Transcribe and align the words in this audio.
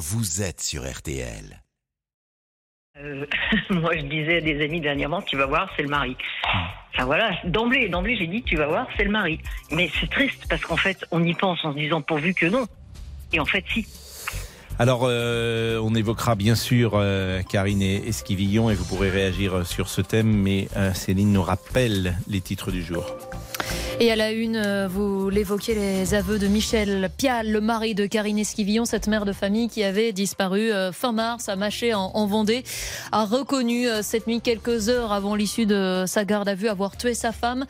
vous 0.00 0.40
êtes 0.40 0.62
sur 0.62 0.90
RTL. 0.90 1.62
Euh, 2.96 3.26
moi, 3.70 3.94
je 3.96 4.06
disais 4.06 4.38
à 4.38 4.40
des 4.40 4.64
amis 4.64 4.80
dernièrement, 4.80 5.20
tu 5.20 5.36
vas 5.36 5.44
voir, 5.44 5.70
c'est 5.76 5.82
le 5.82 5.90
mari. 5.90 6.16
Enfin 6.94 7.04
voilà, 7.04 7.32
d'emblée, 7.44 7.90
d'emblée, 7.90 8.16
j'ai 8.16 8.26
dit, 8.26 8.42
tu 8.42 8.56
vas 8.56 8.66
voir, 8.66 8.88
c'est 8.96 9.04
le 9.04 9.10
mari. 9.10 9.38
Mais 9.70 9.90
c'est 10.00 10.08
triste 10.08 10.46
parce 10.48 10.62
qu'en 10.62 10.78
fait, 10.78 11.04
on 11.10 11.22
y 11.22 11.34
pense 11.34 11.62
en 11.64 11.72
se 11.74 11.78
disant 11.78 12.00
pourvu 12.00 12.32
que 12.32 12.46
non. 12.46 12.66
Et 13.34 13.40
en 13.40 13.44
fait, 13.44 13.62
si. 13.72 13.86
Alors, 14.78 15.02
euh, 15.04 15.78
on 15.84 15.94
évoquera 15.94 16.34
bien 16.34 16.54
sûr 16.54 16.92
euh, 16.94 17.42
Karine 17.42 17.82
Esquivillon 17.82 18.70
et 18.70 18.74
vous 18.74 18.86
pourrez 18.86 19.10
réagir 19.10 19.66
sur 19.66 19.90
ce 19.90 20.00
thème, 20.00 20.28
mais 20.28 20.68
euh, 20.76 20.94
Céline 20.94 21.30
nous 21.30 21.42
rappelle 21.42 22.16
les 22.26 22.40
titres 22.40 22.70
du 22.70 22.82
jour. 22.82 23.04
Et 24.02 24.10
à 24.10 24.16
la 24.16 24.32
une, 24.32 24.56
euh, 24.56 24.88
vous 24.88 25.28
l'évoquiez, 25.28 25.74
les 25.74 26.14
aveux 26.14 26.38
de 26.38 26.46
Michel 26.46 27.10
Pial, 27.18 27.52
le 27.52 27.60
mari 27.60 27.94
de 27.94 28.06
Karine 28.06 28.38
Esquivillon, 28.38 28.86
cette 28.86 29.08
mère 29.08 29.26
de 29.26 29.32
famille 29.34 29.68
qui 29.68 29.84
avait 29.84 30.12
disparu 30.12 30.72
euh, 30.72 30.90
fin 30.90 31.12
mars 31.12 31.50
à 31.50 31.56
Maché 31.56 31.92
en, 31.92 32.10
en 32.14 32.26
Vendée, 32.26 32.64
a 33.12 33.26
reconnu 33.26 33.86
euh, 33.86 34.00
cette 34.00 34.26
nuit, 34.26 34.40
quelques 34.40 34.88
heures 34.88 35.12
avant 35.12 35.34
l'issue 35.34 35.66
de 35.66 36.04
sa 36.06 36.24
garde 36.24 36.48
à 36.48 36.54
vue, 36.54 36.68
avoir 36.68 36.96
tué 36.96 37.12
sa 37.12 37.30
femme. 37.30 37.66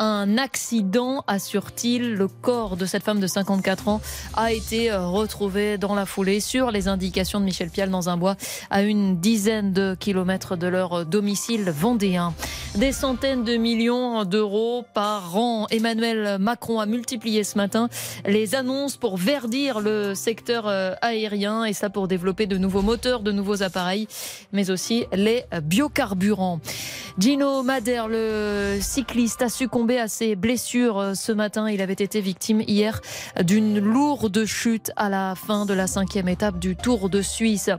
Un 0.00 0.38
accident, 0.38 1.22
assure-t-il. 1.28 2.14
Le 2.14 2.26
corps 2.26 2.76
de 2.76 2.84
cette 2.84 3.04
femme 3.04 3.20
de 3.20 3.28
54 3.28 3.86
ans 3.86 4.00
a 4.34 4.52
été 4.52 4.90
euh, 4.90 5.06
retrouvé 5.06 5.78
dans 5.78 5.94
la 5.94 6.04
foulée 6.04 6.40
sur 6.40 6.72
les 6.72 6.88
indications 6.88 7.38
de 7.38 7.44
Michel 7.44 7.70
Pial 7.70 7.90
dans 7.90 8.08
un 8.08 8.16
bois 8.16 8.34
à 8.70 8.82
une 8.82 9.20
dizaine 9.20 9.72
de 9.72 9.94
kilomètres 9.94 10.56
de 10.56 10.66
leur 10.66 11.06
domicile 11.06 11.70
vendéen. 11.70 12.34
Des 12.74 12.90
centaines 12.90 13.44
de 13.44 13.56
millions 13.56 14.24
d'euros 14.24 14.84
par 14.94 15.36
an. 15.36 15.68
Emmanuel 15.70 16.38
Macron 16.40 16.80
a 16.80 16.86
multiplié 16.86 17.44
ce 17.44 17.56
matin 17.56 17.88
les 18.26 18.56
annonces 18.56 18.96
pour 18.96 19.16
verdir 19.16 19.78
le 19.78 20.16
secteur 20.16 20.66
euh, 20.66 20.94
aérien 21.02 21.64
et 21.64 21.72
ça 21.72 21.88
pour 21.88 22.08
développer 22.08 22.46
de 22.46 22.58
nouveaux 22.58 22.82
moteurs, 22.82 23.20
de 23.20 23.30
nouveaux 23.30 23.62
appareils, 23.62 24.08
mais 24.52 24.70
aussi 24.70 25.06
les 25.12 25.44
biocarburants. 25.62 26.58
Gino 27.16 27.62
Madère, 27.62 28.08
le 28.08 28.78
cycliste, 28.80 29.42
a 29.42 29.48
succombé 29.48 29.83
à 29.92 30.08
ses 30.08 30.34
blessures 30.36 30.98
euh, 30.98 31.14
ce 31.14 31.30
matin. 31.32 31.68
Il 31.70 31.80
avait 31.82 31.92
été 31.92 32.20
victime 32.20 32.62
hier 32.66 33.00
d'une 33.42 33.78
lourde 33.78 34.44
chute 34.44 34.90
à 34.96 35.08
la 35.08 35.34
fin 35.34 35.66
de 35.66 35.74
la 35.74 35.86
cinquième 35.86 36.28
étape 36.28 36.58
du 36.58 36.74
Tour 36.76 37.10
de 37.10 37.22
Suisse. 37.22 37.70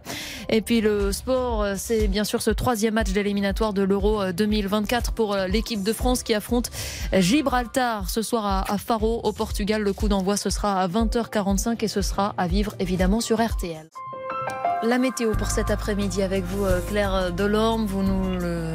Et 0.50 0.62
puis 0.62 0.82
le 0.82 1.12
sport, 1.12 1.64
euh, 1.64 1.74
c'est 1.78 2.08
bien 2.08 2.24
sûr 2.24 2.42
ce 2.42 2.52
troisième 2.52 2.94
match 2.94 3.12
d'éliminatoire 3.12 3.74
de 3.74 3.82
l'Euro 3.82 4.22
euh, 4.22 4.32
2024 4.32 5.12
pour 5.14 5.36
l'équipe 5.36 5.84
de 5.84 5.94
France 5.94 6.24
qui 6.24 6.34
affronte 6.34 6.70
Gibraltar 7.14 8.10
ce 8.10 8.22
soir 8.22 8.66
à, 8.70 8.78
Faro 8.78 9.22
au 9.24 9.32
Portugal. 9.34 9.82
Le 9.82 9.94
coup 9.94 10.08
d'envoi 10.08 10.38
ce 10.38 10.50
sera 10.50 10.82
à 10.82 10.88
20h45 10.88 11.84
et 11.84 11.88
ce 11.88 12.02
sera 12.02 12.34
à 12.38 12.48
vivre 12.48 12.76
évidemment 12.80 13.20
sur 13.22 13.44
RTL. 13.44 13.90
La 14.84 15.00
météo 15.00 15.32
pour 15.32 15.48
cet 15.48 15.72
après-midi 15.72 16.22
avec 16.22 16.44
vous, 16.44 16.66
euh, 16.66 16.80
Claire 16.88 17.32
Delorme. 17.32 17.86
Vous 17.86 18.04
nous 18.04 18.38
le- 18.40 18.72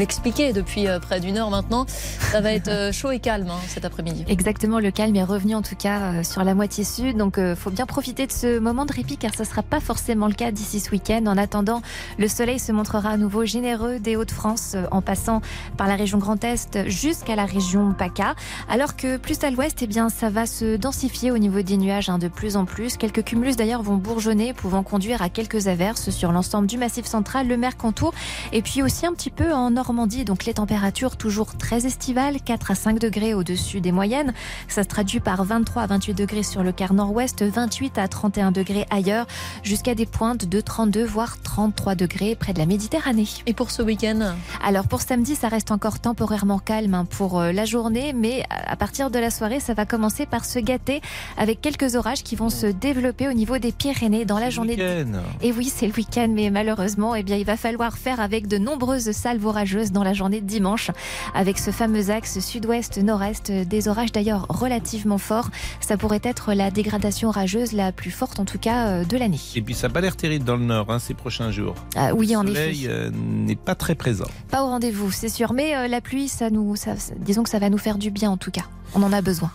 l'expliquez 0.00 0.52
depuis 0.52 0.88
euh, 0.88 0.98
près 0.98 1.20
d'une 1.20 1.36
heure 1.36 1.50
maintenant. 1.50 1.86
Ça 2.32 2.40
va 2.40 2.52
être 2.52 2.68
euh, 2.68 2.90
chaud 2.90 3.10
et 3.10 3.18
calme 3.18 3.50
hein, 3.50 3.58
cet 3.68 3.84
après-midi. 3.84 4.24
Exactement, 4.28 4.80
le 4.80 4.90
calme 4.90 5.14
est 5.14 5.24
revenu 5.24 5.54
en 5.54 5.62
tout 5.62 5.76
cas 5.76 6.00
euh, 6.00 6.22
sur 6.22 6.42
la 6.42 6.54
moitié 6.54 6.84
sud, 6.84 7.16
donc 7.16 7.36
euh, 7.38 7.54
faut 7.54 7.70
bien 7.70 7.86
profiter 7.86 8.26
de 8.26 8.32
ce 8.32 8.58
moment 8.58 8.86
de 8.86 8.92
répit 8.92 9.18
car 9.18 9.34
ça 9.34 9.44
sera 9.44 9.62
pas 9.62 9.80
forcément 9.80 10.26
le 10.26 10.32
cas 10.32 10.52
d'ici 10.52 10.80
ce 10.80 10.90
week-end. 10.90 11.24
En 11.26 11.36
attendant, 11.36 11.82
le 12.18 12.28
soleil 12.28 12.58
se 12.58 12.72
montrera 12.72 13.10
à 13.10 13.16
nouveau 13.18 13.44
généreux 13.44 13.98
des 13.98 14.16
Hauts-de-France 14.16 14.76
en 14.90 15.02
passant 15.02 15.42
par 15.76 15.86
la 15.86 15.96
région 15.96 16.18
Grand 16.18 16.42
Est 16.44 16.88
jusqu'à 16.88 17.36
la 17.36 17.44
région 17.44 17.92
PACA, 17.92 18.34
alors 18.68 18.96
que 18.96 19.18
plus 19.18 19.44
à 19.44 19.50
l'ouest, 19.50 19.82
eh 19.82 19.86
bien 19.86 20.08
ça 20.08 20.30
va 20.30 20.46
se 20.46 20.76
densifier 20.76 21.30
au 21.30 21.38
niveau 21.38 21.60
des 21.60 21.76
nuages 21.76 22.08
hein, 22.08 22.18
de 22.18 22.28
plus 22.28 22.56
en 22.56 22.64
plus. 22.64 22.96
Quelques 22.96 23.24
cumulus 23.24 23.56
d'ailleurs 23.56 23.82
vont 23.82 23.96
bourgeonner, 23.96 24.54
pouvant 24.54 24.82
conduire 24.82 25.20
à 25.20 25.28
quelques 25.28 25.68
averses 25.68 26.10
sur 26.10 26.32
l'ensemble 26.32 26.66
du 26.66 26.78
massif 26.78 27.04
central, 27.04 27.48
le 27.48 27.56
Mercantour, 27.56 28.14
et 28.52 28.62
puis 28.62 28.82
aussi 28.82 29.04
un 29.04 29.12
petit 29.12 29.30
peu 29.30 29.52
en 29.52 29.76
Normandie. 29.90 30.24
Donc 30.24 30.44
les 30.44 30.54
températures 30.54 31.16
toujours 31.16 31.56
très 31.56 31.84
estivales, 31.84 32.40
4 32.40 32.70
à 32.70 32.74
5 32.76 33.00
degrés 33.00 33.34
au-dessus 33.34 33.80
des 33.80 33.90
moyennes. 33.90 34.32
Ça 34.68 34.84
se 34.84 34.88
traduit 34.88 35.18
par 35.18 35.42
23 35.42 35.82
à 35.82 35.86
28 35.88 36.14
degrés 36.14 36.44
sur 36.44 36.62
le 36.62 36.70
quart 36.70 36.94
nord-ouest, 36.94 37.42
28 37.42 37.98
à 37.98 38.06
31 38.06 38.52
degrés 38.52 38.86
ailleurs, 38.90 39.26
jusqu'à 39.64 39.96
des 39.96 40.06
pointes 40.06 40.44
de 40.44 40.60
32 40.60 41.04
voire 41.04 41.42
33 41.42 41.96
degrés 41.96 42.36
près 42.36 42.52
de 42.52 42.60
la 42.60 42.66
Méditerranée. 42.66 43.26
Et 43.46 43.52
pour 43.52 43.72
ce 43.72 43.82
week-end? 43.82 44.36
Alors 44.62 44.86
pour 44.86 45.00
samedi, 45.00 45.34
ça 45.34 45.48
reste 45.48 45.72
encore 45.72 45.98
temporairement 45.98 46.60
calme 46.60 46.94
hein, 46.94 47.04
pour 47.04 47.40
euh, 47.40 47.50
la 47.50 47.64
journée, 47.64 48.12
mais 48.12 48.44
à 48.48 48.76
partir 48.76 49.10
de 49.10 49.18
la 49.18 49.30
soirée, 49.30 49.58
ça 49.58 49.74
va 49.74 49.86
commencer 49.86 50.24
par 50.24 50.44
se 50.44 50.60
gâter 50.60 51.00
avec 51.36 51.60
quelques 51.60 51.96
orages 51.96 52.22
qui 52.22 52.36
vont 52.36 52.50
se 52.50 52.66
développer 52.66 53.26
au 53.26 53.32
niveau 53.32 53.58
des 53.58 53.72
Pyrénées 53.72 54.24
dans 54.24 54.38
la 54.38 54.50
journée. 54.50 54.76
et 55.42 55.50
oui, 55.50 55.64
c'est 55.64 55.88
le 55.88 55.94
week-end, 55.94 56.28
mais 56.30 56.50
malheureusement, 56.50 57.16
eh 57.16 57.24
bien, 57.24 57.36
il 57.36 57.44
va 57.44 57.56
falloir 57.56 57.98
faire 57.98 58.20
avec 58.20 58.46
de 58.46 58.56
nombreuses 58.56 59.10
salves 59.10 59.44
orageuses 59.44 59.69
dans 59.92 60.02
la 60.02 60.12
journée 60.12 60.40
de 60.40 60.46
dimanche, 60.46 60.90
avec 61.34 61.58
ce 61.58 61.70
fameux 61.70 62.10
axe 62.10 62.38
sud-ouest-nord-est, 62.40 63.50
des 63.50 63.88
orages 63.88 64.12
d'ailleurs 64.12 64.46
relativement 64.48 65.18
forts. 65.18 65.48
Ça 65.80 65.96
pourrait 65.96 66.20
être 66.22 66.52
la 66.54 66.70
dégradation 66.70 67.28
orageuse 67.28 67.72
la 67.72 67.92
plus 67.92 68.10
forte, 68.10 68.38
en 68.40 68.44
tout 68.44 68.58
cas, 68.58 68.86
euh, 68.88 69.04
de 69.04 69.16
l'année. 69.16 69.40
Et 69.54 69.62
puis 69.62 69.74
ça 69.74 69.88
n'a 69.88 69.94
pas 69.94 70.00
l'air 70.00 70.16
terrible 70.16 70.44
dans 70.44 70.56
le 70.56 70.64
nord 70.64 70.86
hein, 70.90 70.98
ces 70.98 71.14
prochains 71.14 71.50
jours. 71.50 71.74
Ah, 71.96 72.14
oui, 72.14 72.34
en 72.36 72.42
le 72.42 72.54
soleil 72.54 72.84
effet, 72.84 72.92
euh, 72.92 73.10
n'est 73.12 73.56
pas 73.56 73.74
très 73.74 73.94
présent. 73.94 74.26
pas 74.50 74.62
au 74.62 74.66
rendez-vous, 74.66 75.10
c'est 75.10 75.28
sûr. 75.28 75.52
Mais 75.52 75.76
euh, 75.76 75.88
la 75.88 76.00
pluie, 76.00 76.28
ça 76.28 76.50
nous, 76.50 76.76
ça- 76.76 76.94
disons 77.18 77.42
que 77.42 77.50
ça 77.50 77.58
va 77.58 77.70
nous 77.70 77.78
faire 77.78 77.98
du 77.98 78.10
bien, 78.10 78.30
en 78.30 78.36
tout 78.36 78.50
cas. 78.50 78.62
On 78.94 79.02
en 79.02 79.12
a 79.12 79.22
besoin. 79.22 79.50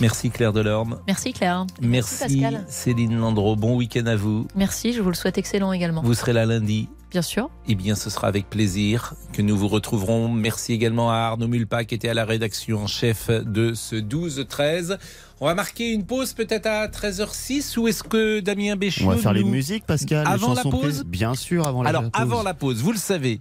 Merci 0.00 0.30
Claire 0.30 0.52
Delorme. 0.52 0.98
Merci 1.08 1.32
Claire. 1.32 1.66
Merci, 1.82 2.18
Pascal. 2.40 2.64
Céline 2.68 3.18
Landreau. 3.18 3.56
Bon 3.56 3.76
week-end 3.76 4.06
à 4.06 4.14
vous. 4.16 4.46
Merci, 4.54 4.92
je 4.92 5.00
vous 5.02 5.08
le 5.08 5.16
souhaite 5.16 5.38
excellent 5.38 5.72
également. 5.72 6.02
Vous 6.02 6.14
serez 6.14 6.32
là 6.32 6.46
lundi. 6.46 6.88
Bien 7.10 7.22
sûr. 7.22 7.48
Eh 7.66 7.74
bien, 7.74 7.94
ce 7.94 8.10
sera 8.10 8.28
avec 8.28 8.48
plaisir 8.50 9.14
que 9.32 9.40
nous 9.42 9.56
vous 9.56 9.66
retrouverons. 9.68 10.28
Merci 10.28 10.72
également 10.74 11.10
à 11.10 11.16
Arnaud 11.16 11.48
Mulpa 11.48 11.84
qui 11.84 11.94
était 11.94 12.10
à 12.10 12.14
la 12.14 12.24
rédaction 12.26 12.82
en 12.82 12.86
chef 12.86 13.30
de 13.30 13.72
ce 13.74 13.96
12-13. 13.96 14.98
On 15.40 15.46
va 15.46 15.54
marquer 15.54 15.90
une 15.92 16.04
pause 16.04 16.34
peut-être 16.34 16.66
à 16.66 16.86
13h06 16.88 17.78
ou 17.78 17.88
est-ce 17.88 18.02
que 18.04 18.40
Damien 18.40 18.76
Béchiot 18.76 19.06
On 19.06 19.10
va 19.10 19.16
faire 19.16 19.32
les 19.32 19.42
musiques, 19.44 19.86
Pascal. 19.86 20.26
les 20.26 20.32
Avant 20.32 20.48
la 20.52 20.62
chansons 20.62 20.70
pause 20.70 20.80
prises 20.82 21.04
Bien 21.06 21.34
sûr, 21.34 21.66
avant 21.66 21.82
la 21.82 21.88
Alors, 21.90 22.02
pause. 22.02 22.10
avant 22.14 22.42
la 22.42 22.54
pause, 22.54 22.82
vous 22.82 22.92
le 22.92 22.98
savez, 22.98 23.40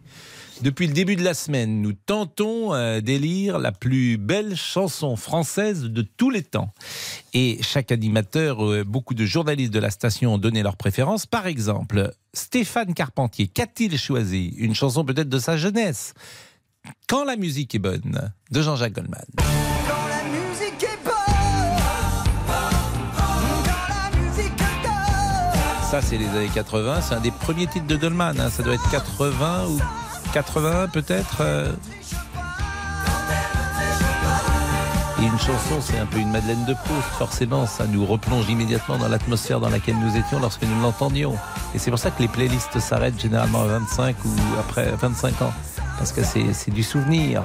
depuis 0.61 0.87
le 0.87 0.93
début 0.93 1.15
de 1.15 1.23
la 1.23 1.33
semaine, 1.33 1.81
nous 1.81 1.93
tentons 1.93 2.73
euh, 2.73 2.99
d'élire 3.01 3.59
la 3.59 3.71
plus 3.71 4.17
belle 4.17 4.55
chanson 4.55 5.15
française 5.15 5.83
de 5.83 6.01
tous 6.01 6.29
les 6.29 6.43
temps. 6.43 6.73
Et 7.33 7.59
chaque 7.61 7.91
animateur, 7.91 8.65
euh, 8.65 8.83
beaucoup 8.83 9.13
de 9.13 9.25
journalistes 9.25 9.73
de 9.73 9.79
la 9.79 9.91
station 9.91 10.33
ont 10.33 10.37
donné 10.37 10.63
leur 10.63 10.75
préférence. 10.77 11.25
Par 11.25 11.47
exemple, 11.47 12.11
Stéphane 12.33 12.93
Carpentier, 12.93 13.47
qu'a-t-il 13.47 13.97
choisi 13.97 14.53
Une 14.57 14.73
chanson 14.75 15.05
peut-être 15.05 15.29
de 15.29 15.39
sa 15.39 15.57
jeunesse. 15.57 16.13
Quand 17.07 17.23
la 17.25 17.35
musique 17.35 17.75
est 17.75 17.79
bonne, 17.79 18.31
de 18.51 18.61
Jean-Jacques 18.61 18.93
Goldman. 18.93 19.25
Ça, 25.89 26.01
c'est 26.01 26.17
les 26.17 26.27
années 26.27 26.49
80. 26.53 27.01
C'est 27.01 27.15
un 27.15 27.21
des 27.21 27.31
premiers 27.31 27.67
titres 27.67 27.87
de 27.87 27.95
Goldman. 27.95 28.37
hein. 28.39 28.49
Ça 28.49 28.61
doit 28.61 28.73
être 28.73 28.89
80 28.91 29.67
ou 29.69 29.79
81 30.33 30.87
peut-être. 30.87 31.37
euh. 31.41 31.71
Et 35.19 35.23
une 35.25 35.39
chanson, 35.39 35.81
c'est 35.81 35.97
un 35.97 36.05
peu 36.05 36.19
une 36.19 36.29
Madeleine 36.31 36.63
de 36.65 36.73
Proust. 36.75 37.07
Forcément, 37.17 37.65
ça 37.65 37.85
nous 37.87 38.05
replonge 38.05 38.47
immédiatement 38.49 38.97
dans 38.97 39.07
l'atmosphère 39.07 39.59
dans 39.59 39.69
laquelle 39.69 39.97
nous 39.97 40.15
étions 40.15 40.39
lorsque 40.39 40.61
nous 40.61 40.79
l'entendions. 40.81 41.35
Et 41.73 41.79
c'est 41.79 41.89
pour 41.89 41.97
ça 41.99 42.11
que 42.11 42.21
les 42.21 42.27
playlists 42.27 42.79
s'arrêtent 42.79 43.19
généralement 43.19 43.63
à 43.63 43.67
25 43.67 44.15
ou 44.25 44.29
après 44.59 44.91
25 44.91 45.41
ans. 45.41 45.53
Parce 45.97 46.11
que 46.11 46.21
c'est 46.23 46.69
du 46.71 46.83
souvenir. 46.83 47.41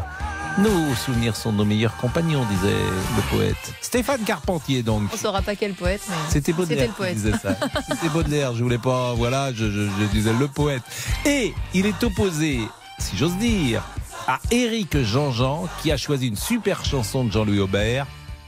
Nos 0.59 0.95
souvenirs 0.95 1.35
sont 1.35 1.51
nos 1.53 1.65
meilleurs 1.65 1.97
compagnons, 1.97 2.45
disait 2.45 2.75
le 3.17 3.23
poète. 3.37 3.57
Stéphane 3.81 4.21
Carpentier, 4.21 4.83
donc. 4.83 5.05
On 5.13 5.17
saura 5.17 5.41
pas 5.41 5.57
quel 5.57 5.73
poète, 5.73 6.03
mais 6.09 6.15
C'était 6.29 6.39
c'était 6.41 6.53
Baudelaire 6.53 6.83
le 6.85 6.89
qui 6.91 6.97
poète. 6.97 7.15
disait 7.15 7.33
ça. 7.33 7.57
C'était 7.89 8.09
Baudelaire, 8.11 8.55
je 8.55 8.63
voulais 8.63 8.79
pas, 8.79 9.15
voilà, 9.15 9.51
je, 9.53 9.71
je- 9.71 9.89
je 9.99 10.05
disais 10.13 10.33
le 10.39 10.49
poète. 10.49 10.83
Et 11.25 11.55
il 11.73 11.87
est 11.87 12.03
opposé, 12.05 12.61
si 12.99 13.17
j'ose 13.17 13.37
dire, 13.39 13.83
à 14.29 14.39
Éric 14.51 14.99
Jean-Jean 15.03 15.69
qui 15.83 15.91
a 15.91 15.97
choisi 15.97 16.29
une 16.29 16.37
super 16.37 16.85
chanson 16.85 17.25
de 17.25 17.33
Jean-Louis 17.33 17.61
Aubert, 17.61 18.07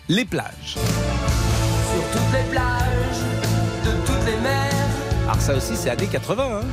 Les 0.08 0.26
plages. 0.26 0.52
Sur 0.74 2.04
toutes 2.12 2.32
les 2.34 2.50
plages, 2.50 3.20
de 3.84 3.90
toutes 4.06 4.26
les 4.26 4.36
mers, 4.42 4.72
Alors 5.24 5.40
ça 5.40 5.54
aussi 5.54 5.74
c'est 5.74 5.88
années 5.90 6.06
80, 6.06 6.60
hein 6.62 6.66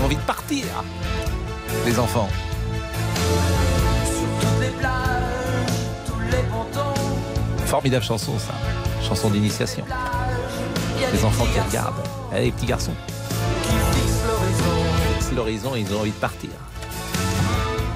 ont 0.00 0.04
envie 0.04 0.16
de 0.16 0.20
partir, 0.22 0.64
les 1.86 1.98
enfants. 1.98 2.28
Sur 4.04 4.48
toutes 4.48 4.60
les 4.60 4.68
plages, 4.68 5.76
tous 6.06 6.20
les 6.30 6.42
pontons, 6.50 7.64
Formidable 7.66 8.04
chanson 8.04 8.38
ça, 8.38 8.54
chanson 9.06 9.30
d'initiation. 9.30 9.84
Les 11.12 11.24
enfants 11.24 11.46
qui 11.52 11.60
regardent, 11.60 12.02
Eh, 12.36 12.42
les 12.42 12.52
petits 12.52 12.66
garçons. 12.66 12.94
qui 13.62 13.70
fixent 13.98 14.22
l'horizon. 14.26 14.84
C'est 15.20 15.34
l'horizon, 15.34 15.76
ils 15.76 15.92
ont 15.94 16.00
envie 16.00 16.10
de 16.10 16.16
partir. 16.16 16.50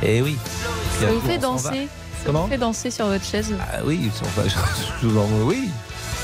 Eh 0.03 0.23
oui. 0.23 0.37
Ça 1.01 1.07
vous 1.13 1.21
fait 1.21 1.39
danser 1.39 1.89
Comment 2.25 2.47
Fait 2.49 2.57
danser 2.59 2.91
sur 2.91 3.07
votre 3.07 3.25
chaise. 3.25 3.55
Ah 3.61 3.81
oui, 3.85 4.11
je, 5.03 5.07
vous 5.07 5.21
oui. 5.45 5.69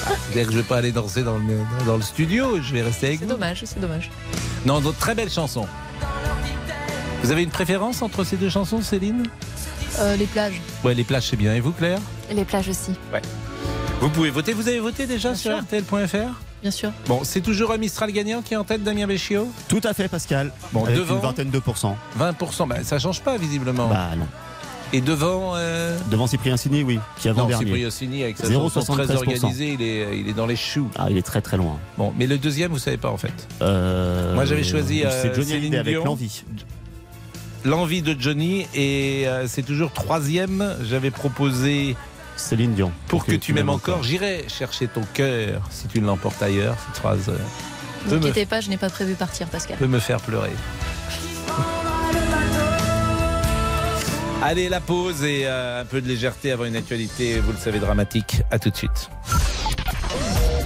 Ah, 0.07 0.13
C'est-à-dire 0.31 0.47
que 0.47 0.53
je 0.53 0.57
vais 0.59 0.65
pas 0.65 0.79
aller 0.79 0.93
danser 0.93 1.23
dans 1.23 1.37
le, 1.37 1.59
dans 1.87 1.97
le 1.97 2.03
studio, 2.03 2.59
je 2.63 2.73
vais 2.73 2.81
rester 2.83 3.09
avec 3.09 3.19
C'est 3.21 3.27
vous. 3.27 3.33
dommage, 3.33 3.63
c'est 3.67 3.81
dommage. 3.81 4.11
Non, 4.67 4.81
d'autres 4.81 4.99
très 4.99 5.15
belles 5.15 5.31
chansons. 5.31 5.67
Vous 7.23 7.31
avez 7.31 7.43
une 7.43 7.51
préférence 7.51 8.03
entre 8.03 8.25
ces 8.25 8.37
deux 8.37 8.49
chansons, 8.51 8.81
Céline? 8.83 9.25
Euh, 9.99 10.17
les 10.17 10.27
plages. 10.27 10.61
Ouais, 10.85 10.95
les 10.95 11.05
plages, 11.05 11.29
c'est 11.29 11.37
bien. 11.37 11.55
Et 11.55 11.61
vous, 11.61 11.73
Claire? 11.73 11.99
Les 12.33 12.45
plages 12.45 12.69
aussi. 12.69 12.93
Vous 14.01 14.09
pouvez 14.11 14.31
voter. 14.31 14.53
Vous 14.53 14.69
avez 14.69 14.81
voté 14.81 15.07
déjà 15.07 15.31
Bien 15.31 15.37
sur. 15.39 15.59
RTL.fr 15.59 16.41
Bien 16.63 16.71
sûr. 16.71 16.93
Bon, 17.07 17.21
c'est 17.25 17.41
toujours 17.41 17.73
un 17.73 17.79
Mistral 17.79 18.13
gagnant 18.13 18.43
qui 18.43 18.53
est 18.53 18.57
en 18.57 18.65
tête, 18.65 18.83
Damien 18.83 19.07
Béchiot 19.07 19.49
Tout 19.69 19.81
à 19.83 19.95
fait, 19.95 20.09
Pascal. 20.09 20.53
Bon, 20.73 20.85
Avec 20.85 20.97
devant 20.97 21.15
une 21.17 21.21
vingtaine 21.23 21.51
de 21.51 21.59
pourcents. 21.59 21.97
20%, 22.19 22.69
bah, 22.69 22.77
ça 22.83 22.99
change 22.99 23.21
pas 23.23 23.39
visiblement. 23.39 23.89
Bah 23.89 24.11
non. 24.17 24.27
Et 24.93 25.01
devant, 25.01 25.53
euh... 25.55 25.97
Devant 26.11 26.27
Cyprien 26.27 26.57
Signy, 26.57 26.83
oui, 26.83 26.99
qui 27.17 27.29
est 27.29 27.33
non, 27.33 27.39
avant-dernier. 27.41 27.67
Cyprien 27.67 27.91
Sini 27.91 28.23
avec 28.25 28.37
sa 28.39 28.53
chanson 28.53 28.81
0,73%. 28.81 29.05
très 29.05 29.15
organisée, 29.17 29.73
il 29.75 29.83
est, 29.83 30.19
il 30.19 30.29
est 30.29 30.33
dans 30.33 30.47
les 30.47 30.57
choux. 30.57 30.89
Ah, 30.99 31.07
il 31.11 31.17
est 31.17 31.23
très 31.23 31.41
très 31.41 31.57
loin. 31.57 31.79
Bon, 31.97 32.13
mais 32.19 32.27
le 32.27 32.39
deuxième, 32.39 32.73
vous 32.73 32.79
savez 32.79 32.97
pas 32.97 33.11
en 33.11 33.17
fait. 33.17 33.33
Euh, 33.63 34.35
Moi, 34.35 34.45
j'avais 34.45 34.65
choisi, 34.65 35.05
euh, 35.05 35.11
C'est 35.23 35.35
Johnny 35.35 35.47
Céline 35.47 35.63
Hallyday 35.75 35.79
avec 35.79 35.95
Dion. 35.95 36.05
l'envie. 36.05 36.43
L'envie 37.65 38.03
de 38.03 38.17
Johnny 38.19 38.67
et 38.75 39.29
euh, 39.29 39.47
c'est 39.47 39.63
toujours 39.63 39.93
troisième. 39.93 40.75
J'avais 40.83 41.11
proposé 41.11 41.95
Céline 42.37 42.75
Dion. 42.75 42.91
pour 43.07 43.25
que, 43.25 43.33
tu 43.33 43.53
m'aimes 43.53 43.69
encore. 43.69 44.03
J'irai 44.03 44.45
chercher 44.49 44.89
ton 44.89 45.03
cœur 45.15 45.63
si 45.71 45.87
tu 45.87 46.01
ne 46.01 46.07
l'emportes 46.07 46.43
ailleurs. 46.43 46.77
Cette 46.87 47.01
phrase 47.01 47.29
euh, 47.29 47.37
Ne 48.07 48.11
peut, 48.11 48.17
me, 48.17 48.27
quittez 48.29 48.47
pas, 48.47 48.61
je 48.61 48.71
n'ai 48.71 48.79
pas 48.79 48.91
prévu 48.91 49.15
partir, 49.15 49.47
Pascal. 49.47 49.77
peut 49.77 49.87
me 49.87 49.99
faire 50.01 50.21
pleurer. 50.21 50.51
Allez, 54.43 54.71
la 54.71 54.81
pause 54.81 55.23
et 55.23 55.43
euh, 55.45 55.83
un 55.83 55.85
peu 55.85 56.01
de 56.01 56.09
légèreté 56.09 56.51
avant 56.53 56.65
une 56.65 56.77
actualité, 56.77 57.41
vous 57.41 57.53
le 57.53 57.59
savez, 57.59 57.79
dramatique. 57.79 58.43
À 58.51 58.59
tout 58.59 58.71
de 58.71 58.77
suite. 58.77 59.11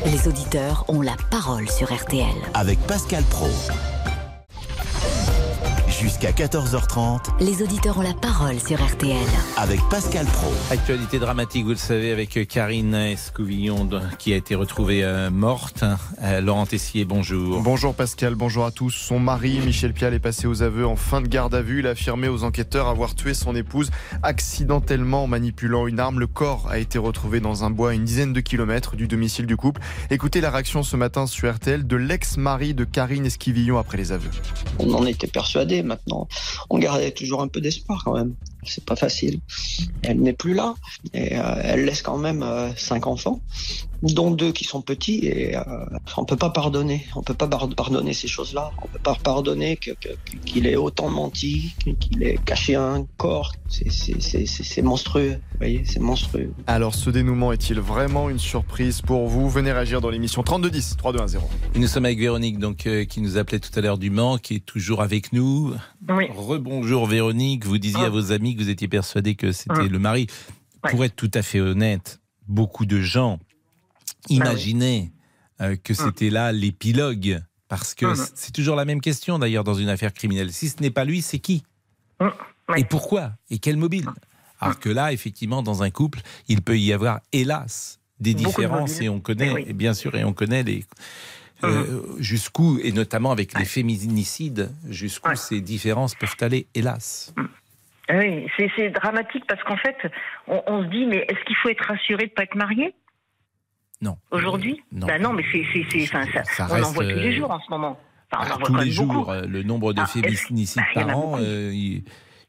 Les 0.06 0.29
auditeurs 0.29 0.85
ont 0.88 1.00
la 1.00 1.17
parole 1.31 1.69
sur 1.69 1.93
RTL. 1.93 2.26
Avec 2.55 2.79
Pascal 2.87 3.25
Pro. 3.25 3.49
Jusqu'à 6.05 6.33
14h30 6.33 7.41
Les 7.41 7.62
auditeurs 7.62 7.97
ont 7.97 8.03
la 8.03 8.12
parole 8.12 8.61
sur 8.61 8.77
RTL. 8.77 9.17
avec 9.56 9.81
Pascal 9.89 10.27
Pro. 10.27 10.53
Actualité 10.71 11.19
dramatique, 11.19 11.65
vous 11.65 11.71
le 11.71 11.77
savez, 11.77 12.12
avec 12.12 12.47
Karine 12.47 12.93
Escouvillon 12.95 13.89
qui 14.19 14.35
a 14.35 14.37
été 14.37 14.55
retrouvée 14.55 15.03
euh, 15.03 15.31
morte. 15.31 15.83
Euh, 16.23 16.43
Laurent 16.43 16.67
Tessier, 16.67 17.06
bonjour. 17.06 17.62
Bonjour 17.62 17.95
Pascal, 17.95 18.35
bonjour 18.35 18.67
à 18.67 18.71
tous. 18.71 18.91
Son 18.91 19.19
mari, 19.19 19.59
Michel 19.65 19.95
Pial, 19.95 20.12
est 20.12 20.19
passé 20.19 20.47
aux 20.47 20.62
aveux 20.62 20.87
en 20.87 20.97
fin 20.97 21.23
de 21.23 21.27
garde 21.27 21.55
à 21.55 21.62
vue. 21.62 21.79
Il 21.79 21.87
a 21.87 21.91
affirmé 21.93 22.29
aux 22.29 22.45
enquêteurs 22.45 22.87
avoir 22.89 23.15
tué 23.15 23.33
son 23.33 23.56
épouse 23.56 23.91
accidentellement 24.23 25.25
en 25.25 25.27
manipulant 25.27 25.87
une 25.87 26.01
arme. 26.01 26.21
Le 26.21 26.27
corps 26.27 26.69
a 26.69 26.79
été 26.79 26.99
retrouvé 26.99 27.41
dans 27.41 27.65
un 27.65 27.71
bois 27.71 27.93
à 27.93 27.95
une 27.95 28.05
dizaine 28.05 28.35
de 28.35 28.41
kilomètres 28.41 28.95
du 28.95 29.09
domicile 29.09 29.47
du 29.47 29.56
couple. 29.56 29.81
Écoutez 30.11 30.43
la 30.43 30.51
réaction 30.51 30.83
ce 30.83 30.99
matin 30.99 31.27
sur 31.27 31.51
RTL 31.51 31.87
de 31.87 31.97
l'ex-mari 31.97 32.75
de 32.75 32.85
Karine 32.85 33.25
Esquivillon 33.25 33.79
après 33.79 33.97
les 33.97 34.12
aveux. 34.12 34.31
on 34.79 34.93
en 34.93 35.06
était 35.06 35.29
persuadé. 35.29 35.83
Maintenant, 35.94 36.26
on 36.70 36.79
gardait 36.79 37.12
toujours 37.12 37.41
un 37.41 37.49
peu 37.49 37.61
d'espoir 37.61 38.02
quand 38.05 38.14
même. 38.14 38.35
C'est 38.67 38.85
pas 38.85 38.97
facile. 38.97 39.41
Elle 40.03 40.21
n'est 40.21 40.33
plus 40.33 40.55
là 40.55 40.75
et 41.13 41.37
euh, 41.39 41.43
elle 41.63 41.85
laisse 41.85 42.03
quand 42.03 42.19
même 42.19 42.43
euh, 42.43 42.71
cinq 42.77 43.07
enfants, 43.07 43.41
dont 44.03 44.31
deux 44.31 44.53
qui 44.53 44.65
sont 44.65 44.83
petits 44.83 45.27
et 45.27 45.57
euh, 45.57 45.63
on 46.17 46.25
peut 46.25 46.37
pas 46.37 46.51
pardonner. 46.51 47.07
On 47.17 47.23
peut 47.23 47.35
pas 47.35 47.49
par- 47.49 47.69
pardonner 47.71 48.13
ces 48.13 48.29
choses-là. 48.29 48.71
On 48.83 48.87
peut 48.89 48.99
pas 48.99 49.15
pardonner 49.23 49.77
que- 49.77 49.91
qu'il 50.45 50.67
ait 50.67 50.77
autant 50.77 51.09
menti, 51.09 51.75
qu'il 52.01 52.23
ait 52.23 52.39
caché 52.45 52.75
un 52.75 53.07
corps. 53.17 53.53
C'est- 53.69 54.83
monstrueux. 54.83 55.33
Vous 55.53 55.59
voyez, 55.59 55.83
c'est 55.87 56.01
monstrueux. 56.01 56.53
Alors 56.67 56.95
ce 56.95 57.11
dénouement 57.11 57.53
est-il 57.53 57.81
vraiment 57.81 58.29
une 58.31 58.39
surprise 58.39 59.01
pour 59.01 59.29
vous? 59.29 59.49
Venez 59.49 59.73
réagir 59.73 60.01
dans 60.01 60.11
l'émission 60.11 60.43
3210 60.43 60.97
3210. 60.99 61.39
Nous 61.77 61.87
sommes 61.87 62.05
avec 62.05 62.19
Véronique, 62.19 62.59
donc, 62.59 62.87
euh, 62.87 63.05
qui 63.05 63.21
nous 63.21 63.37
appelait 63.39 63.61
tout 63.61 63.71
à 63.77 63.81
l'heure 63.81 63.99
du 63.99 64.11
Mans, 64.11 64.39
qui 64.39 64.57
est 64.57 64.65
toujours 64.65 65.01
avec 65.03 65.33
nous. 65.33 65.73
Oui. 66.09 66.27
Rebonjour 66.35 67.07
Véronique, 67.07 67.65
vous 67.65 67.79
disiez 67.79 68.01
Ah. 68.03 68.07
à 68.07 68.11
vos 68.11 68.33
amis 68.33 68.54
que 68.55 68.62
vous 68.62 68.69
étiez 68.71 68.89
persuadé 68.89 69.35
que 69.35 69.53
c'était 69.53 69.75
Ah. 69.81 69.83
le 69.85 69.99
mari. 69.99 70.27
Ouais. 70.83 70.91
Pour 70.91 71.05
être 71.05 71.17
tout 71.17 71.31
à 71.35 71.43
fait 71.43 71.61
honnête, 71.61 72.21
beaucoup 72.47 72.87
de 72.87 73.01
gens 73.01 73.39
imaginaient 74.29 75.11
euh, 75.61 75.77
que 75.77 75.93
Ah. 75.97 76.03
c'était 76.06 76.31
là 76.31 76.51
l'épilogue. 76.53 77.41
Parce 77.69 77.95
que 77.95 78.15
c- 78.15 78.33
c'est 78.35 78.53
toujours 78.53 78.77
la 78.77 78.85
même 78.85 79.01
question 79.01 79.39
d'ailleurs 79.39 79.65
dans 79.65 79.75
une 79.75 79.89
affaire 79.89 80.12
criminelle. 80.12 80.53
Si 80.53 80.69
ce 80.69 80.81
n'est 80.83 80.91
pas 80.91 81.05
lui, 81.05 81.23
c'est 81.23 81.39
qui? 81.39 81.62
Ouais. 82.21 82.81
Et 82.81 82.85
pourquoi? 82.85 83.33
Et 83.51 83.59
quel 83.59 83.77
mobile? 83.77 84.06
Alors 84.61 84.79
que 84.79 84.89
là, 84.89 85.12
effectivement, 85.12 85.62
dans 85.62 85.83
un 85.83 85.91
couple, 85.91 86.21
il 86.49 86.61
peut 86.62 86.79
y 86.79 86.93
avoir, 86.93 87.21
hélas, 87.33 88.01
des 88.21 88.35
Beaucoup 88.35 88.47
différences 88.49 89.01
et 89.01 89.09
on 89.09 89.21
connaît, 89.21 89.49
Eh 89.51 89.55
oui. 89.55 89.65
et 89.69 89.73
bien 89.73 89.95
sûr, 89.95 90.15
et 90.15 90.25
on 90.25 90.33
connaît 90.33 90.62
les 90.62 90.85
euh, 91.62 92.03
jusqu'où, 92.19 92.79
et 92.83 92.93
notamment 92.93 93.31
avec 93.33 93.56
les 93.59 93.65
féminicides, 93.65 94.71
jusqu'où 94.89 95.31
Ouais. 95.31 95.37
ces 95.37 95.61
différences 95.61 96.15
peuvent 96.15 96.37
aller, 96.41 96.67
hélas. 96.75 97.33
Oui, 98.12 98.47
c'est 98.56 98.71
c'est 98.77 98.91
dramatique 98.91 99.45
parce 99.49 99.62
qu'en 99.65 99.77
fait, 99.79 99.97
on, 100.47 100.62
on 100.67 100.83
se 100.85 100.89
dit, 100.89 101.06
mais 101.06 101.19
est-ce 101.29 101.43
qu'il 101.45 101.56
faut 101.56 101.69
être 101.71 101.85
rassuré 101.87 102.27
de 102.27 102.33
pas 102.33 102.43
être 102.43 102.55
marié? 102.55 102.95
Non. 104.03 104.19
aujourd'hui? 104.31 104.83
Euh, 104.93 104.99
non. 104.99 105.06
Bah 105.06 105.19
non, 105.19 105.33
mais 105.33 105.45
c'est, 105.51 105.65
c'est, 105.73 105.85
c'est, 105.91 106.03
enfin, 106.03 106.27
ça, 106.35 106.45
Ça 106.45 106.67
on 106.71 106.83
en 106.83 106.93
voit 106.93 107.05
tous 107.05 107.19
les 107.19 107.33
euh, 107.33 107.37
jours 107.37 107.51
en 107.51 107.61
ce 107.61 107.71
moment. 107.71 107.99
Enfin, 108.31 108.45
on 108.45 108.51
Ah, 108.51 108.55
en 108.55 108.59
voit 108.59 108.67
tous 108.69 108.77
les 108.85 108.91
jours, 108.91 109.06
beaucoup. 109.06 109.31
euh, 109.31 109.47
le 109.47 109.62
nombre 109.62 109.95
de 109.95 110.03
Ah, 110.03 110.06
féminicides 110.06 110.83
bah, 110.95 111.03
par 111.06 111.17
an, 111.19 111.37
euh, 111.41 111.71
il- 111.73 112.05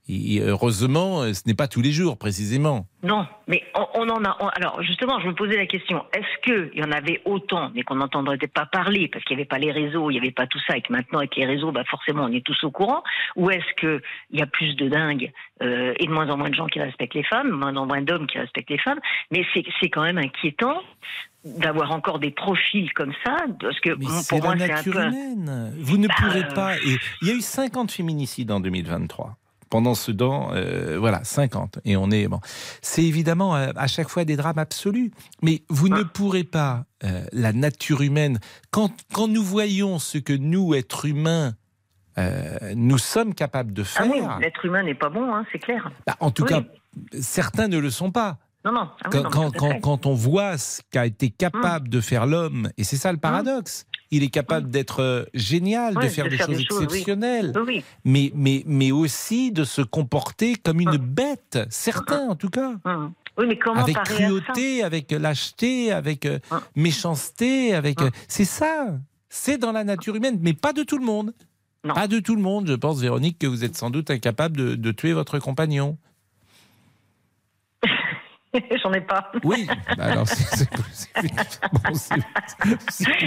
il- 0.07 0.41
heureusement, 0.41 1.21
euh, 1.21 1.33
ce 1.33 1.41
n'est 1.47 1.53
pas 1.55 1.67
tous 1.67 1.81
les 1.81 1.91
jours, 1.91 2.17
précisément. 2.17 2.85
Non, 3.03 3.25
mais 3.47 3.63
on, 3.75 3.85
on 4.01 4.09
en 4.09 4.23
a. 4.23 4.35
on- 4.39 4.47
alors 4.49 4.81
justement, 4.83 5.19
je 5.19 5.27
me 5.27 5.33
posais 5.33 5.57
la 5.57 5.65
question 5.67 6.03
est-ce 6.13 6.41
que 6.49 6.71
il 6.73 6.79
y 6.79 6.83
en 6.83 6.91
avait 6.91 7.21
autant, 7.25 7.71
mais 7.75 7.83
qu'on 7.83 7.95
n'entendrait 7.95 8.37
pas 8.37 8.65
parler 8.65 9.07
parce 9.07 9.23
qu'il 9.25 9.35
n'y 9.37 9.41
avait 9.41 9.47
pas 9.47 9.57
les 9.59 9.71
réseaux, 9.71 10.09
il 10.09 10.13
n'y 10.13 10.19
avait 10.19 10.31
pas 10.31 10.47
tout 10.47 10.59
ça, 10.67 10.77
et 10.77 10.81
que 10.81 10.91
maintenant 10.91 11.19
avec 11.19 11.35
les 11.35 11.45
réseaux, 11.45 11.71
bah 11.71 11.83
forcément, 11.89 12.23
on 12.25 12.31
est 12.31 12.45
tous 12.45 12.63
au 12.63 12.71
courant 12.71 13.03
Ou 13.35 13.49
est-ce 13.51 13.73
que 13.81 14.01
il 14.31 14.39
y 14.39 14.43
a 14.43 14.47
plus 14.47 14.75
de 14.75 14.87
dingues 14.89 15.31
euh, 15.61 15.93
et 15.99 16.05
de 16.07 16.11
moins 16.11 16.29
en 16.29 16.37
moins 16.37 16.49
de 16.49 16.55
gens 16.55 16.67
qui 16.67 16.79
respectent 16.79 17.13
les 17.15 17.23
femmes, 17.23 17.49
moins 17.51 17.75
en 17.75 17.85
moins 17.85 18.01
d'hommes 18.01 18.27
qui 18.27 18.37
respectent 18.39 18.69
les 18.71 18.77
femmes 18.79 18.99
Mais 19.31 19.45
c'est 19.53 19.89
quand 19.89 20.03
même 20.03 20.17
inquiétant 20.17 20.81
d'avoir 21.43 21.91
encore 21.91 22.17
des 22.17 22.31
profils 22.31 22.91
comme 22.93 23.13
ça, 23.23 23.35
parce 23.61 23.79
que 23.79 23.91
Mais 23.91 24.05
pour 24.29 24.41
moi, 24.41 24.55
c'est 24.57 24.63
un 24.63 24.67
nature 24.75 24.93
peu. 24.93 24.99
humaine. 25.07 25.73
Vous 25.77 25.97
ne 25.97 26.07
Bah, 26.07 26.15
pourrez 26.17 26.43
euh, 26.43 26.53
pas. 26.55 26.75
Et 26.77 26.97
il 27.21 27.27
y 27.27 27.31
a 27.31 27.35
eu 27.35 27.41
50 27.41 27.91
féminicides 27.91 28.51
en 28.51 28.59
2023. 28.59 29.37
Pendant 29.75 29.93
ce 29.93 30.09
temps, 30.13 30.51
euh, 30.53 30.95
voilà, 30.97 31.21
50. 31.25 31.79
Et 31.83 31.97
on 31.97 32.09
est 32.09 32.29
bon. 32.29 32.39
C'est 32.81 33.03
évidemment 33.03 33.57
euh, 33.57 33.71
à 33.75 33.87
chaque 33.87 34.07
fois 34.07 34.23
des 34.23 34.37
drames 34.37 34.57
absolus. 34.57 35.11
Mais 35.41 35.63
vous 35.67 35.89
ne 35.89 36.03
pourrez 36.03 36.45
pas 36.45 36.85
euh, 37.03 37.25
la 37.33 37.51
nature 37.51 38.01
humaine. 38.01 38.39
Quand 38.71 38.89
quand 39.11 39.27
nous 39.27 39.43
voyons 39.43 39.99
ce 39.99 40.17
que 40.17 40.31
nous, 40.31 40.73
êtres 40.75 41.03
humains, 41.03 41.55
nous 42.73 42.97
sommes 42.97 43.33
capables 43.33 43.73
de 43.73 43.81
Ah 43.81 44.03
faire. 44.03 44.11
oui, 44.11 44.21
l'être 44.39 44.63
humain 44.63 44.81
n'est 44.83 44.95
pas 44.95 45.09
bon, 45.09 45.35
hein, 45.35 45.45
c'est 45.51 45.59
clair. 45.59 45.91
bah, 46.07 46.15
en 46.21 46.31
tout 46.31 46.43
Oui. 46.43 46.47
cas, 46.49 46.63
certains 47.19 47.67
ne 47.67 47.77
le 47.77 47.89
sont 47.89 48.11
pas. 48.11 48.37
Non, 48.63 48.71
non. 48.71 48.89
ah 49.03 49.09
oui, 49.13 49.19
Quand, 49.29 49.43
non, 49.43 49.51
quand, 49.51 49.79
quand- 49.81 50.05
on 50.05 50.13
voit 50.13 50.57
ce 50.57 50.81
qu'a 50.89 51.05
été 51.05 51.29
capable 51.29 51.89
de 51.89 51.99
faire 51.99 52.25
l'homme, 52.25 52.69
et 52.77 52.85
c'est 52.85 52.95
ça 52.95 53.11
le 53.11 53.17
paradoxe, 53.17 53.85
il 54.11 54.23
est 54.23 54.29
capable 54.29 54.69
d'être 54.69 55.01
euh, 55.01 55.23
génial, 55.33 55.95
de 55.95 56.07
faire 56.07 56.25
de 56.25 56.29
des 56.31 56.37
faire 56.37 56.47
choses 56.47 56.57
des 56.57 56.63
exceptionnelles, 56.63 57.53
oui. 57.65 57.83
mais, 58.03 58.31
mais, 58.35 58.63
mais 58.65 58.91
aussi 58.91 59.51
de 59.51 59.63
se 59.63 59.81
comporter 59.81 60.55
comme 60.55 60.79
une 60.81 60.97
bête, 60.97 61.59
certains 61.69 62.29
en 62.29 62.35
tout 62.35 62.49
cas. 62.49 62.73
Oui, 63.37 63.45
mais 63.47 63.57
comment 63.57 63.81
Avec 63.81 63.97
cruauté, 64.03 64.83
avec 64.83 65.11
lâcheté, 65.11 65.91
avec 65.91 66.25
euh, 66.25 66.39
méchanceté, 66.75 67.73
avec. 67.73 68.01
euh, 68.01 68.09
c'est 68.27 68.45
ça. 68.45 68.97
C'est 69.29 69.57
dans 69.57 69.71
la 69.73 69.83
nature 69.83 70.15
humaine, 70.15 70.37
mais 70.41 70.53
pas 70.53 70.71
de 70.71 70.83
tout 70.83 70.97
le 70.97 71.05
monde. 71.05 71.33
Non. 71.83 71.93
Pas 71.93 72.07
de 72.07 72.19
tout 72.19 72.35
le 72.35 72.41
monde. 72.41 72.67
Je 72.67 72.73
pense, 72.73 72.99
Véronique, 72.99 73.37
que 73.37 73.47
vous 73.47 73.63
êtes 73.63 73.75
sans 73.75 73.89
doute 73.89 74.09
incapable 74.09 74.55
de, 74.57 74.75
de 74.75 74.91
tuer 74.91 75.13
votre 75.13 75.37
compagnon. 75.39 75.97
J'en 78.83 78.93
ai 78.93 79.01
pas. 79.01 79.31
Oui, 79.43 79.67
bah 79.97 80.05
alors 80.05 80.27
c'est 80.27 80.69
plus, 80.69 81.09
bon, 81.83 81.95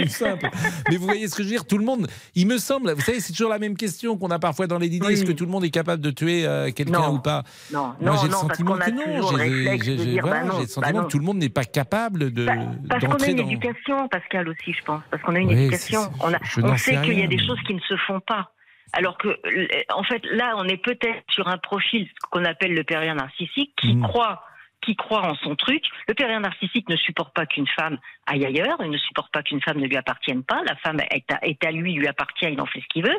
simple. 0.07 0.49
Mais 0.89 0.97
vous 0.97 1.05
voyez 1.05 1.27
ce 1.27 1.35
que 1.35 1.43
je 1.43 1.47
veux 1.49 1.53
dire 1.53 1.65
Tout 1.65 1.77
le 1.77 1.85
monde, 1.85 2.07
il 2.35 2.47
me 2.47 2.57
semble, 2.57 2.91
vous 2.93 3.01
savez, 3.01 3.19
c'est 3.19 3.33
toujours 3.33 3.49
la 3.49 3.59
même 3.59 3.75
question 3.77 4.17
qu'on 4.17 4.31
a 4.31 4.39
parfois 4.39 4.67
dans 4.67 4.77
les 4.79 4.89
dîners 4.89 5.07
Oui. 5.07 5.13
est-ce 5.13 5.25
que 5.25 5.31
tout 5.31 5.45
le 5.45 5.51
monde 5.51 5.63
est 5.63 5.69
capable 5.69 6.01
de 6.01 6.11
tuer 6.11 6.45
euh, 6.45 6.71
quelqu'un 6.71 7.09
ou 7.09 7.19
pas? 7.19 7.43
Non, 7.71 7.93
Moi, 7.99 8.11
non, 8.13 8.17
j'ai 8.17 8.27
le 8.27 8.33
non, 8.33 8.39
sentiment 8.39 8.75
que 8.77 8.85
J'ai 8.85 10.19
voilà, 10.21 10.43
bah 10.45 10.59
le 10.61 10.67
sentiment 10.67 11.03
que 11.03 11.09
tout 11.11 11.19
le 11.19 11.25
monde 11.25 11.37
n'est 11.37 11.49
pas 11.49 11.63
capable 11.65 12.31
de 12.31 12.45
Bah, 12.45 12.53
parce 12.89 13.05
qu'on 13.05 13.23
a 13.23 13.27
une 13.27 13.37
dans. 13.37 13.43
éducation, 13.47 14.07
Pascal 14.09 14.49
aussi, 14.49 14.73
je 14.73 14.83
pense. 14.83 15.01
Parce 15.11 15.21
qu'on 15.23 15.35
a 15.35 15.39
une 15.39 15.49
Oui, 15.49 15.53
éducation. 15.59 16.01
On, 16.21 16.33
a, 16.33 16.37
on 16.63 16.77
sait 16.77 17.01
qu'il 17.01 17.19
y 17.19 17.23
a 17.23 17.27
des 17.27 17.39
choses 17.45 17.59
qui 17.67 17.73
ne 17.73 17.79
se 17.81 17.95
font 18.07 18.19
pas. 18.21 18.51
Alors 18.93 19.17
que, 19.19 19.27
euh, 19.27 19.67
en 19.93 20.03
fait, 20.03 20.21
là, 20.31 20.55
on 20.57 20.63
est 20.65 20.77
peut-être 20.81 21.23
sur 21.29 21.47
un 21.47 21.57
profil 21.59 22.07
ce 22.07 22.29
qu'on 22.31 22.43
appelle 22.43 22.73
le 22.73 22.83
périen 22.83 23.15
narcissique, 23.15 23.71
qui 23.79 23.95
Mm. 23.95 24.01
croit 24.01 24.41
qui 24.81 24.95
croit 24.95 25.25
en 25.25 25.35
son 25.35 25.55
truc. 25.55 25.83
Le 26.07 26.13
pervers 26.13 26.39
narcissique 26.39 26.89
ne 26.89 26.95
supporte 26.95 27.33
pas 27.33 27.45
qu'une 27.45 27.67
femme 27.67 27.97
aille 28.25 28.45
ailleurs, 28.45 28.77
il 28.81 28.91
ne 28.91 28.97
supporte 28.97 29.31
pas 29.31 29.43
qu'une 29.43 29.61
femme 29.61 29.79
ne 29.79 29.87
lui 29.87 29.97
appartienne 29.97 30.43
pas. 30.43 30.61
La 30.65 30.75
femme 30.77 30.99
est 30.99 31.65
à, 31.65 31.71
lui, 31.71 31.93
lui 31.93 32.07
appartient, 32.07 32.45
il 32.45 32.61
en 32.61 32.65
fait 32.65 32.81
ce 32.81 32.87
qu'il 32.87 33.03
veut. 33.03 33.17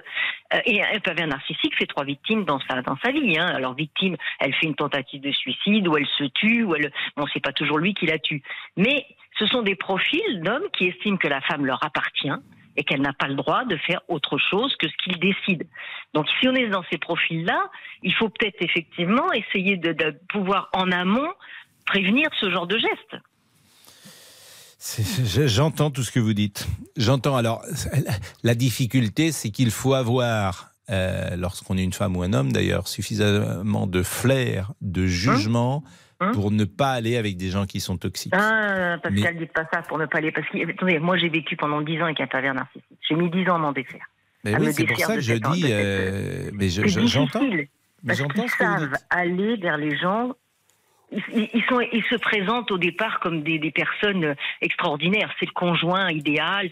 Euh, 0.55 0.61
et 0.65 0.83
un 0.83 0.99
pervers 1.01 1.27
narcissique 1.27 1.77
fait 1.77 1.87
trois 1.87 2.05
victimes 2.05 2.45
dans 2.45 2.61
sa 2.61 2.83
dans 2.83 2.97
sa 3.05 3.11
vie. 3.11 3.39
Hein. 3.39 3.47
Alors 3.47 3.75
victime, 3.75 4.17
elle 4.39 4.55
fait 4.55 4.67
une 4.67 4.75
tentative 4.75 5.21
de 5.21 5.33
suicide, 5.33 5.89
ou 5.89 5.97
elle 5.97 6.07
se 6.07 6.25
tue, 6.25 6.63
ou 6.65 6.75
elle, 6.75 6.93
bon, 7.17 7.27
c'est 7.33 7.43
pas 7.43 7.53
toujours 7.53 7.79
lui 7.79 7.95
qui 7.95 8.07
la 8.07 8.19
tue. 8.19 8.43
Mais 8.77 9.07
ce 9.39 9.47
sont 9.47 9.63
des 9.63 9.77
profils 9.77 10.43
d'hommes 10.43 10.69
qui 10.73 10.87
estiment 10.87 11.17
que 11.17 11.29
la 11.29 11.41
femme 11.41 11.67
leur 11.67 11.85
appartient 11.85 12.31
et 12.77 12.85
qu'elle 12.85 13.03
n'a 13.03 13.13
pas 13.13 13.27
le 13.29 13.35
droit 13.35 13.65
de 13.65 13.77
faire 13.77 14.01
autre 14.09 14.39
chose 14.39 14.75
que 14.77 14.87
ce 14.89 14.95
qu'ils 15.03 15.19
décident. 15.19 15.67
Donc 16.15 16.27
si 16.41 16.49
on 16.49 16.55
est 16.55 16.69
dans 16.69 16.85
ces 16.91 16.99
profils-là, 16.99 17.71
il 18.03 18.15
faut 18.15 18.29
peut-être 18.29 18.61
effectivement 18.61 19.33
essayer 19.33 19.77
de, 19.77 19.93
de 19.93 20.17
pouvoir 20.29 20.69
en 20.73 20.91
amont 20.93 21.29
prévenir 21.87 22.29
ce 22.41 22.51
genre 22.51 22.67
de 22.67 22.79
je- 25.25 25.47
J'entends 25.47 25.91
tout 25.91 26.03
ce 26.03 26.11
que 26.11 26.21
vous 26.21 26.33
dites. 26.33 26.67
J'entends. 26.97 27.37
Alors, 27.37 27.63
la 28.43 28.55
difficulté, 28.55 29.31
c'est 29.33 29.51
qu'il 29.51 29.71
faut 29.71 29.93
avoir, 29.95 30.71
euh, 30.89 31.37
lorsqu'on 31.37 31.77
est 31.77 31.85
une 31.85 31.93
femme 31.93 32.17
ou 32.17 32.23
un 32.23 32.33
homme 32.33 32.53
d'ailleurs, 32.53 32.89
suffisamment 32.89 33.87
de 33.87 34.03
flair, 34.03 34.73
de 34.81 35.07
jugement 35.07 35.83
Hein 35.87 35.91
pour 36.33 36.51
ne 36.51 36.65
pas 36.65 36.91
aller 36.93 37.17
avec 37.17 37.37
des 37.37 37.49
gens 37.49 37.67
qui 37.67 37.81
sont 37.81 37.97
toxiques. 37.97 38.33
Ah, 38.37 38.97
Pascal, 39.03 39.35
Mais- 39.35 39.41
dites 39.41 39.53
pas 39.53 39.67
ça 39.73 39.83
pour 39.83 39.99
ne 39.99 40.07
pas 40.07 40.19
aller. 40.19 40.31
Parce 40.33 40.47
que, 40.49 40.71
attendez, 40.71 40.99
moi 40.99 41.17
j'ai 41.17 41.29
vécu 41.29 41.57
pendant 41.57 41.81
10 41.81 42.01
ans 42.01 42.05
avec 42.07 42.21
un 42.21 42.27
pervers 42.27 42.55
narcissique. 42.55 42.85
J'ai 43.09 43.15
mis 43.15 43.31
10 43.31 43.49
ans 43.49 43.55
à 43.57 43.59
m'en 43.59 43.73
défaire. 43.73 44.05
Mais 44.45 44.55
oui, 44.59 44.73
c'est 44.73 44.85
pour 44.87 44.99
ça 44.99 45.15
que 45.17 45.21
je 45.21 45.35
dis. 45.35 45.65
euh, 45.71 46.51
mais 46.55 46.69
je- 46.69 46.87
je- 46.87 47.07
j'entends. 47.07 47.41
difficile. 47.41 47.69
Mais 48.03 48.15
Parce 48.17 48.33
qu'ils 48.33 48.49
savent 48.51 48.93
aller 49.11 49.57
vers 49.57 49.77
les 49.77 49.97
gens. 49.97 50.33
Ils, 51.13 51.65
sont, 51.69 51.81
ils 51.81 52.05
se 52.05 52.17
présentent 52.17 52.71
au 52.71 52.79
départ 52.79 53.21
comme 53.21 53.43
des, 53.43 53.59
des 53.59 53.71
personnes 53.71 54.35
extraordinaires. 54.61 55.33
C'est 55.39 55.47
le 55.47 55.53
conjoint 55.53 56.11
idéal. 56.11 56.71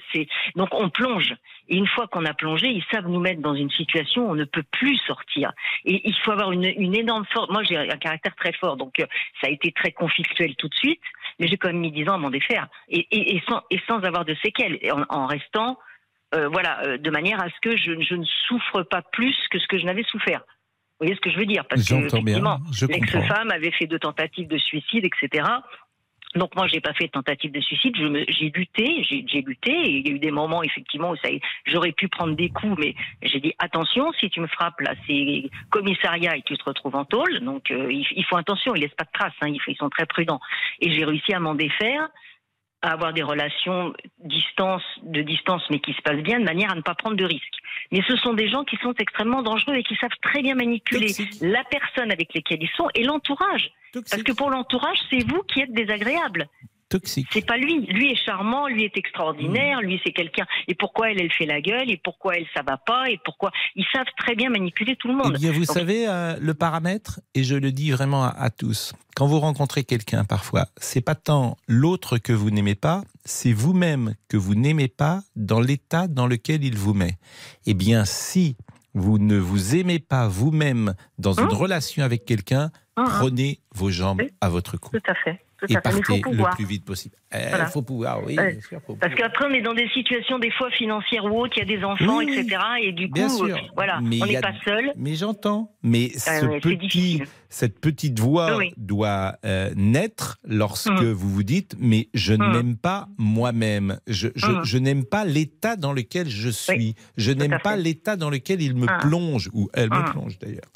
Donc 0.54 0.68
on 0.72 0.88
plonge. 0.90 1.34
Et 1.68 1.76
une 1.76 1.86
fois 1.86 2.06
qu'on 2.06 2.24
a 2.24 2.34
plongé, 2.34 2.68
ils 2.68 2.84
savent 2.90 3.08
nous 3.08 3.20
mettre 3.20 3.40
dans 3.42 3.54
une 3.54 3.70
situation 3.70 4.26
où 4.26 4.30
on 4.30 4.34
ne 4.34 4.44
peut 4.44 4.64
plus 4.70 4.96
sortir. 5.06 5.52
Et 5.84 6.08
il 6.08 6.14
faut 6.24 6.30
avoir 6.32 6.52
une, 6.52 6.64
une 6.64 6.94
énorme 6.94 7.24
force. 7.32 7.50
Moi, 7.50 7.62
j'ai 7.64 7.76
un 7.76 7.96
caractère 7.96 8.34
très 8.36 8.52
fort, 8.52 8.76
donc 8.76 9.00
euh, 9.00 9.06
ça 9.40 9.48
a 9.48 9.50
été 9.50 9.72
très 9.72 9.92
conflictuel 9.92 10.54
tout 10.56 10.68
de 10.68 10.74
suite. 10.74 11.02
Mais 11.38 11.48
j'ai 11.48 11.56
quand 11.56 11.68
même 11.68 11.80
mis 11.80 11.92
10 11.92 12.08
ans 12.08 12.14
à 12.14 12.18
m'en 12.18 12.30
défaire. 12.30 12.68
Et, 12.88 13.06
et, 13.10 13.36
et 13.36 13.42
sans, 13.48 13.62
et 13.70 13.80
sans 13.86 13.98
avoir 14.02 14.24
de 14.24 14.34
séquelles, 14.42 14.78
en, 14.92 15.04
en 15.08 15.26
restant, 15.26 15.78
euh, 16.34 16.48
voilà, 16.48 16.80
euh, 16.84 16.98
de 16.98 17.10
manière 17.10 17.42
à 17.42 17.48
ce 17.48 17.60
que 17.62 17.76
je, 17.76 18.00
je 18.00 18.14
ne 18.14 18.24
souffre 18.48 18.82
pas 18.82 19.02
plus 19.02 19.36
que 19.50 19.58
ce 19.58 19.66
que 19.66 19.78
je 19.78 19.84
n'avais 19.84 20.04
souffert. 20.04 20.42
Vous 21.00 21.06
voyez 21.06 21.14
ce 21.14 21.20
que 21.20 21.30
je 21.30 21.38
veux 21.38 21.46
dire 21.46 21.64
Parce 21.66 21.88
que 21.88 21.94
effectivement, 21.94 22.58
l'ex-femme 22.88 23.50
avait 23.52 23.70
fait 23.70 23.86
deux 23.86 24.00
tentatives 24.00 24.48
de 24.48 24.58
suicide, 24.58 25.04
etc. 25.04 25.44
Donc 26.34 26.54
moi, 26.56 26.66
j'ai 26.66 26.80
pas 26.80 26.92
fait 26.92 27.06
de 27.06 27.12
tentative 27.12 27.52
de 27.52 27.60
suicide. 27.60 27.94
J'ai 27.96 28.50
lutté, 28.50 29.04
j'ai 29.08 29.24
j'ai 29.26 29.40
lutté. 29.40 29.70
Et 29.70 29.90
il 29.98 30.08
y 30.08 30.10
a 30.10 30.14
eu 30.14 30.18
des 30.18 30.30
moments, 30.30 30.62
effectivement, 30.62 31.10
où 31.10 31.16
ça, 31.16 31.28
j'aurais 31.66 31.92
pu 31.92 32.08
prendre 32.08 32.34
des 32.34 32.50
coups, 32.50 32.76
mais 32.78 32.94
j'ai 33.22 33.40
dit 33.40 33.54
attention, 33.58 34.12
si 34.18 34.28
tu 34.28 34.40
me 34.40 34.46
frappes 34.48 34.80
là, 34.80 34.94
c'est 35.06 35.44
commissariat 35.70 36.36
et 36.36 36.42
tu 36.42 36.56
te 36.56 36.64
retrouves 36.64 36.96
en 36.96 37.04
tôle. 37.04 37.40
Donc 37.40 37.70
euh, 37.70 37.90
il, 37.90 38.06
il 38.16 38.24
faut 38.24 38.36
attention, 38.36 38.74
ils 38.74 38.82
laissent 38.82 38.94
pas 38.94 39.04
de 39.04 39.12
traces. 39.12 39.32
Hein, 39.40 39.48
ils, 39.48 39.60
ils 39.68 39.76
sont 39.76 39.88
très 39.88 40.06
prudents. 40.06 40.40
Et 40.80 40.92
j'ai 40.92 41.04
réussi 41.04 41.32
à 41.32 41.40
m'en 41.40 41.54
défaire 41.54 42.08
à 42.82 42.92
avoir 42.92 43.12
des 43.12 43.22
relations 43.22 43.92
distance, 44.20 44.82
de 45.02 45.22
distance, 45.22 45.62
mais 45.70 45.80
qui 45.80 45.92
se 45.92 46.02
passent 46.02 46.22
bien, 46.22 46.38
de 46.38 46.44
manière 46.44 46.70
à 46.70 46.74
ne 46.74 46.80
pas 46.80 46.94
prendre 46.94 47.16
de 47.16 47.24
risques. 47.24 47.58
Mais 47.90 48.02
ce 48.06 48.16
sont 48.16 48.34
des 48.34 48.48
gens 48.48 48.64
qui 48.64 48.76
sont 48.76 48.94
extrêmement 48.98 49.42
dangereux 49.42 49.74
et 49.74 49.82
qui 49.82 49.96
savent 49.96 50.10
très 50.22 50.42
bien 50.42 50.54
manipuler 50.54 51.12
la 51.40 51.64
personne 51.64 52.12
avec 52.12 52.34
laquelle 52.34 52.62
ils 52.62 52.70
sont 52.76 52.88
et 52.94 53.04
l'entourage. 53.04 53.70
Parce 53.92 54.22
que 54.22 54.32
pour 54.32 54.50
l'entourage, 54.50 54.98
c'est 55.10 55.26
vous 55.28 55.42
qui 55.42 55.60
êtes 55.60 55.72
désagréable. 55.72 56.48
Toxique. 56.88 57.26
C'est 57.32 57.46
pas 57.46 57.56
lui. 57.56 57.86
Lui 57.86 58.12
est 58.12 58.16
charmant, 58.24 58.66
lui 58.66 58.84
est 58.84 58.96
extraordinaire, 58.96 59.80
lui 59.80 60.00
c'est 60.04 60.12
quelqu'un. 60.12 60.46
Et 60.68 60.74
pourquoi 60.74 61.10
elle, 61.10 61.20
elle 61.20 61.32
fait 61.32 61.46
la 61.46 61.60
gueule 61.60 61.90
Et 61.90 61.96
pourquoi 62.02 62.36
elle, 62.36 62.46
ça 62.54 62.62
va 62.62 62.76
pas 62.78 63.10
Et 63.10 63.18
pourquoi 63.24 63.50
Ils 63.76 63.84
savent 63.92 64.06
très 64.18 64.34
bien 64.34 64.50
manipuler 64.50 64.96
tout 64.96 65.08
le 65.08 65.14
monde. 65.14 65.34
Eh 65.36 65.38
bien, 65.38 65.52
vous 65.52 65.64
Donc, 65.66 65.76
savez, 65.76 66.08
euh, 66.08 66.36
le 66.40 66.54
paramètre, 66.54 67.20
et 67.34 67.44
je 67.44 67.54
le 67.56 67.72
dis 67.72 67.90
vraiment 67.90 68.24
à, 68.24 68.28
à 68.28 68.50
tous, 68.50 68.92
quand 69.16 69.26
vous 69.26 69.40
rencontrez 69.40 69.84
quelqu'un 69.84 70.24
parfois, 70.24 70.66
c'est 70.78 71.00
pas 71.00 71.14
tant 71.14 71.56
l'autre 71.66 72.18
que 72.18 72.32
vous 72.32 72.50
n'aimez 72.50 72.74
pas, 72.74 73.02
c'est 73.24 73.52
vous-même 73.52 74.14
que 74.28 74.36
vous 74.36 74.54
n'aimez 74.54 74.88
pas 74.88 75.20
dans 75.36 75.60
l'état 75.60 76.08
dans 76.08 76.26
lequel 76.26 76.64
il 76.64 76.76
vous 76.76 76.94
met. 76.94 77.18
Eh 77.66 77.74
bien, 77.74 78.04
si 78.04 78.56
vous 78.94 79.18
ne 79.18 79.36
vous 79.36 79.76
aimez 79.76 79.98
pas 79.98 80.26
vous-même 80.28 80.94
dans 81.18 81.34
une 81.34 81.44
Hein 81.44 81.48
relation 81.54 82.02
avec 82.02 82.24
quelqu'un, 82.24 82.70
Hein, 82.96 83.04
hein. 83.06 83.18
prenez 83.20 83.60
vos 83.76 83.90
jambes 83.90 84.22
à 84.40 84.48
votre 84.48 84.76
cou 84.76 84.90
Tout 84.90 85.10
à 85.10 85.14
fait. 85.14 85.38
Et 85.62 85.72
il 85.72 85.80
partez 85.80 86.22
le 86.22 86.54
plus 86.54 86.64
vite 86.64 86.84
possible. 86.84 87.16
Il 87.34 87.40
Voilà. 87.48 87.66
faut 87.66 87.82
pouvoir, 87.82 88.24
oui, 88.24 88.36
Ouais. 88.38 88.52
bien 88.52 88.60
sûr. 88.60 88.80
faut 88.86 88.94
Parce 88.94 89.14
qu'après, 89.14 89.46
on 89.46 89.52
est 89.52 89.60
dans 89.60 89.74
des 89.74 89.88
situations 89.88 90.38
des 90.38 90.50
fois 90.52 90.70
financières 90.70 91.24
ou 91.24 91.40
autres, 91.40 91.54
il 91.56 91.68
y 91.68 91.74
a 91.74 91.76
des 91.76 91.84
enfants, 91.84 92.18
Oui, 92.18 92.32
etc. 92.32 92.60
Et 92.80 92.92
du 92.92 93.10
coup, 93.10 93.18
euh, 93.20 93.54
voilà, 93.74 94.00
Mais 94.00 94.22
on 94.22 94.26
il 94.26 94.32
n'est 94.34 94.40
pas 94.40 94.52
seul. 94.64 94.92
Mais 94.96 95.14
j'entends. 95.16 95.72
Mais 95.82 96.10
ce 96.16 96.30
ouais, 96.46 96.50
c'est 96.54 96.60
petit, 96.60 96.76
difficile. 96.78 97.26
cette 97.48 97.80
petite 97.80 98.18
voix 98.20 98.56
Oui, 98.56 98.72
doit 98.76 99.36
euh, 99.44 99.70
naître 99.76 100.38
lorsque 100.44 100.88
Hum. 100.90 101.12
vous 101.12 101.28
vous 101.28 101.42
dites 101.42 101.74
mais 101.78 102.08
je 102.14 102.34
ne 102.34 102.44
Hum. 102.44 102.52
m'aime 102.52 102.76
pas 102.76 103.08
moi-même. 103.18 103.98
Je, 104.06 104.28
je, 104.36 104.46
Hum. 104.46 104.60
je 104.64 104.78
n'aime 104.78 105.04
pas 105.04 105.24
l'état 105.24 105.76
dans 105.76 105.92
lequel 105.92 106.28
je 106.28 106.48
suis. 106.50 106.94
je 107.16 107.32
n'aime 107.32 107.58
pas 107.62 107.76
l'état 107.76 108.16
dans 108.16 108.30
lequel 108.30 108.62
il 108.62 108.74
me 108.76 108.86
plonge 109.00 109.50
ou 109.52 109.68
elle 109.74 109.90
me 109.90 110.10
plonge 110.12 110.38
d'ailleurs. 110.38 110.70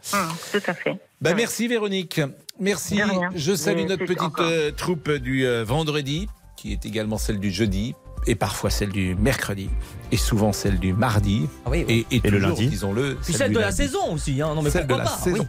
Tout 0.51 0.59
à 0.67 0.75
fait. 0.75 0.91
Ouais. 1.25 1.35
Merci 1.37 1.69
Véronique. 1.69 2.21
Merci. 2.62 3.00
Je 3.35 3.54
salue 3.54 3.87
notre 3.87 4.04
petite 4.07 4.38
euh, 4.38 4.71
troupe 4.71 5.11
du 5.11 5.45
euh, 5.47 5.64
vendredi, 5.64 6.28
qui 6.57 6.73
est 6.73 6.87
également 6.87 7.19
celle 7.19 7.40
du 7.40 7.50
jeudi, 7.50 7.95
et 8.28 8.37
parfois 8.37 8.71
celle 8.71 8.90
du 8.90 9.16
mercredi, 9.16 9.69
et 10.12 10.16
souvent 10.16 10.52
celle 10.52 10.78
du 10.78 10.92
mardi. 10.92 11.49
Ah 11.66 11.71
oui, 11.71 11.85
Et, 11.88 12.07
et 12.12 12.21
Et 12.23 12.31
le 12.31 12.38
lundi 12.38 12.69
disons-le, 12.69 13.16
Puis 13.21 13.35
celle 13.35 13.52
de 13.52 13.59
la 13.59 13.64
lundi. 13.66 13.76
saison 13.78 14.12
aussi, 14.14 14.40
hein. 14.40 14.54
non 14.54 14.62
mais 14.62 14.71
Celle 14.71 14.87
de 14.87 14.95
pourquoi 14.95 15.04
la 15.04 15.11
pas 15.11 15.16
saison. 15.19 15.49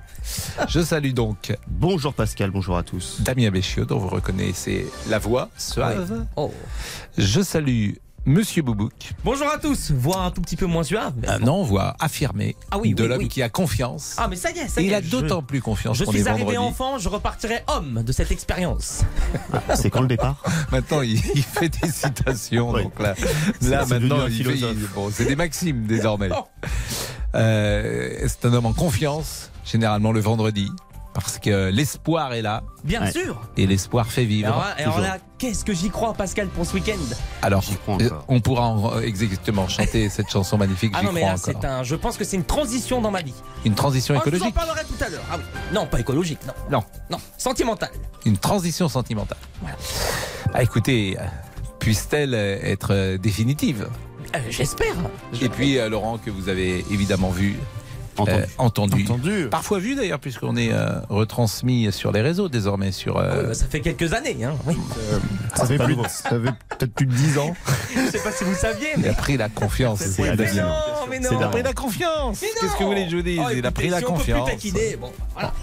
oui. 0.58 0.66
Je 0.70 0.80
salue 0.80 1.12
donc 1.14 1.56
Bonjour 1.68 2.16
Pascal, 2.16 2.50
bonjour 2.50 2.76
à 2.76 2.82
tous. 2.82 3.18
Damien 3.22 3.52
Béchiot, 3.52 3.86
dont 3.86 4.00
vous 4.00 4.08
reconnaissez 4.10 4.88
la 5.08 5.20
voix 5.20 5.50
suave. 5.56 6.26
Oh. 6.36 6.52
Je 7.16 7.42
salue 7.42 7.92
Monsieur 8.26 8.62
Boubouk, 8.62 8.94
Bonjour 9.26 9.48
à 9.54 9.58
tous, 9.58 9.92
voix 9.92 10.22
un 10.22 10.32
tout 10.32 10.40
petit 10.40 10.56
peu 10.56 10.66
moins 10.66 10.84
suave. 10.84 11.12
mais- 11.22 11.28
un 11.28 11.40
non-voix 11.40 11.94
affirmé 12.00 12.56
Ah 12.72 12.78
oui, 12.78 12.94
de 12.94 13.04
oui, 13.04 13.10
l'homme 13.10 13.18
oui. 13.20 13.28
qui 13.28 13.42
a 13.42 13.50
confiance. 13.50 14.16
Ah 14.18 14.30
mais 14.30 14.38
ça 14.38 14.50
y 14.52 14.60
est, 14.60 14.70
ça 14.70 14.80
y 14.80 14.86
il 14.86 14.92
est. 14.94 14.96
a 14.96 15.02
je- 15.02 15.10
d'autant 15.10 15.42
plus 15.44 15.62
confiance 15.62 15.98
Je 15.98 16.06
suis 16.06 16.20
est 16.20 16.28
arrivé 16.28 16.56
vendredi. 16.56 16.58
enfant, 16.58 16.98
je 17.00 17.10
repartirai 17.10 17.64
homme 17.68 18.02
de 18.02 18.12
cette 18.14 18.32
expérience. 18.32 19.02
C'est 19.76 19.90
quand 19.90 20.00
le 20.00 20.08
départ? 20.08 20.42
Maintenant, 20.72 21.02
il, 21.02 21.16
il 21.36 21.44
fait 21.44 21.68
des 21.68 21.90
citations. 21.92 22.72
Oui. 22.72 22.84
Donc 22.84 22.98
là, 23.02 23.14
là 23.62 23.86
maintenant, 23.86 24.26
il 24.28 24.46
fait, 24.46 24.56
il- 24.58 24.88
bon, 24.96 25.10
c'est 25.12 25.26
des 25.26 25.36
maximes 25.36 25.84
désormais. 25.88 26.30
Euh, 27.36 28.26
c'est 28.28 28.46
un 28.46 28.54
homme 28.54 28.68
en 28.68 28.74
confiance, 28.74 29.52
généralement 29.66 30.14
le 30.14 30.22
vendredi, 30.22 30.70
parce 31.14 31.38
que 31.40 31.70
l'espoir 31.70 32.34
est 32.34 32.42
là 32.42 32.64
Bien 32.84 33.02
Ouais. 33.04 33.12
sûr. 33.12 33.40
et 33.58 33.68
l'espoir 33.68 34.08
fait 34.08 34.26
vivre. 34.26 34.48
Alors, 34.48 34.60
là- 34.62 34.76
alors 34.78 35.00
là, 35.00 35.18
qu'est-ce 35.38 35.64
que 35.64 35.74
j'y 35.74 35.90
crois, 35.90 36.14
Pascal, 36.14 36.48
pour 36.48 36.66
ce 36.66 36.74
week-end? 36.74 36.98
Alors, 37.42 37.62
J'y 37.62 37.76
crois 37.76 37.98
euh, 38.02 38.10
on 38.28 38.40
pourra 38.42 38.68
en- 38.70 39.00
exactement 39.00 39.68
chanter 39.68 40.10
cette 40.10 40.30
chanson 40.30 40.58
magnifique. 40.58 40.94
Ah 40.96 41.04
non, 41.04 41.12
mais 41.12 41.22
crois 41.22 41.34
là, 41.34 41.38
c'est 41.38 41.64
un. 41.66 41.84
Je 41.84 41.96
pense 41.96 42.18
que 42.18 42.24
c'est 42.24 42.36
une 42.38 42.44
transition 42.46 43.02
dans 43.02 43.12
ma 43.12 43.22
vie. 43.22 43.34
Une 43.66 43.76
transition 43.76 44.16
Oh, 44.18 44.22
je 44.26 44.30
vous 44.30 44.36
en 44.36 44.48
écologique. 44.50 44.56
parlerai 44.56 44.82
tout 44.86 45.04
à 45.04 45.10
l'heure. 45.10 45.24
Ah 45.32 45.36
oui. 45.38 45.44
Non, 45.74 45.86
pas 45.86 46.00
écologique, 46.00 46.40
non. 46.48 46.54
Non. 46.72 46.84
Non, 47.12 47.18
sentimentale. 47.38 47.92
Une 48.26 48.38
transition 48.38 48.88
sentimentale. 48.90 49.38
Voilà. 49.62 49.76
Ah, 50.54 50.64
écoutez, 50.64 51.18
puisse-t-elle 51.80 52.34
être 52.34 53.18
définitive? 53.18 53.88
Euh, 54.36 54.40
J'espère. 54.50 54.96
Et 55.42 55.50
puis, 55.50 55.78
euh, 55.78 55.90
Laurent, 55.90 56.18
que 56.18 56.32
vous 56.32 56.50
avez 56.50 56.86
évidemment 56.92 57.30
vu, 57.30 57.58
Entendu. 58.18 58.32
euh, 58.42 58.46
entendu. 58.58 59.04
Entendu. 59.04 59.48
Parfois 59.50 59.80
vu 59.80 59.96
d'ailleurs, 59.96 60.20
puisqu'on 60.20 60.56
est 60.56 60.72
euh, 60.72 61.00
retransmis 61.10 61.92
sur 61.92 62.12
les 62.12 62.22
réseaux 62.22 62.50
désormais. 62.50 62.92
Sur, 62.92 63.18
euh, 63.18 63.30
Ah 63.32 63.38
oui, 63.40 63.48
bah, 63.48 63.54
ça 63.54 63.66
fait 63.66 63.80
quelques 63.82 64.14
années, 64.14 64.38
hein. 64.44 64.54
Oui. 64.66 64.76
Ça 65.56 65.66
fait, 65.66 65.78
pas 65.78 65.86
plus, 65.86 65.96
nouveau. 65.96 66.08
ça 66.10 66.30
fait 66.30 66.38
peut-être 66.78 66.94
plus 66.94 67.06
de 67.06 67.14
10 67.14 67.38
ans. 67.40 67.54
Je 67.96 68.12
sais 68.12 68.24
pas 68.24 68.32
si 68.32 68.44
vous 68.44 68.54
saviez, 68.56 68.88
il 68.98 69.02
mais. 69.04 69.10
a 69.10 69.14
pris 69.14 69.38
la 69.38 69.50
confiance. 69.50 70.00
C'est. 70.00 70.22
Mais 70.22 70.36
non, 70.54 70.64
mais 71.10 71.20
non. 71.20 71.30
C'est 71.30 71.36
Il 71.36 71.44
a 71.44 71.48
pris 71.50 71.64
la 71.64 71.74
confiance. 71.74 72.40
Mais 72.42 72.48
non. 72.48 72.54
Qu'est-ce 72.62 72.74
que 72.78 72.84
vous 72.84 72.90
voulez 72.90 73.06
que 73.06 73.12
je 73.12 73.16
vous 73.18 73.22
dise? 73.24 73.40
Oh, 73.42 73.48
Il 73.52 73.56
a 73.56 73.58
écoutez, 73.60 73.72
pris 73.72 73.90
la 73.90 73.98
si 74.00 74.06
on 74.06 74.08
peut 74.08 74.14
confiance. 74.14 74.50
plus 74.50 74.56
taquiner, 74.56 74.96
bon, 74.98 75.12
voilà. 75.34 75.54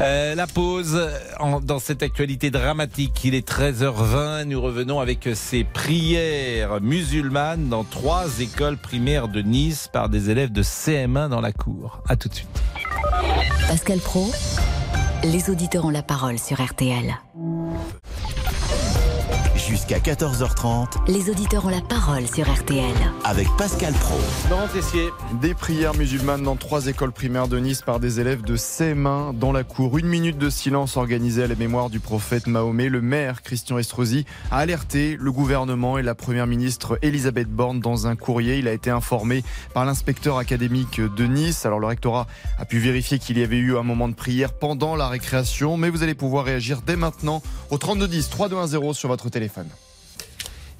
Euh, 0.00 0.34
la 0.34 0.46
pause 0.46 0.98
en- 1.38 1.60
dans 1.60 1.78
cette 1.78 2.02
actualité 2.02 2.50
dramatique. 2.50 3.22
Il 3.24 3.34
est 3.34 3.46
13h20. 3.46 4.44
Nous 4.46 4.60
revenons 4.60 4.98
avec 4.98 5.28
ces 5.34 5.62
prières 5.64 6.80
musulmanes 6.80 7.68
dans 7.68 7.84
trois 7.84 8.40
écoles 8.40 8.78
primaires 8.78 9.28
de 9.28 9.42
Nice 9.42 9.88
par 9.92 10.08
des 10.08 10.30
élèves 10.30 10.52
de 10.52 10.62
CM1 10.62 11.28
dans 11.28 11.40
la 11.42 11.52
cour. 11.52 12.02
À 12.08 12.16
tout 12.16 12.28
de 12.30 12.34
suite. 12.34 12.62
Pascal 13.68 13.98
Pro, 13.98 14.30
les 15.22 15.50
auditeurs 15.50 15.84
ont 15.84 15.90
la 15.90 16.02
parole 16.02 16.38
sur 16.38 16.62
RTL. 16.64 17.14
Jusqu'à 19.70 20.00
14h30 20.00 21.06
Les 21.06 21.30
auditeurs 21.30 21.64
ont 21.64 21.68
la 21.68 21.80
parole 21.80 22.26
sur 22.26 22.52
RTL. 22.52 22.92
avec 23.22 23.46
Pascal 23.56 23.92
Pro. 23.94 24.18
Laurent 24.50 24.66
Tessier. 24.66 25.10
Des 25.40 25.54
prières 25.54 25.94
musulmanes 25.94 26.42
dans 26.42 26.56
trois 26.56 26.88
écoles 26.88 27.12
primaires 27.12 27.46
de 27.46 27.56
Nice 27.60 27.80
par 27.80 28.00
des 28.00 28.18
élèves 28.18 28.42
de 28.42 28.56
CM1 28.56 29.38
dans 29.38 29.52
la 29.52 29.62
cour. 29.62 29.96
Une 29.96 30.08
minute 30.08 30.38
de 30.38 30.50
silence 30.50 30.96
organisée 30.96 31.44
à 31.44 31.46
la 31.46 31.54
mémoire 31.54 31.88
du 31.88 32.00
prophète 32.00 32.48
Mahomet. 32.48 32.88
Le 32.88 33.00
maire, 33.00 33.42
Christian 33.42 33.78
Estrosi, 33.78 34.24
a 34.50 34.56
alerté 34.58 35.16
le 35.20 35.30
gouvernement 35.30 35.98
et 35.98 36.02
la 36.02 36.16
première 36.16 36.48
ministre 36.48 36.98
Elisabeth 37.02 37.48
Borne 37.48 37.78
dans 37.78 38.08
un 38.08 38.16
courrier. 38.16 38.58
Il 38.58 38.66
a 38.66 38.72
été 38.72 38.90
informé 38.90 39.44
par 39.72 39.84
l'inspecteur 39.84 40.38
académique 40.38 41.00
de 41.00 41.26
Nice. 41.26 41.64
Alors 41.64 41.78
le 41.78 41.86
rectorat 41.86 42.26
a 42.58 42.64
pu 42.64 42.80
vérifier 42.80 43.20
qu'il 43.20 43.38
y 43.38 43.44
avait 43.44 43.58
eu 43.58 43.76
un 43.76 43.84
moment 43.84 44.08
de 44.08 44.14
prière 44.14 44.52
pendant 44.52 44.96
la 44.96 45.06
récréation, 45.06 45.76
mais 45.76 45.90
vous 45.90 46.02
allez 46.02 46.14
pouvoir 46.14 46.44
réagir 46.44 46.80
dès 46.84 46.96
maintenant 46.96 47.40
au 47.70 47.78
3210 47.78 48.30
3210 48.30 48.94
sur 48.94 49.08
votre 49.08 49.28
téléphone. 49.28 49.59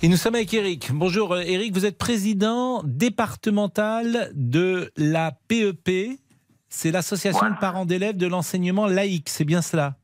Et 0.03 0.09
nous 0.09 0.17
sommes 0.17 0.35
avec 0.35 0.53
Eric. 0.55 0.91
Bonjour 0.93 1.35
euh, 1.35 1.43
Eric, 1.43 1.75
vous 1.75 1.85
êtes 1.85 1.99
président 1.99 2.83
départemental 2.85 4.31
de 4.35 4.91
la 4.97 5.33
PEP. 5.49 6.19
C'est 6.69 6.91
l'association 6.91 7.41
Voilà. 7.41 7.55
de 7.57 7.61
parents 7.61 7.85
d'élèves 7.87 8.17
de 8.17 8.27
l'enseignement 8.27 8.87
laïque, 8.87 9.29
c'est 9.29 9.45
bien 9.45 9.61
cela? 9.61 9.97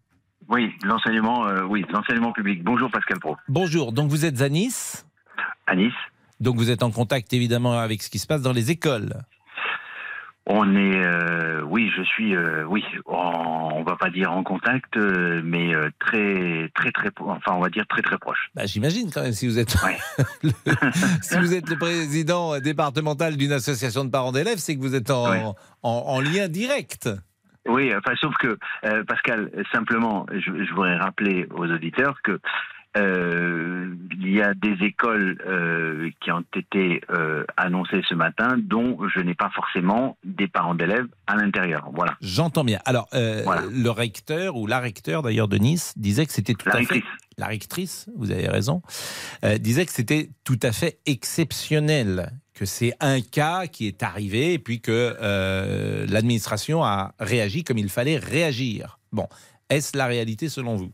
Oui, 0.49 0.71
l'enseignement, 0.83 1.47
euh, 1.47 1.63
oui, 1.65 1.85
l'enseignement 1.91 2.33
public. 2.33 2.63
Bonjour 2.63 2.91
Pascal 2.91 3.19
Pro. 3.21 3.37
Bonjour, 3.49 3.93
donc 3.93 4.11
vous 4.11 4.25
êtes 4.25 4.41
à 4.43 4.49
Nice? 4.49 5.07
À 5.67 5.75
Nice, 5.75 5.93
Donc 6.41 6.57
vous 6.57 6.71
êtes 6.71 6.83
en 6.83 6.91
contact 6.91 7.33
évidemment 7.33 7.79
avec 7.79 8.03
ce 8.03 8.11
qui 8.11 8.19
se 8.19 8.27
passe 8.27 8.43
dans 8.43 8.53
les 8.53 8.71
écoles. 8.71 9.15
On 10.49 10.77
est, 10.77 11.05
euh, 11.05 11.63
oui, 11.63 11.91
je 11.97 12.03
suis, 12.03 12.37
euh, 12.37 12.65
oui, 12.67 12.85
en- 13.07 13.71
on 13.75 13.83
va 13.83 13.97
pas 13.97 14.11
dire 14.11 14.31
en 14.33 14.43
contact, 14.45 14.97
euh, 14.97 15.41
mais 15.45 15.73
très, 15.99 16.71
très, 16.75 16.93
très, 16.93 17.11
enfin, 17.21 17.53
on 17.55 17.61
va 17.61 17.69
dire 17.69 17.85
très, 17.89 18.03
très 18.03 18.17
proche. 18.19 18.49
Bah, 18.55 18.65
J'imagine 18.67 19.11
quand 19.13 19.23
même 19.23 19.33
si 19.33 19.47
vous 19.49 19.59
êtes 19.59 19.75
le, 20.45 20.51
si 21.23 21.37
vous 21.39 21.53
êtes 21.55 21.69
le 21.69 21.77
président 21.77 22.59
départemental 22.61 23.37
d'une 23.37 23.53
association 23.53 24.05
de 24.05 24.11
parents 24.11 24.33
d'élèves, 24.33 24.59
c'est 24.59 24.77
que 24.77 24.81
vous 24.81 24.95
êtes 24.95 25.11
en, 25.11 25.31
Ouais. 25.31 25.43
en, 25.83 25.91
en 26.07 26.21
lien 26.21 26.49
direct. 26.49 27.09
Oui, 27.69 27.93
enfin, 27.97 28.15
sauf 28.21 28.33
que, 28.37 28.57
Pascal, 29.09 29.51
simplement, 29.73 30.25
je, 30.33 30.39
je 30.65 30.73
voudrais 30.73 30.97
rappeler 30.99 31.49
aux 31.51 31.67
auditeurs 31.67 32.15
que 32.23 32.39
il 32.99 34.33
y 34.33 34.41
a 34.43 34.55
des 34.55 34.85
écoles 34.85 35.39
euh, 35.47 36.11
qui 36.21 36.31
ont 36.33 36.45
été 36.55 37.01
euh, 37.11 37.45
annoncées 37.57 38.03
ce 38.09 38.15
matin, 38.15 38.57
dont 38.59 38.99
je 39.15 39.21
n'ai 39.21 39.35
pas 39.35 39.51
forcément 39.55 40.17
des 40.25 40.49
parents 40.49 40.75
d'élèves 40.75 41.07
à 41.27 41.37
l'intérieur. 41.37 41.91
Voilà. 41.95 42.17
J'entends 42.21 42.65
bien. 42.65 42.81
Alors, 42.85 43.09
euh, 43.15 43.45
le 43.73 43.91
recteur, 43.91 44.57
ou 44.57 44.67
la 44.67 44.81
recteur 44.81 45.23
d'ailleurs 45.23 45.49
de 45.49 45.59
Nice, 45.59 45.93
disait 45.97 46.27
que 46.27 46.33
c'était 46.33 46.55
tout 46.55 46.69
La 46.69 46.75
à 46.75 46.79
fait. 46.79 46.95
rectrice. 46.95 47.05
La 47.39 47.47
rectrice, 47.47 48.09
vous 48.17 48.31
avez 48.31 48.49
raison, 48.49 48.81
euh, 49.45 49.59
disait 49.59 49.85
que 49.85 49.93
c'était 49.93 50.31
tout 50.45 50.59
à 50.63 50.73
fait 50.73 50.99
exceptionnel, 51.05 52.33
que 52.55 52.65
c'est 52.65 52.95
un 53.01 53.21
cas 53.21 53.67
qui 53.67 53.87
est 53.87 54.03
arrivé 54.03 54.55
et 54.55 54.59
puis 54.59 54.81
que 54.81 55.15
euh, 55.21 56.07
l'administration 56.09 56.83
a 56.83 57.15
réagi 57.21 57.63
comme 57.63 57.77
il 57.77 57.91
fallait 57.91 58.17
réagir. 58.17 58.99
Bon, 59.13 59.29
est-ce 59.69 59.97
la 59.99 60.07
réalité 60.07 60.49
selon 60.49 60.77
vous? 60.77 60.91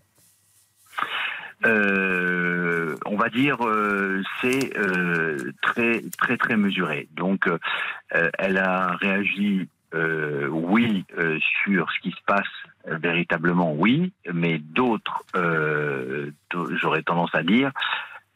Euh, 1.64 2.97
on 3.07 3.16
va 3.16 3.28
dire 3.28 3.57
euh, 3.66 4.23
c'est 4.40 4.76
euh, 4.76 5.37
très 5.62 6.02
très 6.19 6.37
très 6.37 6.57
mesuré. 6.57 7.09
Donc 7.16 7.49
elle 8.11 8.59
a 8.59 8.97
réagi 8.97 9.69
oui 10.50 11.04
sur 11.62 11.90
ce 11.92 12.00
qui 12.00 12.11
se 12.11 12.23
passe 12.26 12.49
véritablement 12.87 13.73
oui, 13.75 14.12
mais 14.33 14.59
d'autres 14.59 15.23
d'au- 16.50 16.76
j'aurais 16.76 17.02
tendance 17.02 17.35
à 17.35 17.42
dire 17.42 17.71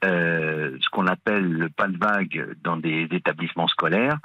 ce 0.02 0.88
qu'on 0.90 1.06
appelle 1.06 1.50
le 1.50 1.68
pas 1.68 1.88
de 1.88 1.98
vague 1.98 2.54
dans 2.62 2.76
des 2.76 3.08
établissements 3.10 3.68
scolaires 3.68 4.18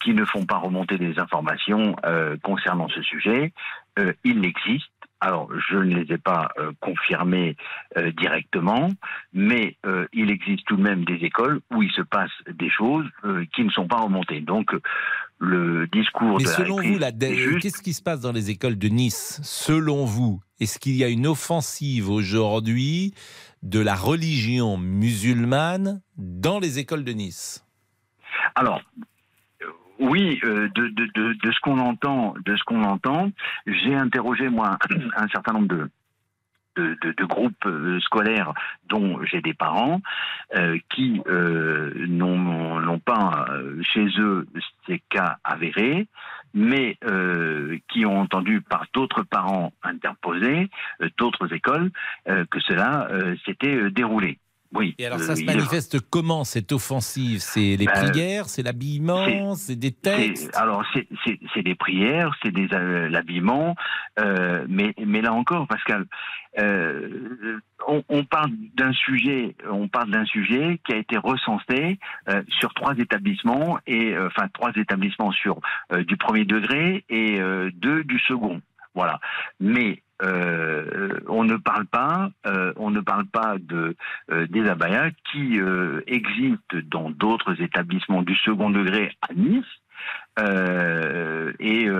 qui 0.00 0.14
ne 0.14 0.24
font 0.24 0.44
pas 0.46 0.58
remonter 0.58 0.98
des 0.98 1.18
informations 1.18 1.96
concernant 2.42 2.88
ce 2.88 3.02
sujet. 3.02 3.52
Il 4.24 4.44
existe. 4.44 4.90
Alors, 5.20 5.48
je 5.70 5.76
ne 5.76 5.94
les 5.94 6.12
ai 6.14 6.18
pas 6.18 6.50
euh, 6.58 6.72
confirmés 6.80 7.56
euh, 7.96 8.12
directement, 8.12 8.90
mais 9.32 9.76
euh, 9.86 10.06
il 10.12 10.30
existe 10.30 10.66
tout 10.66 10.76
de 10.76 10.82
même 10.82 11.04
des 11.06 11.24
écoles 11.24 11.60
où 11.74 11.82
il 11.82 11.90
se 11.92 12.02
passe 12.02 12.30
des 12.52 12.68
choses 12.70 13.06
qui 13.54 13.64
ne 13.64 13.70
sont 13.70 13.88
pas 13.88 14.00
remontées. 14.00 14.40
Donc, 14.42 14.70
le 15.38 15.86
discours 15.88 16.36
Mais 16.38 16.44
de 16.44 16.48
la 16.48 16.54
selon 16.54 16.76
vous, 16.82 16.98
la- 16.98 17.10
juste. 17.34 17.60
qu'est-ce 17.60 17.82
qui 17.82 17.92
se 17.92 18.02
passe 18.02 18.20
dans 18.20 18.32
les 18.32 18.50
écoles 18.50 18.76
de 18.78 18.88
Nice 18.88 19.40
Selon 19.42 20.04
vous, 20.04 20.40
est-ce 20.60 20.78
qu'il 20.78 20.96
y 20.96 21.04
a 21.04 21.08
une 21.08 21.26
offensive 21.26 22.08
aujourd'hui 22.10 23.12
de 23.62 23.80
la 23.80 23.94
religion 23.94 24.76
musulmane 24.78 26.00
dans 26.16 26.58
les 26.58 26.78
écoles 26.78 27.04
de 27.04 27.12
Nice? 27.12 27.64
Alors, 28.54 28.80
oui, 29.98 30.38
euh, 30.44 30.68
de, 30.74 30.88
de, 30.88 31.06
de, 31.14 31.32
de 31.34 31.52
ce 31.52 31.60
qu'on 31.60 31.78
entend, 31.78 32.34
de 32.44 32.56
ce 32.56 32.64
qu'on 32.64 32.82
entend, 32.82 33.30
j'ai 33.66 33.94
interrogé 33.94 34.48
moi 34.48 34.78
un 35.16 35.28
certain 35.28 35.52
nombre 35.52 35.68
de 35.68 35.90
de, 36.76 36.94
de- 37.00 37.12
de 37.12 37.24
groupes 37.24 37.64
euh, 37.64 37.98
scolaires 38.00 38.52
dont 38.90 39.18
j'ai 39.24 39.40
des 39.40 39.54
parents 39.54 40.02
euh, 40.54 40.78
qui 40.90 41.22
euh, 41.26 42.06
n'ont 42.06 42.98
pas 42.98 43.46
euh, 43.50 43.80
chez 43.82 44.06
eux 44.18 44.46
ces 44.86 45.00
cas 45.08 45.38
avérés, 45.42 46.06
mais 46.52 46.98
qui 47.88 48.06
ont 48.06 48.20
entendu 48.20 48.60
par 48.60 48.86
d'autres 48.92 49.22
parents 49.22 49.72
interposés, 49.82 50.70
d'autres 51.18 51.52
écoles, 51.52 51.90
que 52.24 52.60
cela 52.60 53.08
s'était 53.44 53.90
déroulé. 53.90 54.38
Oui. 54.72 54.94
Et 54.98 55.06
alors 55.06 55.18
euh, 55.18 55.22
ça 55.22 55.36
se 55.36 55.44
manifeste 55.44 56.00
comment 56.10 56.44
cette 56.44 56.72
offensive? 56.72 57.40
C'est 57.40 57.76
les 57.76 57.86
Ben, 57.86 57.92
prières, 58.10 58.46
c'est 58.48 58.62
l'habillement, 58.62 59.54
c'est 59.54 59.76
des 59.76 59.92
textes? 59.92 60.54
Alors, 60.56 60.84
c'est- 60.94 61.62
des 61.62 61.74
prières, 61.74 62.32
c'est 62.42 62.52
des 62.52 62.68
euh, 62.72 63.08
l'habillement, 63.08 63.74
euh, 64.20 64.64
mais, 64.68 64.94
mais 65.04 65.20
là 65.20 65.32
encore, 65.32 65.66
Pascal, 65.66 66.06
on, 66.58 68.02
on 68.08 68.24
parle 68.24 68.50
d'un 68.74 68.92
sujet, 68.92 69.54
on 69.70 69.88
parle 69.88 70.10
d'un 70.10 70.24
sujet 70.24 70.80
qui 70.86 70.92
a 70.94 70.96
été 70.96 71.16
recensé 71.18 71.98
sur 72.48 72.72
trois 72.74 72.96
établissements 72.96 73.78
et 73.86 74.16
enfin 74.18 74.48
trois 74.52 74.72
établissements 74.74 75.32
sur 75.32 75.60
du 76.06 76.16
premier 76.16 76.44
degré 76.44 77.04
et 77.08 77.38
deux 77.74 78.04
du 78.04 78.18
second. 78.20 78.60
Voilà. 78.94 79.20
Mais 79.60 80.02
euh, 80.22 81.20
on 81.28 81.44
ne 81.44 81.56
parle 81.56 81.86
pas, 81.86 82.30
euh, 82.46 82.72
on 82.76 82.90
ne 82.90 83.00
parle 83.00 83.26
pas 83.26 83.56
de 83.58 83.94
euh, 84.30 84.46
des 84.48 84.66
abayas 84.66 85.10
qui 85.32 85.60
existent 86.06 86.76
dans 86.90 87.10
d'autres 87.10 87.60
établissements 87.60 88.22
du 88.22 88.34
second 88.36 88.70
degré 88.70 89.12
à 89.28 89.34
Nice. 89.34 89.64
et 91.60 91.90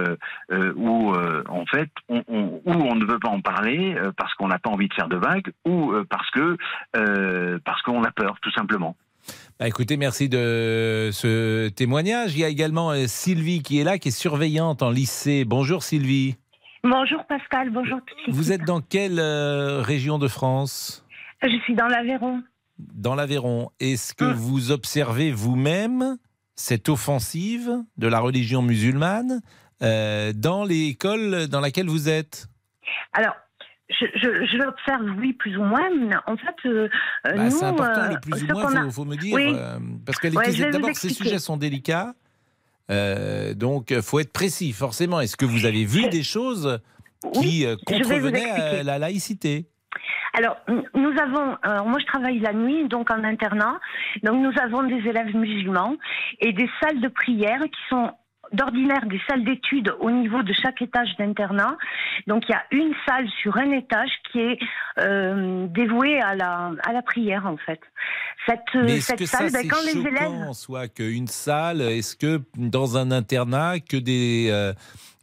où 0.76 1.14
en 1.48 1.66
fait 1.66 1.90
on, 2.09 2.22
où 2.29 2.72
on 2.72 2.94
ne 2.94 3.05
veut 3.05 3.18
pas 3.18 3.29
en 3.29 3.40
parler 3.40 3.96
parce 4.16 4.33
qu'on 4.35 4.48
n'a 4.48 4.59
pas 4.59 4.70
envie 4.70 4.88
de 4.88 4.94
faire 4.94 5.09
de 5.09 5.16
vagues 5.16 5.52
ou 5.64 5.92
parce 6.09 6.31
que 6.31 6.57
parce 7.64 7.83
qu'on 7.83 8.02
a 8.05 8.11
peur 8.11 8.37
tout 8.40 8.52
simplement. 8.52 8.96
Bah, 9.59 9.66
écoutez, 9.66 9.96
merci 9.96 10.29
de 10.29 11.11
ce 11.12 11.68
témoignage. 11.68 12.35
Il 12.35 12.40
y 12.40 12.44
a 12.44 12.48
également 12.48 12.92
Sylvie 13.07 13.62
qui 13.62 13.81
est 13.81 13.85
là, 13.85 13.98
qui 13.98 14.09
est 14.09 14.18
surveillante 14.18 14.83
en 14.83 14.90
lycée. 14.90 15.44
Bonjour 15.44 15.83
Sylvie. 15.83 16.37
Bonjour 16.85 17.25
Pascal, 17.27 17.71
bonjour 17.71 17.99
toute 18.07 18.17
l'équipe. 18.19 18.35
Vous 18.35 18.53
êtes 18.53 18.62
dans 18.65 18.81
quelle 18.81 19.19
euh, 19.19 19.81
région 19.83 20.19
de 20.19 20.29
France? 20.29 21.05
Je 21.43 21.57
suis 21.65 21.75
dans 21.75 21.87
l'Aveyron. 21.87 22.43
Dans 22.79 23.15
l'Aveyron. 23.15 23.71
Est-ce 23.81 24.15
que 24.15 24.25
Hum. 24.25 24.33
vous 24.33 24.71
observez 24.71 25.33
vous-même 25.33 26.17
cette 26.55 26.89
offensive 26.89 27.71
de 27.97 28.07
la 28.09 28.21
religion 28.21 28.62
musulmane 28.62 29.41
euh, 29.83 30.33
dans 30.35 30.65
l'école 30.65 31.49
dans 31.49 31.61
laquelle 31.61 31.87
vous 31.89 32.09
êtes? 32.09 32.47
Alors, 33.12 33.35
je, 33.89 34.07
je, 34.15 34.47
je 34.47 34.57
l'observe, 34.59 35.03
oui, 35.19 35.33
plus 35.33 35.57
ou 35.57 35.62
moins. 35.65 35.89
En 36.27 36.37
fait, 36.37 36.55
euh, 36.69 36.89
euh, 37.27 37.33
Bah, 37.37 37.45
nous, 37.45 37.51
C'est 37.51 37.65
important, 37.65 38.01
euh, 38.03 38.09
le 38.11 38.21
plus 38.21 38.39
ce 38.41 38.45
ou 38.45 38.49
moins, 38.53 38.71
il 38.71 38.77
a- 38.79 38.91
faut, 38.91 39.05
me 39.05 39.17
dire. 39.17 39.35
Oui. 39.35 39.53
euh, 39.55 39.79
parce 40.05 40.19
que 40.19 40.29
les- 40.29 40.37
Ouais, 40.37 40.71
d'abord, 40.71 40.91
ces 40.95 41.09
sujets 41.11 41.39
sont 41.39 41.57
délicats. 41.57 42.15
Euh, 42.90 43.55
donc, 43.55 43.90
il 43.90 44.03
faut 44.03 44.20
être 44.20 44.33
précis, 44.33 44.72
forcément. 44.72 45.20
Est-ce 45.20 45.37
que 45.37 45.44
vous 45.44 45.66
avez 45.66 45.85
vu 45.85 46.09
des 46.09 46.22
choses 46.22 46.81
qui 47.33 47.64
euh, 47.64 47.77
vais 47.88 47.94
vous 47.94 48.03
contrevenaient 48.03 48.51
à 48.51 48.83
la 48.83 48.99
laïcité? 48.99 49.66
Alors, 50.35 50.59
nous 50.68 51.14
avons, 51.18 51.57
euh, 51.64 51.83
moi 51.85 51.99
je 51.99 52.05
travaille 52.05 52.38
la 52.40 52.53
nuit, 52.53 52.88
donc 52.88 53.11
en 53.11 53.25
internat, 53.25 53.81
donc 54.22 54.42
nous 54.42 54.53
avons 54.62 54.83
des 54.83 55.09
élèves 55.09 55.35
musulmans 55.35 55.96
et 56.40 56.53
des 56.53 56.68
salles 56.81 57.01
de 57.01 57.09
prière 57.09 57.61
qui 57.62 57.81
sont 57.88 58.11
d'ordinaire 58.53 59.07
des 59.07 59.21
salles 59.29 59.45
d'études 59.45 59.95
au 60.01 60.11
niveau 60.11 60.43
de 60.43 60.53
chaque 60.53 60.81
étage 60.83 61.09
d'internat. 61.19 61.77
Donc 62.27 62.45
il 62.49 62.53
y 62.53 62.55
a 62.55 62.65
une 62.71 62.93
salle 63.07 63.29
sur 63.43 63.57
un 63.57 63.71
étage 63.73 64.11
qui 64.31 64.41
est 64.41 64.59
euh, 64.99 65.67
dévouée 65.69 66.21
à 66.21 66.35
la, 66.35 66.73
à 66.85 66.93
la 66.93 67.03
prière 67.03 67.47
en 67.47 67.57
fait. 67.57 67.81
Cette, 68.47 68.61
Mais 68.75 68.97
est-ce 68.97 69.07
cette 69.07 69.19
que 69.19 69.27
salle, 69.27 69.51
ça, 69.51 69.59
ben, 69.59 69.63
c'est 69.63 69.69
quand 69.69 69.85
les 69.85 70.07
élèves... 70.07 70.53
soit 70.53 70.89
qu'une 70.89 71.27
salle, 71.27 71.81
est-ce 71.81 72.15
que 72.15 72.41
dans 72.57 72.97
un 72.97 73.11
internat, 73.11 73.81
que 73.81 73.97
des, 73.97 74.49
euh, 74.51 74.73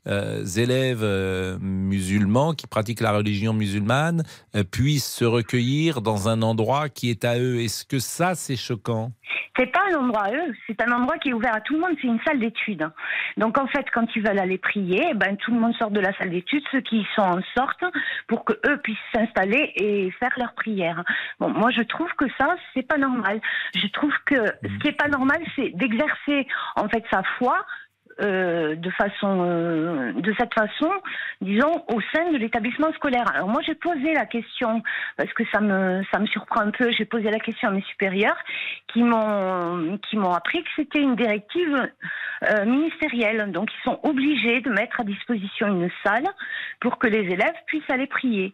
euh, 0.08 0.44
élèves 0.46 1.04
euh, 1.04 1.58
musulmans 1.60 2.54
qui 2.54 2.68
pratiquent 2.68 3.02
la 3.02 3.14
religion 3.14 3.54
musulmane 3.54 4.24
euh, 4.56 4.64
puissent 4.64 5.12
se 5.12 5.26
recueillir 5.26 6.02
dans 6.02 6.28
un 6.30 6.42
endroit 6.42 6.90
qui 6.90 7.10
est 7.10 7.26
à 7.26 7.40
eux. 7.40 7.62
Est-ce 7.62 7.86
que 7.86 8.00
ça, 8.00 8.36
c'est 8.36 8.56
choquant? 8.56 9.12
C'est 9.58 9.72
pas 9.72 9.82
un 9.92 10.00
endroit 10.00 10.24
à 10.24 10.32
eux, 10.32 10.54
c'est 10.66 10.82
un 10.82 10.92
endroit 10.92 11.18
qui 11.20 11.30
est 11.30 11.34
ouvert 11.34 11.56
à 11.56 11.62
tout 11.62 11.76
le 11.76 11.80
monde, 11.80 11.92
c'est 12.02 12.08
une 12.08 12.20
salle 12.26 12.40
d'études. 12.40 12.90
Donc 13.38 13.60
en 13.60 13.68
fait, 13.68 13.86
quand 13.94 14.08
ils 14.16 14.24
veulent 14.24 14.40
aller 14.40 14.58
prier, 14.58 15.10
eh 15.12 15.14
ben, 15.14 15.38
tout 15.38 15.52
le 15.52 15.60
monde 15.60 15.76
sort 15.76 15.92
de 15.92 16.00
la 16.00 16.12
salle 16.18 16.32
d'études, 16.32 16.64
ceux 16.72 16.82
qui 16.82 17.02
y 17.02 17.08
sont 17.16 17.22
en 17.22 17.40
sortent 17.56 17.86
pour 18.28 18.46
que 18.46 18.54
eux 18.68 18.78
puissent 18.82 18.98
s'installer 19.14 19.72
et 19.76 20.10
faire 20.20 20.34
leur 20.38 20.54
prière. 20.56 21.04
Bon, 21.40 21.50
moi 21.50 21.70
je 21.70 21.84
trouve 21.84 22.10
que 22.18 22.26
ça, 22.40 22.56
c'est 22.74 22.88
pas 22.88 22.98
normal. 22.98 23.40
Je 23.76 23.88
trouve 23.88 24.14
que 24.26 24.44
ce 24.64 24.80
qui 24.80 24.88
est 24.88 24.98
pas 24.98 25.08
normal, 25.08 25.42
c'est 25.56 25.70
d'exercer 25.76 26.48
en 26.76 26.90
fait 26.90 27.04
sa 27.12 27.22
foi 27.38 27.64
euh, 28.22 28.76
de 28.76 28.90
façon, 28.92 29.46
euh, 29.48 30.14
de 30.14 30.34
cette 30.38 30.54
façon, 30.54 30.92
disons, 31.42 31.84
au 31.88 32.00
sein 32.14 32.32
de 32.32 32.38
l'établissement 32.38 32.92
scolaire. 32.94 33.26
Alors 33.34 33.48
moi, 33.48 33.62
j'ai 33.66 33.76
posé 33.76 34.14
la 34.14 34.26
question 34.26 34.82
parce 35.18 35.32
que 35.34 35.44
ça 35.52 35.60
me, 35.60 36.04
ça 36.12 36.20
me 36.20 36.26
surprend 36.28 36.62
un 36.62 36.72
peu. 36.72 36.92
J'ai 36.92 37.06
posé 37.06 37.30
la 37.32 37.40
question 37.40 37.70
à 37.70 37.72
mes 37.72 37.82
supérieurs 37.84 38.38
qui 38.88 39.04
m'ont, 39.04 39.98
qui 40.10 40.18
m'ont 40.18 40.32
appris 40.32 40.64
que 40.64 40.70
c'était 40.76 41.02
une 41.02 41.16
directive 41.16 41.90
euh, 42.50 42.66
ministérielle. 42.66 43.52
Donc, 43.52 43.70
ils 43.74 43.84
sont 43.84 44.00
obligés 44.04 44.62
de 44.62 44.70
mettre 44.70 45.02
à 45.02 45.04
disposition 45.04 45.68
une 45.68 45.90
salle 46.06 46.28
pour 46.80 47.00
que 47.00 47.08
les 47.08 47.32
élèves 47.32 47.56
puissent 47.68 47.90
aller 47.90 48.08
prier. 48.08 48.54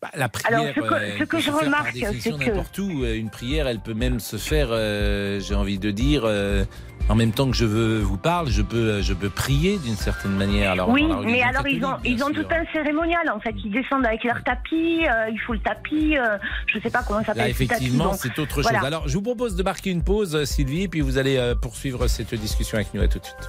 Bah, 0.00 0.10
La 0.14 0.28
prière, 0.28 0.60
Alors, 0.60 0.74
ce 0.76 0.80
que- 0.80 0.94
euh, 0.94 1.18
ce 1.18 1.24
que 1.24 1.40
je 1.40 1.50
remarque, 1.50 1.90
c'est 1.92 2.30
que- 2.30 2.36
n'importe 2.36 2.78
où. 2.78 3.02
Euh, 3.02 3.16
Une 3.16 3.30
prière, 3.30 3.66
elle 3.66 3.80
peut 3.80 3.94
même 3.94 4.20
se 4.20 4.36
faire, 4.36 4.68
euh, 4.70 5.40
j'ai 5.40 5.56
envie 5.56 5.80
de 5.80 5.90
dire, 5.90 6.22
euh, 6.24 6.64
en 7.08 7.16
même 7.16 7.32
temps 7.32 7.50
que 7.50 7.56
je 7.56 7.64
veux, 7.64 7.98
vous 7.98 8.16
parle, 8.16 8.48
je 8.48 8.62
peux, 8.62 9.02
je 9.02 9.12
peux 9.12 9.28
prier 9.28 9.76
d'une 9.78 9.96
certaine 9.96 10.36
manière. 10.36 10.70
Alors, 10.72 10.88
oui, 10.90 11.04
mais 11.24 11.42
alors 11.42 11.66
ils 11.66 11.84
ont, 11.84 11.96
ils 12.04 12.22
ont 12.22 12.30
tout 12.30 12.46
un 12.48 12.64
cérémonial 12.72 13.28
en 13.34 13.40
fait. 13.40 13.54
Ils 13.64 13.72
descendent 13.72 14.06
avec 14.06 14.22
leur 14.22 14.40
tapis, 14.44 15.00
euh, 15.04 15.30
il 15.32 15.38
faut 15.40 15.54
le 15.54 15.58
tapis, 15.60 16.16
euh, 16.16 16.38
je 16.68 16.78
sais 16.78 16.90
pas 16.90 17.02
comment 17.02 17.20
ça 17.20 17.26
s'appelle. 17.34 17.50
Effectivement, 17.50 18.12
c'est 18.12 18.38
autre 18.38 18.62
voilà. 18.62 18.78
chose. 18.78 18.86
Alors, 18.86 19.08
je 19.08 19.14
vous 19.14 19.22
propose 19.22 19.56
de 19.56 19.62
marquer 19.64 19.90
une 19.90 20.04
pause, 20.04 20.44
Sylvie, 20.44 20.86
puis 20.86 21.00
vous 21.00 21.18
allez 21.18 21.54
poursuivre 21.60 22.06
cette 22.06 22.32
discussion 22.36 22.76
avec 22.76 22.94
nous. 22.94 23.02
À 23.02 23.08
tout 23.08 23.18
de 23.18 23.24
suite. 23.24 23.48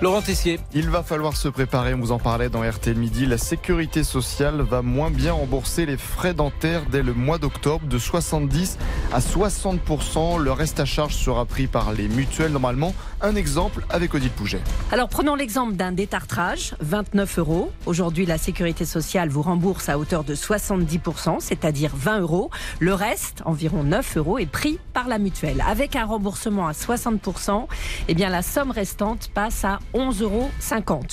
Laurent 0.00 0.22
Tessier. 0.22 0.60
Il 0.74 0.90
va 0.90 1.02
falloir 1.02 1.36
se 1.36 1.48
préparer, 1.48 1.92
on 1.92 1.98
vous 1.98 2.12
en 2.12 2.20
parlait 2.20 2.48
dans 2.48 2.62
RTL 2.62 2.96
Midi. 2.96 3.26
La 3.26 3.36
sécurité 3.36 4.04
sociale 4.04 4.60
va 4.62 4.80
moins 4.80 5.10
bien 5.10 5.32
rembourser 5.32 5.86
les 5.86 5.96
frais 5.96 6.34
dentaires 6.34 6.82
dès 6.88 7.02
le 7.02 7.14
mois 7.14 7.38
d'octobre, 7.38 7.84
de 7.84 7.98
70 7.98 8.78
à 9.12 9.18
60%. 9.18 10.38
Le 10.38 10.52
reste 10.52 10.78
à 10.78 10.84
charge 10.84 11.16
sera 11.16 11.44
pris 11.46 11.66
par 11.66 11.92
les 11.92 12.06
mutuelles 12.06 12.52
normalement. 12.52 12.94
Un 13.20 13.34
exemple 13.34 13.84
avec 13.90 14.14
Odile 14.14 14.30
Pouget. 14.30 14.60
Alors 14.92 15.08
prenons 15.08 15.34
l'exemple 15.34 15.72
d'un 15.74 15.90
détartrage, 15.90 16.76
29 16.78 17.40
euros. 17.40 17.72
Aujourd'hui, 17.84 18.24
la 18.24 18.38
sécurité 18.38 18.84
sociale 18.84 19.28
vous 19.30 19.42
rembourse 19.42 19.88
à 19.88 19.98
hauteur 19.98 20.22
de 20.22 20.36
70%, 20.36 21.40
c'est-à-dire 21.40 21.90
20 21.96 22.20
euros. 22.20 22.50
Le 22.78 22.94
reste, 22.94 23.42
environ 23.46 23.82
9 23.82 24.18
euros, 24.18 24.38
est 24.38 24.46
pris 24.46 24.78
par 24.94 25.08
la 25.08 25.18
mutuelle. 25.18 25.64
Avec 25.66 25.96
un 25.96 26.04
remboursement 26.04 26.68
à 26.68 26.72
60%, 26.72 27.66
eh 28.06 28.14
bien 28.14 28.28
la 28.28 28.42
somme 28.42 28.70
restante 28.70 29.28
passe 29.34 29.64
à 29.64 29.80
11,50 29.94 30.22
euros. 30.22 30.50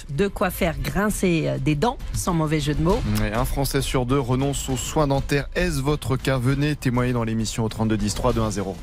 De 0.10 0.28
quoi 0.28 0.50
faire 0.50 0.78
grincer 0.80 1.44
euh, 1.48 1.58
des 1.58 1.76
dents, 1.76 1.98
sans 2.14 2.34
mauvais 2.34 2.60
jeu 2.60 2.74
de 2.74 2.82
mots. 2.82 3.02
Et 3.24 3.34
un 3.34 3.46
Français 3.46 3.82
sur 3.82 4.06
deux 4.06 4.20
renonce 4.20 4.70
aux 4.70 4.78
soins 4.78 5.08
dentaires. 5.08 5.48
Est-ce 5.56 5.82
votre 5.82 6.18
cas 6.18 6.38
Venez 6.38 6.76
témoigner 6.76 7.14
dans 7.14 7.24
l'émission 7.24 7.64
au 7.64 7.70
32 7.70 7.98
10 7.98 8.14
3 8.14 8.34
2 8.34 8.42
1 8.42 8.52
0. 8.52 8.76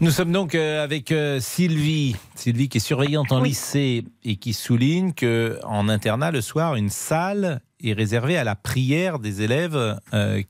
Nous 0.00 0.10
sommes 0.10 0.30
donc 0.30 0.54
euh, 0.54 0.84
avec 0.84 1.10
euh, 1.10 1.40
Sylvie, 1.40 2.16
Sylvie 2.34 2.68
qui 2.68 2.78
est 2.78 2.80
surveillante 2.80 3.32
en 3.32 3.40
lycée 3.40 4.04
et 4.22 4.36
qui 4.36 4.52
souligne 4.52 5.12
que 5.12 5.58
en 5.64 5.88
internat 5.88 6.30
le 6.30 6.40
soir, 6.40 6.76
une 6.76 6.90
salle 6.90 7.60
est 7.82 7.94
réservée 7.94 8.36
à 8.36 8.44
la 8.44 8.56
prière 8.56 9.18
des 9.18 9.42
élèves 9.42 9.98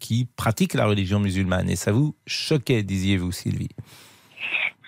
qui 0.00 0.26
pratiquent 0.36 0.72
la 0.72 0.86
religion 0.86 1.20
musulmane. 1.20 1.68
Et 1.68 1.76
ça 1.76 1.92
vous 1.92 2.16
choquait, 2.26 2.82
disiez-vous, 2.82 3.32
Sylvie? 3.32 3.68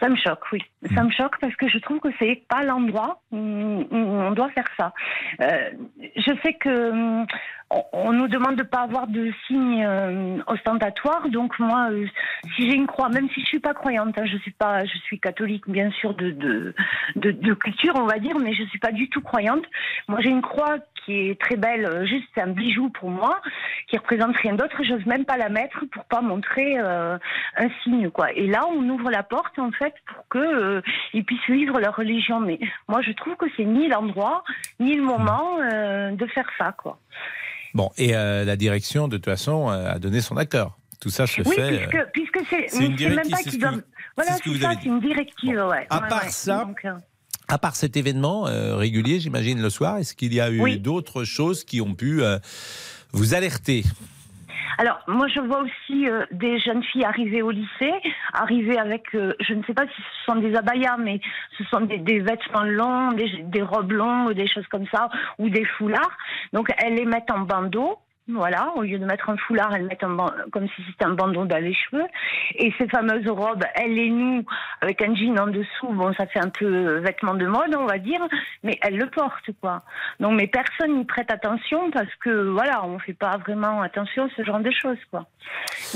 Ça 0.01 0.09
me 0.09 0.17
choque, 0.17 0.45
oui. 0.53 0.61
Ça 0.95 1.05
me 1.05 1.11
choque 1.11 1.39
parce 1.41 1.55
que 1.57 1.69
je 1.69 1.79
trouve 1.79 2.01
que 2.01 2.09
c'est 2.19 2.43
pas 2.49 2.63
l'endroit 2.63 3.21
où 3.31 3.37
on 3.91 4.31
doit 4.33 4.49
faire 4.51 4.69
ça. 4.79 4.93
Euh, 5.43 5.71
je 6.17 6.33
sais 6.43 6.55
que 6.55 6.91
hum, 6.91 7.27
on, 7.93 8.13
nous 8.13 8.27
demande 8.27 8.57
de 8.57 8.63
pas 8.63 8.81
avoir 8.81 9.07
de 9.07 9.31
signes 9.47 9.85
euh, 9.85 10.39
ostentatoires, 10.47 11.29
donc 11.29 11.59
moi, 11.59 11.91
euh, 11.91 12.07
si 12.57 12.69
j'ai 12.69 12.77
une 12.77 12.87
croix, 12.87 13.09
même 13.11 13.29
si 13.31 13.41
je 13.43 13.47
suis 13.47 13.61
pas 13.61 13.75
croyante, 13.75 14.19
hein, 14.19 14.25
je 14.25 14.39
suis 14.39 14.51
pas, 14.51 14.85
je 14.85 14.99
suis 14.99 15.21
catholique 15.21 15.69
bien 15.69 15.91
sûr 15.93 16.15
de 16.15 16.31
de, 16.31 16.75
de 17.17 17.31
de 17.31 17.55
culture, 17.55 17.93
on 17.97 18.07
va 18.07 18.19
dire, 18.19 18.39
mais 18.39 18.55
je 18.55 18.65
suis 18.65 18.79
pas 18.79 18.93
du 18.93 19.09
tout 19.11 19.21
croyante. 19.21 19.65
Moi, 20.09 20.21
j'ai 20.23 20.31
une 20.31 20.43
croix 20.43 20.79
qui 21.05 21.31
est 21.31 21.41
très 21.41 21.57
belle, 21.57 21.87
euh, 21.87 22.07
juste 22.07 22.25
c'est 22.35 22.43
un 22.43 22.49
bijou 22.49 22.91
pour 22.91 23.11
moi, 23.11 23.41
qui 23.89 23.97
représente 23.97 24.37
rien 24.37 24.55
d'autre. 24.55 24.77
J'ose 24.83 25.05
même 25.07 25.25
pas 25.25 25.37
la 25.37 25.49
mettre 25.49 25.85
pour 25.93 26.05
pas 26.05 26.21
montrer 26.21 26.79
euh, 26.79 27.17
un 27.57 27.69
signe, 27.83 28.11
quoi. 28.11 28.33
Et 28.33 28.47
là, 28.47 28.63
on 28.69 28.89
ouvre 28.89 29.11
la 29.11 29.23
porte 29.23 29.59
en 29.59 29.71
fait 29.73 29.95
pour 30.07 30.27
que 30.29 30.39
euh, 30.39 30.83
ils 31.15 31.25
puissent 31.25 31.49
vivre 31.49 31.81
leur 31.81 31.97
religion. 31.97 32.41
Mais 32.41 32.59
moi, 32.89 33.01
je 33.03 33.13
trouve 33.13 33.37
que 33.37 33.47
c'est 33.57 33.65
ni 33.65 33.89
l'endroit 33.89 34.45
ni 34.79 34.95
le 34.95 35.03
moment 35.03 35.59
euh, 35.61 36.11
de 36.13 36.27
faire 36.27 36.49
ça, 36.59 36.73
quoi. 36.73 36.99
Bon, 37.75 37.91
et 37.97 38.13
la 38.13 38.57
direction, 38.57 39.07
de 39.07 39.17
toute 39.17 39.27
façon, 39.27 39.69
a 39.69 39.99
donné 40.01 40.21
son 40.21 40.37
accord. 40.37 40.77
Tout 41.01 41.09
ça 41.09 41.27
se 41.27 41.41
Oui, 41.43 41.55
fait. 41.55 41.87
puisque, 41.89 42.07
puisque 42.13 42.41
c'est, 42.51 43.09
même 43.09 43.31
pas 43.31 43.39
qu'ils 43.39 43.59
doivent. 43.61 43.83
Voilà, 44.17 44.33
c'est 44.33 44.51
ce 44.51 44.59
ça, 44.59 44.73
c'est 44.79 44.89
une 44.89 45.01
directive, 45.01 45.55
ouais. 45.55 45.87
À 45.89 46.01
Ouais, 46.03 46.09
part 46.09 46.25
ouais. 46.25 46.29
ça, 46.29 46.65
Donc, 46.65 46.85
À 47.51 47.59
part 47.59 47.75
cet 47.75 47.97
événement 47.97 48.47
euh, 48.47 48.77
régulier, 48.77 49.19
j'imagine, 49.19 49.61
le 49.61 49.71
soir, 49.71 49.99
est-ce 49.99 50.15
qu'il 50.15 50.33
y 50.33 50.41
a 50.41 50.51
eu 50.51 50.61
Oui. 50.61 50.79
d'autres 50.79 51.25
choses 51.25 51.65
qui 51.65 51.81
ont 51.81 51.95
pu 51.95 52.23
euh, 52.23 52.39
vous 53.13 53.35
alerter? 53.35 53.83
Alors, 54.79 55.01
moi, 55.09 55.27
je 55.29 55.41
vois 55.41 55.63
aussi 55.63 56.09
euh, 56.09 56.25
des 56.31 56.59
jeunes 56.61 56.83
filles 56.85 57.05
arriver 57.05 57.43
au 57.43 57.51
lycée, 57.51 57.93
arriver 58.33 58.79
avec, 58.79 59.15
euh, 59.15 59.35
je 59.41 59.55
ne 59.55 59.63
sais 59.65 59.75
pas 59.75 59.85
si 59.85 60.01
ce 60.01 60.33
sont 60.33 60.39
des 60.41 60.55
abayas, 60.55 60.97
mais 60.97 61.21
ce 61.59 61.65
sont 61.65 61.81
des, 61.83 61.99
des 61.99 62.21
vêtements 62.21 62.63
longs, 62.63 63.13
des, 63.13 63.43
des 63.43 63.63
robes 63.63 63.93
longues, 63.93 64.33
des 64.33 64.47
choses 64.47 64.67
comme 64.71 64.87
ça, 64.93 65.11
ou 65.39 65.51
des 65.51 65.65
foulards. 65.65 66.17
Donc, 66.53 66.73
elles 66.79 66.95
les 66.95 67.05
mettent 67.05 67.31
en 67.31 67.41
bandeau. 67.41 67.99
Voilà, 68.35 68.73
au 68.77 68.83
lieu 68.83 68.99
de 68.99 69.05
mettre 69.05 69.31
un 69.31 69.37
foulard, 69.37 69.75
elles 69.75 69.85
mettent 69.85 70.05
un 70.05 70.17
comme 70.53 70.67
si 70.69 70.83
c'était 70.87 71.05
un 71.05 71.15
bandeau 71.15 71.45
dans 71.45 71.63
les 71.63 71.75
cheveux. 71.75 72.07
Et 72.57 72.73
ces 72.79 72.89
fameuses 72.89 73.29
robes, 73.29 73.65
elles 73.75 73.95
les 73.95 74.11
nouent 74.11 74.45
avec 74.81 75.03
un 75.03 75.15
jean 75.15 75.39
en 75.39 75.47
dessous. 75.47 75.89
Bon, 75.93 76.13
ça 76.15 76.27
fait 76.27 76.39
un 76.41 76.51
peu 76.51 76.99
vêtement 76.99 77.35
de 77.35 77.47
mode, 77.47 77.75
on 77.77 77.87
va 77.87 77.99
dire, 77.99 78.21
mais 78.63 78.79
elles 78.83 78.97
le 78.97 79.09
portent, 79.09 79.51
quoi. 79.61 79.83
Donc, 80.19 80.35
mais 80.35 80.47
personne 80.47 80.99
n'y 80.99 81.05
prête 81.05 81.31
attention 81.31 81.91
parce 81.91 82.15
que, 82.23 82.49
voilà, 82.51 82.85
on 82.85 82.99
fait 82.99 83.15
pas 83.15 83.37
vraiment 83.39 83.83
attention 83.83 84.25
à 84.25 84.29
ce 84.37 84.45
genre 84.45 84.61
de 84.61 84.71
choses, 84.71 84.99
quoi. 85.11 85.27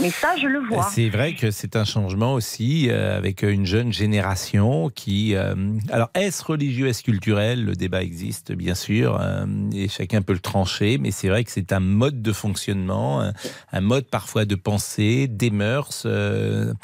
Mais 0.00 0.10
ça, 0.10 0.36
je 0.36 0.46
le 0.46 0.60
vois. 0.60 0.84
C'est 0.84 1.08
vrai 1.08 1.34
que 1.34 1.50
c'est 1.50 1.76
un 1.76 1.84
changement 1.84 2.34
aussi 2.34 2.88
euh, 2.90 3.16
avec 3.16 3.42
une 3.42 3.66
jeune 3.66 3.92
génération 3.92 4.90
qui. 4.90 5.34
euh, 5.34 5.54
alors, 5.90 6.10
est-ce 6.14 6.44
religieux, 6.44 6.88
est-ce 6.88 7.02
culturel? 7.02 7.64
Le 7.64 7.74
débat 7.74 8.02
existe, 8.02 8.52
bien 8.52 8.74
sûr, 8.74 9.20
euh, 9.20 9.44
et 9.72 9.88
chacun 9.88 10.22
peut 10.22 10.32
le 10.32 10.40
trancher, 10.40 10.98
mais 10.98 11.10
c'est 11.10 11.28
vrai 11.28 11.44
que 11.44 11.50
c'est 11.50 11.72
un 11.72 11.80
mode 11.80 12.22
de 12.24 12.32
fonctionnement, 12.32 13.30
un, 13.72 13.80
mode 13.80 14.06
parfois 14.06 14.44
de 14.44 14.56
pensée, 14.56 15.28
des 15.28 15.50
mœurs. 15.50 16.02
euh, 16.06 16.74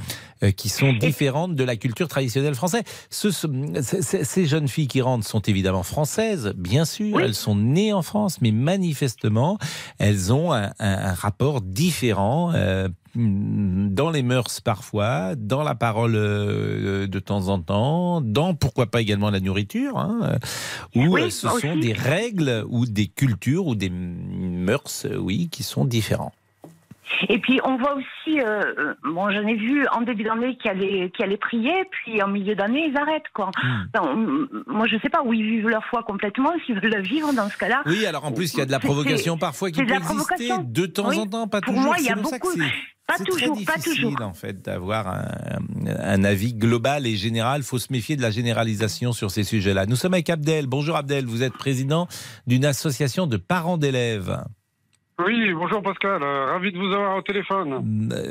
qui 0.56 0.68
sont 0.68 0.92
différentes 0.92 1.54
de 1.54 1.64
la 1.64 1.76
culture 1.76 2.08
traditionnelle 2.08 2.54
française. 2.54 2.82
Ce- 3.10 3.30
ce- 3.30 4.00
ces- 4.24 4.46
jeunes 4.46 4.68
filles 4.68 4.88
qui 4.88 5.00
rentrent 5.02 5.26
sont 5.26 5.40
évidemment 5.42 5.82
françaises, 5.82 6.52
bien 6.56 6.84
sûr, 6.84 7.20
elles 7.20 7.34
sont 7.34 7.54
nées 7.56 7.92
en 7.92 8.02
France, 8.02 8.40
mais 8.40 8.50
manifestement, 8.50 9.58
elles 9.98 10.32
ont 10.32 10.52
un, 10.52 10.70
un- 10.78 10.98
un 11.10 11.14
rapport 11.14 11.60
différent 11.60 12.52
euh, 12.54 12.88
dans 13.16 14.10
les 14.10 14.22
mœurs 14.22 14.60
parfois, 14.60 15.34
dans 15.36 15.62
la 15.64 15.74
parole 15.74 16.14
euh, 16.14 17.06
de 17.06 17.18
temps 17.18 17.48
en 17.48 17.60
temps, 17.60 18.20
dans 18.20 18.54
pourquoi 18.54 18.86
pas 18.86 19.00
également 19.00 19.30
la 19.30 19.40
nourriture, 19.40 19.98
hein, 19.98 20.20
euh, 20.22 20.38
où 20.94 21.14
Oui, 21.14 21.22
euh, 21.22 21.30
ce 21.30 21.48
aussi. 21.48 21.66
sont 21.66 21.76
des 21.76 21.92
règles 21.92 22.64
ou 22.68 22.86
des 22.86 23.08
cultures 23.08 23.66
ou 23.66 23.74
des 23.74 23.90
mœurs, 23.90 25.06
euh, 25.06 25.16
oui, 25.16 25.48
qui 25.50 25.62
sont 25.64 25.84
différents. 25.84 26.32
Et 27.28 27.38
puis 27.38 27.60
on 27.64 27.76
voit 27.76 27.94
aussi, 27.94 28.40
euh, 28.40 28.62
euh, 28.78 28.94
bon, 29.04 29.30
j'en 29.30 29.46
ai 29.46 29.54
vu 29.56 29.86
en 29.92 30.02
début 30.02 30.22
d'année 30.22 30.56
qui 30.56 30.68
allaient, 30.68 31.10
qui 31.16 31.22
allaient 31.22 31.36
prier, 31.36 31.72
puis 31.90 32.22
en 32.22 32.28
milieu 32.28 32.54
d'année 32.54 32.86
ils 32.90 32.96
arrêtent 32.96 33.28
quoi. 33.34 33.50
Enfin, 33.94 34.12
m- 34.12 34.48
moi 34.66 34.86
je 34.86 34.96
sais 35.02 35.08
pas 35.10 35.22
où 35.24 35.32
ils 35.32 35.42
vivent 35.44 35.68
leur 35.68 35.84
foi 35.84 36.02
complètement, 36.02 36.52
s'ils 36.66 36.78
veulent 36.80 36.90
la 36.90 37.00
vivre 37.00 37.32
dans 37.32 37.48
ce 37.50 37.56
cas-là. 37.56 37.82
Oui, 37.86 38.06
alors 38.06 38.24
en 38.24 38.32
plus, 38.32 38.54
il 38.54 38.58
y 38.58 38.62
a 38.62 38.66
de 38.66 38.70
la 38.70 38.80
provocation 38.80 39.36
parfois 39.38 39.70
qui 39.70 39.80
de 39.80 39.84
peut 39.84 39.90
la 39.90 39.96
exister 39.96 40.50
de 40.64 40.86
temps 40.86 41.08
Oui. 41.08 41.18
en 41.18 41.26
temps, 41.26 41.48
pas 41.48 41.60
Pour 41.60 41.74
toujours. 41.74 41.86
moi, 41.88 41.96
il 41.98 42.04
y 42.06 42.10
a 42.10 42.14
pour 42.16 42.30
beaucoup. 42.32 42.52
Pas 43.06 43.16
toujours, 43.24 43.56
très 43.56 43.64
pas 43.64 43.76
difficile 43.76 44.02
toujours. 44.04 44.22
en 44.22 44.34
fait 44.34 44.62
d'avoir 44.62 45.08
un, 45.08 45.24
un 45.98 46.22
avis 46.22 46.54
global 46.54 47.08
et 47.08 47.16
général. 47.16 47.62
Il 47.62 47.64
faut 47.64 47.80
se 47.80 47.92
méfier 47.92 48.14
de 48.14 48.22
la 48.22 48.30
généralisation 48.30 49.12
sur 49.12 49.32
ces 49.32 49.42
sujets-là. 49.42 49.86
Nous 49.86 49.96
sommes 49.96 50.14
avec 50.14 50.30
Abdel. 50.30 50.68
Bonjour 50.68 50.94
Abdel, 50.94 51.26
vous 51.26 51.42
êtes 51.42 51.54
président 51.54 52.06
d'une 52.46 52.64
association 52.64 53.26
de 53.26 53.36
parents 53.36 53.78
d'élèves. 53.78 54.38
Oui, 55.26 55.52
bonjour 55.54 55.82
Pascal, 55.82 56.22
euh, 56.22 56.46
ravi 56.46 56.72
de 56.72 56.78
vous 56.78 56.92
avoir 56.94 57.16
au 57.16 57.22
téléphone. 57.22 57.82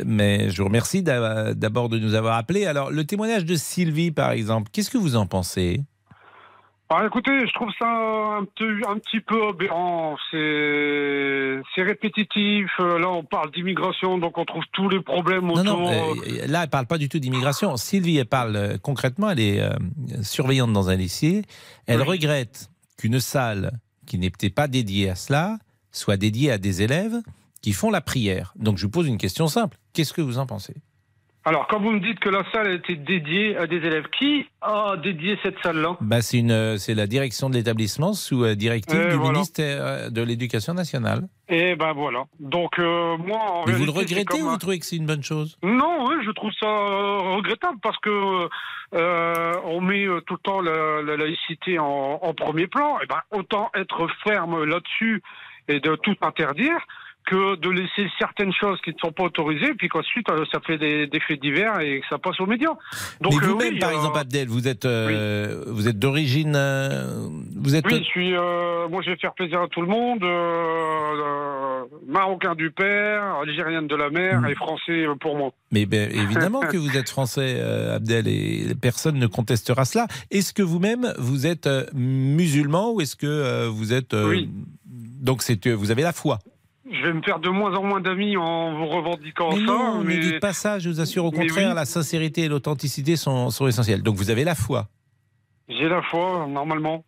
Mais 0.06 0.50
je 0.50 0.58
vous 0.62 0.68
remercie 0.68 1.04
d'a- 1.04 1.54
d'abord 1.54 1.90
de 1.90 2.00
nous 2.00 2.16
avoir 2.16 2.38
appelés. 2.38 2.66
Alors, 2.66 2.90
le 2.90 3.04
témoignage 3.06 3.46
de 3.46 3.56
Sylvie, 3.56 4.12
par 4.12 4.32
exemple, 4.32 4.70
qu'est-ce 4.72 4.90
que 4.90 4.98
vous 4.98 5.16
en 5.16 5.26
pensez? 5.26 5.82
Ah, 6.92 7.04
écoutez, 7.06 7.46
je 7.46 7.54
trouve 7.54 7.70
ça 7.78 7.86
un 7.86 8.46
petit, 8.46 8.64
un 8.90 8.98
petit 8.98 9.20
peu 9.20 9.50
aberrant. 9.50 10.16
C'est, 10.32 11.84
répétitif. 11.84 12.68
Euh, 12.80 12.98
Là, 13.00 13.10
on 13.10 13.24
parle 13.24 13.52
d'immigration, 13.52 14.18
donc 14.18 14.38
on 14.38 14.46
trouve 14.46 14.64
tous 14.74 14.90
les 14.90 15.00
problèmes 15.02 15.46
Non, 15.46 15.54
autour. 15.54 15.80
non, 15.82 15.92
euh, 15.92 16.48
là, 16.48 16.64
elle 16.64 16.70
parle 16.70 16.88
pas 16.88 16.98
du 16.98 17.08
tout 17.08 17.20
d'immigration. 17.20 17.78
Sylvie, 17.78 18.18
elle 18.18 18.26
parle 18.26 18.80
concrètement, 18.82 19.30
elle 19.30 19.40
est 19.40 19.62
euh, 19.62 19.70
surveillante 20.24 20.74
dans 20.74 20.90
un 20.90 20.96
lycée. 20.96 21.44
Elle 21.86 22.02
regrette 22.02 22.70
qu'une 22.98 23.20
salle 23.20 23.72
qui 24.08 24.18
n'était 24.18 24.50
pas 24.50 24.68
dédiée 24.68 25.10
à 25.12 25.16
cela 25.16 25.58
soit 25.92 26.18
dédiée 26.18 26.52
à 26.52 26.58
des 26.58 26.82
élèves 26.82 27.16
qui 27.62 27.74
font 27.74 27.92
la 27.92 28.02
prière. 28.02 28.54
Donc, 28.56 28.78
je 28.78 28.86
vous 28.86 28.92
pose 28.92 29.08
une 29.08 29.18
question 29.18 29.48
simple. 29.48 29.78
Qu'est-ce 29.94 30.14
que 30.14 30.22
vous 30.22 30.38
en 30.38 30.46
pensez? 30.46 30.76
Alors, 31.46 31.68
quand 31.68 31.80
vous 31.80 31.92
me 31.92 32.00
dites 32.02 32.20
que 32.20 32.30
la 32.30 32.44
salle 32.52 32.68
a 32.68 32.74
été 32.74 32.96
dédiée 32.96 33.56
à 33.58 33.66
des 33.66 33.78
élèves, 33.78 34.06
qui 34.20 34.46
a 34.62 34.96
dédié 34.98 35.38
cette 35.42 35.56
salle-là? 35.64 35.98
Bah, 36.02 36.22
C'est 36.22 36.38
une, 36.38 36.52
euh, 36.52 36.78
c'est 36.78 36.94
la 36.94 37.08
direction 37.08 37.50
de 37.50 37.56
l'établissement 37.56 38.14
sous 38.14 38.44
euh, 38.44 38.56
directive 38.56 39.00
du 39.10 39.16
voilà. 39.16 39.32
ministère 39.32 39.78
euh, 39.86 40.10
de 40.10 40.22
l'Éducation 40.22 40.74
nationale. 40.74 41.28
Et 41.48 41.76
ben 41.76 41.94
voilà. 41.94 42.26
Donc, 42.40 42.78
euh, 42.78 43.18
moi, 43.18 43.40
en 43.40 43.66
Mais 43.66 43.72
vous 43.74 43.86
le 43.86 43.92
regrettez 43.92 44.42
ou 44.44 44.48
un- 44.48 44.52
vous 44.52 44.58
trouvez 44.58 44.80
que 44.80 44.86
c'est 44.86 44.98
une 44.98 45.08
bonne 45.08 45.24
chose? 45.24 45.58
Non, 45.64 46.06
oui, 46.08 46.16
je 46.26 46.32
trouve 46.32 46.52
ça 46.60 46.68
regrettable 46.68 47.80
parce 47.82 47.98
que 48.00 48.48
euh, 48.94 49.54
on 49.64 49.82
met 49.82 50.06
tout 50.28 50.34
le 50.36 50.40
temps 50.44 50.62
la, 50.62 51.02
la 51.02 51.18
laïcité 51.18 51.80
en, 51.80 52.20
en 52.22 52.34
premier 52.34 52.68
plan. 52.68 53.00
Et 53.02 53.08
ben, 53.08 53.22
autant 53.32 53.72
être 53.76 54.08
ferme 54.24 54.66
là-dessus 54.66 55.24
et 55.70 55.80
de 55.80 55.96
tout 55.96 56.16
interdire 56.22 56.80
que 57.30 57.56
de 57.58 57.70
laisser 57.70 58.10
certaines 58.18 58.54
choses 58.54 58.80
qui 58.82 58.92
ne 58.92 58.98
sont 58.98 59.12
pas 59.12 59.24
autorisées, 59.24 59.74
puis 59.78 59.88
qu'ensuite 59.88 60.28
euh, 60.32 60.46
ça 60.52 60.60
fait 60.66 60.78
des, 60.78 61.06
des 61.06 61.20
faits 61.20 61.40
divers 61.40 61.80
et 61.80 62.00
que 62.00 62.08
ça 62.08 62.18
passe 62.18 62.40
aux 62.40 62.48
médias. 62.48 62.74
Donc, 63.22 63.34
Mais 63.34 63.44
euh, 63.44 63.48
vous-même, 63.50 63.74
oui, 63.74 63.80
par 63.80 63.90
euh, 63.90 63.94
exemple, 63.94 64.18
Abdel, 64.18 64.48
vous 64.48 64.68
êtes, 64.68 64.86
euh, 64.86 65.64
vous 65.68 65.88
êtes 65.88 66.00
d'origine, 66.00 66.58
vous 67.56 67.76
êtes. 67.76 67.86
Oui, 67.86 68.00
je 68.00 68.04
suis. 68.04 68.32
moi, 68.32 69.02
je 69.04 69.12
vais 69.12 69.18
faire 69.18 69.34
plaisir 69.34 69.62
à 69.62 69.68
tout 69.68 69.82
le 69.82 69.88
monde. 69.88 70.24
marocain 72.08 72.56
du 72.56 72.72
père, 72.72 73.24
algérienne 73.44 73.88
de 73.88 73.96
la 73.96 74.10
mère 74.10 74.44
et 74.48 74.56
français 74.56 75.06
pour 75.20 75.38
moi. 75.38 75.52
Mais 75.72 75.86
ben, 75.86 76.10
évidemment 76.12 76.62
que 76.62 76.78
vous 76.78 76.98
êtes 76.98 77.10
français, 77.10 77.62
Abdel, 77.94 78.28
et 78.28 78.74
personne 78.82 79.20
ne 79.20 79.28
contestera 79.28 79.86
cela. 79.86 80.08
Est-ce 80.32 80.52
que 80.54 80.64
vous-même, 80.64 81.14
vous 81.20 81.46
êtes 81.46 81.70
musulman 81.94 82.92
ou 82.92 83.02
est-ce 83.02 83.16
que 83.16 83.68
vous 83.68 83.94
êtes... 83.94 84.14
Oui. 84.14 84.50
Donc 85.20 85.42
c'est, 85.44 85.68
euh, 85.68 85.74
vous 85.74 85.92
avez 85.92 86.02
la 86.02 86.14
foi 86.14 86.40
Je 86.90 87.02
vais 87.04 87.14
me 87.14 87.22
faire 87.22 87.40
de 87.40 87.50
moins 87.50 87.76
en 87.76 87.84
moins 87.84 88.02
d'amis 88.02 88.38
en 88.38 88.78
vous 88.78 88.88
revendiquant 88.88 89.50
Mais 89.50 89.58
ça. 89.58 89.64
non, 89.64 90.04
mais... 90.04 90.16
ne 90.18 90.22
dites 90.22 90.40
pas 90.40 90.54
ça, 90.54 90.80
je 90.80 90.90
vous 90.90 91.02
assure. 91.02 91.26
Au 91.26 91.32
contraire, 91.32 91.70
oui. 91.70 91.76
la 91.76 91.86
sincérité 91.86 92.44
et 92.44 92.48
l'authenticité 92.48 93.16
sont, 93.16 93.50
sont 93.50 93.68
essentielles. 93.68 94.02
Donc 94.02 94.16
vous 94.16 94.30
avez 94.30 94.44
la 94.44 94.56
foi. 94.56 94.88
J'ai 95.68 95.88
la 95.88 96.02
foi, 96.02 96.48
normalement. 96.48 97.04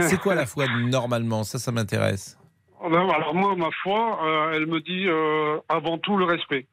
C'est 0.00 0.18
quoi 0.18 0.34
la 0.34 0.46
foi 0.52 0.66
normalement? 0.66 1.44
Ça, 1.44 1.58
ça 1.58 1.70
m'intéresse. 1.70 2.38
Alors 2.84 3.34
moi, 3.34 3.54
ma 3.54 3.70
foi, 3.82 4.18
euh, 4.24 4.52
elle 4.54 4.66
me 4.66 4.80
dit 4.80 5.06
euh, 5.06 5.58
avant 5.68 5.98
tout 5.98 6.16
le 6.16 6.24
respect. 6.24 6.66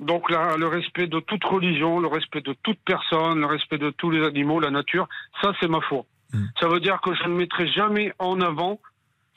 Donc 0.00 0.30
là, 0.30 0.56
le 0.58 0.66
respect 0.66 1.06
de 1.06 1.20
toute 1.20 1.44
religion, 1.44 2.00
le 2.00 2.08
respect 2.08 2.42
de 2.42 2.54
toute 2.62 2.78
personne, 2.84 3.40
le 3.40 3.46
respect 3.46 3.78
de 3.78 3.90
tous 3.90 4.10
les 4.10 4.26
animaux, 4.26 4.60
la 4.60 4.70
nature, 4.70 5.08
ça 5.40 5.52
c'est 5.60 5.68
ma 5.68 5.80
foi. 5.80 6.04
Hmm. 6.32 6.44
Ça 6.60 6.68
veut 6.68 6.80
dire 6.80 7.00
que 7.00 7.14
je 7.14 7.22
ne 7.24 7.34
mettrai 7.34 7.68
jamais 7.68 8.12
en 8.18 8.40
avant 8.40 8.80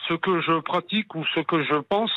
ce 0.08 0.14
que 0.14 0.42
je 0.42 0.60
pratique 0.62 1.14
ou 1.16 1.24
ce 1.36 1.40
que 1.42 1.64
je 1.64 1.76
pense 1.90 2.12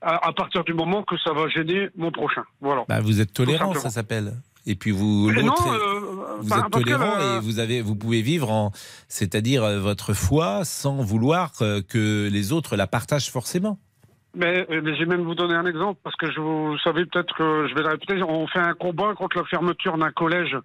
à, 0.00 0.28
à 0.28 0.32
partir 0.32 0.64
du 0.64 0.74
moment 0.74 1.02
que 1.02 1.16
ça 1.18 1.32
va 1.32 1.48
gêner 1.48 1.88
mon 1.96 2.10
prochain. 2.10 2.44
Voilà. 2.60 2.84
Bah, 2.88 3.00
vous 3.00 3.20
êtes 3.20 3.32
tolérant, 3.32 3.74
ça 3.74 3.90
s'appelle. 3.90 4.34
Et 4.68 4.74
puis 4.74 4.90
vous, 4.90 5.30
non, 5.30 5.54
euh, 5.68 6.40
vous 6.40 6.52
êtes 6.52 6.70
tolérant 6.72 7.20
euh, 7.20 7.36
et 7.36 7.40
vous 7.40 7.60
avez, 7.60 7.82
vous 7.82 7.94
pouvez 7.94 8.20
vivre 8.20 8.50
en, 8.50 8.72
c'est-à-dire 9.06 9.62
euh, 9.62 9.78
votre 9.78 10.12
foi 10.12 10.64
sans 10.64 10.96
vouloir 11.02 11.52
euh, 11.60 11.82
que 11.88 12.28
les 12.28 12.52
autres 12.52 12.74
la 12.74 12.88
partagent 12.88 13.30
forcément. 13.30 13.78
Mais, 14.34 14.66
vais 14.68 15.06
même 15.06 15.22
vous 15.22 15.36
donner 15.36 15.54
un 15.54 15.64
exemple 15.66 16.00
parce 16.02 16.16
que 16.16 16.30
je 16.30 16.40
vous 16.40 16.76
savez 16.78 17.06
peut-être 17.06 17.32
que 17.36 17.68
je 17.68 17.74
vais 17.74 17.82
le 17.82 17.90
répéter. 17.90 18.22
On 18.22 18.46
fait 18.48 18.58
un 18.58 18.74
combat 18.74 19.14
contre 19.14 19.38
la 19.38 19.44
fermeture 19.44 19.96
d'un 19.96 20.10
collège. 20.10 20.56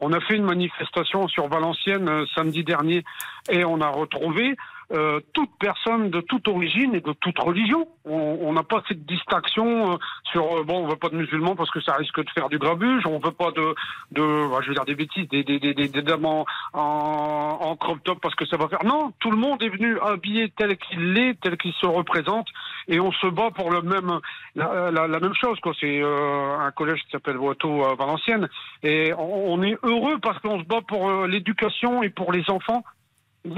On 0.00 0.12
a 0.12 0.20
fait 0.20 0.36
une 0.36 0.44
manifestation 0.44 1.28
sur 1.28 1.46
Valenciennes 1.48 2.08
euh, 2.08 2.24
samedi 2.34 2.64
dernier 2.64 3.04
et 3.50 3.64
on 3.64 3.80
a 3.80 3.88
retrouvé 3.88 4.56
euh, 4.92 5.20
toute 5.32 5.50
personne 5.58 6.10
de 6.10 6.20
toute 6.20 6.48
origine 6.48 6.94
et 6.94 7.00
de 7.00 7.12
toute 7.12 7.38
religion. 7.38 7.86
On 8.04 8.52
n'a 8.52 8.62
pas 8.62 8.82
cette 8.88 9.06
distinction 9.06 9.92
euh, 9.92 9.96
sur 10.24 10.58
euh, 10.58 10.64
bon, 10.64 10.84
on 10.84 10.88
veut 10.88 10.96
pas 10.96 11.08
de 11.08 11.16
musulmans 11.16 11.54
parce 11.54 11.70
que 11.70 11.80
ça 11.80 11.94
risque 11.94 12.18
de 12.22 12.30
faire 12.30 12.48
du 12.48 12.58
grabuge. 12.58 13.06
On 13.06 13.18
veut 13.18 13.32
pas 13.32 13.50
de 13.52 13.74
de, 14.10 14.50
bah, 14.50 14.58
je 14.62 14.68
vais 14.68 14.74
dire 14.74 14.84
des 14.84 14.94
bêtises, 14.94 15.28
des 15.28 15.44
des 15.44 15.58
des, 15.58 15.74
des, 15.74 16.02
dames 16.02 16.26
en, 16.26 16.44
en 16.74 17.76
crop 17.76 18.02
top 18.02 18.20
parce 18.20 18.34
que 18.34 18.44
ça 18.46 18.56
va 18.56 18.68
faire. 18.68 18.84
Non, 18.84 19.12
tout 19.20 19.30
le 19.30 19.36
monde 19.36 19.62
est 19.62 19.68
venu 19.68 19.98
habillé 20.00 20.50
tel 20.56 20.76
qu'il 20.76 21.16
est, 21.18 21.40
tel 21.40 21.56
qu'il 21.56 21.72
se 21.74 21.86
représente 21.86 22.48
et 22.88 23.00
on 23.00 23.12
se 23.12 23.28
bat 23.28 23.50
pour 23.50 23.70
le 23.70 23.82
même 23.82 24.18
la, 24.56 24.90
la, 24.90 25.06
la 25.06 25.20
même 25.20 25.34
chose 25.34 25.58
quoi. 25.60 25.72
C'est 25.80 26.02
euh, 26.02 26.58
un 26.58 26.70
collège 26.72 27.02
qui 27.04 27.10
s'appelle 27.10 27.38
Watteau 27.38 27.82
Valenciennes 27.96 28.48
et 28.82 29.12
on, 29.16 29.54
on 29.54 29.62
est 29.62 29.76
heureux 29.82 30.18
parce 30.20 30.38
qu'on 30.40 30.58
se 30.58 30.64
bat 30.64 30.80
pour 30.86 31.08
euh, 31.08 31.26
l'éducation 31.26 32.02
et 32.02 32.10
pour 32.10 32.32
les 32.32 32.48
enfants, 32.50 32.84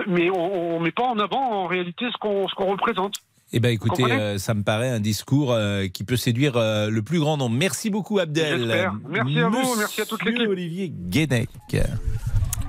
mais 0.07 0.31
on, 0.31 0.77
on 0.77 0.81
met 0.81 0.93
pas 0.93 1.05
en 1.05 1.19
avant 1.19 1.65
en 1.65 1.67
réalité 1.67 2.07
ce 2.13 2.19
qu'on 2.19 2.71
représente. 2.71 3.15
Eh 3.57 3.61
ben, 3.61 3.69
écoutez, 3.69 4.03
euh, 4.05 4.37
ça 4.39 4.53
me 4.55 4.65
paraît 4.65 4.89
un 4.89 4.99
discours 4.99 5.53
euh, 5.53 5.87
qui 5.87 6.03
peut 6.03 6.17
séduire 6.17 6.57
euh, 6.57 6.91
le 6.91 7.03
plus 7.03 7.21
grand 7.21 7.37
nombre. 7.37 7.55
Merci 7.57 7.89
beaucoup, 7.89 8.19
Abdel. 8.19 8.91
Merci 9.09 9.39
à 9.39 9.49
vous, 9.49 9.77
merci 9.79 10.01
à 10.01 10.07
toute 10.07 10.25
l'équipe. 10.25 10.49
Olivier 10.49 10.89
Guénec. 10.91 11.49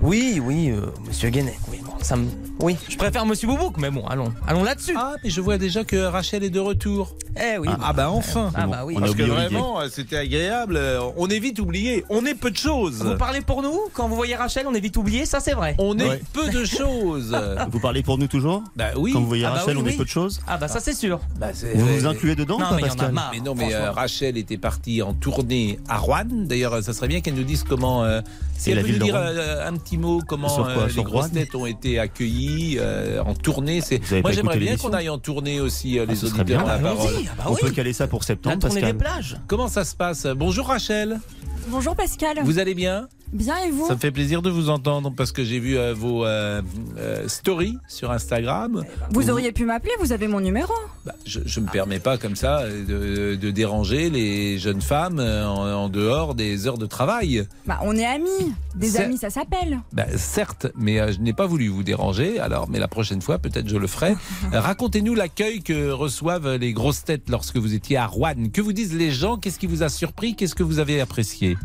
Oui, 0.06 0.39
oui, 0.44 0.70
euh, 0.70 0.82
monsieur 1.08 1.30
Guénec. 1.30 1.58
Oui, 1.72 1.80
bon, 1.84 1.91
ça 2.02 2.15
me... 2.15 2.28
oui, 2.60 2.78
je 2.88 2.96
préfère 2.96 3.26
monsieur 3.26 3.48
Boubouk, 3.48 3.78
mais 3.80 3.89
bon, 3.89 4.06
allons, 4.06 4.32
allons 4.48 4.63
là-dessus. 4.63 4.94
Ah, 4.96 5.15
mais 5.24 5.32
je 5.32 5.41
vois 5.41 5.58
déjà 5.58 5.84
que 5.84 5.96
Rachel 5.96 6.44
est 6.44 6.52
de 6.52 6.60
retour. 6.60 7.15
Eh 7.38 7.58
oui. 7.58 7.68
Ah, 7.72 7.78
ah 7.86 7.94
bah 7.94 8.10
enfin. 8.12 8.52
Ah 8.54 8.68
bah 8.68 8.84
oui. 8.86 8.96
Parce 9.00 9.15
que 9.15 9.24
vraiment, 9.24 9.80
euh, 9.82 9.88
c'était 9.91 10.18
agréable. 10.18 10.78
Euh, 10.78 11.02
On 11.18 11.28
est 11.28 11.39
vite 11.39 11.60
oublié. 11.60 12.06
On 12.10 12.24
est 12.26 12.36
peu 12.36 12.52
de 12.52 12.56
choses. 12.56 13.02
Vous 13.04 13.18
parlez 13.18 13.41
pour 13.41 13.62
nous 13.63 13.78
Quand 13.94 14.08
vous 14.08 14.15
voyez 14.15 14.36
Rachel, 14.36 14.68
on 14.70 14.74
est 14.76 14.80
vite 14.80 14.96
oublié, 14.96 15.26
ça 15.26 15.39
c'est 15.39 15.54
vrai. 15.54 15.76
On 15.80 15.98
est 15.98 16.08
Ouais. 16.08 16.22
peu 16.34 16.50
de 16.50 16.63
choses. 16.65 17.36
Vous 17.72 17.80
parlez 17.80 18.04
pour 18.04 18.18
nous 18.20 18.28
toujours 18.28 18.63
Bah 18.76 18.89
oui. 18.96 19.12
Quand 19.12 19.22
vous 19.22 19.28
voyez 19.28 19.44
Ah 19.46 19.50
bah 19.50 19.56
Rachel, 19.60 19.76
oui, 19.78 19.82
on 19.84 19.86
oui. 19.88 19.94
est 19.94 19.98
peu 19.98 20.04
de 20.06 20.10
choses 20.10 20.39
Ah 20.48 20.58
bah 20.58 20.68
ça 20.68 20.80
c'est 20.80 20.94
sûr. 20.94 21.20
Bah, 21.39 21.48
Vous 21.74 21.86
vous 21.98 22.06
incluez 22.06 22.36
dedans 22.36 22.60
Non, 22.60 22.70
pas, 22.70 22.76
mais 22.76 22.82
Pascal 22.84 23.12
marre. 23.12 23.32
Mais 23.34 23.39
non, 23.41 23.56
mais 23.56 23.74
euh, 23.74 23.91
Rachel 23.91 24.38
était 24.38 24.58
partie 24.58 25.02
en 25.02 25.13
tournée 25.13 25.80
à 25.89 25.98
Rouen. 25.98 26.24
D'ailleurs, 26.30 26.82
ça 26.84 26.94
serait 26.94 27.08
bien 27.08 27.22
qu'elle 27.22 27.34
nous 27.36 27.44
dise 27.44 27.63
comment. 27.68 28.04
euh, 28.04 28.22
si 28.58 28.72
elle 28.72 28.78
la 28.78 28.82
peut 28.82 28.88
ville 28.88 28.96
nous 29.00 29.06
de 29.06 29.12
dire 29.12 29.15
euh, 29.18 29.68
un 29.68 29.74
petit 29.78 29.98
mot 29.98 30.22
comment 30.28 30.48
Sur 30.50 30.63
quoi, 30.63 30.84
euh, 30.84 30.89
sur 30.89 31.04
les 31.04 31.04
grosses 31.12 31.32
têtes 31.32 31.54
ont 31.56 31.65
été 31.65 32.00
accueillies 32.00 32.78
euh, 32.80 33.22
en 33.24 33.34
tournée. 33.36 33.82
C'est 33.82 34.00
moi 34.22 34.32
j'aimerais 34.32 34.58
bien 34.58 34.78
qu'on 34.78 34.94
aille 34.94 35.10
en 35.10 35.18
tournée 35.20 35.60
aussi 35.60 36.00
euh, 36.00 36.06
Ah, 36.08 36.12
les 36.12 36.24
auditeurs 36.24 36.46
bien. 36.46 36.60
à 36.65 36.78
la 36.78 36.80
parole. 36.80 37.08
Allons-y, 37.10 37.28
ah 37.28 37.34
bah 37.38 37.44
On 37.48 37.54
oui. 37.54 37.60
peut 37.62 37.72
caler 37.72 37.94
ça 37.94 38.08
pour 38.08 38.22
La 38.22 38.26
septembre, 38.28 38.58
des 38.58 38.68
Pascal. 38.70 38.98
plages. 38.98 39.38
Comment 39.48 39.68
ça 39.68 39.84
se 39.84 39.96
passe? 39.96 40.26
Bonjour 40.28 40.68
Rachel. 40.68 41.20
Bonjour 41.68 41.96
Pascal. 41.96 42.39
Vous 42.44 42.60
allez 42.60 42.76
bien? 42.76 43.08
Bien 43.34 43.58
et 43.66 43.72
vous 43.72 43.88
Ça 43.88 43.96
me 43.96 44.00
fait 44.00 44.12
plaisir 44.12 44.42
de 44.42 44.50
vous 44.50 44.70
entendre 44.70 45.12
parce 45.16 45.32
que 45.32 45.44
j'ai 45.44 45.60
vu 45.60 45.78
euh, 45.78 45.94
vos 45.94 46.26
euh, 46.26 46.62
euh, 46.98 47.28
stories 47.28 47.78
sur 47.88 48.12
Instagram. 48.12 48.84
Vous 49.12 49.30
auriez 49.30 49.52
pu 49.52 49.66
m'appeler, 49.66 49.92
vous 50.00 50.12
avez 50.12 50.28
mon 50.28 50.40
numéro. 50.40 50.74
Bah, 51.06 51.14
je 51.26 51.40
ne 51.40 51.66
me 51.66 51.72
permets 51.72 52.00
pas 52.00 52.18
comme 52.18 52.36
ça 52.36 52.64
de, 52.68 53.36
de 53.36 53.52
déranger 53.52 54.10
les 54.10 54.58
jeunes 54.58 54.82
femmes 54.82 55.20
en, 55.20 55.66
en 55.66 55.90
dehors 55.90 56.36
des 56.36 56.68
heures 56.68 56.78
de 56.78 56.86
travail. 56.86 57.48
Bah, 57.66 57.80
on 57.84 57.96
est 57.96 58.06
amis. 58.06 58.54
Des 58.76 58.98
amis, 58.98 59.18
ça 59.18 59.30
s'appelle. 59.30 59.80
Bah, 59.94 60.06
certes, 60.18 60.68
mais 60.76 61.14
je 61.14 61.20
n'ai 61.20 61.34
pas 61.34 61.46
voulu 61.46 61.68
vous 61.68 61.84
déranger. 61.84 62.40
Alors, 62.40 62.70
mais 62.70 62.80
la 62.80 62.88
prochaine 62.88 63.22
fois, 63.22 63.38
peut-être 63.38 63.68
je 63.68 63.78
le 63.78 63.88
ferai. 63.88 64.16
Racontez-nous 64.52 65.16
l'accueil 65.16 65.62
que 65.62 65.90
reçoivent 65.90 66.56
les 66.56 66.74
grosses 66.74 67.04
têtes 67.04 67.30
lorsque 67.30 67.58
vous 67.58 67.74
étiez 67.74 67.98
à 67.98 68.06
Rouen. 68.08 68.50
Que 68.54 68.62
vous 68.62 68.74
disent 68.74 68.96
les 68.96 69.12
gens? 69.12 69.38
Qu'est-ce 69.38 69.60
qui 69.60 69.68
vous 69.68 69.84
a 69.84 69.90
surpris? 69.90 70.36
Qu'est-ce 70.36 70.56
que 70.56 70.64
vous 70.64 70.80
avez 70.80 71.02
apprécié? 71.02 71.58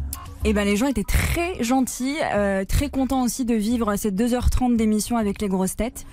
Et 0.45 0.53
ben 0.55 0.65
les 0.65 0.77
gens 0.77 0.87
étaient 0.87 1.05
très 1.05 1.63
gentils, 1.63 2.17
euh, 2.35 2.65
très 2.65 2.89
contents 2.89 3.23
aussi 3.23 3.45
de 3.45 3.55
vivre 3.55 3.95
ces 3.97 4.11
2h30 4.11 4.77
d'émission 4.77 5.19
avec 5.19 5.43
les 5.43 5.49
grosses 5.49 5.77
têtes. 5.77 6.07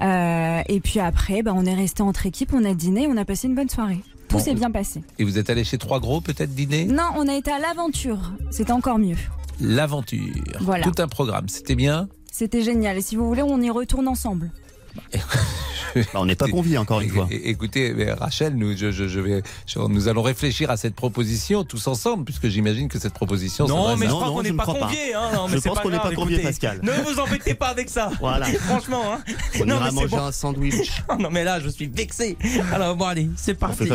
Euh, 0.00 0.60
et 0.68 0.80
puis 0.80 1.00
après, 1.00 1.42
bah, 1.42 1.52
on 1.54 1.64
est 1.64 1.74
resté 1.74 2.02
entre 2.02 2.26
équipes, 2.26 2.52
on 2.54 2.64
a 2.64 2.74
dîné, 2.74 3.08
on 3.08 3.16
a 3.16 3.24
passé 3.24 3.48
une 3.48 3.54
bonne 3.56 3.68
soirée. 3.68 3.98
Tout 4.28 4.36
Bon. 4.38 4.42
s'est 4.42 4.54
bien 4.54 4.70
passé. 4.70 5.02
Et 5.18 5.24
vous 5.24 5.36
êtes 5.36 5.50
allé 5.50 5.64
chez 5.64 5.78
Trois 5.78 5.98
Gros, 6.00 6.20
peut-être 6.20 6.54
dîner? 6.54 6.84
Non, 6.86 7.08
on 7.16 7.26
a 7.28 7.34
été 7.34 7.50
à 7.50 7.58
l'aventure. 7.58 8.32
C'était 8.50 8.72
encore 8.72 8.98
mieux. 8.98 9.16
L'aventure. 9.60 10.20
Voilà. 10.60 10.84
Tout 10.84 11.02
un 11.02 11.08
programme. 11.08 11.48
C'était 11.48 11.74
bien? 11.74 12.08
C'était 12.30 12.62
génial. 12.62 12.96
Et 12.98 13.02
si 13.02 13.16
vous 13.16 13.26
voulez, 13.26 13.42
on 13.42 13.60
y 13.60 13.68
retourne 13.68 14.08
ensemble. 14.08 14.50
on 16.14 16.24
n'est 16.26 16.34
pas 16.36 16.48
conviés 16.48 16.78
encore 16.78 17.00
une 17.00 17.10
fois. 17.10 17.28
Écoutez, 17.30 17.94
Rachel, 18.18 18.54
nous, 18.56 18.76
je, 18.76 18.90
je- 18.90 19.08
je 19.08 19.20
vais, 19.20 19.42
je- 19.66 19.78
nous 19.78 20.08
allons 20.08 20.22
réfléchir 20.22 20.70
à 20.70 20.76
cette 20.76 20.94
proposition 20.94 21.64
tous 21.64 21.86
ensemble, 21.86 22.24
puisque 22.24 22.48
j'imagine 22.48 22.88
que 22.88 22.98
cette 22.98 23.12
proposition. 23.14 23.66
Non, 23.66 23.96
mais 23.96 24.06
je 24.06 24.10
crois 24.12 24.28
qu'on 24.30 24.42
n'est 24.42 24.52
pas 24.52 24.64
conviés. 24.64 25.14
Hein, 25.14 25.30
non, 25.34 25.48
mais 25.48 25.56
Je 25.56 25.60
c'est 25.60 25.68
pense 25.68 25.80
qu'on 25.80 25.90
n'est 25.90 25.98
pas 25.98 26.12
conviés. 26.12 26.38
Pascal. 26.38 26.80
Ne 26.82 26.92
vous 27.04 27.18
embêtez 27.20 27.54
pas 27.54 27.68
avec 27.68 27.88
ça. 27.88 28.10
Voilà. 28.20 28.46
Franchement. 28.68 29.02
Hein. 29.14 29.18
On 29.60 29.64
non, 29.66 29.76
ira 29.76 29.84
mais 29.84 29.88
c'est 29.90 29.94
manger 29.96 30.08
bon. 30.16 30.18
un 30.22 30.32
sandwich. 30.32 31.02
non, 31.18 31.28
mais 31.30 31.44
là, 31.44 31.60
je 31.60 31.68
suis 31.68 31.86
vexé. 31.86 32.36
Alors, 32.72 32.96
bon, 32.96 33.06
allez, 33.06 33.28
c'est 33.36 33.54
parti. 33.54 33.84
Bon, 33.86 33.94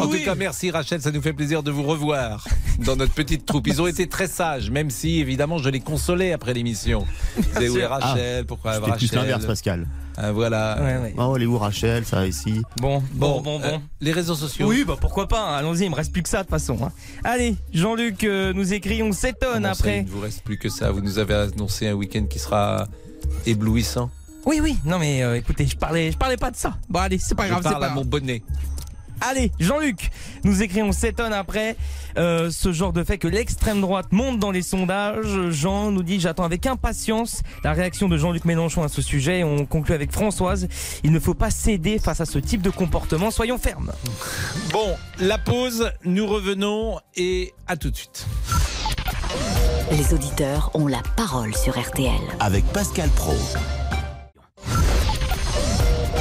En 0.00 0.06
Oui. 0.08 0.18
tout 0.20 0.24
cas, 0.24 0.34
merci 0.34 0.70
Rachel, 0.70 1.00
ça 1.00 1.10
nous 1.10 1.22
fait 1.22 1.32
plaisir 1.32 1.62
de 1.62 1.70
vous 1.70 1.82
revoir 1.82 2.44
dans 2.84 2.96
notre 2.96 3.12
petite 3.12 3.44
troupe. 3.46 3.66
Ils 3.66 3.80
ont 3.82 3.86
été 3.86 4.08
très 4.08 4.26
sages, 4.26 4.70
même 4.70 4.90
si 4.90 5.20
évidemment 5.20 5.58
je 5.58 5.68
les 5.68 5.80
consolais 5.80 6.32
après 6.32 6.54
l'émission. 6.54 7.06
Ils 7.36 7.44
disaient, 7.44 7.68
où 7.68 7.76
est 7.76 7.80
sûr. 7.80 7.90
Rachel 7.90 8.38
Ah, 8.40 8.44
Pourquoi 8.46 8.72
Rachel 8.78 8.96
plus 8.96 9.12
l'inverse, 9.12 9.44
Pascal. 9.46 9.86
Ah, 10.20 10.32
voilà. 10.32 10.76
Oh, 11.16 11.34
elle 11.36 11.42
est 11.42 11.46
où 11.46 11.56
Rachel, 11.58 12.04
ça 12.04 12.26
ici 12.26 12.60
Bon, 12.80 13.00
bon, 13.12 13.40
Bon, 13.40 13.58
bon, 13.58 13.60
euh, 13.62 13.70
bon. 13.72 13.82
les 14.00 14.10
réseaux 14.10 14.34
sociaux. 14.34 14.66
Oui, 14.68 14.84
bah 14.84 14.96
pourquoi 15.00 15.28
pas. 15.28 15.40
hein. 15.40 15.56
Allons-y, 15.58 15.84
il 15.84 15.90
me 15.90 15.94
reste 15.94 16.12
plus 16.12 16.22
que 16.24 16.28
ça 16.28 16.38
de 16.38 16.42
toute 16.42 16.50
façon. 16.50 16.76
hein. 16.82 16.90
Allez, 17.22 17.54
Jean-Luc, 17.72 18.24
euh, 18.24 18.52
nous 18.52 18.72
écrit, 18.74 19.00
on 19.02 19.12
s'étonne 19.12 19.52
Comment 19.62 19.64
ça, 19.66 19.70
après. 19.80 19.98
il 20.00 20.04
ne 20.06 20.10
vous 20.10 20.20
reste 20.20 20.42
plus 20.42 20.58
que 20.58 20.68
ça. 20.68 20.90
Vous 20.90 21.00
nous 21.02 21.18
avez 21.20 21.34
annoncé 21.34 21.86
un 21.86 21.92
week-end 21.94 22.24
qui 22.28 22.40
sera 22.40 22.88
éblouissant. 23.46 24.10
Oui, 24.46 24.60
oui, 24.62 24.78
non 24.84 24.98
mais 24.98 25.22
euh, 25.22 25.36
écoutez, 25.36 25.66
je 25.66 25.76
parlais, 25.76 26.10
je 26.10 26.16
parlais 26.16 26.36
pas 26.36 26.50
de 26.50 26.56
ça. 26.56 26.76
Bon, 26.88 27.00
allez, 27.00 27.18
c'est 27.18 27.34
pas 27.34 27.44
Je 27.44 27.50
grave, 27.50 27.62
c'est 27.62 27.68
parle 27.70 27.80
pas 27.80 27.86
à 27.86 27.90
grave. 27.90 27.98
mon 28.04 28.08
bonnet. 28.08 28.42
Allez, 29.20 29.50
Jean-Luc, 29.58 30.10
nous 30.44 30.62
écrit, 30.62 30.82
on 30.82 30.92
s'étonne 30.92 31.32
après 31.32 31.76
euh, 32.16 32.50
ce 32.50 32.72
genre 32.72 32.92
de 32.92 33.04
fait 33.04 33.18
que 33.18 33.28
l'extrême 33.28 33.80
droite 33.80 34.12
monte 34.12 34.38
dans 34.38 34.50
les 34.50 34.62
sondages. 34.62 35.50
Jean 35.50 35.90
nous 35.90 36.02
dit, 36.02 36.20
j'attends 36.20 36.44
avec 36.44 36.66
impatience 36.66 37.42
la 37.64 37.72
réaction 37.72 38.08
de 38.08 38.16
Jean-Luc 38.16 38.44
Mélenchon 38.44 38.82
à 38.82 38.88
ce 38.88 39.02
sujet. 39.02 39.44
On 39.44 39.66
conclut 39.66 39.94
avec 39.94 40.12
Françoise, 40.12 40.68
il 41.04 41.12
ne 41.12 41.20
faut 41.20 41.34
pas 41.34 41.50
céder 41.50 41.98
face 41.98 42.20
à 42.20 42.26
ce 42.26 42.38
type 42.38 42.62
de 42.62 42.70
comportement, 42.70 43.30
soyons 43.30 43.58
fermes. 43.58 43.92
Bon, 44.72 44.96
la 45.18 45.38
pause, 45.38 45.90
nous 46.04 46.26
revenons 46.26 46.98
et 47.16 47.52
à 47.66 47.76
tout 47.76 47.90
de 47.90 47.96
suite. 47.96 48.26
Les 49.90 50.12
auditeurs 50.12 50.70
ont 50.74 50.86
la 50.86 51.02
parole 51.16 51.54
sur 51.54 51.78
RTL. 51.78 52.12
Avec 52.40 52.64
Pascal 52.66 53.08
Pro. 53.10 53.34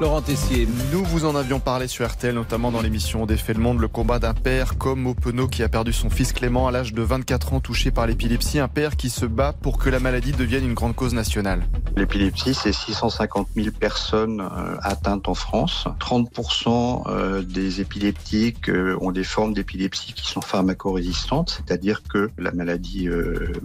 Laurent 0.00 0.22
Tessier. 0.22 0.66
Nous 0.92 1.04
vous 1.04 1.24
en 1.24 1.36
avions 1.36 1.60
parlé 1.60 1.86
sur 1.86 2.08
RTL, 2.08 2.34
notamment 2.34 2.72
dans 2.72 2.82
l'émission 2.82 3.26
Des 3.26 3.36
Faits 3.36 3.56
le 3.56 3.62
Monde, 3.62 3.80
le 3.80 3.86
combat 3.86 4.18
d'un 4.18 4.34
père 4.34 4.76
comme 4.76 5.06
Openo 5.06 5.46
qui 5.46 5.62
a 5.62 5.68
perdu 5.68 5.92
son 5.92 6.10
fils 6.10 6.32
Clément 6.32 6.66
à 6.66 6.72
l'âge 6.72 6.92
de 6.92 7.02
24 7.02 7.52
ans 7.52 7.60
touché 7.60 7.92
par 7.92 8.06
l'épilepsie. 8.06 8.58
Un 8.58 8.68
père 8.68 8.96
qui 8.96 9.08
se 9.08 9.24
bat 9.24 9.52
pour 9.52 9.78
que 9.78 9.90
la 9.90 10.00
maladie 10.00 10.32
devienne 10.32 10.64
une 10.64 10.74
grande 10.74 10.96
cause 10.96 11.14
nationale. 11.14 11.62
L'épilepsie, 11.96 12.54
c'est 12.54 12.72
650 12.72 13.48
000 13.54 13.68
personnes 13.78 14.40
euh, 14.40 14.76
atteintes 14.80 15.28
en 15.28 15.34
France. 15.34 15.86
30% 16.00 17.04
euh, 17.06 17.42
des 17.42 17.80
épileptiques 17.80 18.68
euh, 18.68 18.98
ont 19.00 19.12
des 19.12 19.22
formes 19.22 19.54
d'épilepsie 19.54 20.12
qui 20.12 20.26
sont 20.26 20.40
pharmacorésistantes, 20.40 21.62
c'est-à-dire 21.64 22.02
que 22.02 22.30
la 22.36 22.50
maladie 22.50 23.08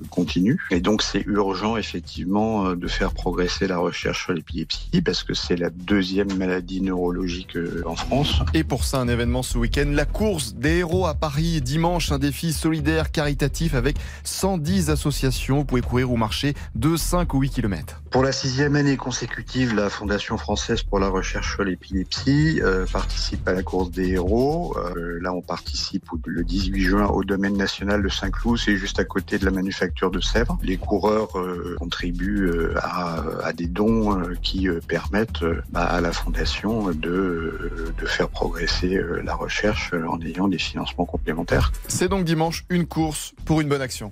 continue. 0.09 0.59
Et 0.69 0.79
donc, 0.79 1.01
c'est 1.01 1.23
urgent, 1.25 1.77
effectivement, 1.77 2.73
de 2.73 2.87
faire 2.87 3.13
progresser 3.13 3.67
la 3.67 3.77
recherche 3.77 4.25
sur 4.25 4.33
l'épilepsie 4.33 5.01
parce 5.01 5.23
que 5.23 5.33
c'est 5.33 5.55
la 5.55 5.69
deuxième 5.69 6.18
maladie 6.25 6.81
neurologique 6.81 7.55
euh, 7.55 7.83
en 7.85 7.95
France. 7.95 8.41
Et 8.53 8.63
pour 8.63 8.83
ça, 8.83 8.99
un 8.99 9.07
événement 9.07 9.43
ce 9.43 9.57
week-end, 9.57 9.85
la 9.87 10.05
course 10.05 10.53
des 10.55 10.77
héros 10.77 11.07
à 11.07 11.13
Paris. 11.13 11.61
Dimanche, 11.61 12.11
un 12.11 12.19
défi 12.19 12.53
solidaire, 12.53 13.11
caritatif 13.11 13.73
avec 13.73 13.97
110 14.23 14.89
associations. 14.89 15.57
Vous 15.59 15.65
pouvez 15.65 15.81
courir 15.81 16.11
ou 16.11 16.17
marcher 16.17 16.53
de 16.75 16.97
5 16.97 17.33
ou 17.33 17.41
8 17.41 17.49
km. 17.49 18.01
Pour 18.11 18.23
la 18.23 18.31
sixième 18.31 18.75
année 18.75 18.97
consécutive, 18.97 19.75
la 19.75 19.89
Fondation 19.89 20.37
française 20.37 20.81
pour 20.81 20.99
la 20.99 21.09
recherche 21.09 21.53
sur 21.53 21.63
l'épilepsie 21.63 22.59
euh, 22.63 22.87
participe 22.91 23.47
à 23.47 23.53
la 23.53 23.61
course 23.61 23.91
des 23.91 24.13
héros. 24.13 24.75
Euh, 24.77 25.19
là, 25.21 25.31
on 25.31 25.41
participe 25.41 26.05
le 26.25 26.43
18 26.43 26.81
juin 26.81 27.05
au 27.05 27.23
domaine 27.23 27.55
national 27.55 28.01
de 28.01 28.09
Saint-Cloud, 28.09 28.57
c'est 28.57 28.77
juste 28.77 28.99
à 28.99 29.03
côté 29.03 29.37
de 29.37 29.45
la 29.45 29.51
manufacture 29.51 30.09
de 30.09 30.19
Sèvres. 30.21 30.57
Les 30.63 30.77
coureurs 30.77 31.37
euh, 31.37 31.75
contribuent 31.77 32.51
à, 32.77 33.23
à 33.43 33.53
des 33.53 33.67
dons 33.67 34.19
qui 34.41 34.67
permettent 34.87 35.45
bah, 35.71 35.83
à 35.83 36.01
la 36.01 36.08
Fondation 36.11 36.89
de, 36.91 37.93
de 37.97 38.05
faire 38.05 38.29
progresser 38.29 38.95
euh, 38.95 39.21
la 39.23 39.35
recherche 39.35 39.91
euh, 39.93 40.07
en 40.07 40.19
ayant 40.21 40.47
des 40.47 40.57
financements 40.59 41.05
complémentaires. 41.05 41.71
C'est 41.87 42.07
donc 42.09 42.25
dimanche 42.25 42.65
une 42.69 42.85
course 42.87 43.33
pour 43.45 43.61
une 43.61 43.69
bonne 43.69 43.81
action. 43.81 44.11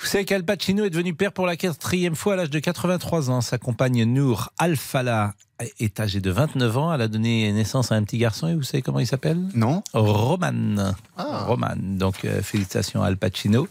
Vous 0.00 0.06
savez 0.06 0.24
qu'Al 0.24 0.44
Pacino 0.44 0.84
est 0.84 0.90
devenu 0.90 1.14
père 1.14 1.32
pour 1.32 1.46
la 1.46 1.56
quatrième 1.56 2.14
fois 2.14 2.34
à 2.34 2.36
l'âge 2.36 2.50
de 2.50 2.58
83 2.60 3.30
ans. 3.30 3.40
Sa 3.40 3.58
compagne 3.58 4.04
Nour 4.04 4.50
Al-Fala 4.58 5.34
est 5.80 5.98
âgée 5.98 6.20
de 6.20 6.30
29 6.30 6.76
ans. 6.76 6.92
Elle 6.94 7.00
a 7.00 7.08
donné 7.08 7.50
naissance 7.52 7.90
à 7.90 7.96
un 7.96 8.04
petit 8.04 8.18
garçon 8.18 8.46
et 8.46 8.54
vous 8.54 8.62
savez 8.62 8.82
comment 8.82 9.00
il 9.00 9.06
s'appelle? 9.06 9.38
Non. 9.54 9.82
Roman. 9.94 10.92
Roman. 11.16 11.74
Donc 11.76 12.24
euh, 12.24 12.40
félicitations 12.42 13.02
à 13.02 13.06
Al 13.06 13.16
Pacino. 13.16 13.66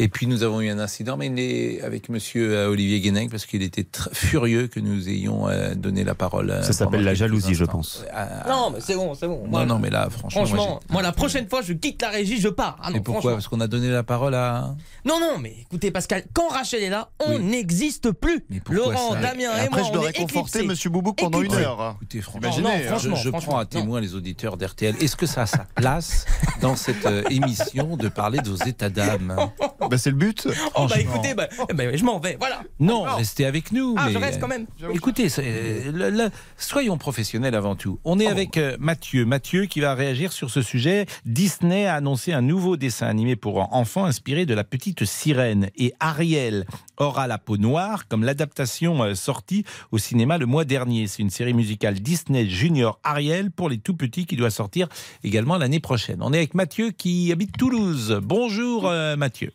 Et 0.00 0.08
puis 0.08 0.26
nous 0.28 0.44
avons 0.44 0.60
eu 0.60 0.68
un 0.70 0.78
incident, 0.78 1.16
mais 1.16 1.26
il 1.26 1.38
est 1.40 1.82
avec 1.82 2.08
Monsieur 2.08 2.54
euh, 2.56 2.68
Olivier 2.70 3.00
Guénec 3.00 3.30
parce 3.30 3.46
qu'il 3.46 3.62
était 3.62 3.82
très 3.82 4.10
furieux 4.14 4.68
que 4.68 4.78
nous 4.78 5.08
ayons 5.08 5.48
euh, 5.48 5.74
donné 5.74 6.04
la 6.04 6.14
parole. 6.14 6.50
euh, 6.50 6.62
Ça 6.62 6.72
s'appelle 6.72 7.02
la 7.02 7.14
jalousie, 7.14 7.54
je 7.54 7.64
pense. 7.64 8.04
Ah, 8.12 8.44
Non, 8.48 8.70
mais 8.70 8.78
c'est 8.80 8.94
bon, 8.94 9.14
c'est 9.14 9.26
bon. 9.26 9.44
Moi, 9.48 9.64
non, 9.66 9.74
non, 9.74 9.80
mais 9.80 9.90
là, 9.90 10.08
franchement, 10.08 10.40
moi, 10.42 10.46
Franchement, 10.48 10.80
moi, 10.90 11.02
la 11.02 11.10
prochaine 11.12 11.48
fois, 11.48 11.62
je 11.62 11.72
quitte 11.72 12.00
la 12.02 12.10
régie, 12.10 12.40
je 12.40 12.48
pars. 12.48 12.76
Ah 12.80 12.86
j'ai- 12.88 12.92
non, 12.94 12.98
Et 12.98 13.02
pourquoi. 13.02 13.32
Parce 13.32 13.48
qu'on 13.48 13.60
a 13.60 13.66
donné 13.66 13.88
la 13.90 14.04
parole 14.04 14.34
à. 14.36 14.76
Non, 15.04 15.18
non, 15.20 15.38
mais 15.40 15.54
écoutez, 15.62 15.90
Pascal, 15.90 16.22
quand 16.32 16.48
Rachel 16.48 16.82
est 16.84 16.90
là, 16.90 17.10
on 17.18 17.38
n'existe 17.40 18.12
plus. 18.12 18.40
pourquoi 18.64 18.92
Laurent, 18.92 19.12
ça 19.14 19.20
Damien 19.20 19.50
Et 19.56 19.62
et, 19.62 19.66
après, 19.66 19.68
moi, 19.70 19.82
je 19.82 19.88
on 19.90 19.92
dois 20.00 20.04
est 20.10 20.16
réconforter. 20.18 20.62
Monsieur 20.64 20.90
Boubouk 20.90 21.18
pendant 21.18 21.42
une 21.42 21.52
heure. 21.54 21.96
Écoutez, 21.96 22.20
franchement, 22.20 22.40
Imaginez, 22.48 22.68
non, 22.68 22.74
hein. 22.74 22.86
franchement, 22.86 23.16
je, 23.16 23.22
je 23.24 23.28
franchement, 23.30 23.52
prends 23.54 23.60
à 23.60 23.66
témoin 23.66 24.00
les 24.00 24.14
auditeurs 24.14 24.56
d'RTL. 24.56 24.94
Est-ce 25.00 25.16
que 25.16 25.26
ça 25.26 25.42
a 25.42 25.46
sa 25.46 25.66
place 25.74 26.24
dans 26.60 26.76
cette 26.76 27.04
euh, 27.06 27.24
émission 27.30 27.96
de 27.96 28.08
parler 28.08 28.38
de 28.38 28.48
vos 28.48 28.64
états 28.64 28.90
d'âme? 28.90 29.34
Bah, 29.90 29.98
c'est 29.98 30.10
le 30.10 30.16
but. 30.16 30.46
Oh, 30.74 30.86
bah 30.88 31.00
écoutez, 31.00 31.34
bah, 31.34 31.48
eh 31.68 31.72
ben, 31.74 31.96
je 31.96 32.04
m'en 32.04 32.18
vais, 32.18 32.36
voilà. 32.38 32.62
Non, 32.80 33.02
restez 33.02 33.44
avec 33.46 33.72
nous. 33.72 33.94
Ah, 33.98 34.06
mais, 34.06 34.12
je 34.12 34.18
reste 34.18 34.36
euh, 34.38 34.40
quand 34.40 34.48
même. 34.48 34.66
Écoutez, 34.92 35.28
euh, 35.38 35.92
le- 35.92 36.10
le- 36.10 36.30
soyons 36.56 36.98
professionnels 36.98 37.54
avant 37.54 37.74
tout. 37.76 37.98
On 38.04 38.18
est 38.18 38.26
avec 38.26 38.56
euh, 38.56 38.76
Mathieu. 38.78 39.24
Mathieu 39.24 39.66
qui 39.66 39.80
va 39.80 39.94
réagir 39.94 40.32
sur 40.32 40.50
ce 40.50 40.62
sujet. 40.62 41.06
Disney 41.24 41.86
a 41.86 41.94
annoncé 41.94 42.32
un 42.32 42.42
nouveau 42.42 42.76
dessin 42.76 43.06
animé 43.06 43.36
pour 43.36 43.74
enfants 43.74 44.04
inspiré 44.04 44.46
de 44.46 44.54
la 44.54 44.64
petite 44.64 45.04
sirène. 45.04 45.70
Et 45.76 45.92
Ariel 46.00 46.66
aura 46.98 47.26
la 47.26 47.38
peau 47.38 47.56
noire 47.56 48.08
comme 48.08 48.24
l'adaptation 48.24 49.02
euh, 49.02 49.14
sortie 49.14 49.64
au 49.92 49.98
cinéma 49.98 50.38
le 50.38 50.46
mois 50.46 50.64
dernier. 50.64 51.06
C'est 51.06 51.22
une 51.22 51.30
série 51.30 51.54
musicale 51.54 51.94
Disney 52.00 52.46
Junior 52.48 52.98
Ariel 53.04 53.50
pour 53.50 53.68
les 53.68 53.78
tout 53.78 53.94
petits 53.94 54.26
qui 54.26 54.36
doit 54.36 54.50
sortir 54.50 54.88
également 55.24 55.56
l'année 55.58 55.80
prochaine. 55.80 56.18
On 56.22 56.32
est 56.32 56.38
avec 56.38 56.54
Mathieu 56.54 56.90
qui 56.90 57.30
habite 57.32 57.56
Toulouse. 57.56 58.18
Bonjour 58.22 58.86
euh, 58.88 59.16
Mathieu. 59.16 59.52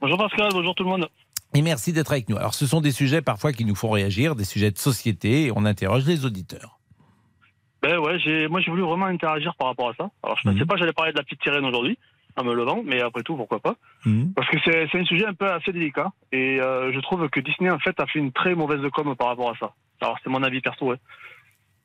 Bonjour 0.00 0.18
Pascal, 0.18 0.48
bonjour 0.52 0.74
tout 0.74 0.84
le 0.84 0.90
monde. 0.90 1.08
Et 1.54 1.62
merci 1.62 1.92
d'être 1.92 2.12
avec 2.12 2.28
nous. 2.28 2.36
Alors, 2.36 2.54
ce 2.54 2.66
sont 2.66 2.80
des 2.80 2.90
sujets 2.92 3.22
parfois 3.22 3.52
qui 3.52 3.64
nous 3.64 3.74
font 3.74 3.90
réagir, 3.90 4.34
des 4.36 4.44
sujets 4.44 4.70
de 4.70 4.78
société, 4.78 5.44
et 5.46 5.52
on 5.54 5.64
interroge 5.64 6.04
les 6.06 6.24
auditeurs. 6.26 6.78
Ben 7.82 7.98
ouais, 7.98 8.18
j'ai, 8.18 8.48
moi 8.48 8.60
j'ai 8.60 8.70
voulu 8.70 8.82
vraiment 8.82 9.06
interagir 9.06 9.54
par 9.56 9.68
rapport 9.68 9.90
à 9.90 9.94
ça. 9.94 10.10
Alors 10.22 10.36
je 10.38 10.42
pensais 10.42 10.60
Mhm. 10.60 10.66
pas 10.66 10.74
que 10.74 10.80
j'allais 10.80 10.92
parler 10.92 11.12
de 11.12 11.18
la 11.18 11.22
petite 11.22 11.42
sirène 11.42 11.64
aujourd'hui, 11.64 11.98
en 12.36 12.42
me 12.44 12.52
levant, 12.52 12.82
mais 12.84 13.00
après 13.00 13.22
tout, 13.22 13.36
pourquoi 13.36 13.60
pas. 13.60 13.76
Mhm. 14.04 14.32
Parce 14.34 14.48
que 14.48 14.56
c'est, 14.64 14.88
c'est 14.90 14.98
un 14.98 15.04
sujet 15.04 15.26
un 15.26 15.34
peu 15.34 15.46
assez 15.50 15.72
délicat, 15.72 16.10
et 16.32 16.60
euh, 16.60 16.92
je 16.92 17.00
trouve 17.00 17.28
que 17.28 17.40
Disney 17.40 17.70
en 17.70 17.78
fait 17.78 17.98
a 18.00 18.06
fait 18.06 18.18
une 18.18 18.32
très 18.32 18.54
mauvaise 18.54 18.80
com 18.92 19.14
par 19.14 19.28
rapport 19.28 19.50
à 19.50 19.56
ça. 19.58 19.72
Alors 20.00 20.18
c'est 20.22 20.30
mon 20.30 20.42
avis 20.42 20.60
perso. 20.60 20.86
Ouais. 20.86 20.96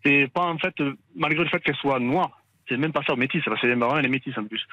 C'est 0.04 0.28
pas 0.34 0.46
en 0.48 0.58
fait, 0.58 0.74
malgré 1.16 1.44
le 1.44 1.50
fait 1.50 1.60
qu'elle 1.60 1.76
soit 1.76 2.00
noire, 2.00 2.41
c'est 2.72 2.78
même 2.78 2.94
pas 2.94 3.04
ça 3.04 3.16
métisse, 3.18 3.44
parce 3.44 3.60
que 3.60 3.68
les 3.68 3.76
marins 3.76 4.00
elle 4.00 4.06
est 4.06 4.10
métisse 4.10 4.38
en 4.38 4.46
plus. 4.46 4.66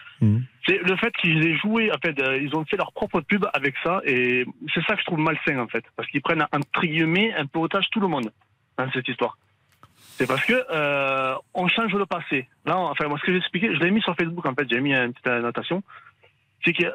C'est 0.64 0.78
le 0.78 0.96
fait 0.96 1.12
qu'ils 1.16 1.44
aient 1.44 1.56
joué, 1.56 1.90
en 1.90 1.98
fait, 1.98 2.16
euh, 2.22 2.38
ils 2.38 2.54
ont 2.54 2.64
fait 2.64 2.76
leur 2.76 2.92
propre 2.92 3.20
pub 3.20 3.44
avec 3.52 3.74
ça, 3.82 4.00
et 4.04 4.46
c'est 4.72 4.84
ça 4.84 4.94
que 4.94 5.00
je 5.00 5.06
trouve 5.06 5.18
malsain, 5.18 5.58
en 5.58 5.66
fait, 5.66 5.84
parce 5.96 6.08
qu'ils 6.08 6.22
prennent 6.22 6.46
entre 6.52 6.82
guillemets 6.82 7.34
un 7.34 7.46
peu 7.46 7.58
otage 7.58 7.86
tout 7.90 8.00
le 8.00 8.06
monde 8.06 8.30
dans 8.76 8.90
cette 8.92 9.08
histoire. 9.08 9.36
C'est 9.96 10.28
parce 10.28 10.44
que 10.44 10.54
euh, 10.70 11.34
on 11.54 11.66
change 11.68 11.92
le 11.92 12.06
passé. 12.06 12.48
Là, 12.64 12.76
enfin, 12.78 13.08
moi, 13.08 13.18
ce 13.18 13.26
que 13.26 13.32
j'ai 13.32 13.38
expliqué, 13.38 13.74
je 13.74 13.80
l'ai 13.80 13.90
mis 13.90 14.02
sur 14.02 14.14
Facebook, 14.14 14.46
en 14.46 14.54
fait, 14.54 14.68
j'ai 14.70 14.80
mis 14.80 14.94
une 14.94 15.12
petite 15.12 15.26
annotation, 15.26 15.82
c'est 16.64 16.72
que 16.72 16.86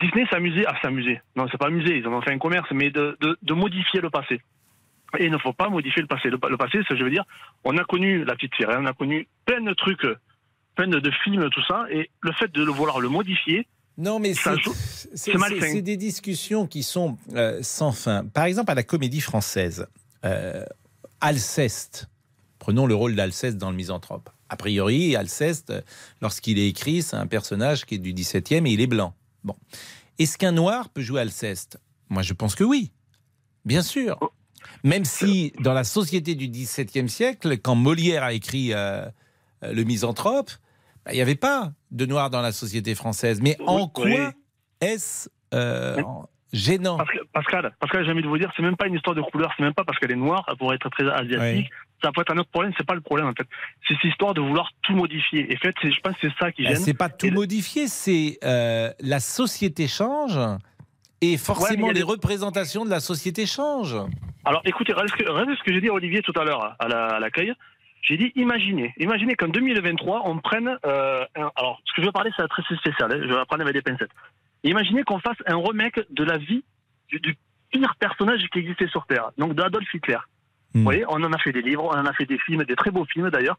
Disney 0.00 0.26
s'amusait 0.30 0.66
à 0.66 0.78
s'amuser. 0.80 1.20
Non, 1.36 1.46
c'est 1.50 1.58
pas 1.58 1.66
amusé, 1.66 1.98
ils 1.98 2.06
en 2.06 2.12
ont 2.12 2.22
fait 2.22 2.32
un 2.32 2.38
commerce, 2.38 2.70
mais 2.72 2.90
de, 2.90 3.16
de, 3.20 3.38
de 3.40 3.54
modifier 3.54 4.00
le 4.00 4.10
passé. 4.10 4.40
Et 5.18 5.24
il 5.24 5.30
ne 5.30 5.38
faut 5.38 5.52
pas 5.52 5.68
modifier 5.68 6.02
le 6.02 6.08
passé. 6.08 6.30
Le, 6.30 6.38
le 6.48 6.56
passé, 6.56 6.78
c'est, 6.86 6.96
je 6.96 7.02
veux 7.02 7.10
dire, 7.10 7.24
on 7.64 7.76
a 7.76 7.84
connu 7.84 8.24
la 8.24 8.34
petite 8.34 8.54
sirène, 8.54 8.78
on 8.82 8.86
a 8.86 8.92
connu 8.92 9.26
plein 9.44 9.60
de 9.60 9.74
trucs, 9.74 10.06
de, 10.86 11.10
films, 11.24 11.48
tout 11.50 11.64
ça, 11.66 11.84
et 11.90 12.10
le 12.20 12.32
fait 12.32 12.52
de 12.52 12.64
le 12.64 12.72
vouloir 12.72 13.00
le 13.00 13.08
modifier, 13.08 13.66
Non, 13.98 14.18
mais 14.18 14.34
c'est 15.14 15.82
des 15.82 15.96
discussions 15.96 16.66
qui 16.66 16.82
sont 16.82 17.18
euh, 17.34 17.58
sans 17.62 17.92
fin. 17.92 18.24
Par 18.24 18.44
exemple, 18.44 18.70
à 18.70 18.74
la 18.74 18.82
comédie 18.82 19.20
française, 19.20 19.86
euh, 20.24 20.64
Alceste, 21.20 22.08
prenons 22.58 22.86
le 22.86 22.94
rôle 22.94 23.14
d'Alceste 23.14 23.58
dans 23.58 23.70
le 23.70 23.76
Misanthrope. 23.76 24.30
A 24.48 24.56
priori, 24.56 25.16
Alceste, 25.16 25.70
euh, 25.70 25.80
lorsqu'il 26.20 26.58
est 26.58 26.68
écrit, 26.68 27.02
c'est 27.02 27.16
un 27.16 27.26
personnage 27.26 27.84
qui 27.84 27.96
est 27.96 27.98
du 27.98 28.12
17e 28.12 28.66
et 28.66 28.72
il 28.72 28.80
est 28.80 28.86
blanc. 28.86 29.14
Bon. 29.44 29.54
Est-ce 30.18 30.36
qu'un 30.36 30.52
noir 30.52 30.90
peut 30.90 31.02
jouer 31.02 31.20
Alceste? 31.20 31.78
Moi, 32.08 32.22
je 32.22 32.32
pense 32.32 32.54
que 32.54 32.64
oui. 32.64 32.90
Bien 33.64 33.82
sûr. 33.82 34.18
Même 34.82 35.04
si, 35.04 35.52
dans 35.60 35.72
la 35.72 35.84
société 35.84 36.34
du 36.34 36.48
XVIIe 36.48 37.08
siècle, 37.08 37.58
quand 37.58 37.74
Molière 37.74 38.24
a 38.24 38.32
écrit 38.32 38.72
euh, 38.72 39.04
Le 39.62 39.84
Misanthrope, 39.84 40.50
il 41.08 41.14
n'y 41.14 41.20
avait 41.22 41.34
pas 41.36 41.72
de 41.90 42.06
noirs 42.06 42.30
dans 42.30 42.42
la 42.42 42.52
société 42.52 42.94
française. 42.94 43.40
Mais 43.42 43.56
en 43.66 43.88
quoi 43.88 44.04
oui. 44.06 44.16
est-ce 44.80 45.28
euh, 45.54 45.96
gênant 46.52 46.96
Parce 46.98 47.10
que- 47.10 47.24
Pascal, 47.32 47.72
Pascal, 47.80 48.04
j'ai 48.04 48.12
envie 48.12 48.22
de 48.22 48.28
vous 48.28 48.38
dire, 48.38 48.52
c'est 48.56 48.62
même 48.62 48.76
pas 48.76 48.86
une 48.86 48.94
histoire 48.94 49.14
de 49.16 49.22
couleur, 49.22 49.52
c'est 49.56 49.62
même 49.62 49.74
pas 49.74 49.84
parce 49.84 49.98
qu'elle 49.98 50.12
est 50.12 50.16
noire, 50.16 50.44
elle 50.48 50.56
pourrait 50.56 50.76
être 50.76 50.88
très 50.90 51.08
asiatique. 51.08 51.70
Ça 52.02 52.10
peut 52.14 52.22
être 52.22 52.32
un 52.32 52.38
autre 52.38 52.50
problème, 52.50 52.72
c'est 52.78 52.86
pas 52.86 52.94
le 52.94 53.00
problème 53.02 53.26
en 53.28 53.32
fait. 53.34 53.46
C'est 53.86 53.94
cette 53.94 54.04
histoire 54.04 54.32
de 54.34 54.40
vouloir 54.40 54.70
tout 54.82 54.94
modifier. 54.94 55.52
Et 55.52 55.56
en 55.56 55.58
fait, 55.60 55.74
je 55.82 56.00
pense 56.00 56.14
que 56.14 56.28
c'est 56.28 56.34
ça 56.38 56.50
qui 56.50 56.62
Bah, 56.64 56.70
gêne. 56.70 56.78
C'est 56.78 56.94
pas 56.94 57.08
tout 57.08 57.30
modifié, 57.30 57.88
c'est 57.88 58.38
euh, 58.42 58.90
la 59.00 59.20
société 59.20 59.86
change 59.86 60.38
et 61.20 61.36
forcément 61.36 61.88
Ouais, 61.88 61.92
les 61.92 62.00
des- 62.00 62.04
représentations 62.04 62.84
de 62.86 62.90
la 62.90 63.00
société 63.00 63.44
changent. 63.46 63.98
Alors 64.44 64.62
écoutez, 64.64 64.92
regardez 64.92 65.12
ce 65.12 65.22
que, 65.22 65.30
regardez 65.30 65.54
ce 65.56 65.62
que 65.62 65.72
j'ai 65.74 65.80
dit 65.82 65.88
à 65.88 65.92
Olivier 65.92 66.22
tout 66.22 66.32
à 66.36 66.44
l'heure 66.44 66.74
à 66.78 66.88
la- 66.88 67.06
à 67.16 67.20
l'accueil. 67.20 67.52
J'ai 68.02 68.16
dit, 68.16 68.32
imaginez, 68.34 68.94
imaginez 68.98 69.34
qu'en 69.34 69.48
2023, 69.48 70.22
on 70.26 70.38
prenne. 70.38 70.76
euh, 70.86 71.24
un- 71.36 71.50
alors, 71.56 71.80
ce 71.84 71.92
que 71.92 72.00
je 72.02 72.06
vais 72.06 72.12
parler, 72.12 72.30
c'est 72.36 72.46
très 72.48 72.62
spécial, 72.62 73.12
hein, 73.12 73.20
je 73.22 73.28
vais 73.28 73.44
prendre 73.46 73.62
avec 73.62 73.74
des 73.74 73.82
pincettes. 73.82 74.10
Imaginez 74.64 75.02
qu'on 75.04 75.18
fasse 75.20 75.36
un 75.46 75.56
remake 75.56 76.00
de 76.10 76.24
la 76.24 76.38
vie 76.38 76.64
du, 77.08 77.20
du 77.20 77.36
pire 77.70 77.94
personnage 77.96 78.40
qui 78.52 78.58
existait 78.58 78.88
sur 78.88 79.06
Terre, 79.06 79.30
donc 79.38 79.54
d'Adolf 79.54 79.92
Hitler. 79.94 80.18
Vous 80.74 80.82
voyez, 80.84 81.04
on 81.08 81.22
en 81.22 81.32
a 81.32 81.38
fait 81.38 81.52
des 81.52 81.62
livres, 81.62 81.84
on 81.84 81.98
en 81.98 82.06
a 82.06 82.12
fait 82.12 82.26
des 82.26 82.38
films, 82.38 82.64
des 82.64 82.76
très 82.76 82.90
beaux 82.90 83.04
films 83.04 83.30
d'ailleurs, 83.30 83.58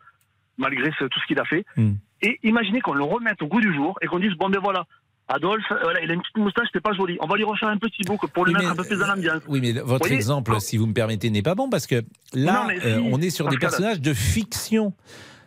malgré 0.57 0.91
ce- 0.99 1.05
tout 1.05 1.19
ce 1.19 1.25
qu'il 1.27 1.39
a 1.39 1.45
fait. 1.45 1.65
Et 2.21 2.39
imaginez 2.43 2.81
qu'on 2.81 2.93
le 2.93 3.03
remette 3.03 3.41
au 3.41 3.47
goût 3.47 3.59
du 3.61 3.73
jour 3.73 3.97
et 4.01 4.07
qu'on 4.07 4.19
dise, 4.19 4.33
bon 4.33 4.49
ben 4.49 4.59
voilà, 4.61 4.85
Adolphe, 5.27 5.63
euh, 5.71 5.77
voilà, 5.83 6.01
il 6.01 6.11
a 6.11 6.13
une 6.13 6.21
petite 6.21 6.37
moustache, 6.37 6.67
c'est 6.73 6.81
pas 6.81 6.91
joli. 6.93 7.17
On 7.21 7.27
va 7.27 7.37
lui 7.37 7.43
refaire 7.45 7.69
un 7.69 7.77
petit 7.77 8.03
bouc 8.05 8.19
pour 8.33 8.45
le 8.45 8.51
Oui, 8.51 8.57
mettre 8.57 8.71
un 8.71 8.75
peu 8.75 8.83
plus 8.83 8.97
dans 8.99 9.07
l'ambiance. 9.07 9.41
Oui, 9.47 9.59
mais 9.61 9.71
votre 9.73 9.99
voyez 10.05 10.15
exemple, 10.15 10.59
si 10.59 10.75
vous 10.77 10.87
me 10.87 10.93
permettez, 10.93 11.29
n'est 11.29 11.41
pas 11.41 11.55
bon 11.55 11.69
parce 11.69 11.87
que 11.87 12.03
là, 12.33 12.53
Non, 12.63 12.67
mais 12.67 12.79
si, 12.81 12.87
euh, 12.87 12.99
on 13.11 13.21
est 13.21 13.29
sur 13.29 13.47
des 13.47 13.57
personnages 13.57 14.01
de 14.01 14.13
fiction. 14.13 14.93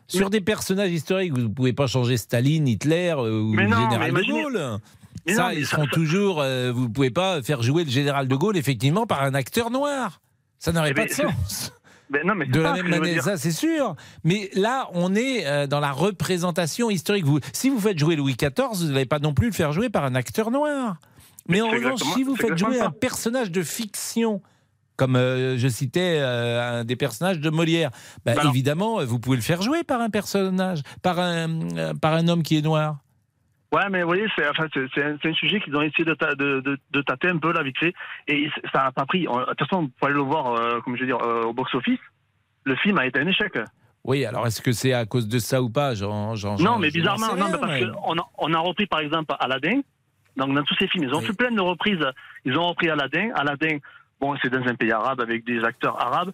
Sur 0.06 0.30
des 0.30 0.40
personnages 0.40 0.90
historiques, 0.90 1.32
vous 1.32 1.40
ne 1.42 1.48
pouvez 1.48 1.72
pas 1.72 1.86
changer 1.86 2.16
Staline, 2.16 2.68
Hitler 2.68 3.14
euh, 3.16 3.40
ou 3.40 3.52
Mais 3.54 3.64
le 3.64 3.70
non, 3.70 3.76
général 3.90 4.12
de 4.12 4.22
Gaulle. 4.22 4.78
Mais 5.26 5.34
ça, 5.34 5.44
non, 5.44 5.50
ils 5.50 5.64
ça- 5.66 5.76
seront 5.76 5.84
ça- 5.86 5.90
toujours. 5.92 6.40
euh, 6.42 6.72
vous 6.72 6.82
ne 6.88 6.92
pouvez 6.92 7.10
pas 7.10 7.42
faire 7.42 7.62
jouer 7.62 7.84
le 7.84 7.90
général 7.90 8.28
de 8.28 8.36
Gaulle, 8.36 8.56
effectivement, 8.58 9.06
par 9.06 9.22
un 9.22 9.32
acteur 9.34 9.70
noir. 9.70 10.20
Ça 10.58 10.72
n'aurait 10.72 10.90
Eh 10.90 10.94
pas 10.94 11.02
ben, 11.02 11.08
de 11.08 11.12
sens. 11.14 11.72
Ben 12.14 12.26
non, 12.26 12.34
mais 12.36 12.46
De 12.46 12.62
ça 12.62 12.76
la 12.76 12.82
même 12.84 13.02
dire. 13.02 13.22
ça 13.24 13.36
c'est 13.36 13.50
sûr. 13.50 13.96
Mais 14.22 14.48
là, 14.54 14.88
on 14.94 15.14
est 15.14 15.46
euh, 15.46 15.66
dans 15.66 15.80
la 15.80 15.90
représentation 15.92 16.88
historique. 16.90 17.24
Vous, 17.24 17.40
si 17.52 17.68
vous 17.70 17.80
faites 17.80 17.98
jouer 17.98 18.14
Louis 18.16 18.36
XIV, 18.36 18.52
vous 18.72 18.92
n'allez 18.92 19.04
pas 19.04 19.18
non 19.18 19.34
plus 19.34 19.48
le 19.48 19.52
faire 19.52 19.72
jouer 19.72 19.88
par 19.90 20.04
un 20.04 20.14
acteur 20.14 20.50
noir. 20.50 20.96
Mais 21.48 21.60
en 21.60 21.68
revanche, 21.70 22.00
si 22.14 22.22
vous 22.22 22.36
faites 22.36 22.56
jouer 22.56 22.78
ça. 22.78 22.86
un 22.86 22.90
personnage 22.90 23.50
de 23.50 23.62
fiction, 23.62 24.40
comme 24.96 25.16
euh, 25.16 25.58
je 25.58 25.68
citais 25.68 26.18
euh, 26.20 26.80
un 26.80 26.84
des 26.84 26.96
personnages 26.96 27.40
de 27.40 27.50
Molière, 27.50 27.90
bah, 28.24 28.32
Bah 28.34 28.40
alors- 28.40 28.52
évidemment, 28.52 29.04
vous 29.04 29.18
pouvez 29.18 29.36
le 29.36 29.42
faire 29.42 29.60
jouer 29.60 29.82
par 29.82 30.00
un 30.00 30.08
personnage, 30.08 30.80
par 31.02 31.18
un, 31.18 31.94
par 32.00 32.14
un 32.14 32.28
homme 32.28 32.42
qui 32.44 32.56
est 32.56 32.62
noir. 32.62 32.98
Ouais, 33.74 33.88
mais 33.90 34.02
vous 34.02 34.08
voyez, 34.08 34.26
c'est 34.36 34.48
enfin, 34.48 34.66
c'est- 34.72 34.86
c'est 34.94 35.28
un, 35.28 35.32
sujet 35.34 35.60
qu'ils 35.60 35.74
ont 35.76 35.82
essayé 35.82 36.04
de, 36.04 36.14
ta- 36.14 36.34
de, 36.34 36.60
de, 36.60 36.78
de 36.92 37.02
tâter 37.02 37.28
un 37.28 37.38
peu 37.38 37.52
là, 37.52 37.62
vite 37.62 37.76
fait. 37.78 37.92
Et 38.28 38.48
ça 38.72 38.84
n'a 38.84 38.92
pas 38.92 39.04
pris. 39.04 39.26
On- 39.28 39.38
De 39.40 39.44
toute 39.46 39.68
façon, 39.68 39.88
pouvez 39.98 40.12
aller 40.12 40.14
le 40.14 40.20
voir, 40.20 40.52
euh, 40.54 40.80
comme 40.80 40.94
je 40.96 41.00
veux 41.00 41.06
dire, 41.06 41.18
euh, 41.22 41.42
au 41.42 41.52
box-office. 41.52 41.98
Le 42.64 42.76
film 42.76 42.98
a 42.98 43.06
été 43.06 43.18
un 43.20 43.26
échec. 43.26 43.52
Oui, 44.04 44.24
alors 44.24 44.46
est-ce 44.46 44.60
que 44.62 44.72
c'est 44.72 44.92
à 44.92 45.06
cause 45.06 45.26
de 45.28 45.38
ça 45.38 45.60
ou 45.62 45.70
pas 45.70 45.94
J'en- 45.94 46.34
j'en- 46.36 46.56
non, 46.58 46.78
mais 46.78 46.90
bizarrement, 46.90 47.26
sais 47.30 47.36
non, 47.36 47.44
rien, 47.46 47.52
mais 47.54 47.58
parce 47.60 47.72
mais- 47.72 47.86
qu'on 47.90 48.18
a, 48.18 48.26
on 48.38 48.52
a 48.54 48.58
repris 48.58 48.86
par 48.86 49.00
exemple 49.00 49.34
Aladdin. 49.40 49.80
Donc, 50.36 50.54
dans 50.54 50.62
tous 50.62 50.74
ces 50.78 50.88
films, 50.88 51.04
ils 51.04 51.14
ont 51.14 51.20
fait 51.20 51.32
plein 51.32 51.50
de 51.50 51.60
reprises. 51.60 52.04
Ils 52.44 52.56
ont 52.58 52.66
repris 52.68 52.88
Aladdin. 52.90 53.30
Aladdin, 53.34 53.78
bon, 54.20 54.36
c'est 54.42 54.50
dans 54.50 54.66
un 54.66 54.74
pays 54.74 54.92
arabe 54.92 55.20
avec 55.20 55.44
des 55.44 55.62
acteurs 55.64 55.98
arabes, 56.00 56.32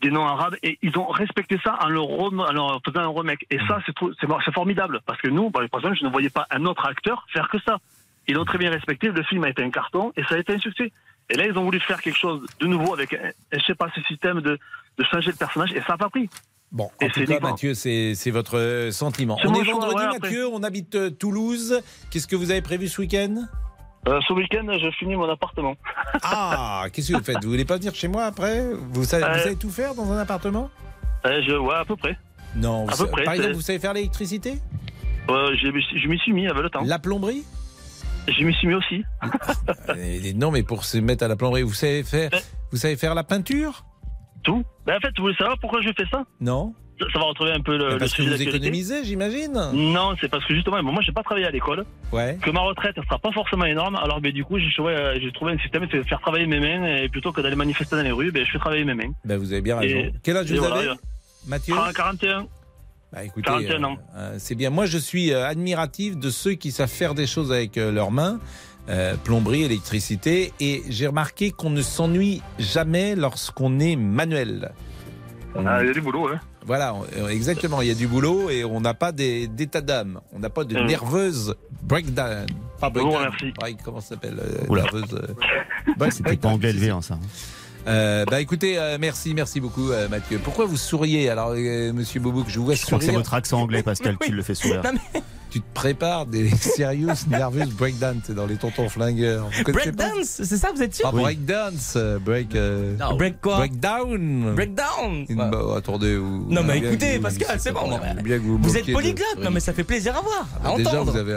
des 0.00 0.10
noms 0.10 0.26
arabes, 0.26 0.54
et 0.62 0.78
ils 0.82 0.96
ont 0.98 1.06
respecté 1.08 1.58
ça 1.64 1.76
en 1.82 1.88
leur, 1.88 2.04
rem- 2.04 2.40
en 2.40 2.52
leur 2.52 2.80
faisant 2.84 3.00
un 3.00 3.08
remake. 3.20 3.44
Et 3.50 3.58
ça, 3.66 3.80
c'est 3.84 3.94
trop- 3.94 4.12
c'est 4.20 4.26
c'est 4.44 4.54
formidable. 4.54 5.00
Parce 5.06 5.20
que 5.20 5.28
nous, 5.28 5.50
par 5.50 5.62
exemple, 5.62 5.96
je 5.98 6.04
ne 6.04 6.10
voyais 6.10 6.30
pas 6.30 6.46
un 6.50 6.64
autre 6.66 6.86
acteur 6.86 7.24
faire 7.32 7.48
que 7.48 7.58
ça. 7.66 7.78
Ils 8.28 8.34
l'ont 8.34 8.44
très 8.44 8.58
bien 8.58 8.70
respecté. 8.70 9.08
Le 9.08 9.22
film 9.24 9.42
a 9.44 9.48
été 9.48 9.62
un 9.64 9.70
carton 9.70 10.12
et 10.16 10.22
ça 10.24 10.34
a 10.34 10.38
été 10.38 10.52
un 10.54 10.58
succès. 10.58 10.92
Et 11.30 11.34
là, 11.34 11.46
ils 11.46 11.56
ont 11.58 11.64
voulu 11.64 11.80
faire 11.80 12.00
quelque 12.00 12.16
chose 12.18 12.46
de 12.60 12.66
nouveau 12.66 12.94
avec, 12.94 13.16
je 13.52 13.58
sais 13.66 13.74
pas, 13.74 13.88
ce 13.94 14.00
système 14.02 14.40
de, 14.40 14.58
de 14.98 15.04
changer 15.04 15.30
le 15.30 15.36
personnage 15.36 15.72
et 15.72 15.80
ça 15.80 15.92
n'a 15.94 15.98
pas 15.98 16.08
pris. 16.10 16.28
Bon, 16.70 16.90
Et 17.00 17.06
en 17.06 17.08
tout 17.08 17.24
cas. 17.24 17.40
Mathieu, 17.40 17.72
c'est 17.74 18.30
votre 18.30 18.58
euh, 18.58 18.90
sentiment. 18.90 19.38
On 19.44 19.54
est 19.54 19.64
choix, 19.64 19.72
vendredi, 19.80 19.94
ouais, 19.96 20.02
après. 20.04 20.18
Mathieu, 20.20 20.46
on 20.52 20.62
habite 20.62 20.94
euh, 20.94 21.10
Toulouse. 21.10 21.80
Qu'est-ce 22.10 22.26
que 22.26 22.36
vous 22.36 22.50
avez 22.50 22.60
prévu 22.62 22.88
ce 22.88 23.00
week-end? 23.00 23.46
Euh, 24.06 24.20
ce 24.26 24.32
week-end, 24.32 24.66
je 24.80 24.90
finis 24.92 25.16
mon 25.16 25.28
appartement. 25.28 25.74
Ah, 26.22 26.84
qu'est-ce 26.92 27.12
que 27.12 27.16
vous 27.18 27.24
faites? 27.24 27.42
Vous 27.42 27.50
voulez 27.50 27.64
pas 27.64 27.76
venir 27.76 27.94
chez 27.94 28.08
moi 28.08 28.24
après? 28.24 28.64
Vous 28.92 29.04
savez, 29.04 29.24
vous 29.24 29.30
Euh, 29.30 29.42
savez 29.42 29.56
tout 29.56 29.70
faire 29.70 29.94
dans 29.94 30.10
un 30.12 30.18
appartement? 30.18 30.70
Euh, 31.26 31.42
je, 31.46 31.52
ouais, 31.54 31.74
à 31.74 31.84
peu 31.84 31.96
près. 31.96 32.16
Non, 32.56 32.84
vous 32.84 32.88
À 32.88 32.92
peu 32.92 32.96
savez- 32.96 33.10
près, 33.10 33.24
par 33.24 33.34
exemple, 33.34 33.54
vous 33.54 33.60
savez 33.60 33.78
faire 33.78 33.92
l'électricité? 33.92 34.54
Euh, 35.28 35.54
je 35.60 36.08
m'y 36.08 36.18
suis 36.18 36.32
mis 36.32 36.46
avec 36.46 36.62
le 36.62 36.70
temps. 36.70 36.82
La 36.84 36.98
plomberie? 36.98 37.44
Je 38.28 38.44
m'y 38.44 38.54
suis 38.54 38.68
mis 38.68 38.74
aussi. 38.74 39.04
Euh, 39.90 40.32
Non, 40.36 40.50
mais 40.50 40.62
pour 40.62 40.84
se 40.84 40.98
mettre 40.98 41.24
à 41.24 41.28
la 41.28 41.36
plomberie, 41.36 41.62
vous 41.62 41.74
savez 41.74 42.02
faire, 42.02 42.30
vous 42.70 42.76
savez 42.78 42.96
faire 42.96 43.14
la 43.14 43.24
peinture? 43.24 43.84
Tout. 44.42 44.64
Ben, 44.86 44.96
en 44.96 45.00
fait, 45.00 45.10
vous 45.18 45.24
voulez 45.24 45.34
savoir 45.36 45.58
pourquoi 45.60 45.80
je 45.82 45.88
fais 45.96 46.06
ça? 46.10 46.24
Non 46.40 46.74
ça, 47.12 47.18
va 47.18 47.24
retrouver 47.26 47.52
un 47.52 47.60
peu 47.60 47.76
le, 47.76 47.86
Mais 47.86 47.92
le 47.94 47.98
Parce 47.98 48.12
que 48.12 48.22
sujet 48.22 48.36
vous 48.36 48.42
économisez, 48.42 49.04
j'imagine 49.04 49.52
Non, 49.72 50.14
c'est 50.20 50.28
parce 50.28 50.44
que 50.44 50.54
justement, 50.54 50.82
moi, 50.82 51.02
j'ai 51.04 51.12
pas 51.12 51.22
travaillé 51.22 51.46
à 51.46 51.50
l'école. 51.50 51.84
Ouais. 52.12 52.38
Que 52.42 52.50
ma 52.50 52.60
retraite 52.60 52.96
ne 52.96 53.02
sera 53.02 53.18
pas 53.18 53.32
forcément 53.32 53.64
énorme. 53.64 53.96
Alors, 53.96 54.20
ben, 54.20 54.32
du 54.32 54.44
coup, 54.44 54.58
j'ai 54.58 54.70
trouvé, 54.74 54.94
euh, 54.94 55.18
j'ai 55.20 55.30
trouvé 55.32 55.52
un 55.52 55.58
système, 55.58 55.86
c'est 55.90 56.02
faire 56.08 56.20
travailler 56.20 56.46
mes 56.46 56.60
mains. 56.60 56.86
Et 56.96 57.08
plutôt 57.08 57.32
que 57.32 57.40
d'aller 57.40 57.56
manifester 57.56 57.96
dans 57.96 58.02
les 58.02 58.12
rues, 58.12 58.30
ben, 58.32 58.44
je 58.44 58.50
fais 58.52 58.58
travailler 58.58 58.84
mes 58.84 58.94
mains. 58.94 59.12
Ben, 59.24 59.38
vous 59.38 59.52
avez 59.52 59.62
bien 59.62 59.78
raison. 59.78 59.96
Et- 59.98 60.12
Quel 60.22 60.36
âge 60.36 60.50
vous 60.50 60.58
voilà, 60.58 60.76
avez 60.76 60.88
Mathieu 61.46 61.74
41. 61.94 62.46
Bah, 63.12 63.24
écoutez, 63.24 63.42
41 63.42 63.84
ans. 63.84 63.96
euh, 64.16 64.18
euh, 64.18 64.34
c'est 64.38 64.54
bien. 64.54 64.70
Moi, 64.70 64.84
je 64.86 64.98
suis 64.98 65.32
euh, 65.32 65.46
admiratif 65.46 66.16
de 66.18 66.28
ceux 66.30 66.52
qui 66.52 66.72
savent 66.72 66.90
faire 66.90 67.14
des 67.14 67.26
choses 67.26 67.52
avec 67.52 67.76
leurs 67.76 68.10
mains, 68.10 68.38
plomberie, 69.24 69.62
électricité, 69.62 70.52
et 70.60 70.82
j'ai 70.88 71.06
remarqué 71.06 71.50
qu'on 71.50 71.70
ne 71.70 71.82
s'ennuie 71.82 72.42
jamais 72.58 73.14
lorsqu'on 73.16 73.80
est 73.80 73.96
manuel. 73.96 74.72
Ah, 75.54 75.82
il 75.82 75.88
y 75.88 75.90
a 75.90 75.92
du 75.92 76.00
boulot, 76.00 76.28
hein. 76.28 76.40
Voilà, 76.68 76.94
euh, 77.16 77.28
exactement. 77.28 77.80
Il 77.82 77.88
y 77.88 77.90
a 77.90 77.94
du 77.94 78.06
boulot 78.06 78.48
et 78.50 78.62
on 78.64 78.80
n'a 78.80 78.94
pas 78.94 79.10
des- 79.10 79.48
d'état 79.48 79.80
d'âme. 79.80 80.20
On 80.32 80.38
n'a 80.38 80.50
pas 80.50 80.62
de 80.64 80.76
Euh. 80.76 80.84
nerveuse 80.86 81.54
breakdown. 81.82 82.46
Pas 82.78 82.90
Bon, 82.90 83.00
breakdown. 83.08 83.22
merci. 83.30 83.52
break, 83.58 83.78
comment 83.82 84.00
ça 84.00 84.10
s'appelle 84.10 84.38
euh, 84.38 84.66
Oula. 84.68 84.82
nerveuse, 84.82 85.14
euh, 85.14 86.10
C'était 86.10 86.36
pas 86.36 86.48
anglais 86.48 86.70
élevé, 86.70 86.90
hein, 86.90 87.00
ça. 87.02 87.18
Euh, 87.88 88.24
bah 88.26 88.40
écoutez, 88.40 88.78
euh, 88.78 88.98
merci, 89.00 89.34
merci 89.34 89.60
beaucoup 89.60 89.90
euh, 89.90 90.08
Mathieu. 90.08 90.38
Pourquoi 90.42 90.66
vous 90.66 90.76
souriez 90.76 91.28
alors, 91.30 91.52
euh, 91.56 91.92
Monsieur 91.92 92.20
Bobo, 92.20 92.42
que 92.44 92.50
je 92.50 92.58
vous 92.58 92.66
vois 92.66 92.74
Je 92.74 92.80
que 92.82 92.86
c'est 92.86 92.90
sourire 92.90 93.12
votre 93.14 93.34
accent 93.34 93.60
anglais, 93.60 93.82
Pascal, 93.82 94.16
qui 94.24 94.30
le 94.30 94.42
fait 94.42 94.54
sourire. 94.54 94.82
Tu 95.50 95.60
te 95.62 95.66
prépares 95.72 96.26
des 96.26 96.50
serious 96.76 97.08
nervous 97.30 97.70
breakdance, 97.78 98.28
dans 98.30 98.44
les 98.44 98.56
tontons 98.56 98.90
flingueurs. 98.90 99.48
Breakdance, 99.66 100.42
c'est 100.42 100.58
ça, 100.58 100.72
vous 100.76 100.82
êtes 100.82 100.94
sûr 100.94 101.06
Ah, 101.08 101.12
breakdance, 101.12 101.94
euh, 101.96 102.18
break. 102.18 102.54
euh, 102.54 102.94
Non. 103.00 103.16
Break 103.16 103.40
quoi 103.40 103.56
Breakdown. 103.56 104.54
Breakdown 104.54 105.24
bah, 105.30 105.50
attendez. 105.78 106.16
vous- 106.18 106.44
Non, 106.50 106.62
mais 106.62 106.76
écoutez, 106.78 107.16
vous- 107.16 107.22
Pascal, 107.22 107.58
c'est 107.60 107.72
bon. 107.72 107.98
bien 108.22 108.36
que 108.38 108.42
vous 108.42 108.76
êtes 108.76 108.92
polyglotte, 108.92 109.38
non 109.42 109.50
mais 109.50 109.60
ça 109.60 109.72
fait 109.72 109.84
plaisir 109.84 110.14
à 110.16 110.20
voir, 110.20 110.46
à 110.62 110.76
Déjà, 110.76 110.90
entendre. 110.90 111.12
vous 111.12 111.18
avez 111.18 111.34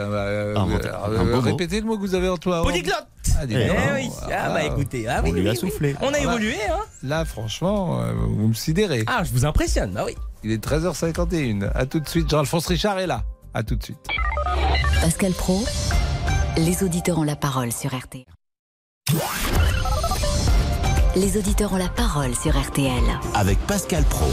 mot. 1.36 1.40
répétez 1.40 1.80
le 1.80 1.86
mot 1.86 1.96
que 1.96 2.02
vous 2.02 2.14
avez 2.14 2.28
en 2.28 2.36
toi. 2.36 2.62
Polyglotte 2.62 3.06
Ah, 3.38 3.44
Eh 3.48 3.54
oui, 3.94 4.10
ah 4.32 4.48
bah 4.50 4.64
écoutez, 4.64 5.08
ah 5.08 5.20
On 5.24 5.30
oui, 5.30 5.32
lui 5.40 5.48
a 5.48 5.52
oui, 5.52 5.58
oui. 5.62 5.70
soufflé. 5.70 5.96
On 6.00 6.06
a 6.06 6.08
Alors 6.08 6.12
là- 6.12 6.22
évolué, 6.32 6.56
hein 6.70 6.80
Là, 7.02 7.24
franchement, 7.24 8.00
euh, 8.00 8.12
vous 8.12 8.48
me 8.48 8.54
sidérez. 8.54 9.04
Ah, 9.06 9.22
je 9.24 9.30
vous 9.32 9.44
impressionne, 9.44 9.90
bah 9.92 10.02
oui. 10.06 10.14
Il 10.44 10.50
est 10.52 10.62
13h51. 10.64 11.70
À 11.74 11.86
tout 11.86 12.00
de 12.00 12.08
suite. 12.08 12.28
Jean-Alphonse 12.30 12.66
Richard 12.66 12.98
est 12.98 13.06
là. 13.06 13.22
À 13.54 13.62
tout 13.62 13.76
de 13.76 13.82
suite. 13.82 13.98
Pascal 15.00 15.32
Pro, 15.32 15.64
les 16.56 16.82
auditeurs 16.84 17.18
ont 17.18 17.22
la 17.24 17.36
parole 17.36 17.72
sur 17.72 17.94
RTL. 17.96 18.24
Les 21.16 21.36
auditeurs 21.36 21.72
ont 21.72 21.76
la 21.78 21.88
parole 21.88 22.34
sur 22.34 22.58
RTL. 22.58 23.02
Avec 23.34 23.58
Pascal 23.66 24.04
Pro. 24.04 24.26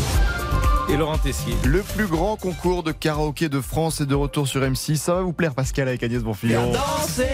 Et 0.89 0.95
Laurent 0.97 1.17
Tessier. 1.17 1.53
Le 1.65 1.81
plus 1.81 2.07
grand 2.07 2.35
concours 2.35 2.81
de 2.83 2.91
karaoké 2.91 3.49
de 3.49 3.61
France 3.61 4.01
est 4.01 4.05
de 4.05 4.15
retour 4.15 4.47
sur 4.47 4.61
M6. 4.61 4.95
Ça 4.97 5.13
va 5.15 5.21
vous 5.21 5.33
plaire, 5.33 5.53
Pascal, 5.53 5.87
avec 5.87 6.01
Agnès 6.03 6.23
Bonfillon 6.23 6.71
Danser 6.71 7.25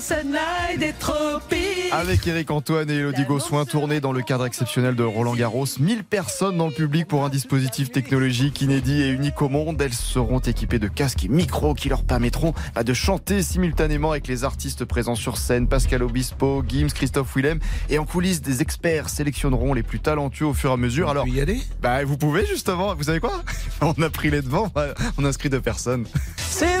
les 0.00 0.14
sunlights 0.14 0.78
des 0.78 0.92
tropiques. 0.94 1.92
Avec 1.92 2.26
Eric 2.26 2.50
Antoine 2.50 2.88
et 2.90 2.94
Elodie 2.94 3.24
Gossuin, 3.24 3.64
tourné 3.64 4.00
dans 4.00 4.12
le 4.12 4.22
cadre 4.22 4.46
exceptionnel 4.46 4.94
de 4.94 5.02
Roland 5.02 5.34
Garros. 5.34 5.66
1000 5.78 6.04
personnes 6.04 6.56
dans 6.56 6.68
le 6.68 6.72
public 6.72 7.06
pour 7.06 7.24
un 7.24 7.28
dispositif 7.28 7.90
technologique 7.90 8.60
inédit 8.62 9.02
et 9.02 9.08
unique 9.08 9.40
au 9.42 9.48
monde. 9.48 9.80
Elles 9.82 9.92
seront 9.92 10.38
équipées 10.38 10.78
de 10.78 10.88
casques 10.88 11.24
et 11.24 11.28
micros 11.28 11.74
qui 11.74 11.88
leur 11.88 12.02
permettront 12.04 12.54
bah, 12.74 12.82
de 12.82 12.94
chanter 12.94 13.42
simultanément 13.42 14.12
avec 14.12 14.26
les 14.26 14.44
artistes 14.44 14.84
présents 14.84 15.14
sur 15.16 15.36
scène. 15.36 15.68
Pascal 15.68 16.02
Obispo, 16.02 16.62
Gims, 16.66 16.88
Christophe 16.94 17.34
Willem. 17.36 17.58
Et 17.90 17.98
en 17.98 18.04
coulisses, 18.06 18.40
des 18.40 18.62
experts 18.62 19.08
sélectionneront 19.08 19.74
les 19.74 19.82
plus 19.82 20.00
talentueux 20.00 20.46
au 20.46 20.54
fur 20.54 20.70
et 20.70 20.74
à 20.74 20.76
mesure. 20.78 21.10
Alors, 21.10 21.28
y 21.28 21.40
aller? 21.40 21.60
bah, 21.82 22.04
Vous 22.04 22.16
pouvez 22.16 22.46
justement. 22.46 22.94
Vous 22.94 23.04
savez 23.04 23.20
quoi? 23.20 23.42
On 23.82 24.00
a 24.02 24.08
pris 24.10 24.30
les 24.30 24.40
devants. 24.40 24.72
On 25.18 25.24
a 25.24 25.28
inscrit 25.28 25.50
deux 25.50 25.60
personnes. 25.60 26.06
C'est 26.36 26.78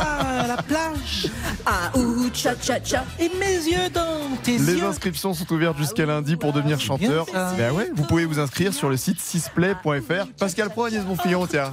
à 0.00 0.46
la 0.46 0.56
plage. 0.62 1.28
Ah, 1.64 1.90
ou 1.96 2.28
cha 2.32 2.54
cha 2.60 2.82
cha. 2.82 3.04
Et 3.18 3.30
mes 3.38 3.54
yeux 3.70 3.90
dans 3.92 4.36
tes 4.42 4.58
Les 4.58 4.74
yeux. 4.74 4.84
inscriptions 4.84 5.34
sont 5.34 5.50
ouvertes 5.52 5.78
jusqu'à 5.78 6.06
lundi 6.06 6.36
pour 6.36 6.52
devenir 6.52 6.80
chanteur. 6.80 7.26
Ben 7.56 7.72
ouais, 7.72 7.90
vous 7.94 8.04
pouvez 8.04 8.24
vous 8.24 8.38
inscrire 8.38 8.72
sur 8.72 8.88
le 8.88 8.96
site 8.96 9.20
sisplay.fr. 9.20 10.26
Pascal 10.38 10.70
Pro, 10.70 10.84
Agnès 10.84 11.04
Bonfillon, 11.04 11.46
tiens. 11.46 11.70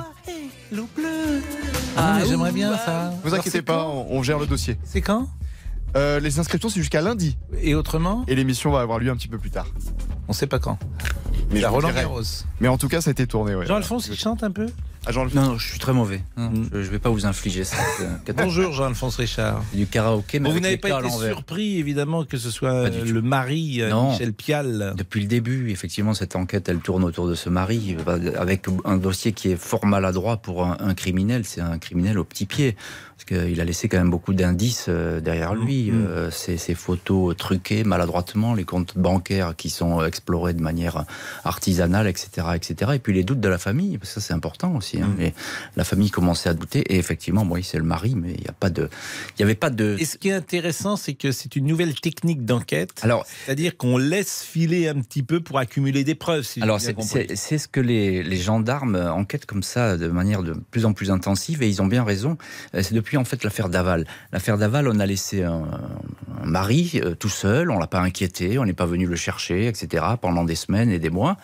L'eau 0.71 0.87
bleue. 0.95 1.41
Ah, 1.95 2.17
mais 2.19 2.27
j'aimerais 2.27 2.51
bien 2.51 2.75
ça. 2.77 3.11
Vous 3.23 3.35
inquiétez 3.35 3.61
pas, 3.61 3.85
on, 3.85 4.07
on 4.09 4.23
gère 4.23 4.39
le 4.39 4.47
dossier. 4.47 4.77
C'est 4.83 5.01
quand? 5.01 5.27
Euh, 5.95 6.19
Les 6.19 6.39
inscriptions, 6.39 6.69
c'est 6.69 6.79
jusqu'à 6.79 7.01
lundi. 7.01 7.37
Et 7.61 7.75
autrement? 7.75 8.23
Et 8.27 8.33
l'émission 8.35 8.71
va 8.71 8.81
avoir 8.81 8.97
lieu 8.97 9.11
un 9.11 9.15
petit 9.15 9.27
peu 9.27 9.37
plus 9.37 9.51
tard. 9.51 9.67
On 10.27 10.33
sait 10.33 10.47
pas 10.47 10.57
quand. 10.57 10.79
Mais 11.53 11.65
Roland. 11.65 11.91
Garros. 11.91 12.21
Mais 12.59 12.67
en 12.67 12.77
tout 12.77 12.87
cas, 12.87 13.01
ça 13.01 13.09
a 13.09 13.11
été 13.11 13.27
tourné. 13.27 13.55
Ouais. 13.55 13.65
Jean-Alphonse, 13.65 14.07
il 14.07 14.17
chante 14.17 14.43
un 14.43 14.51
peu? 14.51 14.67
Ah, 15.05 15.11
Jean 15.11 15.25
Non, 15.33 15.41
non, 15.41 15.57
je 15.57 15.67
suis 15.69 15.79
très 15.79 15.91
mauvais. 15.91 16.21
Non, 16.37 16.49
Je, 16.71 16.81
je 16.81 16.89
vais 16.89 16.99
pas 16.99 17.09
vous 17.09 17.25
infliger 17.25 17.65
ça. 17.65 17.75
Bonjour 18.37 18.71
Jean-Alphonse 18.71 19.17
Richard. 19.17 19.61
Du 19.73 19.85
karaoké, 19.85 20.39
mais 20.39 20.47
Bon, 20.47 20.55
vous 20.55 20.61
n'avez 20.61 20.77
pas 20.77 20.97
été 20.97 21.09
surpris, 21.09 21.77
évidemment, 21.77 22.23
que 22.23 22.37
ce 22.37 22.49
soit 22.49 22.71
euh, 22.71 23.05
le 23.05 23.21
mari, 23.21 23.81
euh, 23.81 23.89
Non. 23.89 24.11
Michel 24.11 24.31
Pial. 24.33 24.93
Depuis 24.97 25.19
le 25.21 25.27
début, 25.27 25.71
effectivement, 25.71 26.13
cette 26.13 26.37
enquête, 26.37 26.69
elle 26.69 26.79
tourne 26.79 27.03
autour 27.03 27.27
de 27.27 27.35
ce 27.35 27.49
mari, 27.49 27.97
euh, 28.07 28.31
avec 28.39 28.65
un 28.85 28.95
dossier 28.95 29.33
qui 29.33 29.49
est 29.51 29.57
fort 29.57 29.85
maladroit 29.85 30.37
pour 30.37 30.65
un, 30.65 30.77
un 30.79 30.93
criminel. 30.93 31.43
C'est 31.43 31.61
un 31.61 31.77
criminel 31.79 32.17
au 32.17 32.23
petit 32.23 32.45
pied. 32.45 32.77
Parce 33.25 33.39
qu'il 33.45 33.61
a 33.61 33.63
laissé 33.63 33.87
quand 33.87 33.97
même 33.97 34.09
beaucoup 34.09 34.33
d'indices 34.33 34.87
euh, 34.89 35.21
derrière 35.21 35.55
lui. 35.55 35.91
Mmh. 35.91 36.05
Euh, 36.07 36.31
ces, 36.31 36.57
ces 36.57 36.75
photos 36.75 37.35
truquées 37.37 37.83
maladroitement, 37.85 38.53
les 38.53 38.65
comptes 38.65 38.97
bancaires 38.97 39.55
qui 39.55 39.69
sont 39.69 40.03
explorés 40.03 40.53
de 40.53 40.61
manière 40.61 41.05
artisanale, 41.45 42.07
etc. 42.07 42.47
etc. 42.55 42.91
Et 42.95 42.99
puis 42.99 43.13
les 43.13 43.23
doutes 43.23 43.39
de 43.39 43.47
la 43.47 43.57
famille, 43.57 43.97
parce 43.97 44.13
que 44.13 44.19
ça 44.19 44.27
c'est 44.27 44.33
important 44.33 44.75
aussi. 44.75 44.97
Mmh. 44.97 45.03
hein. 45.03 45.15
Et 45.21 45.33
la 45.77 45.83
famille 45.83 46.11
commençait 46.11 46.49
à 46.49 46.53
douter. 46.53 46.79
Et 46.93 46.97
effectivement, 46.97 47.45
oui, 47.49 47.63
c'est 47.63 47.77
le 47.77 47.83
mari, 47.83 48.13
mais 48.15 48.33
il 48.33 48.41
n'y 48.41 48.47
a 48.47 48.53
pas 48.53 48.69
de, 48.69 48.89
il 49.37 49.41
y 49.41 49.43
avait 49.43 49.55
pas 49.55 49.69
de. 49.69 49.95
Et 49.99 50.05
ce 50.05 50.17
qui 50.17 50.29
est 50.29 50.33
intéressant, 50.33 50.95
c'est 50.97 51.13
que 51.13 51.31
c'est 51.31 51.55
une 51.55 51.65
nouvelle 51.65 51.93
technique 51.95 52.45
d'enquête. 52.45 52.91
Alors, 53.03 53.25
c'est-à-dire 53.45 53.77
qu'on 53.77 53.97
laisse 53.97 54.43
filer 54.43 54.87
un 54.89 54.99
petit 55.01 55.23
peu 55.23 55.39
pour 55.39 55.59
accumuler 55.59 56.03
des 56.03 56.15
preuves. 56.15 56.43
Si 56.43 56.61
Alors, 56.61 56.81
c'est- 56.81 56.95
c'est 57.01 57.35
c'est 57.35 57.57
ce 57.57 57.67
que 57.67 57.79
les, 57.79 58.21
les 58.23 58.37
gendarmes 58.37 58.95
enquêtent 58.95 59.45
comme 59.45 59.63
ça 59.63 59.97
de 59.97 60.07
manière 60.07 60.43
de 60.43 60.53
plus 60.71 60.85
en 60.85 60.93
plus 60.93 61.09
intensive 61.11 61.63
et 61.63 61.69
ils 61.69 61.81
ont 61.81 61.87
bien 61.87 62.03
raison. 62.03 62.37
Euh, 62.75 62.81
C'est 62.83 62.93
depuis 62.93 63.12
en 63.17 63.25
fait 63.25 63.43
l'affaire 63.43 63.69
Daval. 63.69 64.05
L'affaire 64.31 64.57
Daval, 64.57 64.87
on 64.87 64.99
a 64.99 65.05
laissé 65.05 65.43
un, 65.43 65.63
mari 66.43 66.99
euh, 67.03 67.15
tout 67.15 67.29
seul, 67.29 67.71
on 67.71 67.79
l'a 67.79 67.87
pas 67.87 67.99
inquiété, 68.01 68.57
on 68.59 68.65
n'est 68.65 68.73
pas 68.73 68.85
venu 68.85 69.05
le 69.05 69.15
chercher, 69.15 69.67
etc. 69.67 70.03
pendant 70.21 70.43
des 70.43 70.55
semaines 70.55 70.89
et 70.91 70.99
des 70.99 71.09
mois. 71.09 71.37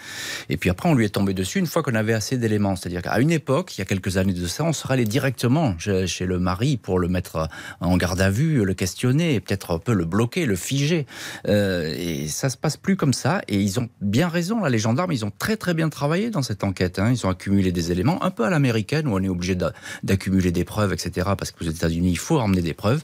Et 0.50 0.58
puis 0.58 0.70
après, 0.70 0.90
on 0.90 0.94
lui 0.94 1.06
est 1.06 1.10
tombé 1.10 1.34
dessus 1.34 1.60
une 1.60 1.68
fois 1.68 1.84
qu'on 1.84 1.96
avait 1.96 2.14
assez 2.14 2.38
d'éléments. 2.38 2.76
C'est-à-dire 2.76 3.02
qu'à 3.02 3.20
une 3.20 3.32
époque, 3.32 3.78
il 3.78 3.80
y 3.80 3.82
a 3.82 3.86
quelques 3.86 4.18
années 4.18 4.34
de 4.34 4.48
ça, 4.48 4.64
on 4.64 4.74
serait 4.74 4.96
allé 4.96 5.06
directement 5.06 5.76
chez, 5.78 6.26
le 6.26 6.40
mari 6.40 6.78
pour 6.78 7.00
le 7.00 7.08
mettre 7.08 7.48
en 7.80 7.98
garde 7.98 8.22
à 8.22 8.30
vue, 8.30 8.64
le 8.66 8.74
questionner, 8.74 9.40
peut-être 9.40 9.76
un 9.76 9.80
peu 9.80 9.94
le 9.94 10.06
bloquer, 10.06 10.46
le 10.46 10.56
figer. 10.56 11.06
Euh, 11.48 11.94
et 11.98 12.28
ça 12.28 12.50
se 12.50 12.58
passe 12.58 12.78
plus 12.78 12.96
comme 12.96 13.14
ça. 13.14 13.42
Et 13.48 13.60
ils 13.60 13.80
ont 13.80 13.90
bien 14.02 14.28
raison, 14.28 14.62
là, 14.62 14.70
les 14.70 14.80
gendarmes, 14.80 15.12
ils 15.12 15.26
ont 15.26 15.32
très 15.38 15.58
très 15.58 15.74
bien 15.74 15.90
travaillé 15.90 16.30
dans 16.30 16.42
cette 16.42 16.64
enquête. 16.64 17.00
hein. 17.00 17.12
Ils 17.12 17.26
ont 17.26 17.30
accumulé 17.30 17.72
des 17.72 17.92
éléments, 17.92 18.24
un 18.24 18.32
peu 18.32 18.44
à 18.44 18.50
l'américaine, 18.50 19.08
où 19.08 19.16
on 19.16 19.24
est 19.24 19.30
obligé 19.30 19.56
d'a- 19.56 19.74
d'accumuler 20.04 20.52
des 20.52 20.64
preuves, 20.66 20.94
etc. 20.94 21.30
Parce 21.38 21.52
qu'aux 21.60 21.70
États-Unis, 21.70 22.12
il 22.12 22.18
faut 22.18 22.40
emmener 22.40 22.62
des 22.62 22.74
preuves. 22.74 23.04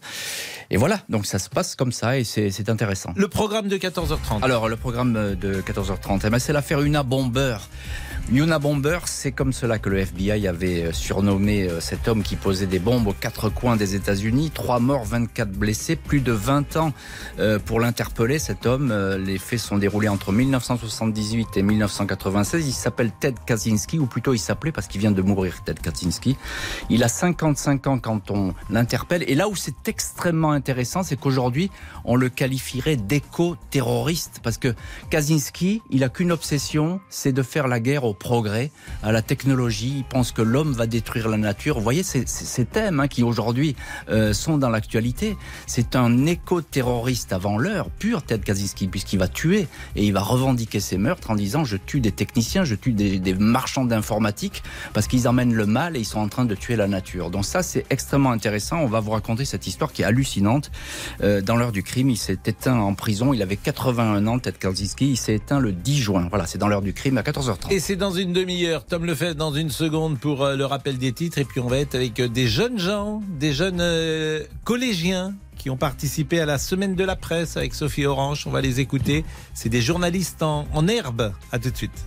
Et 0.72 0.78
voilà, 0.78 1.02
donc 1.10 1.26
ça 1.26 1.38
se 1.40 1.50
passe 1.50 1.76
comme 1.76 1.92
ça 1.92 2.18
et 2.18 2.24
c'est 2.24 2.50
c'est 2.50 2.70
intéressant. 2.70 3.14
Le 3.16 3.28
programme 3.28 3.68
de 3.68 3.78
14h30. 3.78 4.44
Alors, 4.44 4.68
le 4.68 4.76
programme 4.78 5.16
euh, 5.16 5.36
de 5.36 5.62
14h30, 5.62 6.22
eh 6.26 6.30
ben, 6.30 6.40
c'est 6.40 6.54
l'affaire 6.54 6.82
Una 6.82 7.04
Bomber. 7.04 7.58
Una 8.32 8.58
Bomber, 8.58 9.02
c'est 9.06 9.32
comme 9.32 9.54
cela 9.54 9.78
que 9.78 9.88
le 9.88 10.00
FBI 10.00 10.48
avait 10.48 10.86
euh, 10.86 10.92
surnommé 10.92 11.70
euh, 11.70 11.80
cet 11.80 12.08
homme 12.08 12.24
qui 12.24 12.36
posait 12.36 12.66
des 12.66 12.80
bombes 12.80 13.06
aux 13.06 13.14
quatre 13.14 13.50
coins 13.50 13.76
des 13.76 13.94
États-Unis. 13.94 14.50
Trois 14.52 14.80
morts, 14.80 15.06
24 15.06 15.52
blessés, 15.52 15.96
plus 15.96 16.22
de 16.22 16.32
20 16.32 16.76
ans 16.78 16.92
euh, 17.38 17.60
pour 17.60 17.80
l'interpeller. 17.80 18.40
Cet 18.40 18.66
homme, 18.66 18.92
les 19.20 19.38
faits 19.38 19.60
sont 19.60 19.78
déroulés 19.78 20.08
entre 20.10 20.32
1978 20.32 21.56
et 21.56 21.62
1996. 21.62 22.68
Il 22.68 22.72
s'appelle 22.74 23.12
Ted 23.12 23.38
Kaczynski, 23.46 24.00
ou 24.00 24.08
plutôt 24.08 24.34
il 24.34 24.40
s'appelait 24.40 24.72
parce 24.72 24.88
qu'il 24.88 25.02
vient 25.02 25.12
de 25.12 25.22
mourir, 25.22 25.64
Ted 25.64 25.80
Kaczynski. 25.80 26.36
Il 26.90 27.04
a 27.04 27.10
55 27.10 27.86
ans 27.86 28.00
quand 28.00 28.32
on 28.32 28.56
l'interpelle. 28.72 29.24
Et 29.28 29.36
là 29.36 29.48
où 29.48 29.56
c'est 29.56 29.88
extrêmement 29.88 30.52
intéressant, 30.52 31.04
c'est 31.04 31.16
qu'aujourd'hui, 31.16 31.70
on 32.06 32.16
le 32.16 32.30
qualifierait 32.30 32.96
d'éco-terroriste 32.96 34.40
parce 34.42 34.58
que 34.58 34.74
Kaczynski, 35.12 35.84
il 35.92 36.04
a 36.04 36.10
qu'une 36.10 36.32
obsession, 36.32 37.00
c'est 37.10 37.32
de 37.32 37.44
faire 37.44 37.68
la 37.68 37.80
guerre 37.80 38.04
au 38.04 38.15
progrès, 38.16 38.72
à 39.04 39.12
la 39.12 39.22
technologie. 39.22 39.94
Il 39.98 40.04
pense 40.04 40.32
que 40.32 40.42
l'homme 40.42 40.74
va 40.74 40.88
détruire 40.88 41.30
la 41.30 41.38
nature. 41.38 41.76
Vous 41.76 41.84
voyez, 41.84 42.04
ces 42.04 42.66
thèmes 42.66 43.00
hein, 43.00 43.08
qui 43.08 43.24
aujourd'hui 43.24 43.76
euh, 44.10 44.34
sont 44.34 44.58
dans 44.58 44.70
l'actualité. 44.70 45.38
C'est 45.68 45.96
un 45.96 46.26
éco-terroriste 46.26 47.34
avant 47.34 47.58
l'heure, 47.58 47.90
pur 47.90 48.24
Ted 48.24 48.44
Kaczynski, 48.44 48.88
puisqu'il 48.88 49.20
va 49.20 49.28
tuer 49.28 49.68
et 49.96 50.06
il 50.06 50.14
va 50.14 50.22
revendiquer 50.22 50.80
ses 50.80 50.98
meurtres 50.98 51.32
en 51.32 51.36
disant 51.36 51.64
je 51.64 51.78
tue 51.78 52.00
des 52.00 52.12
techniciens, 52.12 52.64
je 52.64 52.76
tue 52.76 52.94
des, 52.94 53.36
marchands 53.36 53.86
d'informatique 53.86 54.64
parce 54.94 55.08
qu'ils 55.08 55.28
emmènent 55.28 55.54
le 55.54 55.66
mal 55.66 55.96
et 55.98 56.00
ils 56.00 56.06
sont 56.06 56.20
en 56.20 56.28
train 56.28 56.46
de 56.46 56.56
tuer 56.56 56.76
la 56.76 56.88
nature. 56.88 57.30
Donc 57.30 57.46
ça, 57.46 57.64
c'est 57.64 57.86
extrêmement 57.90 58.32
intéressant. 58.32 58.78
On 58.78 58.88
va 58.88 59.00
vous 59.00 59.12
raconter 59.12 59.46
cette 59.46 59.68
histoire 59.68 59.92
qui 59.92 60.02
est 60.02 60.06
hallucinante. 60.06 60.72
Euh, 61.22 61.42
dans 61.42 61.56
l'heure 61.56 61.72
du 61.72 61.84
crime, 61.84 62.10
il 62.10 62.18
s'est 62.18 62.40
éteint 62.46 62.80
en 62.80 62.94
prison. 62.94 63.34
Il 63.34 63.42
avait 63.42 63.58
81 63.58 64.26
ans, 64.28 64.40
Ted 64.40 64.58
Kaczynski. 64.60 65.12
Il 65.12 65.18
s'est 65.18 65.36
éteint 65.36 65.60
le 65.60 65.72
10 65.72 65.98
juin. 65.98 66.28
Voilà, 66.30 66.46
c'est 66.46 66.58
dans 66.58 66.68
l'heure 66.68 66.82
du 66.82 66.94
crime 66.94 67.18
à 67.18 67.22
14h30. 67.22 67.72
Et 67.72 67.80
c'est 67.80 67.96
dans 67.96 68.05
une 68.12 68.34
demi-heure. 68.34 68.86
Tom 68.86 69.06
le 69.06 69.16
fait 69.16 69.36
dans 69.36 69.54
une 69.54 69.70
seconde 69.70 70.20
pour 70.20 70.44
euh, 70.44 70.56
le 70.56 70.66
rappel 70.66 70.98
des 70.98 71.14
titres. 71.14 71.38
Et 71.38 71.46
puis 71.46 71.60
on 71.60 71.68
va 71.68 71.78
être 71.78 71.96
avec 71.96 72.20
euh, 72.20 72.28
des 72.28 72.48
jeunes 72.48 72.80
gens, 72.80 73.22
des 73.40 73.54
jeunes 73.54 73.80
euh, 73.82 74.44
collégiens 74.64 75.34
qui 75.58 75.70
ont 75.70 75.78
participé 75.78 76.40
à 76.40 76.46
la 76.46 76.58
semaine 76.58 76.96
de 76.96 77.04
la 77.04 77.16
presse 77.16 77.58
avec 77.58 77.74
Sophie 77.74 78.06
Orange. 78.06 78.46
On 78.48 78.52
va 78.52 78.62
les 78.62 78.80
écouter. 78.80 79.26
C'est 79.54 79.70
des 79.70 79.82
journalistes 79.82 80.44
en, 80.44 80.68
en 80.74 80.88
herbe. 80.88 81.34
À 81.52 81.60
tout 81.60 81.70
de 81.70 81.78
suite. 81.78 82.06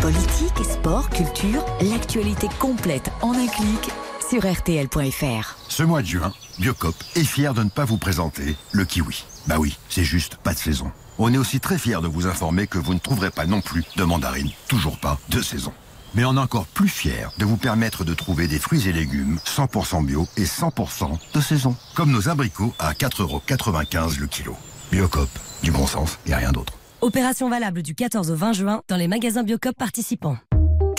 Politique, 0.00 0.64
sport, 0.64 1.10
culture, 1.10 1.64
l'actualité 1.80 2.48
complète 2.58 3.10
en 3.22 3.32
un 3.32 3.46
clic 3.46 3.90
sur 4.28 4.42
rtl.fr. 4.42 5.56
Ce 5.68 5.82
mois 5.82 6.02
de 6.02 6.06
juin, 6.06 6.32
Biocop 6.58 6.94
est 7.16 7.24
fier 7.24 7.52
de 7.52 7.64
ne 7.64 7.68
pas 7.68 7.84
vous 7.84 7.98
présenter 7.98 8.54
le 8.72 8.84
kiwi. 8.84 9.24
Bah 9.46 9.56
oui, 9.58 9.76
c'est 9.88 10.04
juste 10.04 10.36
pas 10.36 10.54
de 10.54 10.58
saison. 10.58 10.90
On 11.22 11.34
est 11.34 11.36
aussi 11.36 11.60
très 11.60 11.76
fier 11.76 12.00
de 12.00 12.08
vous 12.08 12.26
informer 12.26 12.66
que 12.66 12.78
vous 12.78 12.94
ne 12.94 12.98
trouverez 12.98 13.30
pas 13.30 13.44
non 13.44 13.60
plus 13.60 13.84
de 13.94 14.04
mandarine, 14.04 14.48
toujours 14.68 14.96
pas 14.96 15.18
de 15.28 15.42
saison. 15.42 15.70
Mais 16.14 16.24
on 16.24 16.34
est 16.34 16.40
encore 16.40 16.64
plus 16.64 16.88
fier 16.88 17.30
de 17.36 17.44
vous 17.44 17.58
permettre 17.58 18.04
de 18.04 18.14
trouver 18.14 18.48
des 18.48 18.58
fruits 18.58 18.88
et 18.88 18.92
légumes 18.92 19.38
100% 19.44 20.02
bio 20.06 20.26
et 20.38 20.44
100% 20.44 21.18
de 21.34 21.40
saison. 21.42 21.76
Comme 21.94 22.10
nos 22.10 22.30
abricots 22.30 22.72
à 22.78 22.94
4,95€ 22.94 24.18
le 24.18 24.28
kilo. 24.28 24.56
Biocop, 24.90 25.28
du 25.62 25.70
bon 25.70 25.86
sens 25.86 26.18
et 26.24 26.34
rien 26.34 26.52
d'autre. 26.52 26.72
Opération 27.02 27.50
valable 27.50 27.82
du 27.82 27.94
14 27.94 28.30
au 28.30 28.34
20 28.34 28.54
juin 28.54 28.80
dans 28.88 28.96
les 28.96 29.06
magasins 29.06 29.42
Biocop 29.42 29.76
participants. 29.76 30.38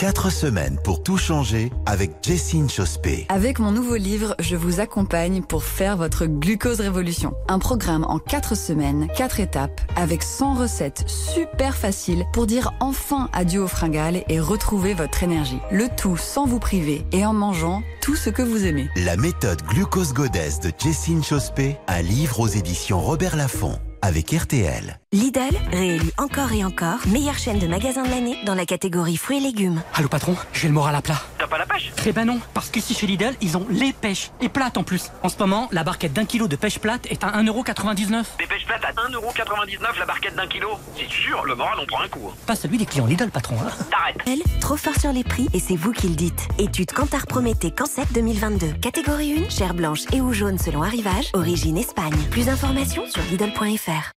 4 0.02 0.30
semaines 0.30 0.80
pour 0.82 1.04
tout 1.04 1.16
changer 1.16 1.70
avec 1.86 2.10
Jessine 2.22 2.68
Chospé. 2.68 3.24
Avec 3.28 3.60
mon 3.60 3.70
nouveau 3.70 3.94
livre, 3.94 4.34
je 4.40 4.56
vous 4.56 4.80
accompagne 4.80 5.42
pour 5.42 5.62
faire 5.62 5.96
votre 5.96 6.26
glucose 6.26 6.80
révolution. 6.80 7.34
Un 7.46 7.60
programme 7.60 8.02
en 8.08 8.18
4 8.18 8.56
semaines, 8.56 9.06
4 9.16 9.38
étapes, 9.38 9.80
avec 9.94 10.24
100 10.24 10.54
recettes 10.54 11.04
super 11.06 11.76
faciles 11.76 12.24
pour 12.32 12.48
dire 12.48 12.72
enfin 12.80 13.28
adieu 13.32 13.62
aux 13.62 13.68
fringales 13.68 14.24
et 14.28 14.40
retrouver 14.40 14.92
votre 14.92 15.22
énergie. 15.22 15.60
Le 15.70 15.86
tout 15.96 16.16
sans 16.16 16.46
vous 16.46 16.58
priver 16.58 17.06
et 17.12 17.24
en 17.24 17.32
mangeant 17.32 17.84
tout 18.00 18.16
ce 18.16 18.28
que 18.28 18.42
vous 18.42 18.66
aimez. 18.66 18.88
La 18.96 19.16
méthode 19.16 19.62
glucose 19.62 20.14
goddess 20.14 20.58
de 20.58 20.72
Jessine 20.82 21.22
Chospé, 21.22 21.76
un 21.86 22.02
livre 22.02 22.40
aux 22.40 22.48
éditions 22.48 23.00
Robert 23.00 23.36
Laffont 23.36 23.78
avec 24.02 24.32
RTL. 24.32 24.98
Lidl, 25.14 25.54
réélu 25.70 26.10
encore 26.16 26.52
et 26.52 26.64
encore, 26.64 26.96
meilleure 27.06 27.36
chaîne 27.36 27.58
de 27.58 27.66
magasins 27.66 28.02
de 28.02 28.08
l'année 28.08 28.38
dans 28.46 28.54
la 28.54 28.64
catégorie 28.64 29.18
fruits 29.18 29.36
et 29.36 29.40
légumes. 29.40 29.82
Allô 29.92 30.08
patron, 30.08 30.34
j'ai 30.54 30.68
le 30.68 30.72
moral 30.72 30.94
à 30.94 31.02
plat. 31.02 31.20
T'as 31.38 31.46
pas 31.46 31.58
la 31.58 31.66
pêche? 31.66 31.92
Eh 32.06 32.12
ben 32.12 32.24
non, 32.24 32.40
parce 32.54 32.70
qu'ici 32.70 32.94
chez 32.94 33.06
Lidl, 33.06 33.34
ils 33.42 33.58
ont 33.58 33.66
les 33.68 33.92
pêches, 33.92 34.30
et 34.40 34.48
plates 34.48 34.78
en 34.78 34.84
plus. 34.84 35.10
En 35.22 35.28
ce 35.28 35.36
moment, 35.38 35.68
la 35.70 35.84
barquette 35.84 36.14
d'un 36.14 36.24
kilo 36.24 36.48
de 36.48 36.56
pêche 36.56 36.78
plate 36.78 37.04
est 37.10 37.22
à 37.24 37.42
1,99€. 37.42 38.24
Des 38.38 38.46
pêches 38.46 38.64
plates 38.64 38.84
à 38.86 38.92
1,99€ 38.92 39.98
la 39.98 40.06
barquette 40.06 40.34
d'un 40.34 40.46
kilo? 40.46 40.70
C'est 40.96 41.10
sûr, 41.10 41.44
le 41.44 41.56
moral 41.56 41.76
on 41.82 41.84
prend 41.84 42.00
un 42.00 42.08
coup. 42.08 42.30
hein. 42.30 42.34
Pas 42.46 42.56
celui 42.56 42.78
des 42.78 42.86
clients 42.86 43.04
Lidl, 43.04 43.28
patron. 43.30 43.56
hein. 43.60 43.70
T'arrêtes. 43.90 44.16
Elle, 44.26 44.42
trop 44.62 44.78
fort 44.78 44.96
sur 44.98 45.12
les 45.12 45.24
prix 45.24 45.46
et 45.52 45.60
c'est 45.60 45.76
vous 45.76 45.92
qui 45.92 46.08
le 46.08 46.14
dites. 46.14 46.48
Étude 46.58 46.90
Cantar 46.90 47.26
Prométhée 47.26 47.70
Cancet 47.70 48.06
2022. 48.14 48.72
Catégorie 48.80 49.44
1, 49.44 49.50
chair 49.50 49.74
blanche 49.74 50.00
et 50.14 50.22
ou 50.22 50.32
jaune 50.32 50.56
selon 50.56 50.82
arrivage. 50.82 51.28
Origine 51.34 51.76
Espagne. 51.76 52.16
Plus 52.30 52.46
d'informations 52.46 53.04
sur 53.10 53.22
Lidl.fr. 53.30 54.12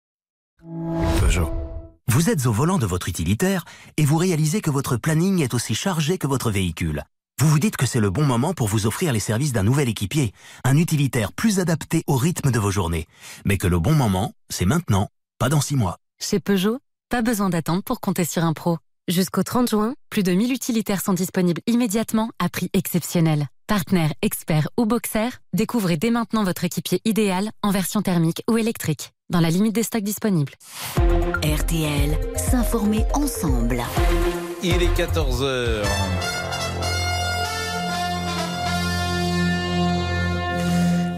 Peugeot. 1.19 1.49
Vous 2.07 2.29
êtes 2.29 2.45
au 2.45 2.53
volant 2.53 2.77
de 2.77 2.85
votre 2.85 3.09
utilitaire 3.09 3.65
et 3.97 4.05
vous 4.05 4.15
réalisez 4.15 4.61
que 4.61 4.69
votre 4.69 4.95
planning 4.95 5.41
est 5.41 5.53
aussi 5.53 5.75
chargé 5.75 6.17
que 6.17 6.27
votre 6.27 6.51
véhicule. 6.51 7.03
Vous 7.41 7.49
vous 7.49 7.59
dites 7.59 7.75
que 7.75 7.85
c'est 7.85 7.99
le 7.99 8.09
bon 8.09 8.23
moment 8.23 8.53
pour 8.53 8.67
vous 8.67 8.85
offrir 8.85 9.11
les 9.11 9.19
services 9.19 9.51
d'un 9.51 9.63
nouvel 9.63 9.89
équipier, 9.89 10.31
un 10.63 10.77
utilitaire 10.77 11.33
plus 11.33 11.59
adapté 11.59 12.03
au 12.07 12.15
rythme 12.15 12.49
de 12.49 12.59
vos 12.59 12.71
journées. 12.71 13.07
Mais 13.43 13.57
que 13.57 13.67
le 13.67 13.79
bon 13.79 13.93
moment, 13.93 14.31
c'est 14.49 14.65
maintenant, 14.65 15.09
pas 15.37 15.49
dans 15.49 15.59
six 15.59 15.75
mois. 15.75 15.97
Chez 16.21 16.39
Peugeot, 16.39 16.79
pas 17.09 17.21
besoin 17.21 17.49
d'attendre 17.49 17.83
pour 17.83 17.99
compter 17.99 18.23
sur 18.23 18.45
un 18.45 18.53
pro. 18.53 18.77
Jusqu'au 19.09 19.43
30 19.43 19.69
juin, 19.69 19.95
plus 20.09 20.23
de 20.23 20.31
1000 20.31 20.53
utilitaires 20.53 21.01
sont 21.01 21.13
disponibles 21.13 21.61
immédiatement 21.67 22.31
à 22.39 22.47
prix 22.47 22.69
exceptionnel. 22.73 23.47
Partenaire, 23.67 24.13
expert 24.21 24.67
ou 24.77 24.85
boxer, 24.85 25.29
découvrez 25.53 25.95
dès 25.95 26.11
maintenant 26.11 26.43
votre 26.43 26.65
équipier 26.65 26.99
idéal 27.05 27.49
en 27.61 27.71
version 27.71 28.01
thermique 28.01 28.43
ou 28.49 28.57
électrique, 28.57 29.13
dans 29.29 29.39
la 29.39 29.49
limite 29.49 29.73
des 29.73 29.83
stocks 29.83 30.03
disponibles. 30.03 30.53
RTL, 31.41 32.17
s'informer 32.35 33.05
ensemble. 33.13 33.81
Il 34.63 34.83
est 34.83 34.97
14h. 34.97 36.42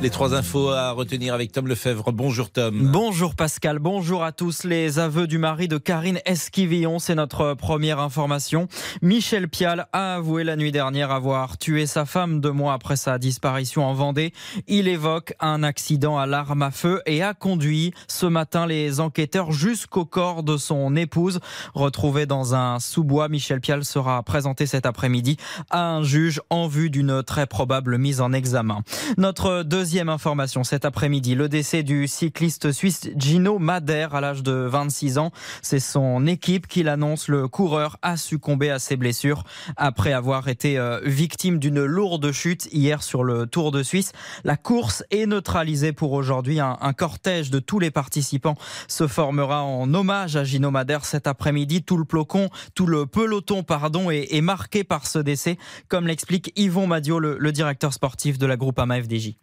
Les 0.06 0.12
trois 0.12 0.36
infos 0.36 0.70
à 0.70 0.91
retenir 0.91 1.34
avec 1.34 1.51
Tom 1.51 1.68
Lefebvre. 1.68 2.12
Bonjour 2.12 2.51
Tom. 2.51 2.91
Bonjour 2.91 3.34
Pascal, 3.34 3.80
bonjour 3.80 4.24
à 4.24 4.32
tous. 4.32 4.64
Les 4.64 4.99
aveux 4.99 5.26
du 5.26 5.39
mari 5.39 5.68
de 5.68 5.80
Karine 5.80 6.20
Esquivillon, 6.26 6.99
c'est 6.99 7.16
notre 7.16 7.56
première 7.56 7.99
information. 7.99 8.68
Michel 9.01 9.49
Pial 9.49 9.88
a 9.93 10.18
avoué 10.18 10.43
la 10.43 10.58
nuit 10.58 10.72
dernière 10.72 11.10
avoir 11.10 11.58
tué 11.58 11.88
sa 11.88 12.06
femme 12.06 12.39
deux 12.39 12.51
mois 12.51 12.74
après 12.74 12.97
sa 12.97 13.18
disparition 13.18 13.84
en 13.84 13.95
Vendée. 13.95 14.32
Il 14.68 14.88
évoque 14.88 15.34
un 15.39 15.64
accident 15.64 16.20
à 16.20 16.28
l'arme 16.28 16.62
à 16.62 16.70
feu 16.70 17.01
et 17.08 17.24
a 17.24 17.34
conduit 17.34 17.91
ce 18.08 18.28
matin 18.28 18.68
les 18.68 18.99
enquêteurs 18.99 19.51
jusqu'au 19.53 20.06
corps 20.06 20.43
de 20.43 20.56
son 20.56 20.95
épouse. 20.95 21.39
Retrouvé 21.74 22.28
dans 22.28 22.53
un 22.53 22.80
sous-bois, 22.80 23.28
Michel 23.28 23.60
Pial 23.60 23.84
sera 23.84 24.22
présenté 24.22 24.68
cet 24.68 24.86
après-midi 24.86 25.38
à 25.72 25.95
un 25.95 26.03
juge 26.03 26.41
en 26.51 26.68
vue 26.68 26.91
d'une 26.91 27.24
très 27.24 27.47
probable 27.47 27.97
mise 27.97 28.22
en 28.22 28.34
examen. 28.34 28.84
Notre 29.18 29.64
deuxième 29.64 29.94
information 30.01 30.63
cet 30.63 30.85
après-midi, 30.85 31.35
le 31.35 31.47
décès 31.47 31.83
du 31.83 32.07
cycliste 32.07 32.71
suisse 32.71 33.09
Gino 33.15 33.59
Madère 33.59 34.13
à 34.13 34.21
l'âge 34.21 34.43
de 34.43 34.51
26 34.51 35.17
ans. 35.17 35.31
C'est 35.61 35.79
son 35.79 36.27
équipe 36.27 36.67
qui 36.67 36.83
l'annonce. 36.83 37.27
Le 37.27 37.47
coureur 37.47 37.97
a 38.01 38.17
succombé 38.17 38.69
à 38.69 38.79
ses 38.79 38.97
blessures 38.97 39.43
après 39.77 40.11
avoir 40.11 40.47
été 40.47 40.77
euh, 40.77 40.99
victime 41.03 41.59
d'une 41.59 41.83
lourde 41.83 42.31
chute 42.31 42.67
hier 42.71 43.01
sur 43.03 43.23
le 43.23 43.47
Tour 43.47 43.71
de 43.71 43.83
Suisse. 43.83 44.11
La 44.43 44.57
course 44.57 45.03
est 45.11 45.25
neutralisée 45.25 45.93
pour 45.93 46.11
aujourd'hui. 46.11 46.59
Un, 46.59 46.93
cortège 46.93 47.49
de 47.49 47.59
tous 47.59 47.79
les 47.79 47.91
participants 47.91 48.55
se 48.87 49.07
formera 49.07 49.63
en 49.63 49.93
hommage 49.93 50.35
à 50.35 50.43
Gino 50.43 50.71
Madère 50.71 51.05
cet 51.05 51.27
après-midi. 51.27 51.83
Tout 51.83 51.97
le 51.97 53.05
peloton, 53.05 53.63
pardon, 53.63 54.11
est, 54.11 54.27
est 54.33 54.41
marqué 54.41 54.83
par 54.83 55.07
ce 55.07 55.19
décès, 55.19 55.57
comme 55.87 56.07
l'explique 56.07 56.51
Yvon 56.55 56.87
Madio, 56.87 57.19
le, 57.19 57.37
le 57.39 57.51
directeur 57.51 57.93
sportif 57.93 58.37
de 58.37 58.45
la 58.45 58.57
groupe 58.57 58.79
AMA 58.79 59.01
FDJ. 59.01 59.35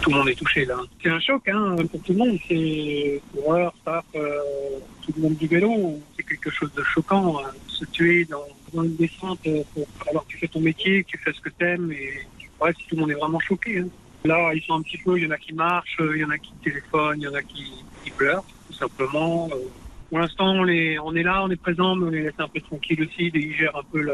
Tout 0.00 0.10
le 0.10 0.16
monde 0.16 0.28
est 0.28 0.34
touché 0.34 0.64
là. 0.64 0.76
C'est 1.02 1.10
un 1.10 1.20
choc 1.20 1.48
hein, 1.48 1.76
pour 1.90 2.00
tout 2.02 2.12
le 2.12 2.18
monde. 2.18 2.38
C'est 2.48 3.20
coureur, 3.34 3.72
staff, 3.82 4.04
euh, 4.14 4.38
tout 5.04 5.12
le 5.16 5.22
monde 5.22 5.36
du 5.36 5.46
vélo. 5.46 5.98
C'est 6.16 6.22
quelque 6.22 6.50
chose 6.50 6.72
de 6.74 6.82
choquant. 6.82 7.38
hein. 7.40 7.50
Se 7.66 7.84
tuer 7.86 8.24
dans, 8.24 8.44
une 8.82 8.96
descente 8.96 9.40
euh, 9.46 9.62
pour, 9.74 9.86
alors 10.08 10.24
que 10.26 10.32
tu 10.32 10.38
fais 10.38 10.48
ton 10.48 10.60
métier, 10.60 11.02
que 11.04 11.08
tu 11.10 11.18
fais 11.18 11.32
ce 11.32 11.40
que 11.40 11.50
t'aimes. 11.50 11.90
Et 11.92 12.26
ouais, 12.60 12.72
tout 12.72 12.94
le 12.94 13.00
monde 13.00 13.10
est 13.10 13.14
vraiment 13.14 13.40
choqué. 13.40 13.80
hein. 13.80 13.88
Là, 14.24 14.52
ils 14.54 14.62
sont 14.62 14.74
un 14.74 14.82
petit 14.82 14.98
peu. 14.98 15.18
Il 15.18 15.24
y 15.24 15.26
en 15.26 15.30
a 15.30 15.36
qui 15.38 15.52
marchent, 15.52 15.98
euh, 16.00 16.16
il 16.16 16.20
y 16.20 16.24
en 16.24 16.30
a 16.30 16.38
qui 16.38 16.52
téléphonent, 16.62 17.18
il 17.18 17.24
y 17.24 17.28
en 17.28 17.34
a 17.34 17.42
qui, 17.42 17.72
pleurent, 18.16 18.44
tout 18.66 18.72
simplement. 18.74 19.48
Euh, 19.52 19.56
Pour 20.08 20.18
l'instant, 20.20 20.52
on 20.52 20.66
est, 20.66 20.96
là, 21.22 21.44
on 21.44 21.50
est 21.50 21.56
présent, 21.60 21.94
mais 21.94 22.06
on 22.06 22.10
les 22.10 22.22
laisse 22.22 22.38
un 22.38 22.48
peu 22.48 22.60
tranquilles 22.60 23.02
aussi. 23.02 23.26
Et 23.26 23.38
ils 23.38 23.54
gèrent 23.54 23.76
un 23.76 23.84
peu 23.92 24.00
là. 24.00 24.12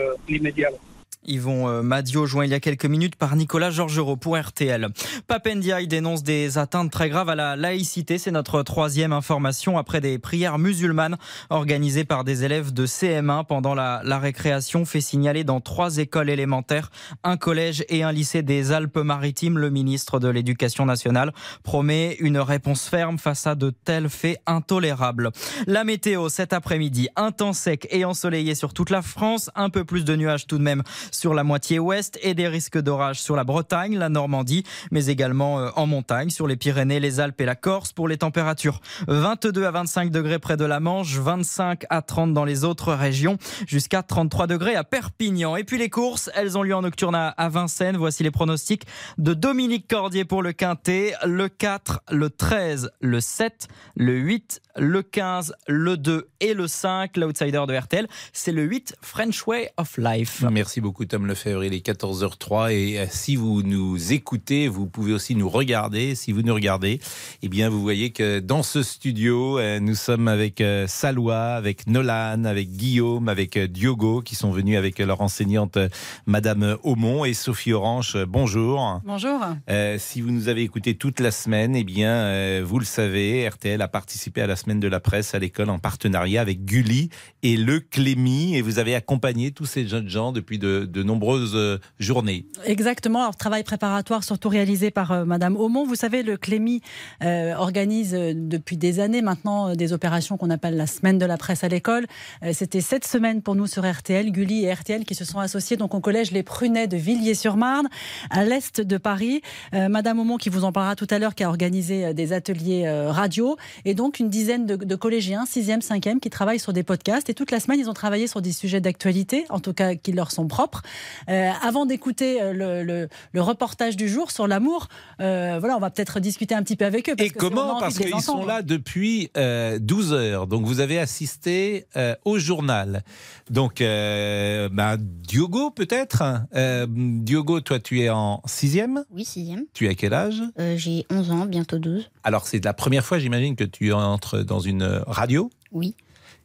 Yvon 1.26 1.68
euh, 1.68 1.82
Madio, 1.82 2.26
joint 2.26 2.44
il 2.44 2.50
y 2.50 2.54
a 2.54 2.60
quelques 2.60 2.86
minutes 2.86 3.16
par 3.16 3.36
Nicolas 3.36 3.70
Georgerot 3.70 4.16
pour 4.16 4.38
RTL. 4.38 4.88
Papendiaï 5.26 5.86
dénonce 5.86 6.22
des 6.22 6.58
atteintes 6.58 6.90
très 6.90 7.08
graves 7.08 7.28
à 7.28 7.34
la 7.34 7.56
laïcité. 7.56 8.18
C'est 8.18 8.30
notre 8.30 8.62
troisième 8.62 9.12
information 9.12 9.78
après 9.78 10.00
des 10.00 10.18
prières 10.18 10.58
musulmanes 10.58 11.16
organisées 11.50 12.04
par 12.04 12.24
des 12.24 12.44
élèves 12.44 12.72
de 12.72 12.86
CM1 12.86 13.46
pendant 13.46 13.74
la, 13.74 14.02
la 14.04 14.18
récréation 14.18 14.84
fait 14.84 15.00
signaler 15.00 15.44
dans 15.44 15.60
trois 15.60 15.98
écoles 15.98 16.30
élémentaires, 16.30 16.90
un 17.22 17.36
collège 17.36 17.84
et 17.88 18.02
un 18.02 18.12
lycée 18.12 18.42
des 18.42 18.72
Alpes-Maritimes. 18.72 19.58
Le 19.58 19.70
ministre 19.70 20.18
de 20.20 20.28
l'Éducation 20.28 20.86
nationale 20.86 21.32
promet 21.62 22.16
une 22.20 22.38
réponse 22.38 22.88
ferme 22.88 23.18
face 23.18 23.46
à 23.46 23.54
de 23.54 23.70
tels 23.70 24.08
faits 24.08 24.40
intolérables. 24.46 25.30
La 25.66 25.84
météo 25.84 26.28
cet 26.28 26.52
après-midi, 26.52 27.08
un 27.16 27.32
temps 27.32 27.52
sec 27.52 27.86
et 27.90 28.04
ensoleillé 28.04 28.54
sur 28.54 28.72
toute 28.72 28.90
la 28.90 29.02
France, 29.02 29.50
un 29.54 29.70
peu 29.70 29.84
plus 29.84 30.04
de 30.04 30.16
nuages 30.16 30.46
tout 30.46 30.58
de 30.58 30.62
même 30.62 30.82
sur 31.14 31.34
la 31.34 31.44
moitié 31.44 31.78
ouest 31.78 32.18
et 32.22 32.34
des 32.34 32.48
risques 32.48 32.78
d'orage 32.78 33.20
sur 33.20 33.36
la 33.36 33.44
Bretagne, 33.44 33.96
la 33.96 34.08
Normandie, 34.08 34.64
mais 34.90 35.06
également 35.06 35.60
euh, 35.60 35.70
en 35.76 35.86
montagne, 35.86 36.30
sur 36.30 36.46
les 36.46 36.56
Pyrénées, 36.56 37.00
les 37.00 37.20
Alpes 37.20 37.40
et 37.40 37.44
la 37.44 37.54
Corse 37.54 37.92
pour 37.92 38.08
les 38.08 38.18
températures. 38.18 38.80
22 39.08 39.64
à 39.64 39.70
25 39.70 40.10
degrés 40.10 40.38
près 40.38 40.56
de 40.56 40.64
la 40.64 40.80
Manche, 40.80 41.16
25 41.16 41.84
à 41.90 42.02
30 42.02 42.34
dans 42.34 42.44
les 42.44 42.64
autres 42.64 42.92
régions, 42.92 43.38
jusqu'à 43.66 44.02
33 44.02 44.46
degrés 44.46 44.76
à 44.76 44.84
Perpignan. 44.84 45.56
Et 45.56 45.64
puis 45.64 45.78
les 45.78 45.90
courses, 45.90 46.30
elles 46.34 46.58
ont 46.58 46.62
lieu 46.62 46.74
en 46.74 46.82
nocturne 46.82 47.14
à 47.14 47.48
Vincennes. 47.48 47.96
Voici 47.96 48.22
les 48.22 48.30
pronostics 48.30 48.84
de 49.18 49.34
Dominique 49.34 49.88
Cordier 49.88 50.24
pour 50.24 50.42
le 50.42 50.52
Quintet, 50.52 51.14
le 51.24 51.48
4, 51.48 52.02
le 52.10 52.30
13, 52.30 52.90
le 53.00 53.20
7, 53.20 53.68
le 53.96 54.16
8, 54.16 54.60
le 54.76 55.02
15, 55.02 55.54
le 55.66 55.96
2 55.96 56.28
et 56.40 56.54
le 56.54 56.66
5. 56.66 57.16
L'outsider 57.16 57.62
de 57.66 57.74
RTL, 57.76 58.06
c'est 58.32 58.52
le 58.52 58.62
8 58.62 58.96
French 59.02 59.46
Way 59.46 59.70
of 59.76 59.96
Life. 59.98 60.44
Merci 60.50 60.80
beaucoup 60.80 61.04
Tom 61.04 61.26
Lefebvre, 61.26 61.64
il 61.64 61.74
est 61.74 61.86
14h03 61.86 62.72
et 62.72 62.98
euh, 62.98 63.06
si 63.08 63.36
vous 63.36 63.62
nous 63.62 64.12
écoutez, 64.12 64.68
vous 64.68 64.86
pouvez 64.86 65.12
aussi 65.12 65.34
nous 65.36 65.48
regarder. 65.48 66.14
Si 66.14 66.32
vous 66.32 66.42
nous 66.42 66.54
regardez, 66.54 67.00
eh 67.42 67.48
bien 67.48 67.68
vous 67.68 67.80
voyez 67.80 68.10
que 68.10 68.40
dans 68.40 68.62
ce 68.62 68.82
studio, 68.82 69.58
euh, 69.58 69.80
nous 69.80 69.94
sommes 69.94 70.28
avec 70.28 70.60
euh, 70.60 70.86
Salwa, 70.86 71.54
avec 71.54 71.86
Nolan, 71.86 72.44
avec 72.44 72.70
Guillaume, 72.70 73.28
avec 73.28 73.58
Diogo 73.58 74.20
qui 74.20 74.34
sont 74.34 74.50
venus 74.50 74.76
avec 74.76 74.98
leur 74.98 75.20
enseignante 75.20 75.78
Madame 76.26 76.76
Aumont 76.82 77.24
et 77.24 77.34
Sophie 77.34 77.72
Orange. 77.72 78.18
Bonjour. 78.26 79.00
Bonjour. 79.04 79.40
Euh, 79.68 79.96
si 79.98 80.20
vous 80.20 80.30
nous 80.30 80.48
avez 80.48 80.62
écouté 80.62 80.96
toute 80.96 81.20
la 81.20 81.30
semaine, 81.30 81.76
eh 81.76 81.84
bien, 81.84 82.10
euh, 82.10 82.62
vous 82.64 82.78
le 82.78 82.84
savez, 82.84 83.48
RTL 83.48 83.80
a 83.80 83.88
participé 83.88 84.42
à 84.42 84.46
la 84.46 84.56
semaine 84.64 84.80
de 84.80 84.88
la 84.88 85.00
presse 85.00 85.34
à 85.34 85.38
l'école 85.38 85.70
en 85.70 85.78
partenariat 85.78 86.40
avec 86.40 86.64
Gulli 86.64 87.10
et 87.42 87.56
le 87.56 87.80
Clémy, 87.80 88.56
et 88.56 88.62
vous 88.62 88.78
avez 88.78 88.94
accompagné 88.94 89.52
tous 89.52 89.66
ces 89.66 89.86
jeunes 89.86 90.08
gens 90.08 90.32
depuis 90.32 90.58
de, 90.58 91.02
nombreuses 91.02 91.54
euh, 91.54 91.78
journées. 91.98 92.46
Exactement. 92.64 93.20
Alors, 93.20 93.36
travail 93.36 93.62
préparatoire 93.62 94.24
surtout 94.24 94.48
réalisé 94.48 94.90
par 94.90 95.12
euh, 95.12 95.24
Madame 95.24 95.56
Aumont. 95.56 95.84
Vous 95.86 95.94
savez, 95.94 96.22
le 96.22 96.36
Clémy 96.36 96.80
euh, 97.22 97.54
organise 97.54 98.14
euh, 98.14 98.32
depuis 98.34 98.76
des 98.76 99.00
années 99.00 99.22
maintenant 99.22 99.74
des 99.74 99.92
opérations 99.92 100.36
qu'on 100.36 100.50
appelle 100.50 100.76
la 100.76 100.86
semaine 100.86 101.18
de 101.18 101.26
la 101.26 101.36
presse 101.36 101.64
à 101.64 101.68
l'école. 101.68 102.06
C'était 102.52 102.80
cette 102.80 103.06
semaine 103.06 103.42
pour 103.42 103.54
nous 103.54 103.66
sur 103.66 103.88
RTL, 103.90 104.30
Gulli 104.30 104.64
et 104.64 104.72
RTL 104.72 105.04
qui 105.04 105.14
se 105.14 105.24
sont 105.24 105.40
associés 105.40 105.76
donc 105.76 105.94
au 105.94 106.00
collège 106.00 106.30
Les 106.30 106.42
Prunets 106.42 106.86
de 106.86 106.96
Villiers-sur-Marne, 106.96 107.88
à 108.30 108.44
l'est 108.44 108.80
de 108.80 108.96
Paris. 108.96 109.42
Madame 109.72 110.18
Aumont, 110.18 110.36
qui 110.36 110.48
vous 110.48 110.64
en 110.64 110.72
parlera 110.72 110.96
tout 110.96 111.06
à 111.10 111.18
l'heure, 111.18 111.34
qui 111.34 111.44
a 111.44 111.48
organisé 111.48 112.14
des 112.14 112.32
ateliers 112.32 112.88
radio, 112.88 113.56
et 113.84 113.94
donc 113.94 114.20
une 114.20 114.28
dizaine 114.28 114.53
de, 114.58 114.76
de 114.76 114.94
collégiens, 114.94 115.44
6e, 115.44 115.80
5e, 115.82 116.18
qui 116.20 116.30
travaillent 116.30 116.58
sur 116.58 116.72
des 116.72 116.82
podcasts. 116.82 117.28
Et 117.30 117.34
toute 117.34 117.50
la 117.50 117.60
semaine, 117.60 117.78
ils 117.80 117.88
ont 117.90 117.94
travaillé 117.94 118.26
sur 118.26 118.40
des 118.42 118.52
sujets 118.52 118.80
d'actualité, 118.80 119.44
en 119.50 119.60
tout 119.60 119.72
cas 119.72 119.94
qui 119.94 120.12
leur 120.12 120.30
sont 120.30 120.46
propres. 120.46 120.82
Euh, 121.28 121.50
avant 121.62 121.86
d'écouter 121.86 122.40
euh, 122.42 122.52
le, 122.52 122.82
le- 122.82 123.08
le 123.32 123.42
reportage 123.42 123.96
du 123.96 124.08
jour 124.08 124.30
sur 124.30 124.46
l'amour, 124.46 124.88
euh, 125.20 125.56
voilà, 125.58 125.76
on 125.76 125.80
va 125.80 125.90
peut-être 125.90 126.20
discuter 126.20 126.54
un 126.54 126.62
petit 126.62 126.76
peu 126.76 126.84
avec 126.84 127.08
eux. 127.08 127.16
Parce 127.16 127.28
Et 127.28 127.32
que 127.32 127.38
comment 127.38 127.78
Parce 127.80 127.98
qu'ils 127.98 128.20
sont 128.20 128.44
là 128.46 128.62
depuis 128.62 129.30
euh, 129.36 129.78
12 129.80 130.12
heures. 130.12 130.46
Donc 130.46 130.64
vous 130.64 130.80
avez 130.80 130.98
assisté 130.98 131.86
euh, 131.96 132.14
au 132.24 132.38
journal. 132.38 133.02
Donc 133.50 133.80
euh, 133.80 134.68
bah, 134.72 134.96
Diogo 134.98 135.70
peut-être. 135.70 136.22
Euh, 136.54 136.86
Diogo, 136.88 137.60
toi 137.60 137.78
tu 137.80 138.00
es 138.00 138.10
en 138.10 138.40
sixième? 138.46 139.04
Oui, 139.10 139.24
sixième. 139.24 139.64
Tu 139.74 139.88
as 139.88 139.94
quel 139.94 140.14
âge? 140.14 140.42
Euh, 140.58 140.76
J'ai 140.76 141.06
11 141.10 141.30
ans, 141.30 141.46
bientôt 141.46 141.78
12. 141.78 142.10
Alors 142.24 142.46
c'est 142.46 142.64
la 142.64 142.74
première 142.74 143.04
fois, 143.04 143.18
j'imagine, 143.18 143.54
que 143.54 143.64
tu 143.64 143.92
entres 143.92 144.42
dans 144.44 144.60
une 144.60 145.02
radio. 145.06 145.50
Oui. 145.72 145.94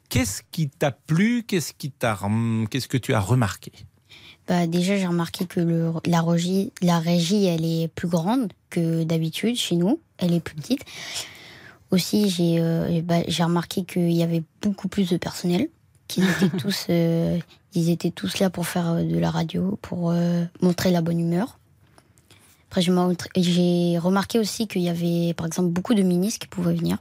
Qu'est-ce 0.10 0.42
qui 0.52 0.70
t'a 0.70 0.92
plu? 0.92 1.44
Qu'est-ce 1.44 1.74
qui 1.74 1.92
t'a 1.92 2.20
Qu'est-ce 2.70 2.88
que 2.88 2.98
tu 2.98 3.14
as 3.14 3.20
remarqué? 3.20 3.72
Bah, 4.48 4.66
déjà, 4.66 4.98
j'ai 4.98 5.06
remarqué 5.06 5.46
que 5.46 5.60
le, 5.60 5.94
la, 6.06 6.24
régie, 6.24 6.74
la 6.82 7.00
régie, 7.00 7.46
elle 7.46 7.64
est 7.64 7.88
plus 7.88 8.08
grande 8.08 8.52
que 8.72 9.04
d'habitude 9.04 9.56
chez 9.56 9.76
nous. 9.76 10.02
Elle 10.18 10.34
est 10.34 10.40
plus 10.40 10.56
petite. 10.56 10.84
Aussi, 11.92 12.30
j'ai 12.30 12.60
euh, 12.60 13.02
bah, 13.04 13.20
remarqué 13.40 13.84
qu'il 13.84 14.12
y 14.12 14.24
avait 14.24 14.44
beaucoup 14.62 14.88
plus 14.88 15.10
de 15.10 15.18
personnel. 15.18 15.70
Qu'ils 16.08 16.28
étaient 16.42 16.58
tous, 16.58 16.88
euh, 16.90 17.38
ils 17.76 17.92
étaient 17.92 18.10
tous 18.10 18.40
là 18.40 18.50
pour 18.50 18.66
faire 18.66 18.90
euh, 18.90 19.04
de 19.04 19.20
la 19.20 19.30
radio, 19.30 19.78
pour 19.84 20.10
euh, 20.10 20.44
montrer 20.62 20.90
la 20.90 21.02
bonne 21.02 21.20
humeur. 21.20 21.59
Après, 22.70 22.82
j'ai 22.82 23.98
remarqué 23.98 24.38
aussi 24.38 24.68
qu'il 24.68 24.84
y 24.84 24.90
avait, 24.90 25.34
par 25.34 25.48
exemple, 25.48 25.70
beaucoup 25.70 25.96
de 25.96 26.04
ministres 26.04 26.40
qui 26.40 26.48
pouvaient 26.48 26.76
venir. 26.76 26.98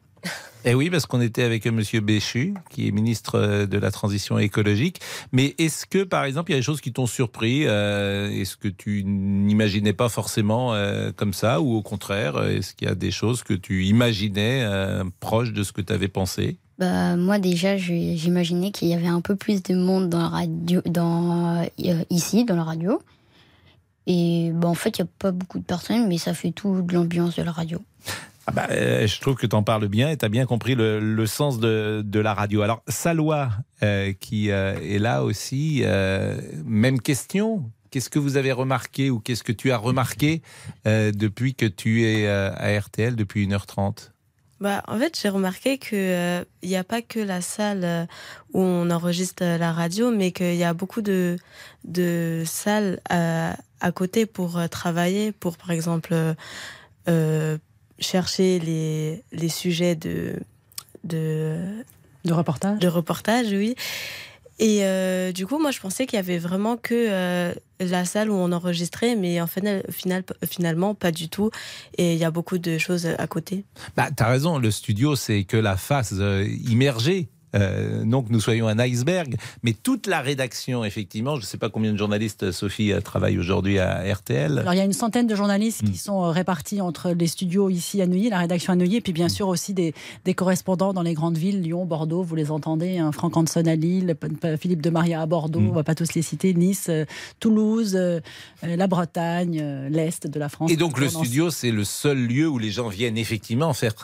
Eh 0.64 0.74
oui, 0.74 0.90
parce 0.90 1.06
qu'on 1.06 1.20
était 1.20 1.44
avec 1.44 1.66
Monsieur 1.66 2.00
Béchu, 2.00 2.54
qui 2.70 2.88
est 2.88 2.90
ministre 2.90 3.38
euh, 3.38 3.66
de 3.66 3.78
la 3.78 3.90
Transition 3.90 4.38
écologique. 4.38 5.00
Mais 5.30 5.54
est-ce 5.58 5.86
que, 5.86 6.02
par 6.02 6.24
exemple, 6.24 6.50
il 6.50 6.54
y 6.54 6.56
a 6.56 6.58
des 6.58 6.64
choses 6.64 6.80
qui 6.80 6.92
t'ont 6.92 7.06
surpris 7.06 7.64
euh, 7.66 8.28
Est-ce 8.30 8.56
que 8.56 8.68
tu 8.68 9.04
n'imaginais 9.04 9.92
pas 9.92 10.08
forcément 10.08 10.74
euh, 10.74 11.12
comme 11.14 11.32
ça 11.32 11.60
Ou 11.60 11.76
au 11.76 11.82
contraire, 11.82 12.42
est-ce 12.44 12.74
qu'il 12.74 12.88
y 12.88 12.90
a 12.90 12.94
des 12.94 13.10
choses 13.10 13.42
que 13.42 13.54
tu 13.54 13.84
imaginais 13.84 14.62
euh, 14.64 15.04
proches 15.20 15.52
de 15.52 15.62
ce 15.62 15.72
que 15.72 15.80
tu 15.80 15.92
avais 15.92 16.08
pensé? 16.08 16.58
Bah, 16.78 17.16
moi 17.16 17.38
déjà, 17.38 17.76
j'imaginais 17.76 18.70
qu'il 18.70 18.88
y 18.88 18.94
avait 18.94 19.06
un 19.06 19.20
peu 19.20 19.36
plus 19.36 19.62
de 19.62 19.74
monde 19.74 20.08
dans 20.08 20.18
la 20.18 20.28
radio, 20.28 20.80
dans, 20.86 21.66
ici, 22.10 22.44
dans 22.44 22.56
la 22.56 22.64
radio. 22.64 23.00
Et 24.08 24.50
bah, 24.54 24.68
en 24.68 24.74
fait, 24.74 24.98
il 24.98 25.02
n'y 25.02 25.08
a 25.08 25.12
pas 25.18 25.32
beaucoup 25.32 25.58
de 25.58 25.64
personnes, 25.64 26.08
mais 26.08 26.16
ça 26.16 26.32
fait 26.32 26.50
tout 26.50 26.80
de 26.80 26.94
l'ambiance 26.94 27.36
de 27.36 27.42
la 27.42 27.52
radio. 27.52 27.80
Ah 28.46 28.52
bah, 28.52 28.66
euh, 28.70 29.06
je 29.06 29.20
trouve 29.20 29.34
que 29.34 29.46
tu 29.46 29.54
en 29.54 29.62
parles 29.62 29.86
bien 29.88 30.08
et 30.08 30.16
tu 30.16 30.24
as 30.24 30.30
bien 30.30 30.46
compris 30.46 30.74
le, 30.74 30.98
le 30.98 31.26
sens 31.26 31.60
de, 31.60 32.02
de, 32.02 32.18
la 32.18 32.32
radio. 32.32 32.62
Alors, 32.62 32.82
Salois, 32.88 33.50
euh, 33.82 34.14
qui 34.18 34.50
euh, 34.50 34.80
est 34.80 34.98
là 34.98 35.22
aussi, 35.22 35.82
euh, 35.84 36.40
même 36.64 37.02
question. 37.02 37.70
Qu'est-ce 37.90 38.08
que 38.08 38.18
vous 38.18 38.38
avez 38.38 38.52
remarqué 38.52 39.10
ou 39.10 39.20
qu'est-ce 39.20 39.44
que 39.44 39.52
tu 39.52 39.70
as 39.70 39.76
remarqué 39.76 40.40
euh, 40.86 41.12
depuis 41.12 41.54
que 41.54 41.66
tu 41.66 42.04
es 42.06 42.26
euh, 42.26 42.50
à 42.56 42.78
RTL 42.80 43.14
depuis 43.14 43.46
1h30 43.46 44.10
bah, 44.60 44.82
en 44.88 44.98
fait, 44.98 45.16
j'ai 45.16 45.28
remarqué 45.28 45.78
qu'il 45.78 46.44
n'y 46.64 46.74
a 46.74 46.82
pas 46.82 47.00
que 47.00 47.20
la 47.20 47.40
salle 47.40 48.08
où 48.52 48.60
on 48.60 48.90
enregistre 48.90 49.44
la 49.44 49.72
radio, 49.72 50.10
mais 50.10 50.32
qu'il 50.32 50.56
y 50.56 50.64
a 50.64 50.74
beaucoup 50.74 51.00
de, 51.00 51.36
de 51.84 52.42
salles 52.44 52.98
à, 53.80 53.92
côté 53.92 54.26
pour 54.26 54.60
travailler, 54.70 55.32
pour 55.32 55.56
par 55.56 55.70
exemple 55.70 56.14
euh, 57.08 57.58
chercher 57.98 58.58
les, 58.58 59.24
les 59.32 59.48
sujets 59.48 59.94
de, 59.94 60.34
de, 61.04 61.58
de 62.24 62.32
reportage. 62.32 62.78
De 62.78 62.88
reportage, 62.88 63.48
oui. 63.48 63.74
Et 64.58 64.80
euh, 64.82 65.30
du 65.30 65.46
coup, 65.46 65.58
moi, 65.58 65.70
je 65.70 65.78
pensais 65.78 66.06
qu'il 66.06 66.16
y 66.16 66.20
avait 66.20 66.38
vraiment 66.38 66.76
que 66.76 66.94
euh, 66.94 67.54
la 67.78 68.04
salle 68.04 68.28
où 68.28 68.34
on 68.34 68.50
enregistrait, 68.50 69.14
mais 69.14 69.40
en 69.40 69.46
final, 69.46 69.84
final, 69.90 70.24
finalement, 70.48 70.94
pas 70.94 71.12
du 71.12 71.28
tout. 71.28 71.50
Et 71.96 72.14
il 72.14 72.18
y 72.18 72.24
a 72.24 72.30
beaucoup 72.32 72.58
de 72.58 72.76
choses 72.76 73.06
à 73.06 73.26
côté. 73.28 73.64
Bah, 73.96 74.08
tu 74.16 74.22
as 74.22 74.28
raison, 74.28 74.58
le 74.58 74.70
studio, 74.72 75.14
c'est 75.14 75.44
que 75.44 75.56
la 75.56 75.76
face 75.76 76.12
euh, 76.18 76.44
immergée 76.68 77.28
euh, 77.54 78.04
non 78.04 78.22
que 78.22 78.32
nous 78.32 78.40
soyons 78.40 78.68
un 78.68 78.78
iceberg, 78.78 79.36
mais 79.62 79.72
toute 79.72 80.06
la 80.06 80.20
rédaction, 80.20 80.84
effectivement, 80.84 81.36
je 81.36 81.40
ne 81.40 81.46
sais 81.46 81.58
pas 81.58 81.68
combien 81.68 81.92
de 81.92 81.98
journalistes, 81.98 82.50
Sophie, 82.52 82.92
euh, 82.92 83.00
travaillent 83.00 83.38
aujourd'hui 83.38 83.78
à 83.78 84.02
RTL. 84.12 84.58
Alors, 84.58 84.74
il 84.74 84.78
y 84.78 84.80
a 84.80 84.84
une 84.84 84.92
centaine 84.92 85.26
de 85.26 85.34
journalistes 85.34 85.82
mmh. 85.82 85.90
qui 85.90 85.98
sont 85.98 86.24
euh, 86.24 86.30
répartis 86.30 86.80
entre 86.80 87.10
les 87.10 87.26
studios 87.26 87.70
ici 87.70 88.02
à 88.02 88.06
Neuilly, 88.06 88.30
la 88.30 88.38
rédaction 88.38 88.72
à 88.72 88.76
Neuilly, 88.76 88.96
et 88.96 89.00
puis 89.00 89.12
bien 89.12 89.26
mmh. 89.26 89.30
sûr 89.30 89.48
aussi 89.48 89.74
des, 89.74 89.94
des, 90.24 90.34
correspondants 90.34 90.92
dans 90.92 91.02
les 91.02 91.14
grandes 91.14 91.38
villes, 91.38 91.62
Lyon, 91.62 91.84
Bordeaux, 91.84 92.22
vous 92.22 92.34
les 92.34 92.50
entendez, 92.50 92.98
hein, 92.98 93.12
Franck 93.12 93.36
Hanson 93.36 93.66
à 93.66 93.74
Lille, 93.74 94.14
Philippe 94.60 94.82
de 94.82 94.90
Maria 94.90 95.22
à 95.22 95.26
Bordeaux, 95.26 95.60
mmh. 95.60 95.66
on 95.66 95.70
ne 95.70 95.74
va 95.74 95.84
pas 95.84 95.94
tous 95.94 96.14
les 96.14 96.22
citer, 96.22 96.54
Nice, 96.54 96.86
euh, 96.88 97.04
Toulouse, 97.40 97.94
euh, 97.96 98.20
la 98.62 98.86
Bretagne, 98.86 99.58
euh, 99.60 99.88
l'Est 99.88 100.26
de 100.26 100.38
la 100.38 100.48
France. 100.48 100.70
Et 100.70 100.76
donc 100.76 100.98
le 100.98 101.08
studio, 101.08 101.50
c'est 101.50 101.70
le 101.70 101.84
seul 101.84 102.18
lieu 102.18 102.48
où 102.48 102.58
les 102.58 102.70
gens 102.70 102.88
viennent 102.88 103.18
effectivement 103.18 103.72
faire, 103.72 103.94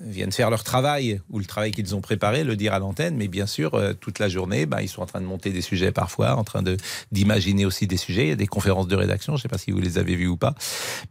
viennent 0.00 0.32
faire 0.32 0.50
leur 0.50 0.64
travail, 0.64 1.20
ou 1.30 1.38
le 1.38 1.44
travail 1.44 1.72
qu'ils 1.72 1.94
ont 1.94 2.00
préparé, 2.00 2.44
le 2.50 2.56
dire 2.56 2.74
à 2.74 2.78
l'antenne, 2.78 3.16
mais 3.16 3.28
bien 3.28 3.46
sûr, 3.46 3.74
euh, 3.74 3.92
toute 3.94 4.18
la 4.18 4.28
journée, 4.28 4.66
bah, 4.66 4.82
ils 4.82 4.88
sont 4.88 5.02
en 5.02 5.06
train 5.06 5.20
de 5.20 5.26
monter 5.26 5.50
des 5.50 5.62
sujets 5.62 5.92
parfois, 5.92 6.36
en 6.36 6.44
train 6.44 6.62
de 6.62 6.76
d'imaginer 7.12 7.64
aussi 7.64 7.86
des 7.86 7.96
sujets. 7.96 8.24
Il 8.24 8.28
y 8.28 8.32
a 8.32 8.36
des 8.36 8.46
conférences 8.46 8.88
de 8.88 8.96
rédaction, 8.96 9.34
je 9.34 9.38
ne 9.38 9.42
sais 9.42 9.48
pas 9.48 9.58
si 9.58 9.70
vous 9.70 9.80
les 9.80 9.98
avez 9.98 10.16
vues 10.16 10.28
ou 10.28 10.36
pas. 10.36 10.54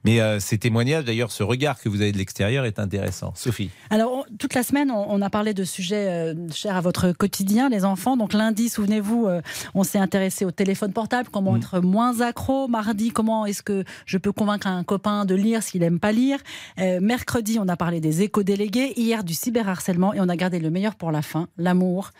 Mais 0.03 0.21
euh, 0.21 0.39
ces 0.39 0.57
témoignages, 0.57 1.05
d'ailleurs, 1.05 1.31
ce 1.31 1.43
regard 1.43 1.79
que 1.79 1.89
vous 1.89 2.01
avez 2.01 2.11
de 2.11 2.17
l'extérieur 2.17 2.65
est 2.65 2.79
intéressant. 2.79 3.33
Sophie. 3.35 3.69
Alors, 3.89 4.11
on, 4.11 4.23
toute 4.37 4.53
la 4.53 4.63
semaine, 4.63 4.91
on, 4.91 5.05
on, 5.09 5.21
a 5.21 5.29
parlé 5.29 5.53
de 5.53 5.63
sujets 5.63 6.07
euh, 6.09 6.33
chers 6.53 6.75
à 6.75 6.81
votre 6.81 7.11
quotidien, 7.11 7.69
les 7.69 7.85
enfants. 7.85 8.17
Donc, 8.17 8.33
lundi, 8.33 8.69
souvenez-vous, 8.69 9.27
euh, 9.27 9.41
on 9.73 9.83
s'est 9.83 9.99
intéressé 9.99 10.45
au 10.45 10.51
téléphone 10.51 10.93
portable, 10.93 11.29
comment 11.31 11.53
mmh. 11.53 11.57
être 11.57 11.79
moins 11.79 12.21
accro. 12.21 12.67
Mardi, 12.67 13.11
comment 13.11 13.45
est-ce 13.45 13.63
que 13.63 13.83
je 14.05 14.17
peux 14.17 14.31
convaincre 14.31 14.67
un 14.67 14.83
copain 14.83 15.25
de 15.25 15.35
lire 15.35 15.63
s'il 15.63 15.81
n'aime 15.81 15.99
pas 15.99 16.11
lire. 16.11 16.39
Euh, 16.79 16.99
mercredi, 17.01 17.57
on 17.59 17.67
a 17.67 17.77
parlé 17.77 17.99
des 17.99 18.21
éco-délégués. 18.21 18.93
Hier, 18.97 19.23
du 19.23 19.33
cyberharcèlement. 19.33 20.13
Et 20.13 20.19
on 20.19 20.29
a 20.29 20.35
gardé 20.35 20.59
le 20.59 20.69
meilleur 20.69 20.95
pour 20.95 21.11
la 21.11 21.21
fin, 21.21 21.28
l'amour. 21.57 22.11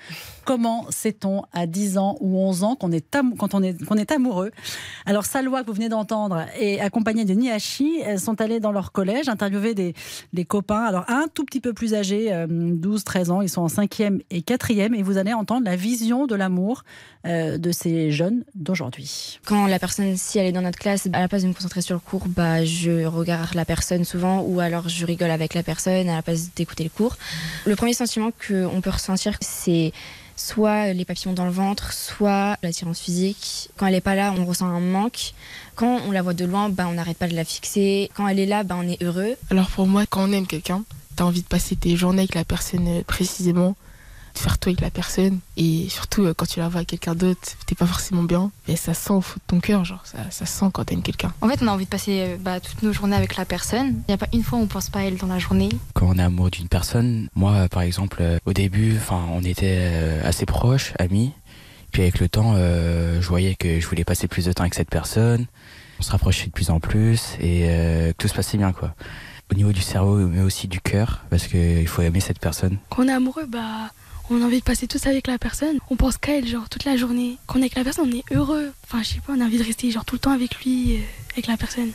Comment 0.46 0.86
sait-on 0.90 1.44
à 1.54 1.68
10 1.68 1.98
ans 1.98 2.18
ou 2.20 2.38
11 2.38 2.64
ans 2.64 2.76
qu'on 2.76 2.92
est, 2.92 3.16
est, 3.16 4.12
amoureux? 4.12 4.52
Alors, 5.06 5.26
Salwa, 5.26 5.62
que 5.62 5.68
vous 5.68 5.74
venez 5.74 5.90
d'entendre, 5.90 6.46
et 6.60 6.82
accompagnée 6.82 7.26
de 7.26 7.34
Nihachi, 7.34 8.02
elles 8.04 8.20
sont 8.20 8.42
allées 8.42 8.60
dans 8.60 8.72
leur 8.72 8.92
collège 8.92 9.30
interviewer 9.30 9.74
des, 9.74 9.94
copains. 10.46 10.84
Alors, 10.84 11.06
un 11.08 11.28
tout 11.34 11.46
petit 11.46 11.60
peu 11.60 11.74
plus 11.74 11.94
âgé, 11.94 12.34
euh, 12.34 12.48
12, 12.50 13.04
13 13.04 13.32
ans, 13.32 13.42
ils 13.42 13.50
sont 13.50 13.62
en 13.62 13.68
5e 13.68 14.22
et 14.32 14.42
4e, 14.42 14.96
et 14.96 15.04
vous 15.04 15.18
allez 15.18 15.34
entendre 15.34 15.66
la 15.66 15.76
vision 15.76 16.26
de 16.26 16.36
l'amour 16.36 16.84
euh, 17.26 17.58
de 17.58 17.72
ces 17.72 18.12
jeunes 18.12 18.44
d'aujourd'hui. 18.56 19.40
Quand 19.46 19.68
la 19.68 19.78
personne, 19.78 20.16
si 20.16 20.40
elle 20.40 20.48
est 20.48 20.52
dans 20.52 20.62
notre 20.62 20.80
classe, 20.80 21.08
à 21.12 21.20
la 21.20 21.28
place 21.28 21.44
de 21.44 21.50
me 21.50 21.54
concentrer 21.54 21.82
sur 21.82 21.96
le 21.96 22.00
cours, 22.00 22.28
bah, 22.28 22.64
je 22.64 23.06
regarde 23.06 23.54
la 23.56 23.66
personne 23.66 24.06
souvent, 24.06 24.42
ou 24.42 24.60
alors 24.60 24.88
je 24.88 25.06
rigole 25.06 25.32
avec 25.32 25.54
la 25.54 25.64
personne 25.64 26.08
à 26.10 26.16
la 26.16 26.22
place 26.22 26.54
d'écouter 26.56 26.84
le 26.84 26.90
cours. 26.90 27.18
Le 27.66 27.76
premier 27.76 27.94
sentiment 27.94 28.32
qu'on 28.32 28.82
peut 28.82 28.90
ressentir, 29.00 29.38
c'est 29.42 29.92
soit 30.36 30.94
les 30.94 31.06
papillons 31.06 31.34
dans 31.34 31.46
le 31.46 31.52
ventre, 31.52 31.94
soit 31.94 32.58
l'attirance 32.64 33.00
physique. 33.00 33.70
Quand 33.78 33.88
elle 33.88 33.94
n'est 33.94 34.02
pas 34.02 34.16
là, 34.16 34.34
on 34.38 34.46
ressent 34.46 34.68
un 34.68 34.80
manque. 34.80 35.34
Quand 35.76 36.00
on 36.08 36.12
la 36.12 36.22
voit 36.22 36.34
de 36.34 36.46
loin, 36.46 36.70
bah, 36.70 36.88
on 36.88 36.94
n'arrête 36.94 37.18
pas 37.18 37.28
de 37.28 37.36
la 37.36 37.44
fixer. 37.44 38.10
Quand 38.14 38.28
elle 38.28 38.40
est 38.40 38.46
là, 38.46 38.64
bah, 38.64 38.76
on 38.78 38.88
est 38.88 39.02
heureux. 39.04 39.36
Alors 39.52 39.68
pour 39.70 39.88
moi, 39.88 40.06
quand 40.06 40.28
on 40.28 40.32
aime 40.32 40.48
quelqu'un, 40.48 40.84
tu 41.18 41.24
as 41.24 41.26
envie 41.26 41.42
de 41.42 41.48
passer 41.48 41.76
tes 41.76 41.96
journées 41.98 42.22
avec 42.22 42.36
la 42.36 42.46
personne 42.46 43.04
précisément, 43.04 43.76
de 44.40 44.44
faire 44.44 44.58
tout 44.58 44.70
avec 44.70 44.82
la 44.82 44.90
personne. 44.90 45.40
Et 45.58 45.88
surtout, 45.90 46.28
quand 46.36 46.46
tu 46.46 46.60
la 46.60 46.70
vois 46.70 46.78
avec 46.78 46.90
quelqu'un 46.90 47.16
d'autre, 47.16 47.40
t'es 47.66 47.76
pas 47.76 47.86
forcément 47.86 48.24
bien. 48.24 48.52
Et 48.68 48.76
ça 48.76 48.94
sent 48.94 49.14
au 49.14 49.22
fond 49.22 49.36
de 49.36 49.42
ton 49.48 49.60
cœur, 49.60 49.86
genre, 49.86 50.02
ça, 50.06 50.18
ça 50.30 50.46
sent 50.46 50.66
quand 50.74 50.86
t'aimes 50.86 51.04
quelqu'un. 51.04 51.34
En 51.42 51.50
fait, 51.50 51.60
on 51.62 51.68
a 51.68 51.72
envie 51.72 51.86
de 51.86 51.90
passer 51.90 52.38
bah, 52.40 52.60
toutes 52.60 52.82
nos 52.84 52.94
journées 52.94 53.16
avec 53.16 53.36
la 53.36 53.46
personne. 53.46 54.02
Il 54.08 54.10
n'y 54.10 54.14
a 54.14 54.18
pas 54.18 54.28
une 54.34 54.44
fois 54.44 54.60
où 54.60 54.62
on 54.62 54.68
pense 54.68 54.90
pas 54.90 55.00
à 55.00 55.04
elle 55.04 55.18
dans 55.18 55.28
la 55.28 55.40
journée. 55.40 55.70
Quand 55.94 56.08
on 56.08 56.18
est 56.18 56.24
amoureux 56.24 56.52
d'une 56.52 56.68
personne, 56.68 57.30
moi, 57.36 57.68
par 57.70 57.82
exemple, 57.82 58.24
au 58.46 58.54
début, 58.54 58.96
enfin, 58.98 59.26
on 59.34 59.44
était 59.44 60.20
assez 60.24 60.46
proches, 60.46 60.94
amis. 61.00 61.34
Puis 61.92 62.02
avec 62.04 62.20
le 62.20 62.30
temps, 62.30 62.54
euh, 62.56 63.22
je 63.22 63.28
voyais 63.28 63.56
que 63.56 63.80
je 63.80 63.88
voulais 63.88 64.04
passer 64.04 64.28
plus 64.28 64.46
de 64.46 64.54
temps 64.54 64.64
avec 64.64 64.76
cette 64.76 64.90
personne. 64.90 65.46
On 66.00 66.04
se 66.04 66.12
rapprochait 66.12 66.48
de 66.48 66.52
plus 66.52 66.70
en 66.70 66.80
plus 66.80 67.36
et 67.40 67.66
euh, 67.70 68.12
que 68.12 68.18
tout 68.18 68.28
se 68.28 68.34
passait 68.34 68.58
bien, 68.58 68.72
quoi. 68.72 68.94
Au 69.52 69.56
niveau 69.56 69.72
du 69.72 69.82
cerveau, 69.82 70.18
mais 70.28 70.42
aussi 70.42 70.68
du 70.68 70.80
cœur, 70.80 71.26
parce 71.32 71.48
qu'il 71.48 71.88
faut 71.88 72.04
aimer 72.04 72.20
cette 72.20 72.40
personne. 72.40 72.78
Quand 72.90 73.04
on 73.04 73.08
est 73.08 73.12
amoureux, 73.14 73.48
bah, 73.48 73.92
on 74.30 74.42
a 74.42 74.46
envie 74.46 74.60
de 74.60 74.64
passer 74.64 74.88
tout 74.88 74.98
ça 74.98 75.10
avec 75.10 75.28
la 75.28 75.38
personne. 75.38 75.78
On 75.90 75.96
pense 75.96 76.18
qu'à 76.18 76.38
elle, 76.38 76.48
genre, 76.48 76.70
toute 76.70 76.86
la 76.86 76.98
journée. 76.98 77.38
Quand 77.48 77.56
on 77.56 77.62
est 77.62 77.66
avec 77.66 77.76
la 77.76 77.84
personne, 77.84 78.10
on 78.12 78.16
est 78.16 78.36
heureux. 78.36 78.72
Enfin, 78.84 79.02
je 79.04 79.10
sais 79.10 79.22
pas, 79.26 79.34
on 79.36 79.42
a 79.42 79.46
envie 79.46 79.58
de 79.58 79.64
rester, 79.64 79.90
genre, 79.92 80.06
tout 80.06 80.16
le 80.16 80.20
temps 80.20 80.32
avec 80.32 80.64
lui, 80.64 80.98
euh, 80.98 81.00
avec 81.34 81.48
la 81.48 81.58
personne. 81.58 81.92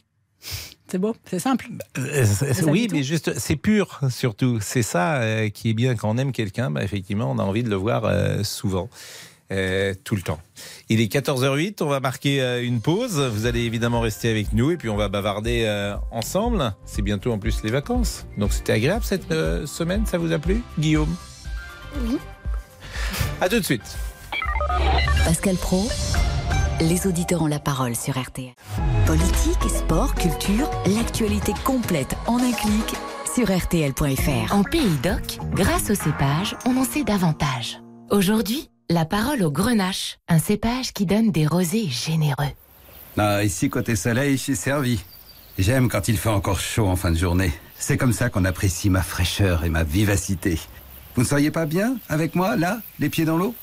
C'est 0.88 0.98
beau, 0.98 1.16
c'est 1.24 1.38
simple. 1.38 1.68
Euh, 1.98 2.26
oui, 2.68 2.88
mais 2.92 3.02
juste, 3.02 3.38
c'est 3.38 3.56
pur 3.56 4.00
surtout. 4.10 4.58
C'est 4.60 4.82
ça 4.82 5.16
euh, 5.16 5.48
qui 5.48 5.70
est 5.70 5.74
bien 5.74 5.94
quand 5.94 6.10
on 6.10 6.18
aime 6.18 6.32
quelqu'un. 6.32 6.70
Bah, 6.70 6.84
effectivement, 6.84 7.30
on 7.30 7.38
a 7.38 7.42
envie 7.42 7.62
de 7.62 7.70
le 7.70 7.76
voir 7.76 8.04
euh, 8.04 8.42
souvent. 8.44 8.88
Euh, 9.52 9.92
tout 10.04 10.16
le 10.16 10.22
temps. 10.22 10.40
Il 10.88 11.00
est 11.02 11.12
14h08, 11.12 11.82
on 11.82 11.86
va 11.86 12.00
marquer 12.00 12.40
euh, 12.40 12.64
une 12.64 12.80
pause. 12.80 13.20
Vous 13.20 13.44
allez 13.44 13.60
évidemment 13.60 14.00
rester 14.00 14.30
avec 14.30 14.54
nous 14.54 14.70
et 14.70 14.78
puis 14.78 14.88
on 14.88 14.96
va 14.96 15.08
bavarder 15.08 15.64
euh, 15.66 15.96
ensemble. 16.10 16.74
C'est 16.86 17.02
bientôt 17.02 17.30
en 17.30 17.38
plus 17.38 17.62
les 17.62 17.70
vacances. 17.70 18.26
Donc 18.38 18.54
c'était 18.54 18.72
agréable 18.72 19.04
cette 19.04 19.30
euh, 19.32 19.66
semaine, 19.66 20.06
ça 20.06 20.16
vous 20.16 20.32
a 20.32 20.38
plu 20.38 20.62
Guillaume? 20.78 21.14
Oui. 22.02 22.18
À 23.40 23.48
tout 23.48 23.58
de 23.58 23.64
suite. 23.64 23.96
Pascal 25.24 25.56
Pro, 25.56 25.88
les 26.80 27.06
auditeurs 27.06 27.42
ont 27.42 27.46
la 27.46 27.58
parole 27.58 27.94
sur 27.94 28.20
RTL. 28.20 28.52
Politique, 29.06 29.70
sport, 29.70 30.14
culture, 30.14 30.70
l'actualité 30.86 31.52
complète 31.64 32.14
en 32.26 32.38
un 32.38 32.52
clic 32.52 32.94
sur 33.34 33.54
RTL.fr. 33.54 34.54
En 34.54 34.62
Pays 34.62 34.96
d'Oc, 35.02 35.38
grâce 35.52 35.90
au 35.90 35.94
cépage, 35.94 36.56
on 36.66 36.76
en 36.76 36.84
sait 36.84 37.04
davantage. 37.04 37.80
Aujourd'hui, 38.10 38.70
la 38.90 39.04
parole 39.04 39.42
au 39.42 39.50
grenache, 39.50 40.18
un 40.28 40.38
cépage 40.38 40.92
qui 40.92 41.06
donne 41.06 41.30
des 41.30 41.46
rosés 41.46 41.88
généreux. 41.88 42.52
Ah, 43.16 43.42
ici, 43.44 43.70
côté 43.70 43.96
soleil, 43.96 44.36
je 44.36 44.42
suis 44.42 44.56
servi. 44.56 45.02
J'aime 45.58 45.88
quand 45.88 46.08
il 46.08 46.18
fait 46.18 46.28
encore 46.28 46.60
chaud 46.60 46.88
en 46.88 46.96
fin 46.96 47.10
de 47.10 47.16
journée. 47.16 47.52
C'est 47.78 47.96
comme 47.96 48.12
ça 48.12 48.28
qu'on 48.28 48.44
apprécie 48.44 48.90
ma 48.90 49.02
fraîcheur 49.02 49.64
et 49.64 49.68
ma 49.68 49.84
vivacité. 49.84 50.58
Vous 51.14 51.22
ne 51.22 51.26
seriez 51.26 51.50
pas 51.50 51.66
bien 51.66 51.96
avec 52.08 52.34
moi, 52.34 52.56
là, 52.56 52.80
les 52.98 53.08
pieds 53.08 53.24
dans 53.24 53.36
l'eau? 53.36 53.54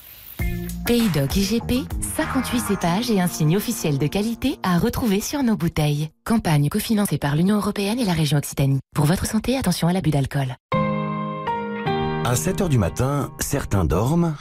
Pays 0.85 1.09
Doc 1.09 1.35
IGP, 1.35 1.85
58 2.15 2.59
cépages 2.59 3.11
et 3.11 3.21
un 3.21 3.27
signe 3.27 3.55
officiel 3.55 3.97
de 3.97 4.07
qualité 4.07 4.57
à 4.63 4.77
retrouver 4.77 5.21
sur 5.21 5.43
nos 5.43 5.55
bouteilles. 5.55 6.09
Campagne 6.25 6.69
cofinancée 6.69 7.17
par 7.17 7.35
l'Union 7.35 7.57
Européenne 7.57 7.99
et 7.99 8.05
la 8.05 8.13
région 8.13 8.37
Occitanie. 8.37 8.79
Pour 8.95 9.05
votre 9.05 9.25
santé, 9.25 9.57
attention 9.57 9.87
à 9.87 9.93
l'abus 9.93 10.09
d'alcool. 10.09 10.55
À 12.23 12.35
7 12.35 12.61
heures 12.61 12.69
du 12.69 12.77
matin, 12.77 13.31
certains 13.39 13.85
dorment 13.85 14.35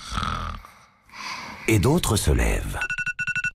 et 1.68 1.78
d'autres 1.78 2.16
se 2.16 2.30
lèvent. 2.30 2.78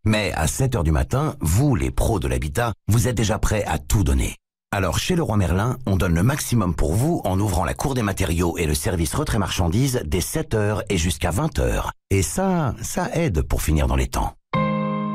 Mais 0.04 0.32
à 0.34 0.48
7 0.48 0.76
heures 0.76 0.84
du 0.84 0.92
matin, 0.92 1.36
vous, 1.42 1.76
les 1.76 1.92
pros 1.92 2.20
de 2.20 2.28
l'habitat, 2.28 2.74
vous 2.88 3.08
êtes 3.08 3.16
déjà 3.16 3.40
prêts 3.40 3.64
à 3.66 3.80
tout 3.80 4.04
donner. 4.04 4.36
Alors 4.72 5.00
chez 5.00 5.16
Leroy 5.16 5.38
Merlin, 5.38 5.78
on 5.86 5.96
donne 5.96 6.16
le 6.16 6.24
maximum 6.24 6.76
pour 6.76 6.94
vous 6.94 7.22
en 7.24 7.40
ouvrant 7.40 7.64
la 7.64 7.74
cour 7.74 7.94
des 7.94 8.02
matériaux 8.02 8.58
et 8.58 8.66
le 8.66 8.74
service 8.74 9.14
retrait 9.14 9.40
marchandises 9.40 10.02
dès 10.06 10.20
7h 10.20 10.82
et 10.90 10.98
jusqu'à 10.98 11.32
20h. 11.32 11.90
Et 12.10 12.22
ça, 12.22 12.76
ça 12.82 13.10
aide 13.14 13.42
pour 13.42 13.62
finir 13.62 13.88
dans 13.88 13.96
les 13.96 14.08
temps. 14.08 14.34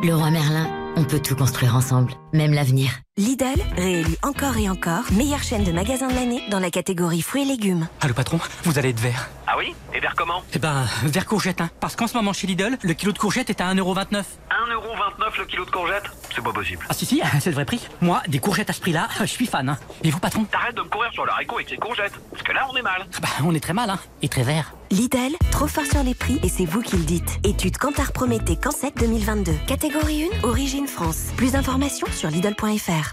Leroy 0.02 0.30
Merlin, 0.30 0.66
On 0.96 1.04
peut 1.04 1.20
tout 1.20 1.36
construire 1.36 1.76
ensemble, 1.76 2.12
même 2.32 2.52
l'avenir. 2.52 2.90
Lidl, 3.16 3.44
réélu 3.76 4.16
encore 4.22 4.56
et 4.56 4.68
encore, 4.68 5.04
meilleure 5.12 5.42
chaîne 5.42 5.64
de 5.64 5.72
magasins 5.72 6.08
de 6.08 6.14
l'année 6.14 6.42
dans 6.50 6.58
la 6.58 6.70
catégorie 6.70 7.22
fruits 7.22 7.42
et 7.42 7.44
légumes. 7.44 7.88
Ah 8.00 8.08
le 8.08 8.14
patron, 8.14 8.38
vous 8.64 8.78
allez 8.78 8.90
être 8.90 9.00
vert. 9.00 9.28
Ah 9.46 9.54
oui? 9.58 9.74
Et 9.94 10.00
vers 10.00 10.14
comment? 10.14 10.42
Eh 10.54 10.58
ben, 10.58 10.84
vert 11.04 11.26
courgette, 11.26 11.60
hein. 11.60 11.70
Parce 11.80 11.96
qu'en 11.96 12.06
ce 12.06 12.14
moment 12.16 12.32
chez 12.32 12.46
Lidl, 12.46 12.76
le 12.82 12.92
kilo 12.94 13.12
de 13.12 13.18
courgette 13.18 13.50
est 13.50 13.60
à 13.60 13.72
1,29€. 13.74 14.12
1,29€ 14.12 15.38
le 15.38 15.44
kilo 15.46 15.64
de 15.64 15.70
courgette? 15.70 16.04
C'est 16.34 16.42
pas 16.44 16.52
possible. 16.52 16.84
Ah 16.88 16.94
si 16.94 17.06
si, 17.06 17.22
c'est 17.40 17.50
le 17.50 17.54
vrai 17.54 17.64
prix. 17.64 17.86
Moi, 18.00 18.22
des 18.28 18.38
courgettes 18.38 18.70
à 18.70 18.72
ce 18.72 18.80
prix-là, 18.80 19.08
je 19.20 19.26
suis 19.26 19.46
fan. 19.46 19.68
Hein. 19.68 19.78
Et 20.04 20.10
vous, 20.10 20.18
patron? 20.18 20.44
T'arrêtes 20.44 20.76
de 20.76 20.82
me 20.82 20.88
courir 20.88 21.12
sur 21.12 21.24
le 21.24 21.30
haricot 21.32 21.56
avec 21.56 21.70
les 21.70 21.76
courgettes. 21.78 22.14
Parce 22.30 22.42
que 22.42 22.52
là, 22.52 22.66
on 22.70 22.76
est 22.76 22.82
mal. 22.82 23.06
Bah, 23.20 23.28
on 23.44 23.54
est 23.54 23.60
très 23.60 23.74
mal, 23.74 23.90
hein. 23.90 23.98
Et 24.22 24.28
très 24.28 24.42
vert. 24.42 24.74
Lidl, 24.92 25.36
trop 25.52 25.68
fort 25.68 25.86
sur 25.86 26.02
les 26.02 26.14
prix 26.14 26.40
et 26.42 26.48
c'est 26.48 26.64
vous 26.64 26.82
qui 26.82 26.96
le 26.96 27.04
dites. 27.04 27.38
Étude 27.44 27.78
Cantar 27.78 28.10
Prométhée 28.10 28.56
Cansec 28.56 28.96
2022. 28.96 29.52
Catégorie 29.68 30.24
1, 30.42 30.48
origine 30.48 30.88
France. 30.88 31.28
Plus 31.36 31.52
d'informations 31.52 32.08
sur 32.10 32.28
Lidl.fr. 32.28 33.12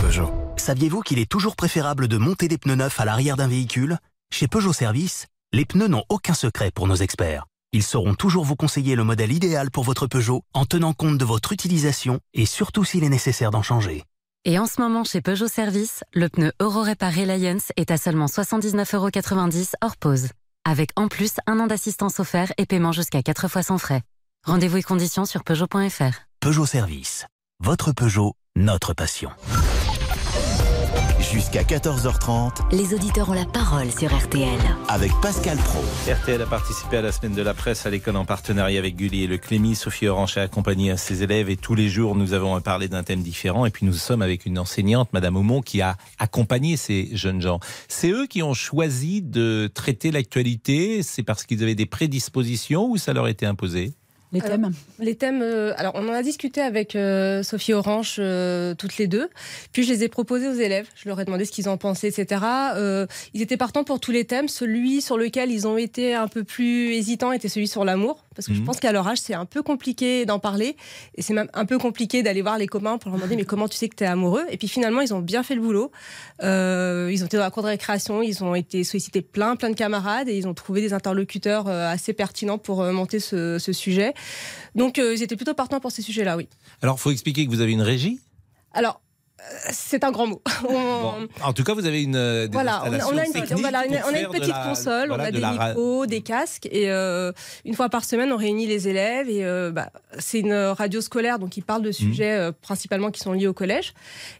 Peugeot. 0.00 0.30
Saviez-vous 0.56 1.02
qu'il 1.02 1.18
est 1.18 1.30
toujours 1.30 1.56
préférable 1.56 2.08
de 2.08 2.16
monter 2.16 2.48
des 2.48 2.56
pneus 2.56 2.76
neufs 2.76 2.98
à 3.00 3.04
l'arrière 3.04 3.36
d'un 3.36 3.48
véhicule? 3.48 3.98
Chez 4.32 4.48
Peugeot 4.48 4.72
Service, 4.72 5.26
les 5.52 5.66
pneus 5.66 5.88
n'ont 5.88 6.04
aucun 6.08 6.32
secret 6.32 6.70
pour 6.74 6.88
nos 6.88 6.96
experts. 6.96 7.44
Ils 7.72 7.82
sauront 7.82 8.14
toujours 8.14 8.44
vous 8.44 8.56
conseiller 8.56 8.96
le 8.96 9.04
modèle 9.04 9.32
idéal 9.32 9.70
pour 9.70 9.84
votre 9.84 10.06
Peugeot 10.06 10.42
en 10.54 10.64
tenant 10.64 10.94
compte 10.94 11.18
de 11.18 11.24
votre 11.26 11.52
utilisation 11.52 12.20
et 12.32 12.46
surtout 12.46 12.84
s'il 12.84 13.04
est 13.04 13.10
nécessaire 13.10 13.50
d'en 13.50 13.62
changer. 13.62 14.04
Et 14.46 14.58
en 14.58 14.66
ce 14.66 14.80
moment, 14.80 15.04
chez 15.04 15.20
Peugeot 15.20 15.48
Service, 15.48 16.02
le 16.14 16.30
pneu 16.30 16.52
Euro 16.60 16.80
Réparé 16.80 17.30
Alliance 17.30 17.72
est 17.76 17.90
à 17.90 17.98
seulement 17.98 18.26
79,90€ 18.26 19.72
hors 19.82 19.96
pause. 19.98 20.28
Avec 20.66 20.90
en 20.96 21.08
plus 21.08 21.32
un 21.46 21.60
an 21.60 21.66
d'assistance 21.66 22.20
offert 22.20 22.52
et 22.56 22.66
paiement 22.66 22.92
jusqu'à 22.92 23.22
4 23.22 23.48
fois 23.48 23.62
sans 23.62 23.78
frais. 23.78 24.02
Rendez-vous 24.44 24.78
et 24.78 24.82
conditions 24.82 25.26
sur 25.26 25.44
Peugeot.fr. 25.44 26.20
Peugeot 26.40 26.66
Service. 26.66 27.26
Votre 27.62 27.92
Peugeot, 27.92 28.34
notre 28.56 28.94
passion. 28.94 29.30
Jusqu'à 31.34 31.64
14h30 31.64 32.70
Les 32.70 32.94
auditeurs 32.94 33.28
ont 33.28 33.32
la 33.32 33.44
parole 33.44 33.90
sur 33.90 34.16
RTL. 34.16 34.56
avec 34.86 35.10
Pascal 35.20 35.58
Pro. 35.58 35.80
RTL 36.08 36.40
a 36.40 36.46
participé 36.46 36.98
à 36.98 37.02
la 37.02 37.10
semaine 37.10 37.34
de 37.34 37.42
la 37.42 37.54
presse 37.54 37.86
à 37.86 37.90
l'école 37.90 38.14
en 38.14 38.24
partenariat 38.24 38.78
avec 38.78 38.94
Gulli 38.94 39.24
et 39.24 39.26
le 39.26 39.36
Clémy. 39.36 39.74
Sophie 39.74 40.06
Orange 40.06 40.38
a 40.38 40.42
accompagné 40.42 40.96
ses 40.96 41.24
élèves 41.24 41.50
et 41.50 41.56
tous 41.56 41.74
les 41.74 41.88
jours 41.88 42.14
nous 42.14 42.34
avons 42.34 42.60
parlé 42.60 42.86
d'un 42.86 43.02
thème 43.02 43.20
différent. 43.22 43.66
Et 43.66 43.70
puis 43.70 43.84
nous 43.84 43.94
sommes 43.94 44.22
avec 44.22 44.46
une 44.46 44.60
enseignante, 44.60 45.12
Madame 45.12 45.36
Aumont, 45.36 45.60
qui 45.60 45.82
a 45.82 45.96
accompagné 46.20 46.76
ces 46.76 47.08
jeunes 47.16 47.40
gens. 47.40 47.58
C'est 47.88 48.10
eux 48.10 48.28
qui 48.28 48.44
ont 48.44 48.54
choisi 48.54 49.20
de 49.20 49.68
traiter 49.74 50.12
l'actualité. 50.12 51.02
C'est 51.02 51.24
parce 51.24 51.42
qu'ils 51.42 51.64
avaient 51.64 51.74
des 51.74 51.86
prédispositions 51.86 52.86
ou 52.86 52.96
ça 52.96 53.12
leur 53.12 53.26
était 53.26 53.46
imposé? 53.46 53.92
Les 54.34 54.40
thèmes. 54.40 54.72
Les 54.98 55.14
thèmes, 55.14 55.42
euh, 55.42 55.72
alors 55.76 55.92
on 55.94 56.08
en 56.08 56.12
a 56.12 56.22
discuté 56.22 56.60
avec 56.60 56.96
euh, 56.96 57.44
Sophie 57.44 57.72
Orange 57.72 58.16
euh, 58.18 58.74
toutes 58.74 58.98
les 58.98 59.06
deux, 59.06 59.30
puis 59.72 59.84
je 59.84 59.92
les 59.92 60.02
ai 60.02 60.08
proposés 60.08 60.48
aux 60.48 60.54
élèves, 60.54 60.88
je 60.96 61.08
leur 61.08 61.20
ai 61.20 61.24
demandé 61.24 61.44
ce 61.44 61.52
qu'ils 61.52 61.68
en 61.68 61.76
pensaient, 61.76 62.08
etc. 62.08 62.42
Euh, 62.74 63.06
ils 63.32 63.42
étaient 63.42 63.56
partants 63.56 63.84
pour 63.84 64.00
tous 64.00 64.10
les 64.10 64.24
thèmes, 64.24 64.48
celui 64.48 65.00
sur 65.02 65.16
lequel 65.16 65.52
ils 65.52 65.68
ont 65.68 65.76
été 65.76 66.14
un 66.14 66.26
peu 66.26 66.42
plus 66.42 66.92
hésitants 66.92 67.30
était 67.30 67.48
celui 67.48 67.68
sur 67.68 67.84
l'amour, 67.84 68.24
parce 68.34 68.46
que 68.48 68.54
je 68.54 68.60
Mhm. 68.60 68.66
pense 68.66 68.80
qu'à 68.80 68.92
leur 68.92 69.06
âge 69.08 69.18
c'est 69.18 69.34
un 69.34 69.44
peu 69.46 69.62
compliqué 69.62 70.26
d'en 70.26 70.38
parler, 70.38 70.76
et 71.16 71.22
c'est 71.22 71.34
même 71.34 71.48
un 71.54 71.64
peu 71.66 71.78
compliqué 71.78 72.22
d'aller 72.22 72.42
voir 72.42 72.58
les 72.58 72.66
copains 72.66 72.98
pour 72.98 73.10
leur 73.10 73.18
demander 73.18 73.36
mais 73.36 73.44
comment 73.44 73.68
tu 73.68 73.76
sais 73.76 73.88
que 73.88 73.96
tu 73.96 74.04
es 74.04 74.06
amoureux, 74.06 74.44
et 74.50 74.56
puis 74.56 74.68
finalement 74.68 75.00
ils 75.00 75.12
ont 75.14 75.20
bien 75.20 75.42
fait 75.42 75.54
le 75.54 75.60
boulot, 75.60 75.90
Euh, 76.42 77.10
ils 77.12 77.22
ont 77.22 77.26
été 77.26 77.36
dans 77.36 77.42
la 77.44 77.50
cour 77.50 77.62
de 77.62 77.68
récréation, 77.68 78.22
ils 78.22 78.42
ont 78.42 78.54
été 78.54 78.82
sollicités 78.84 79.22
plein 79.22 79.56
plein 79.56 79.70
de 79.70 79.76
camarades, 79.76 80.28
et 80.28 80.36
ils 80.36 80.46
ont 80.48 80.54
trouvé 80.54 80.80
des 80.80 80.92
interlocuteurs 80.92 81.68
euh, 81.68 81.88
assez 81.88 82.12
pertinents 82.12 82.58
pour 82.58 82.82
euh, 82.82 82.92
monter 82.92 83.20
ce, 83.20 83.58
ce 83.58 83.72
sujet. 83.72 84.14
Donc 84.74 84.98
euh, 84.98 85.14
ils 85.14 85.22
étaient 85.22 85.36
plutôt 85.36 85.54
partants 85.54 85.80
pour 85.80 85.92
ces 85.92 86.02
sujets-là, 86.02 86.36
oui. 86.36 86.48
Alors, 86.82 86.98
faut 86.98 87.10
expliquer 87.12 87.44
que 87.46 87.50
vous 87.50 87.60
avez 87.60 87.72
une 87.72 87.82
régie? 87.82 88.20
Alors, 88.72 89.00
c'est 89.70 90.04
un 90.04 90.10
grand 90.10 90.26
mot. 90.26 90.42
On- 90.68 90.94
Bon, 91.04 91.28
en 91.42 91.52
tout 91.52 91.64
cas, 91.64 91.74
vous 91.74 91.84
avez 91.86 92.02
une. 92.02 92.16
euh, 92.16 92.48
Voilà, 92.52 92.82
on 92.86 92.92
a, 92.92 93.24
une, 93.26 93.32
voilà, 93.58 93.86
une- 93.86 94.00
on 94.08 94.14
a 94.14 94.20
une 94.20 94.28
petite 94.28 94.48
la- 94.48 94.64
console, 94.68 95.08
voilà, 95.08 95.24
on 95.24 95.26
a 95.26 95.30
de 95.30 95.36
des 95.36 95.40
la 95.40 95.52
micros, 95.52 96.06
des 96.06 96.20
casques, 96.22 96.66
et 96.70 96.90
euh, 96.90 97.32
une 97.64 97.74
fois 97.74 97.88
par 97.88 98.04
semaine, 98.04 98.32
on 98.32 98.36
réunit 98.36 98.66
les 98.66 98.88
élèves. 98.88 99.28
Et 99.28 99.44
euh, 99.44 99.70
bah, 99.70 99.90
c'est 100.18 100.40
une 100.40 100.54
radio 100.54 101.00
scolaire, 101.00 101.38
donc 101.38 101.56
ils 101.56 101.62
parlent 101.62 101.82
de 101.82 101.92
sujets 101.92 102.32
euh, 102.32 102.52
principalement 102.62 103.10
qui 103.10 103.20
sont 103.20 103.32
liés 103.32 103.46
au 103.46 103.52
collège. 103.52 103.92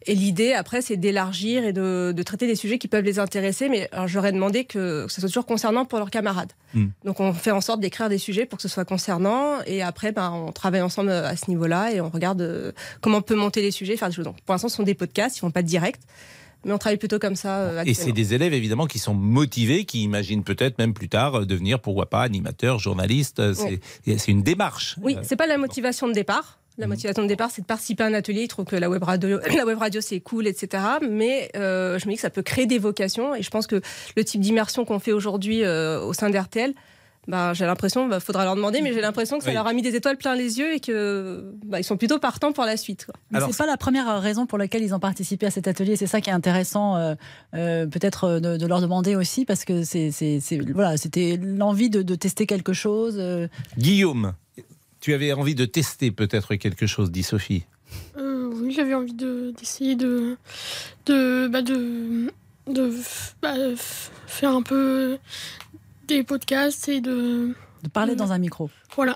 Et 0.07 0.15
l'idée, 0.15 0.53
après, 0.55 0.81
c'est 0.81 0.97
d'élargir 0.97 1.65
et 1.65 1.73
de, 1.73 2.13
de 2.17 2.23
traiter 2.23 2.47
des 2.47 2.57
sujets 2.57 2.79
qui 2.79 2.89
peuvent 2.89 3.05
les 3.05 3.19
intéresser. 3.19 3.69
Mais 3.69 3.91
ai 3.93 4.33
demandé 4.33 4.65
que, 4.65 5.05
que 5.07 5.13
ce 5.13 5.21
soit 5.21 5.29
toujours 5.29 5.47
concernant 5.47 5.85
pour 5.85 5.99
leurs 5.99 6.11
camarades. 6.11 6.53
Mmh. 6.73 6.87
Donc 7.05 7.21
on 7.21 7.33
fait 7.35 7.51
en 7.51 7.61
sorte 7.61 7.81
d'écrire 7.81 8.09
des 8.09 8.19
sujets 8.19 8.47
pour 8.47 8.57
que 8.57 8.63
ce 8.63 8.69
soit 8.69 8.85
concernant. 8.85 9.61
Et 9.67 9.83
après, 9.83 10.13
bah, 10.13 10.31
on 10.33 10.51
travaille 10.53 10.83
ensemble 10.83 11.11
à 11.11 11.37
ce 11.37 11.51
niveau-là 11.51 11.93
et 11.93 12.01
on 12.01 12.09
regarde 12.09 12.41
euh, 12.41 12.73
comment 13.01 13.19
on 13.19 13.23
peut 13.23 13.35
monter 13.35 13.61
les 13.61 13.71
sujets, 13.71 13.97
faire 13.97 14.09
des 14.09 14.15
choses. 14.15 14.25
Donc, 14.25 14.41
pour 14.47 14.55
l'instant, 14.55 14.69
des 14.85 14.95
podcasts, 14.95 15.37
ils 15.37 15.41
font 15.41 15.51
pas 15.51 15.63
de 15.63 15.69
direct. 15.69 16.01
Mais 16.67 16.73
on 16.73 16.79
travaille 16.79 16.97
plutôt 16.97 17.19
comme 17.19 17.37
ça. 17.37 17.59
euh, 17.59 17.83
Et 17.85 17.93
c'est 17.93 18.13
des 18.13 18.33
élèves 18.33 18.55
évidemment 18.55 18.87
qui 18.87 18.99
sont 18.99 19.13
motivés, 19.13 19.85
qui 19.85 20.03
imaginent 20.03 20.45
peut-être 20.45 20.79
même 20.79 20.95
plus 20.95 21.11
tard 21.11 21.41
euh, 21.41 21.45
devenir, 21.45 21.79
pourquoi 21.81 22.09
pas, 22.09 22.23
animateur, 22.23 22.79
journaliste. 22.79 23.39
Euh, 23.41 23.53
C'est 23.55 24.29
une 24.29 24.43
démarche. 24.43 24.97
Oui, 25.03 25.17
c'est 25.23 25.37
pas 25.37 25.47
la 25.47 25.59
motivation 25.59 26.09
de 26.09 26.13
départ. 26.15 26.59
La 26.79 26.89
motivation 26.89 27.23
de 27.23 27.29
départ, 27.29 27.51
c'est 27.53 27.63
de 27.63 27.67
participer 27.67 28.03
à 28.03 28.07
un 28.07 28.15
atelier. 28.15 28.43
Ils 28.45 28.49
trouvent 28.49 28.65
que 28.65 28.75
la 28.77 28.89
web 28.91 29.03
radio, 29.05 29.39
la 29.57 29.65
web 29.67 29.79
radio 29.79 30.01
c'est 30.01 30.21
cool, 30.21 30.47
etc. 30.47 30.83
Mais 31.09 31.51
euh, 31.55 31.99
je 31.99 32.07
me 32.07 32.13
dis 32.13 32.17
que 32.17 32.23
ça 32.23 32.31
peut 32.31 32.43
créer 32.43 32.67
des 32.67 32.79
vocations. 32.79 33.35
Et 33.35 33.43
je 33.43 33.51
pense 33.51 33.67
que 33.67 33.81
le 34.17 34.25
type 34.25 34.41
d'immersion 34.41 34.85
qu'on 34.87 34.99
fait 34.99 35.13
aujourd'hui 35.13 35.63
euh, 35.65 36.01
au 36.01 36.15
sein 36.15 36.31
d'RTL, 36.31 36.73
bah, 37.27 37.55
j'ai 37.55 37.65
l'impression, 37.67 38.11
il 38.13 38.21
faudra 38.21 38.45
leur 38.45 38.55
demander, 38.57 38.81
mais 38.83 38.93
j'ai 38.93 39.01
l'impression 39.01 39.39
que 39.39 39.45
ça 39.45 39.51
Oui. 39.51 39.55
leur 39.55 39.67
a 39.67 39.73
mis 39.73 39.83
des 39.83 39.95
étoiles 39.97 40.17
plein 40.19 40.35
les 40.35 40.59
yeux 40.59 40.75
et 40.75 40.81
que 40.81 41.53
bah, 41.65 41.81
ils 41.81 41.85
sont 41.85 41.97
plutôt 41.97 42.19
partants 42.19 42.53
pour 42.53 42.65
la 42.65 42.77
suite. 42.77 43.07
quoi. 43.07 43.15
Mais 43.31 43.41
c'est 43.41 43.57
pas 43.57 43.67
la 43.67 43.77
première 43.77 44.21
raison 44.21 44.47
pour 44.47 44.59
laquelle 44.59 44.83
ils 44.83 44.95
ont 44.95 45.01
participé 45.01 45.47
à 45.47 45.51
cet 45.51 45.67
atelier. 45.69 45.97
C'est 45.97 46.07
ça 46.07 46.21
qui 46.21 46.31
est 46.31 46.35
intéressant, 46.35 46.97
euh, 46.97 47.15
euh, 47.55 47.87
peut-être 47.87 48.25
euh, 48.25 48.41
de, 48.41 48.57
de 48.57 48.67
leur 48.67 48.81
demander 48.81 49.17
aussi, 49.17 49.45
parce 49.45 49.65
que 49.65 49.85
c'est, 49.85 50.11
c'est- 50.11 50.41
c'est- 50.41 50.59
voilà, 50.73 50.97
c'était 50.97 51.39
l'envie 51.43 51.91
de, 51.91 52.03
de 52.03 52.15
tester 52.15 52.47
quelque 52.47 52.73
chose. 52.73 53.17
euh. 53.19 53.49
Guillaume, 53.79 54.35
tu 55.01 55.15
avais 55.15 55.33
envie 55.33 55.55
de 55.55 55.65
tester 55.65 56.11
peut-être 56.11 56.55
quelque 56.57 56.87
chose, 56.87 57.11
dit 57.11 57.23
Sophie. 57.23 57.65
Euh, 58.17 58.51
oui, 58.55 58.73
j'avais 58.75 58.95
envie 58.95 59.13
de- 59.15 59.53
d'essayer 59.59 59.95
de, 59.97 60.37
de, 61.07 61.49
bah, 61.49 61.63
de, 61.63 62.31
de 62.69 62.91
bah, 63.43 63.55
faire 64.27 64.51
un 64.51 64.63
peu 64.63 65.19
des 66.07 66.23
podcasts 66.23 66.89
et 66.89 67.01
de. 67.01 67.55
De 67.83 67.89
parler 67.91 68.15
dans 68.15 68.33
un 68.33 68.39
micro. 68.39 68.71
Voilà. 68.97 69.15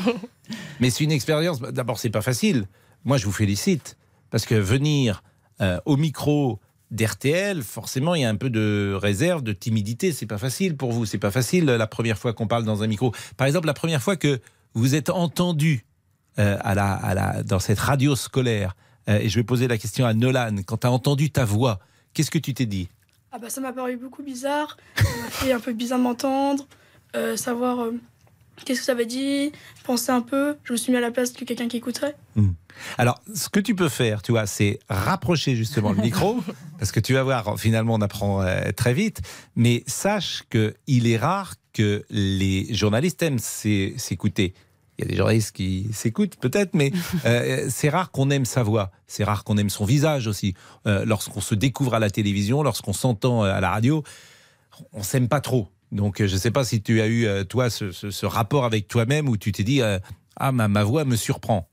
Mais 0.80 0.88
c'est 0.88 1.04
une 1.04 1.12
expérience. 1.12 1.60
D'abord, 1.60 1.98
c'est 1.98 2.10
pas 2.10 2.22
facile. 2.22 2.66
Moi, 3.04 3.18
je 3.18 3.26
vous 3.26 3.32
félicite 3.32 3.98
parce 4.30 4.46
que 4.46 4.54
venir 4.54 5.22
euh, 5.60 5.78
au 5.84 5.98
micro 5.98 6.58
d'RTL, 6.90 7.62
forcément, 7.62 8.14
il 8.14 8.22
y 8.22 8.24
a 8.24 8.30
un 8.30 8.36
peu 8.36 8.48
de 8.48 8.94
réserve, 8.94 9.42
de 9.42 9.52
timidité. 9.52 10.12
C'est 10.12 10.26
pas 10.26 10.38
facile 10.38 10.76
pour 10.76 10.92
vous. 10.92 11.04
C'est 11.04 11.18
pas 11.18 11.30
facile 11.30 11.68
euh, 11.68 11.76
la 11.76 11.86
première 11.86 12.16
fois 12.16 12.32
qu'on 12.32 12.46
parle 12.46 12.64
dans 12.64 12.82
un 12.82 12.86
micro. 12.86 13.12
Par 13.36 13.46
exemple, 13.46 13.66
la 13.66 13.74
première 13.74 14.02
fois 14.02 14.16
que 14.16 14.40
vous 14.74 14.94
êtes 14.94 15.10
entendu 15.10 15.84
euh, 16.38 16.56
à 16.60 16.74
la, 16.74 16.92
à 16.92 17.14
la, 17.14 17.42
dans 17.42 17.58
cette 17.58 17.78
radio 17.78 18.16
scolaire, 18.16 18.74
euh, 19.08 19.18
et 19.18 19.28
je 19.28 19.38
vais 19.38 19.44
poser 19.44 19.68
la 19.68 19.78
question 19.78 20.06
à 20.06 20.14
Nolan. 20.14 20.56
Quand 20.66 20.78
tu 20.78 20.86
as 20.86 20.90
entendu 20.90 21.30
ta 21.30 21.44
voix, 21.44 21.80
qu'est-ce 22.14 22.30
que 22.30 22.38
tu 22.38 22.54
t'es 22.54 22.66
dit? 22.66 22.88
Ah 23.32 23.38
bah, 23.38 23.48
ça 23.48 23.60
m'a 23.60 23.72
paru 23.72 23.96
beaucoup 23.96 24.22
bizarre. 24.22 24.76
Ça 24.96 25.04
m'a 25.04 25.30
fait 25.30 25.52
un 25.52 25.60
peu 25.60 25.72
bizarre 25.72 25.98
de 25.98 26.04
m'entendre, 26.04 26.66
euh, 27.16 27.36
savoir 27.36 27.80
euh, 27.80 27.92
qu'est-ce 28.64 28.80
que 28.80 28.84
ça 28.84 28.94
veut 28.94 29.06
dire, 29.06 29.50
penser 29.84 30.10
un 30.12 30.20
peu. 30.20 30.56
Je 30.64 30.72
me 30.72 30.76
suis 30.76 30.92
mis 30.92 30.98
à 30.98 31.00
la 31.00 31.10
place 31.10 31.32
de 31.32 31.44
quelqu'un 31.44 31.68
qui 31.68 31.78
écouterait. 31.78 32.14
Alors, 32.98 33.20
ce 33.34 33.48
que 33.48 33.60
tu 33.60 33.74
peux 33.74 33.88
faire, 33.88 34.22
tu 34.22 34.32
vois, 34.32 34.46
c'est 34.46 34.78
rapprocher 34.88 35.54
justement 35.56 35.92
le 35.92 36.02
micro, 36.02 36.38
parce 36.78 36.92
que 36.92 37.00
tu 37.00 37.14
vas 37.14 37.22
voir, 37.22 37.58
finalement, 37.58 37.94
on 37.94 38.00
apprend 38.02 38.42
euh, 38.42 38.70
très 38.76 38.92
vite. 38.92 39.22
Mais 39.56 39.82
sache 39.86 40.42
que 40.50 40.74
il 40.86 41.06
est 41.06 41.16
rare 41.16 41.54
que 41.72 42.04
les 42.10 42.72
journalistes 42.74 43.22
aiment 43.22 43.38
s'é- 43.38 43.94
s'écouter. 43.96 44.52
Il 45.02 45.06
y 45.06 45.08
a 45.08 45.10
des 45.12 45.16
journalistes 45.16 45.54
qui 45.54 45.88
s'écoutent 45.92 46.36
peut-être, 46.36 46.74
mais 46.74 46.92
euh, 47.26 47.66
c'est 47.70 47.88
rare 47.88 48.10
qu'on 48.10 48.30
aime 48.30 48.44
sa 48.44 48.62
voix. 48.62 48.90
C'est 49.06 49.24
rare 49.24 49.44
qu'on 49.44 49.56
aime 49.58 49.70
son 49.70 49.84
visage 49.84 50.26
aussi. 50.26 50.54
Euh, 50.86 51.04
lorsqu'on 51.04 51.40
se 51.40 51.54
découvre 51.54 51.94
à 51.94 51.98
la 51.98 52.10
télévision, 52.10 52.62
lorsqu'on 52.62 52.92
s'entend 52.92 53.44
euh, 53.44 53.52
à 53.52 53.60
la 53.60 53.70
radio, 53.70 54.02
on 54.92 55.02
s'aime 55.02 55.28
pas 55.28 55.40
trop. 55.40 55.68
Donc, 55.90 56.18
je 56.24 56.32
ne 56.32 56.38
sais 56.40 56.50
pas 56.50 56.64
si 56.64 56.80
tu 56.82 57.00
as 57.02 57.08
eu, 57.08 57.26
toi, 57.46 57.68
ce, 57.68 57.90
ce- 57.90 58.10
ce 58.10 58.24
rapport 58.26 58.64
avec 58.64 58.88
toi-même 58.88 59.28
où 59.28 59.36
tu 59.36 59.52
t'es 59.52 59.62
dit, 59.64 59.82
euh, 59.82 59.98
ah, 60.36 60.50
ma, 60.50 60.66
ma 60.68 60.84
voix 60.84 61.04
me 61.04 61.16
surprend. 61.16 61.68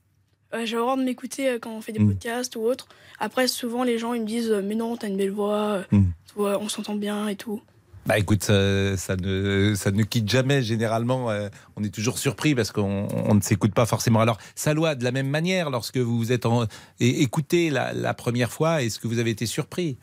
Euh, 0.53 0.65
J'ai 0.65 0.75
horreur 0.77 0.97
de 0.97 1.03
m'écouter 1.03 1.57
quand 1.61 1.71
on 1.71 1.79
fait 1.81 1.93
des 1.93 1.99
Mm. 1.99 2.07
podcasts 2.09 2.55
ou 2.57 2.61
autre. 2.61 2.87
Après, 3.19 3.47
souvent, 3.47 3.83
les 3.83 3.97
gens 3.99 4.13
ils 4.13 4.21
me 4.21 4.27
disent 4.27 4.51
Mais 4.63 4.75
non, 4.75 4.97
t'as 4.97 5.07
une 5.07 5.15
belle 5.15 5.31
voix, 5.31 5.83
Mm. 5.91 6.05
toi, 6.33 6.57
on 6.59 6.67
s'entend 6.67 6.95
bien 6.95 7.27
et 7.29 7.35
tout. 7.37 7.61
Bah 8.09 8.17
écoute, 8.17 8.45
ça, 8.45 9.15
ne, 9.17 9.75
ça 9.75 9.91
ne 9.91 10.01
quitte 10.01 10.27
jamais 10.27 10.63
généralement. 10.63 11.29
euh, 11.29 11.47
on 11.75 11.83
est 11.83 11.93
toujours 11.93 12.17
surpris 12.17 12.55
parce 12.55 12.71
qu'on 12.71 13.07
on 13.11 13.35
ne 13.35 13.41
s'écoute 13.41 13.71
pas 13.75 13.85
forcément. 13.85 14.19
Alors, 14.19 14.39
Salois, 14.55 14.95
de 14.95 15.03
la 15.03 15.11
même 15.11 15.29
manière, 15.29 15.69
lorsque 15.69 15.97
vous 15.97 16.17
vous 16.17 16.31
êtes 16.31 16.47
en, 16.47 16.65
écouté 16.99 17.69
la, 17.69 17.93
la 17.93 18.15
première 18.15 18.51
fois, 18.51 18.81
est-ce 18.81 18.97
que 18.97 19.07
vous 19.07 19.19
avez 19.19 19.29
été 19.29 19.45
surpris? 19.45 19.99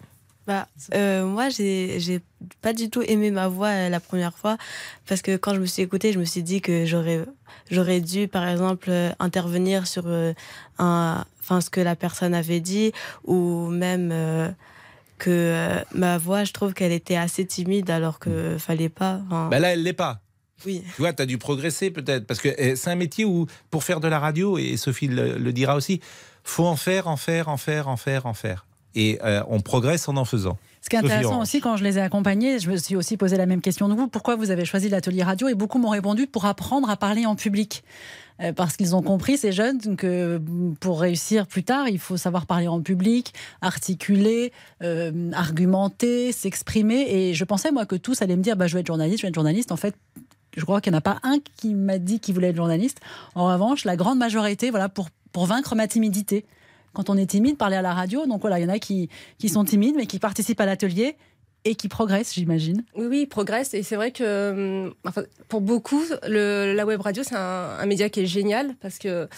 Bah, 0.47 0.69
euh, 0.95 1.27
moi, 1.27 1.49
j'ai 1.49 1.99
j'ai 1.99 2.21
pas 2.63 2.73
du 2.73 2.91
tout 2.91 3.03
aimé 3.03 3.33
ma 3.33 3.49
voix 3.49 3.71
euh, 3.71 3.89
la 3.89 3.99
première 3.99 4.39
fois 4.39 4.57
parce 5.09 5.21
que 5.21 5.37
quand 5.37 5.57
je 5.57 5.59
me 5.59 5.67
suis 5.67 5.83
écoutée, 5.83 6.13
je 6.13 6.21
me 6.21 6.25
suis 6.25 6.45
dit 6.45 6.61
que 6.61 6.85
j'aurais 6.85 7.25
j'aurais 7.73 8.01
dû, 8.01 8.29
par 8.29 8.47
exemple, 8.47 8.89
intervenir 9.19 9.89
sur 9.89 10.05
un, 10.79 11.25
ce 11.43 11.71
que 11.71 11.81
la 11.81 11.97
personne 11.97 12.35
avait 12.35 12.61
dit 12.61 12.93
ou 13.25 13.67
même 13.67 14.55
que 15.19 15.31
euh, 15.31 15.83
ma 15.95 16.19
voix, 16.19 16.45
je 16.45 16.53
trouve 16.53 16.75
qu'elle 16.75 16.93
était 16.93 17.17
assez 17.17 17.47
timide 17.47 17.91
alors 17.91 18.19
que 18.19 18.57
fallait 18.59 18.89
pas. 18.89 19.21
Bah 19.51 19.59
là, 19.59 19.73
elle 19.73 19.83
l'est 19.83 19.93
pas. 19.93 20.21
Oui. 20.65 20.83
Tu 20.95 21.03
vois, 21.03 21.13
tu 21.13 21.23
as 21.23 21.27
dû 21.27 21.39
progresser 21.39 21.91
peut-être. 21.91 22.27
Parce 22.27 22.41
que 22.41 22.49
eh, 22.57 22.77
c'est 22.77 22.91
un 22.91 22.97
métier 22.97 23.25
où, 23.25 23.47
pour 23.71 23.85
faire 23.85 24.01
de 24.01 24.09
la 24.09 24.19
radio, 24.19 24.59
et 24.59 24.77
Sophie 24.77 25.09
le, 25.09 25.37
le 25.37 25.53
dira 25.53 25.77
aussi, 25.77 26.01
faut 26.45 26.67
en 26.67 26.77
faire, 26.77 27.09
en 27.09 27.17
faire, 27.17 27.49
en 27.49 27.57
faire, 27.57 27.89
en 27.89 27.97
faire, 27.97 28.27
en 28.27 28.35
faire. 28.35 28.67
Et 28.95 29.19
euh, 29.23 29.43
on 29.49 29.61
progresse 29.61 30.09
en 30.09 30.17
en 30.17 30.25
faisant. 30.25 30.57
Ce 30.81 30.89
qui 30.89 30.97
est 30.97 31.01
intéressant 31.01 31.43
aussi, 31.43 31.61
quand 31.61 31.77
je 31.77 31.85
les 31.85 31.99
ai 31.99 32.01
accompagnés, 32.01 32.61
je 32.61 32.71
me 32.71 32.77
suis 32.77 32.97
aussi 32.97 33.17
posé 33.17 33.37
la 33.37 33.45
même 33.45 33.61
question 33.61 33.89
de 33.89 33.95
vous. 33.95 34.07
Pourquoi 34.09 34.37
vous 34.37 34.51
avez 34.51 34.65
choisi 34.65 34.89
l'atelier 34.89 35.25
radio? 35.25 35.49
Et 35.49 35.55
beaucoup 35.55 35.79
m'ont 35.79 35.91
répondu 35.91 36.27
pour 36.29 36.47
apprendre 36.47 36.89
à 36.89 36.97
parler 36.97 37.27
en 37.27 37.35
public. 37.35 37.83
Euh, 38.43 38.53
Parce 38.53 38.77
qu'ils 38.77 38.95
ont 38.95 39.03
compris, 39.03 39.39
ces 39.39 39.53
jeunes, 39.53 39.97
que 39.97 40.41
pour 40.81 41.01
réussir 41.01 41.47
plus 41.47 41.65
tard, 41.65 41.89
il 41.89 41.99
faut 41.99 42.17
savoir 42.17 42.47
parler 42.47 42.69
en 42.69 42.81
public, 42.81 43.33
articuler, 43.61 44.53
euh, 44.83 45.31
argumenter, 45.33 46.33
s'exprimer. 46.33 47.07
Et 47.09 47.35
je 47.35 47.45
pensais, 47.45 47.73
moi, 47.73 47.87
que 47.87 47.97
tous 47.97 48.23
allaient 48.23 48.37
me 48.37 48.43
dire 48.43 48.57
bah, 48.57 48.67
je 48.67 48.75
vais 48.75 48.81
être 48.81 48.87
journaliste, 48.87 49.19
je 49.19 49.23
vais 49.23 49.29
être 49.29 49.35
journaliste. 49.35 49.73
En 49.73 49.77
fait, 49.77 49.95
je 50.57 50.65
crois 50.65 50.81
qu'il 50.81 50.93
n'y 50.93 50.97
en 50.97 50.99
a 50.99 51.03
pas 51.03 51.19
un 51.23 51.39
qui 51.57 51.75
m'a 51.75 51.99
dit 51.99 52.21
qu'il 52.21 52.35
voulait 52.35 52.49
être 52.49 52.57
journaliste. 52.57 53.01
En 53.35 53.47
revanche, 53.47 53.85
la 53.85 53.97
grande 53.97 54.19
majorité, 54.19 54.71
voilà, 54.71 54.89
pour, 54.89 55.09
pour 55.33 55.47
vaincre 55.47 55.75
ma 55.75 55.87
timidité. 55.87 56.45
Quand 56.93 57.11
on 57.11 57.17
est 57.17 57.27
timide, 57.27 57.59
parler 57.59 57.77
à 57.77 57.83
la 57.83 57.93
radio. 57.93 58.27
Donc 58.27 58.41
voilà, 58.41 58.59
il 58.59 58.63
y 58.63 58.67
en 58.67 58.71
a 58.71 58.79
qui, 58.79 59.11
qui 59.39 59.51
sont 59.51 59.65
timides, 59.65 59.97
mais 59.97 60.07
qui 60.07 60.19
participent 60.19 60.61
à 60.61 60.67
l'atelier 60.67 61.17
et 61.67 61.75
qui 61.75 61.89
progressent, 61.89 62.33
j'imagine. 62.35 62.85
Oui, 62.95 63.07
oui, 63.07 63.21
il 63.23 63.27
progresse. 63.27 63.75
Et 63.75 63.83
c'est 63.83 63.97
vrai 63.97 64.13
que 64.13 64.93
enfin, 65.05 65.23
pour 65.49 65.61
beaucoup, 65.61 66.03
la 66.23 66.87
web 66.87 67.01
radio, 67.01 67.23
c'est 67.25 67.35
un, 67.35 67.79
un 67.81 67.87
média 67.87 68.09
qui 68.09 68.21
est 68.21 68.27
génial 68.27 68.77
parce 68.81 68.99
que 68.99 69.29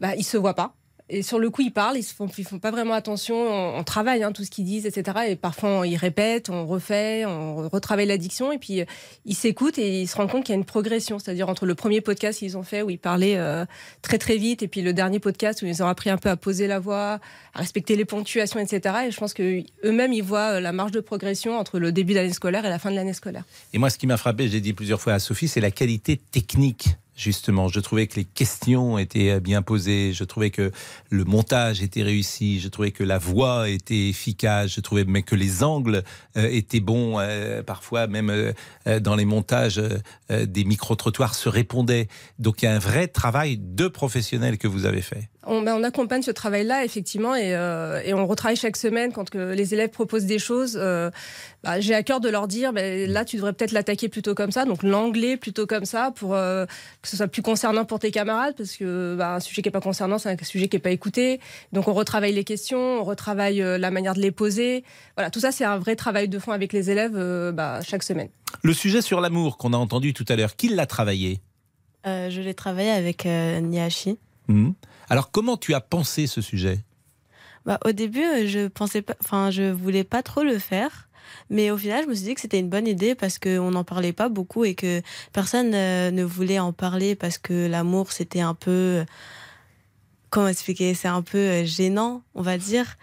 bah, 0.00 0.16
ils 0.16 0.24
se 0.24 0.36
voient 0.36 0.54
pas. 0.54 0.74
Et 1.08 1.22
sur 1.22 1.38
le 1.38 1.50
coup, 1.50 1.62
ils 1.62 1.72
parlent, 1.72 1.96
ils 1.96 2.00
ne 2.20 2.44
font, 2.44 2.58
pas 2.58 2.72
vraiment 2.72 2.94
attention. 2.94 3.36
On, 3.76 3.84
travaille 3.84 4.24
hein, 4.24 4.32
tout 4.32 4.42
ce 4.42 4.50
qu'ils 4.50 4.64
disent, 4.64 4.86
etc. 4.86 5.18
Et 5.28 5.36
parfois, 5.36 5.86
ils 5.86 5.96
répètent, 5.96 6.50
on 6.50 6.66
refait, 6.66 7.24
on 7.24 7.68
retravaille 7.68 8.06
l'addiction. 8.06 8.50
Et 8.50 8.58
puis, 8.58 8.80
euh, 8.80 8.84
ils 9.24 9.36
s'écoutent 9.36 9.78
et 9.78 10.02
ils 10.02 10.08
se 10.08 10.16
rendent 10.16 10.30
compte 10.30 10.44
qu'il 10.44 10.52
y 10.52 10.56
a 10.56 10.58
une 10.58 10.64
progression. 10.64 11.20
C'est-à-dire 11.20 11.48
entre 11.48 11.64
le 11.64 11.76
premier 11.76 12.00
podcast 12.00 12.40
qu'ils 12.40 12.56
ont 12.56 12.64
fait 12.64 12.82
où 12.82 12.90
ils 12.90 12.98
parlaient 12.98 13.36
euh, 13.36 13.64
très 14.02 14.18
très 14.18 14.36
vite 14.36 14.64
et 14.64 14.68
puis 14.68 14.82
le 14.82 14.92
dernier 14.92 15.20
podcast 15.20 15.62
où 15.62 15.66
ils 15.66 15.80
ont 15.80 15.86
appris 15.86 16.10
un 16.10 16.16
peu 16.16 16.28
à 16.28 16.36
poser 16.36 16.66
la 16.66 16.80
voix, 16.80 17.20
à 17.54 17.58
respecter 17.60 17.94
les 17.94 18.04
ponctuations, 18.04 18.58
etc. 18.58 18.96
Et 19.06 19.10
je 19.12 19.16
pense 19.16 19.32
que 19.32 19.62
eux-mêmes, 19.84 20.12
ils 20.12 20.24
voient 20.24 20.56
euh, 20.56 20.60
la 20.60 20.72
marge 20.72 20.90
de 20.90 21.00
progression 21.00 21.56
entre 21.56 21.78
le 21.78 21.92
début 21.92 22.14
de 22.14 22.18
l'année 22.18 22.32
scolaire 22.32 22.64
et 22.64 22.68
la 22.68 22.80
fin 22.80 22.90
de 22.90 22.96
l'année 22.96 23.14
scolaire. 23.14 23.44
Et 23.72 23.78
moi, 23.78 23.90
ce 23.90 23.98
qui 23.98 24.08
m'a 24.08 24.16
frappé, 24.16 24.48
j'ai 24.48 24.60
dit 24.60 24.72
plusieurs 24.72 25.00
fois 25.00 25.12
à 25.12 25.18
Sophie, 25.20 25.46
c'est 25.46 25.60
la 25.60 25.70
qualité 25.70 26.16
technique. 26.16 26.96
Justement, 27.16 27.68
je 27.68 27.80
trouvais 27.80 28.06
que 28.06 28.16
les 28.16 28.24
questions 28.24 28.98
étaient 28.98 29.30
euh, 29.30 29.40
bien 29.40 29.62
posées, 29.62 30.12
je 30.12 30.22
trouvais 30.22 30.50
que 30.50 30.70
le 31.08 31.24
montage 31.24 31.80
était 31.80 32.02
réussi, 32.02 32.60
je 32.60 32.68
trouvais 32.68 32.90
que 32.90 33.02
la 33.02 33.16
voix 33.16 33.70
était 33.70 34.10
efficace, 34.10 34.74
je 34.74 34.82
trouvais 34.82 35.04
même 35.04 35.22
que 35.22 35.34
les 35.34 35.64
angles 35.64 36.04
euh, 36.36 36.46
étaient 36.50 36.80
bons, 36.80 37.18
euh, 37.18 37.62
parfois 37.62 38.06
même 38.06 38.28
euh, 38.28 38.52
euh, 38.86 39.00
dans 39.00 39.16
les 39.16 39.24
montages 39.24 39.80
des 40.28 40.64
micro-trottoirs 40.64 41.34
se 41.34 41.48
répondaient. 41.48 42.08
Donc 42.38 42.60
il 42.60 42.66
y 42.66 42.68
a 42.68 42.74
un 42.74 42.78
vrai 42.78 43.08
travail 43.08 43.56
de 43.58 43.88
professionnel 43.88 44.58
que 44.58 44.68
vous 44.68 44.84
avez 44.84 45.00
fait. 45.00 45.30
On, 45.48 45.62
ben, 45.62 45.76
on 45.78 45.84
accompagne 45.84 46.22
ce 46.22 46.32
travail-là, 46.32 46.84
effectivement, 46.84 47.36
et, 47.36 47.54
euh, 47.54 48.00
et 48.04 48.12
on 48.14 48.26
retravaille 48.26 48.56
chaque 48.56 48.76
semaine 48.76 49.12
quand 49.12 49.30
que 49.30 49.52
les 49.52 49.74
élèves 49.74 49.90
proposent 49.90 50.24
des 50.26 50.40
choses. 50.40 50.76
euh, 50.80 51.10
bah, 51.62 51.78
J'ai 51.78 51.94
à 51.94 52.02
cœur 52.02 52.20
de 52.20 52.28
leur 52.28 52.48
dire, 52.48 52.72
ben, 52.72 53.08
là, 53.08 53.24
tu 53.24 53.36
devrais 53.36 53.52
peut-être 53.52 53.70
l'attaquer 53.70 54.08
plutôt 54.08 54.34
comme 54.34 54.50
ça, 54.50 54.64
donc 54.64 54.82
l'anglais 54.82 55.36
plutôt 55.36 55.66
comme 55.66 55.84
ça, 55.84 56.10
pour 56.16 56.34
euh, 56.34 56.66
que 57.00 57.08
ce 57.08 57.16
soit 57.16 57.28
plus 57.28 57.42
concernant 57.42 57.84
pour 57.84 58.00
tes 58.00 58.10
camarades, 58.10 58.54
parce 58.56 58.76
que 58.76 59.14
bah, 59.16 59.36
un 59.36 59.40
sujet 59.40 59.62
qui 59.62 59.68
n'est 59.68 59.72
pas 59.72 59.80
concernant, 59.80 60.18
c'est 60.18 60.30
un 60.30 60.44
sujet 60.44 60.66
qui 60.68 60.76
n'est 60.76 60.80
pas 60.80 60.90
écouté. 60.90 61.40
Donc 61.72 61.86
on 61.86 61.94
retravaille 61.94 62.32
les 62.32 62.44
questions, 62.44 63.00
on 63.00 63.04
retravaille 63.04 63.62
euh, 63.62 63.78
la 63.78 63.92
manière 63.92 64.14
de 64.14 64.20
les 64.20 64.32
poser. 64.32 64.82
Voilà, 65.16 65.30
tout 65.30 65.40
ça, 65.40 65.52
c'est 65.52 65.64
un 65.64 65.78
vrai 65.78 65.94
travail 65.94 66.28
de 66.28 66.38
fond 66.40 66.52
avec 66.52 66.72
les 66.72 66.90
élèves 66.90 67.14
euh, 67.14 67.52
bah, 67.52 67.80
chaque 67.86 68.02
semaine. 68.02 68.28
Le 68.62 68.72
sujet 68.72 69.00
sur 69.00 69.20
l'amour 69.20 69.58
qu'on 69.58 69.72
a 69.72 69.76
entendu 69.76 70.12
tout 70.12 70.24
à 70.28 70.34
l'heure, 70.34 70.56
qui 70.56 70.68
l'a 70.68 70.86
travaillé? 70.86 71.40
Euh, 72.06 72.30
je 72.30 72.40
l'ai 72.40 72.54
travaillé 72.54 72.90
avec 72.90 73.26
euh, 73.26 73.60
Niachi. 73.60 74.18
Hmm. 74.48 74.70
Alors 75.08 75.30
comment 75.30 75.56
tu 75.56 75.74
as 75.74 75.80
pensé 75.80 76.26
ce 76.26 76.40
sujet? 76.40 76.80
Bah, 77.64 77.78
au 77.84 77.92
début, 77.92 78.22
euh, 78.22 78.46
je 78.46 78.68
pensais 78.68 79.02
pas, 79.02 79.14
enfin, 79.22 79.50
je 79.50 79.70
voulais 79.72 80.04
pas 80.04 80.22
trop 80.22 80.42
le 80.44 80.58
faire, 80.58 81.08
mais 81.50 81.70
au 81.72 81.76
final, 81.76 82.04
je 82.04 82.08
me 82.08 82.14
suis 82.14 82.24
dit 82.24 82.34
que 82.34 82.40
c'était 82.40 82.60
une 82.60 82.68
bonne 82.70 82.86
idée 82.86 83.16
parce 83.16 83.38
qu'on 83.40 83.72
n'en 83.72 83.82
parlait 83.82 84.12
pas 84.12 84.28
beaucoup 84.28 84.64
et 84.64 84.74
que 84.76 85.02
personne 85.32 85.72
euh, 85.74 86.10
ne 86.12 86.22
voulait 86.22 86.60
en 86.60 86.72
parler 86.72 87.16
parce 87.16 87.38
que 87.38 87.66
l'amour, 87.66 88.12
c'était 88.12 88.40
un 88.40 88.54
peu, 88.54 89.04
comment 90.30 90.48
expliquer, 90.48 90.94
c'est 90.94 91.08
un 91.08 91.22
peu 91.22 91.38
euh, 91.38 91.64
gênant, 91.64 92.22
on 92.34 92.42
va 92.42 92.58
dire. 92.58 92.96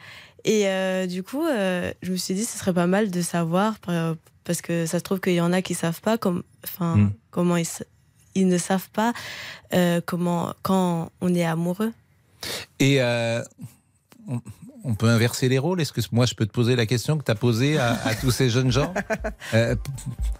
Et 0.45 0.67
euh, 0.67 1.07
du 1.07 1.23
coup, 1.23 1.43
euh, 1.45 1.91
je 2.01 2.11
me 2.11 2.17
suis 2.17 2.33
dit, 2.33 2.45
ce 2.45 2.57
serait 2.57 2.73
pas 2.73 2.87
mal 2.87 3.11
de 3.11 3.21
savoir 3.21 3.79
par- 3.79 4.15
parce 4.45 4.61
que 4.61 4.85
ça 4.85 4.99
se 4.99 5.03
trouve 5.03 5.19
qu'il 5.21 5.33
y 5.33 5.41
en 5.41 5.53
a 5.53 5.61
qui 5.61 5.73
savent 5.73 6.01
pas 6.01 6.17
comme, 6.17 6.43
enfin, 6.65 6.97
Mm. 6.97 7.13
comment 7.31 7.55
ils, 7.57 7.65
ils 8.35 8.47
ne 8.47 8.57
savent 8.57 8.89
pas 8.91 9.13
euh, 9.73 10.01
comment 10.05 10.53
quand 10.61 11.09
on 11.21 11.33
est 11.33 11.45
amoureux. 11.45 11.91
Et 12.79 13.01
euh, 13.01 13.41
on, 14.27 14.41
on 14.85 14.95
peut 14.95 15.07
inverser 15.07 15.47
les 15.47 15.57
rôles? 15.59 15.79
Est-ce 15.79 15.93
que 15.93 16.01
moi 16.11 16.25
je 16.25 16.33
peux 16.35 16.45
te 16.45 16.51
poser 16.51 16.75
la 16.75 16.85
question 16.85 17.17
que 17.17 17.23
tu 17.23 17.31
as 17.31 17.35
posée 17.35 17.77
à, 17.77 17.93
à 18.05 18.15
tous 18.15 18.31
ces 18.31 18.49
jeunes 18.49 18.71
gens? 18.71 18.93
Euh, 19.53 19.75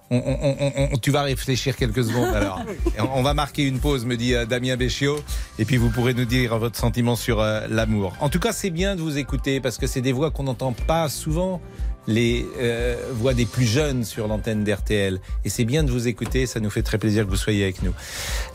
on- 0.10 0.18
on- 0.18 0.58
on- 0.60 0.89
on- 0.94 0.98
Tu 0.98 1.12
vas 1.12 1.22
réfléchir 1.24 1.76
quelques 1.76 2.04
secondes 2.04 2.34
alors. 2.34 2.62
On, 3.00 3.20
on 3.20 3.24
va 3.24 3.34
marquer 3.36 3.64
une 3.68 3.80
pause, 3.80 4.06
me 4.06 4.18
dit 4.18 4.34
Damien 4.50 4.76
Béchiot, 4.76 5.20
et 5.60 5.66
puis 5.66 5.78
vous 5.78 5.89
pourrez 5.89 6.14
nous 6.16 6.26
dire 6.26 6.58
votre 6.58 6.78
sentiment 6.80 7.16
sur 7.16 7.39
euh, 7.39 7.68
l'amour. 7.70 8.14
En 8.22 8.30
tout 8.30 8.39
cas, 8.39 8.54
c'est 8.54 8.70
bien 8.72 8.96
de 8.96 9.02
vous 9.02 9.18
écouter 9.20 9.60
parce 9.62 9.78
que 9.78 9.86
c'est 9.88 10.02
des 10.02 10.12
voix 10.14 10.32
qu'on 10.32 10.44
n'entend 10.44 10.74
pas 10.74 11.10
souvent. 11.10 11.62
Les 12.08 12.45
euh, 12.60 12.95
voix 13.14 13.34
des 13.34 13.45
plus 13.45 13.66
jeunes 13.66 14.04
sur 14.04 14.28
l'antenne 14.28 14.64
d'RTL. 14.64 15.20
Et 15.45 15.49
c'est 15.49 15.66
bien 15.66 15.84
de 15.84 15.91
vous 15.91 16.08
écouter, 16.08 16.45
ça 16.45 16.60
nous 16.60 16.70
fait 16.70 16.84
très 16.84 16.97
plaisir 16.97 17.26
que 17.26 17.30
vous 17.30 17.38
soyez 17.38 17.64
avec 17.64 17.82
nous. 17.82 17.93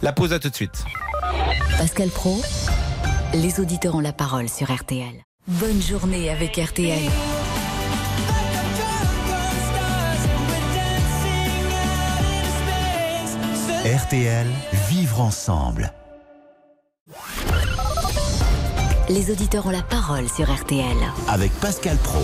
La 0.02 0.12
pause 0.12 0.32
à 0.32 0.38
tout 0.38 0.50
de 0.50 0.54
suite. 0.54 0.84
Pascal 1.78 2.08
Pro, 2.08 2.40
les 3.34 3.60
auditeurs 3.60 3.94
ont 3.94 4.00
la 4.00 4.12
parole 4.12 4.48
sur 4.48 4.74
RTL. 4.74 5.22
Bonne 5.46 5.80
journée 5.80 6.28
avec 6.28 6.56
RTL. 6.56 6.98
RTL, 13.84 14.46
vivre 14.90 15.20
ensemble. 15.22 15.92
Les 19.08 19.30
auditeurs 19.30 19.66
ont 19.66 19.70
la 19.70 19.82
parole 19.82 20.28
sur 20.28 20.52
RTL. 20.52 20.96
Avec 21.28 21.50
Pascal 21.52 21.96
Pro. 21.96 22.20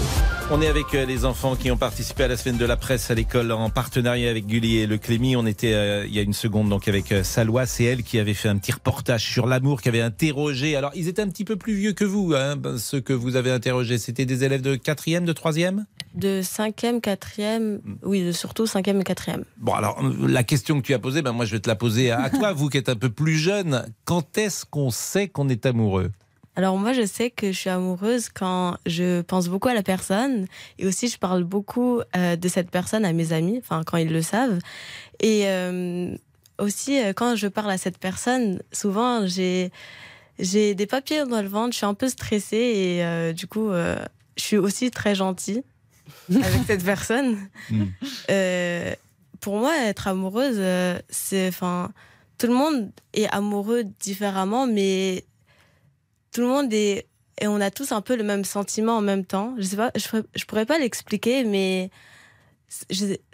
On 0.51 0.61
est 0.61 0.68
avec 0.68 0.95
euh, 0.95 1.07
les 1.07 1.24
enfants 1.24 1.57
qui 1.57 1.70
ont 1.70 1.76
participé 1.78 2.24
à 2.24 2.28
la 2.28 2.36
semaine 2.36 2.59
de 2.59 2.66
la 2.66 2.76
presse 2.76 3.11
à 3.11 3.14
l'école 3.14 3.51
en 3.51 3.70
partenariat 3.70 4.28
avec 4.28 4.47
Gulli 4.47 4.76
et 4.76 4.86
le 4.86 4.99
Clémy. 4.99 5.36
On 5.36 5.47
était 5.47 5.72
euh, 5.72 6.05
il 6.07 6.14
y 6.14 6.18
a 6.18 6.22
une 6.22 6.34
seconde 6.34 6.68
donc 6.68 6.86
avec 6.86 7.12
euh, 7.12 7.24
Salwa, 7.24 7.64
c'est 7.64 7.84
elle 7.84 8.03
qui 8.03 8.18
avait 8.18 8.34
fait 8.34 8.51
un 8.51 8.59
petit 8.59 8.72
reportage 8.72 9.24
sur 9.24 9.47
l'amour, 9.47 9.80
qui 9.80 9.88
avait 9.88 10.03
interrogé. 10.03 10.76
Alors 10.76 10.90
ils 10.95 11.09
étaient 11.09 11.22
un 11.22 11.28
petit 11.28 11.47
peu 11.47 11.57
plus 11.57 11.74
vieux 11.74 11.92
que 11.95 12.05
vous, 12.05 12.34
hein, 12.36 12.57
ben, 12.57 12.76
ceux 12.76 13.01
que 13.01 13.14
vous 13.14 13.36
avez 13.36 13.51
interrogés. 13.51 13.97
C'était 13.97 14.26
des 14.26 14.45
élèves 14.45 14.61
de 14.61 14.74
quatrième, 14.74 15.24
de 15.24 15.32
troisième? 15.32 15.86
De 16.14 16.42
cinquième, 16.42 17.01
quatrième, 17.01 17.80
oui, 18.03 18.22
de 18.22 18.30
surtout 18.30 18.66
cinquième 18.66 19.01
et 19.01 19.05
quatrième. 19.05 19.45
Bon 19.57 19.72
alors 19.72 19.99
la 20.20 20.45
question 20.45 20.78
que 20.80 20.86
tu 20.86 20.92
as 20.92 20.99
posée, 20.99 21.22
ben 21.22 21.32
moi 21.32 21.47
je 21.47 21.53
vais 21.53 21.61
te 21.61 21.70
la 21.70 21.74
poser 21.74 22.11
à, 22.11 22.20
à 22.20 22.28
toi, 22.28 22.53
vous 22.55 22.68
qui 22.68 22.76
êtes 22.76 22.90
un 22.90 22.97
peu 22.97 23.09
plus 23.09 23.36
jeune. 23.36 23.86
Quand 24.05 24.36
est-ce 24.36 24.66
qu'on 24.66 24.90
sait 24.90 25.26
qu'on 25.26 25.49
est 25.49 25.64
amoureux? 25.64 26.11
Alors 26.57 26.78
moi, 26.78 26.92
je 26.92 27.05
sais 27.05 27.30
que 27.30 27.50
je 27.50 27.59
suis 27.59 27.70
amoureuse 27.70 28.28
quand 28.28 28.76
je 28.86 29.22
pense 29.22 29.48
beaucoup 29.48 29.68
à 29.68 29.74
la 29.74 29.82
personne 29.82 30.46
et 30.78 30.86
aussi 30.86 31.09
je 31.09 31.18
parle 31.18 31.42
beaucoup 31.42 32.00
euh, 32.16 32.36
de 32.36 32.48
cette 32.48 32.70
personne 32.70 33.05
à 33.05 33.12
mes 33.12 33.32
amis, 33.32 33.59
enfin 33.59 33.82
quand 33.84 33.96
ils 33.96 34.12
le 34.12 34.22
savent. 34.22 34.59
Et 35.20 35.48
euh, 35.48 36.14
aussi 36.59 37.02
euh, 37.02 37.12
quand 37.12 37.34
je 37.34 37.48
parle 37.48 37.72
à 37.72 37.78
cette 37.78 37.98
personne, 37.98 38.62
souvent 38.72 39.26
j'ai 39.26 39.72
j'ai 40.38 40.74
des 40.74 40.86
papiers 40.86 41.24
dans 41.26 41.42
le 41.42 41.48
ventre, 41.48 41.72
je 41.72 41.78
suis 41.78 41.86
un 41.86 41.94
peu 41.94 42.09
stressée 42.09 42.57
et 42.57 43.32
du 43.34 43.46
coup 43.46 43.70
je 43.70 44.42
suis 44.42 44.57
aussi 44.57 44.90
très 44.90 45.14
gentille 45.14 45.62
avec 46.30 46.61
cette 46.66 46.84
personne. 46.84 47.38
Euh, 48.30 48.94
pour 49.40 49.59
moi, 49.59 49.76
être 49.84 50.09
amoureuse, 50.09 50.61
c'est 51.09 51.48
enfin 51.48 51.92
tout 52.38 52.48
le 52.48 52.55
monde 52.55 52.90
est 53.12 53.28
amoureux 53.28 53.84
différemment, 54.00 54.66
mais 54.66 55.24
tout 56.35 56.43
le 56.43 56.49
monde 56.49 56.72
est 56.74 57.07
et 57.41 57.49
on 57.49 57.61
a 57.61 57.70
tous 57.70 57.91
un 57.93 58.01
peu 58.01 58.14
le 58.16 58.22
même 58.22 58.45
sentiment 58.45 58.97
en 58.99 59.01
même 59.01 59.24
temps. 59.24 59.55
Je 59.59 59.62
sais 59.62 59.76
pas, 59.76 59.91
je, 59.97 60.07
pourrais- 60.09 60.22
je 60.37 60.45
pourrais 60.45 60.66
pas 60.66 60.78
l'expliquer, 60.78 61.45
mais 61.45 61.91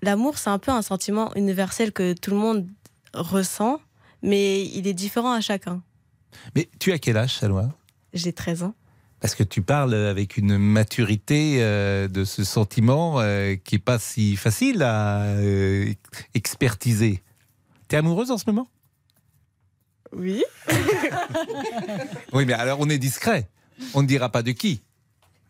l'amour 0.03 0.39
c'est 0.39 0.51
un 0.51 0.59
peu 0.59 0.71
un 0.71 0.83
sentiment 0.83 1.35
universel 1.35 1.93
que 1.93 2.13
tout 2.15 2.31
le 2.31 2.37
monde 2.37 2.69
ressent, 3.15 3.81
mais 4.23 4.65
il 4.67 4.87
est 4.87 4.95
différent 4.95 5.33
à 5.33 5.41
chacun. 5.41 5.83
Mais 6.55 6.69
tu 6.79 6.93
as 6.93 6.99
quel 6.99 7.17
âge, 7.17 7.37
Salwa? 7.39 7.69
J'ai 8.15 8.33
13 8.33 8.63
ans. 8.63 8.75
Parce 9.21 9.35
que 9.35 9.43
tu 9.43 9.61
parles 9.61 9.95
avec 9.95 10.39
une 10.39 10.57
maturité 10.57 11.57
euh, 11.63 12.09
de 12.09 12.25
ce 12.25 12.43
sentiment 12.43 13.21
euh, 13.21 13.55
qui 13.57 13.75
n'est 13.75 13.81
pas 13.81 13.99
si 13.99 14.35
facile 14.37 14.83
à 14.83 15.25
euh, 15.25 15.93
expertiser. 16.33 17.23
T'es 17.89 17.97
amoureuse 17.99 18.31
en 18.31 18.39
ce 18.39 18.45
moment? 18.47 18.69
Oui. 20.13 20.45
Oui, 22.33 22.45
mais 22.47 22.53
alors 22.53 22.79
on 22.81 22.89
est 22.89 22.99
discret. 22.99 23.49
On 23.95 24.03
ne 24.03 24.07
dira 24.07 24.29
pas 24.29 24.43
de 24.43 24.53
qui. 24.53 24.83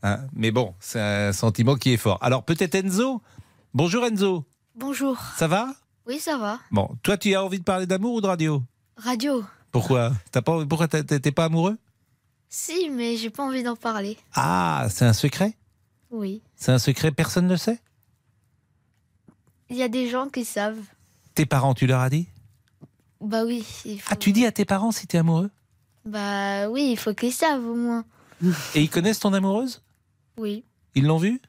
Hein, 0.02 0.20
mais 0.32 0.50
bon, 0.50 0.74
c'est 0.80 1.00
un 1.00 1.32
sentiment 1.32 1.76
qui 1.76 1.92
est 1.92 1.96
fort. 1.98 2.18
Alors 2.22 2.42
peut-être 2.44 2.74
Enzo 2.74 3.22
Bonjour 3.74 4.04
Enzo, 4.06 4.44
Bonjour. 4.74 5.18
ça 5.36 5.46
va? 5.46 5.74
Oui, 6.06 6.18
ça 6.18 6.38
va. 6.38 6.58
Bon, 6.70 6.88
toi 7.02 7.16
tu 7.16 7.34
as 7.34 7.44
envie 7.44 7.58
de 7.58 7.64
parler 7.64 7.86
d'amour 7.86 8.14
ou 8.14 8.20
de 8.20 8.26
radio? 8.26 8.62
Radio. 8.96 9.44
Pourquoi? 9.72 10.12
T'as 10.32 10.42
pas, 10.42 10.64
Pourquoi 10.66 10.88
t'es 10.88 11.30
pas 11.32 11.44
amoureux? 11.44 11.76
Si, 12.48 12.90
mais 12.90 13.16
j'ai 13.16 13.30
pas 13.30 13.44
envie 13.44 13.62
d'en 13.62 13.76
parler. 13.76 14.16
Ah, 14.34 14.86
c'est 14.90 15.04
un 15.04 15.12
secret? 15.12 15.54
Oui. 16.10 16.42
C'est 16.56 16.72
un 16.72 16.78
secret, 16.80 17.12
personne 17.12 17.44
ne 17.46 17.52
le 17.52 17.56
sait? 17.56 17.78
Il 19.68 19.76
y 19.76 19.82
a 19.84 19.88
des 19.88 20.08
gens 20.08 20.28
qui 20.28 20.44
savent. 20.44 20.80
Tes 21.34 21.46
parents, 21.46 21.74
tu 21.74 21.86
leur 21.86 22.00
as 22.00 22.10
dit? 22.10 22.26
Bah 23.20 23.44
oui. 23.44 23.64
Il 23.84 24.00
faut... 24.00 24.08
Ah, 24.12 24.16
tu 24.16 24.32
dis 24.32 24.46
à 24.46 24.52
tes 24.52 24.64
parents 24.64 24.92
si 24.92 25.06
t'es 25.06 25.18
amoureux 25.18 25.50
Bah 26.04 26.68
oui, 26.68 26.88
il 26.92 26.96
faut 26.96 27.14
qu'ils 27.14 27.32
savent 27.32 27.66
au 27.66 27.74
moins. 27.74 28.04
Et 28.74 28.82
ils 28.82 28.90
connaissent 28.90 29.20
ton 29.20 29.32
amoureuse? 29.32 29.82
Oui. 30.36 30.64
Ils 30.94 31.04
l'ont 31.04 31.18
vue? 31.18 31.40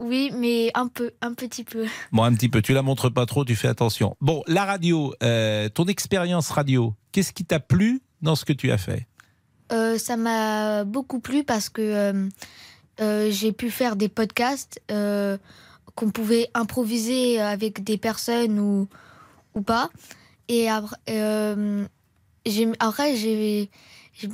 Oui, 0.00 0.30
mais 0.32 0.70
un 0.74 0.86
peu, 0.86 1.12
un 1.20 1.34
petit 1.34 1.64
peu. 1.64 1.86
Bon, 2.12 2.22
un 2.22 2.32
petit 2.34 2.48
peu, 2.48 2.62
tu 2.62 2.72
la 2.72 2.82
montres 2.82 3.12
pas 3.12 3.26
trop, 3.26 3.44
tu 3.44 3.56
fais 3.56 3.68
attention. 3.68 4.16
Bon, 4.20 4.42
la 4.46 4.64
radio, 4.64 5.14
euh, 5.22 5.68
ton 5.68 5.86
expérience 5.86 6.50
radio, 6.50 6.94
qu'est-ce 7.12 7.32
qui 7.32 7.44
t'a 7.44 7.60
plu 7.60 8.00
dans 8.22 8.36
ce 8.36 8.44
que 8.44 8.52
tu 8.52 8.70
as 8.70 8.78
fait? 8.78 9.06
Euh, 9.72 9.98
ça 9.98 10.16
m'a 10.16 10.84
beaucoup 10.84 11.20
plu 11.20 11.44
parce 11.44 11.68
que 11.68 11.82
euh, 11.82 12.28
euh, 13.00 13.30
j'ai 13.30 13.52
pu 13.52 13.70
faire 13.70 13.96
des 13.96 14.08
podcasts 14.08 14.80
qu'on 14.88 16.10
pouvait 16.10 16.48
improviser 16.54 17.40
avec 17.40 17.82
des 17.82 17.98
personnes 17.98 18.60
ou, 18.60 18.88
ou 19.54 19.62
pas. 19.62 19.90
Et 20.48 20.68
après, 20.68 20.96
euh, 21.10 21.86
j'ai- 22.46 22.72
après 22.78 23.16
j'ai, 23.16 23.70
j'ai- 24.14 24.28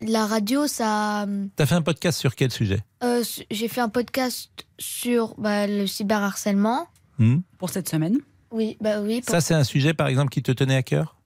la 0.00 0.26
radio, 0.26 0.66
ça. 0.66 1.26
T'as 1.56 1.66
fait 1.66 1.74
un 1.74 1.82
podcast 1.82 2.18
sur 2.18 2.34
quel 2.34 2.50
sujet? 2.50 2.80
euh, 3.02 3.22
j'ai 3.50 3.68
fait 3.68 3.80
un 3.80 3.88
podcast 3.88 4.50
sur 4.78 5.34
bah, 5.38 5.66
le 5.66 5.86
cyberharcèlement. 5.86 6.86
Hmm 7.18 7.38
Pour 7.58 7.70
cette 7.70 7.88
semaine 7.88 8.18
Oui, 8.50 8.76
bah 8.80 9.00
oui, 9.00 9.20
pour- 9.22 9.30
Ça, 9.30 9.40
c'est 9.40 9.54
un 9.54 9.64
sujet, 9.64 9.94
par 9.94 10.08
exemple, 10.08 10.30
qui 10.30 10.42
te 10.42 10.52
tenait 10.52 10.76
à 10.76 10.82
cœur? 10.82 11.16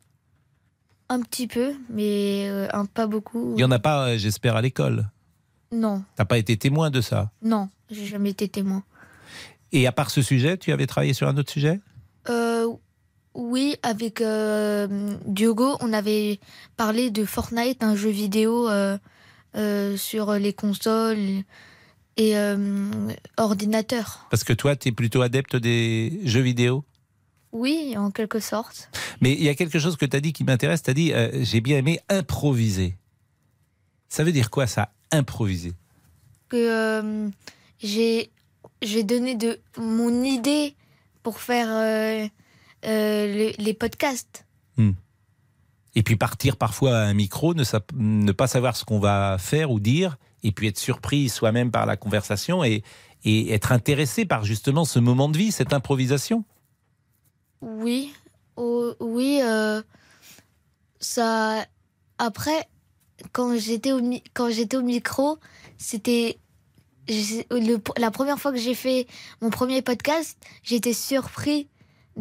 Un 1.09 1.21
petit 1.23 1.49
peu, 1.49 1.73
mais 1.89 2.47
euh, 2.49 2.69
un, 2.73 2.85
pas 2.87 3.09
beaucoup. 3.09 3.51
Il 3.55 3.57
n'y 3.57 3.65
en 3.65 3.71
a 3.73 3.81
pas, 3.81 4.17
j'espère, 4.17 4.55
à 4.55 4.63
l'école. 4.63 5.11
Non, 5.73 6.05
T'as 6.17 6.25
pas 6.25 6.39
été 6.39 6.57
témoin 6.57 6.91
de 6.91 7.01
ça? 7.01 7.31
non, 7.43 7.69
j'ai 7.91 8.07
jamais 8.07 8.31
été 8.31 8.49
témoin. 8.49 8.83
Et 9.73 9.87
à 9.87 9.93
part 9.93 10.11
ce 10.11 10.21
sujet, 10.23 10.57
tu 10.59 10.71
avais 10.73 10.87
travaillé 10.87 11.13
sur 11.13 11.27
un 11.29 11.37
autre 11.37 11.51
sujet? 11.51 11.81
Euh, 12.29 12.69
oui, 13.35 13.77
avec 13.83 14.21
euh, 14.21 15.17
Diogo, 15.25 15.77
on 15.81 15.93
avait 15.93 16.41
parlé 16.77 17.11
de 17.11 17.25
Fortnite, 17.25 17.83
un 17.83 17.95
jeu 17.95 18.11
vidéo 18.11 18.69
euh, 18.69 18.99
euh, 19.57 19.97
sur 19.97 20.33
les 20.33 20.53
consoles 20.53 21.45
et 22.17 22.35
ordinateurs. 23.39 24.27
Parce 24.31 24.45
que 24.45 24.53
toi, 24.53 24.77
tu 24.77 24.89
es 24.89 24.93
plutôt 24.93 25.23
adepte 25.23 25.57
des 25.57 26.21
jeux 26.25 26.43
vidéo? 26.43 26.85
Oui, 27.53 27.95
en 27.97 28.11
quelque 28.11 28.41
sorte. 28.41 28.91
Mais 29.23 29.33
il 29.33 29.43
y 29.43 29.49
a 29.49 29.55
quelque 29.55 29.79
chose 29.79 29.97
que 29.97 30.05
tu 30.05 30.17
as 30.17 30.21
dit 30.21 30.35
qui 30.35 30.45
m'intéresse. 30.45 30.83
Tu 30.83 30.91
as 30.91 30.95
dit, 30.95 31.13
j'ai 31.41 31.63
bien 31.63 31.79
aimé 31.79 31.99
improviser. 32.11 32.99
Ça 34.11 34.23
veut 34.23 34.33
dire 34.33 34.51
quoi, 34.51 34.67
ça, 34.67 34.93
improviser? 35.13 35.73
Que 36.51 37.31
j'ai 37.83 38.31
j'ai 38.83 39.03
donné 39.03 39.35
de 39.35 39.59
mon 39.79 40.23
idée 40.23 40.75
pour 41.23 41.41
faire 41.41 42.31
euh, 42.85 43.53
les, 43.59 43.75
podcasts. 43.75 44.47
Et 45.97 46.03
puis 46.05 46.15
partir 46.17 46.57
parfois 46.57 46.97
à 46.99 47.03
un 47.07 47.15
micro, 47.15 47.53
ne, 47.53 47.65
sa- 47.65 47.83
ne 47.95 48.31
pas 48.33 48.47
savoir 48.47 48.77
ce 48.77 48.85
qu'on 48.85 49.01
va 49.01 49.37
faire 49.39 49.71
ou 49.73 49.81
dire, 49.81 50.19
et 50.45 50.53
puis 50.53 50.69
être 50.69 50.79
surpris 50.79 51.29
soi-même 51.29 51.71
par 51.73 51.85
la 51.85 51.97
conversation 51.97 52.63
et, 52.63 52.85
et 53.25 53.53
être 53.53 53.73
intéressé 53.73 54.25
par 54.25 54.45
justement 54.45 54.85
ce 54.85 55.01
moment 55.01 55.29
de 55.29 55.37
vie, 55.37 55.51
cette 55.51 55.73
improvisation. 55.73 56.45
Oui, 57.61 58.13
oh, 58.57 58.95
oui. 59.01 59.41
euh, 59.43 59.83
ça. 61.01 61.67
Après, 62.19 62.69
quand 63.33 63.59
j'étais 63.59 63.93
au 63.93 64.01
mi- 64.01 64.23
quand 64.33 64.49
au 64.75 64.83
micro, 64.83 65.39
c'était 65.77 66.39
la 67.09 68.11
première 68.13 68.39
fois 68.39 68.53
que 68.53 68.59
j'ai 68.59 68.75
fait 68.75 69.07
mon 69.41 69.51
premier 69.51 69.83
podcast, 69.83 70.39
j'étais 70.63 70.93
surpris 70.93 71.69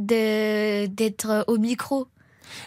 d'être 0.05 1.45
au 1.47 1.57
micro. 1.57 2.07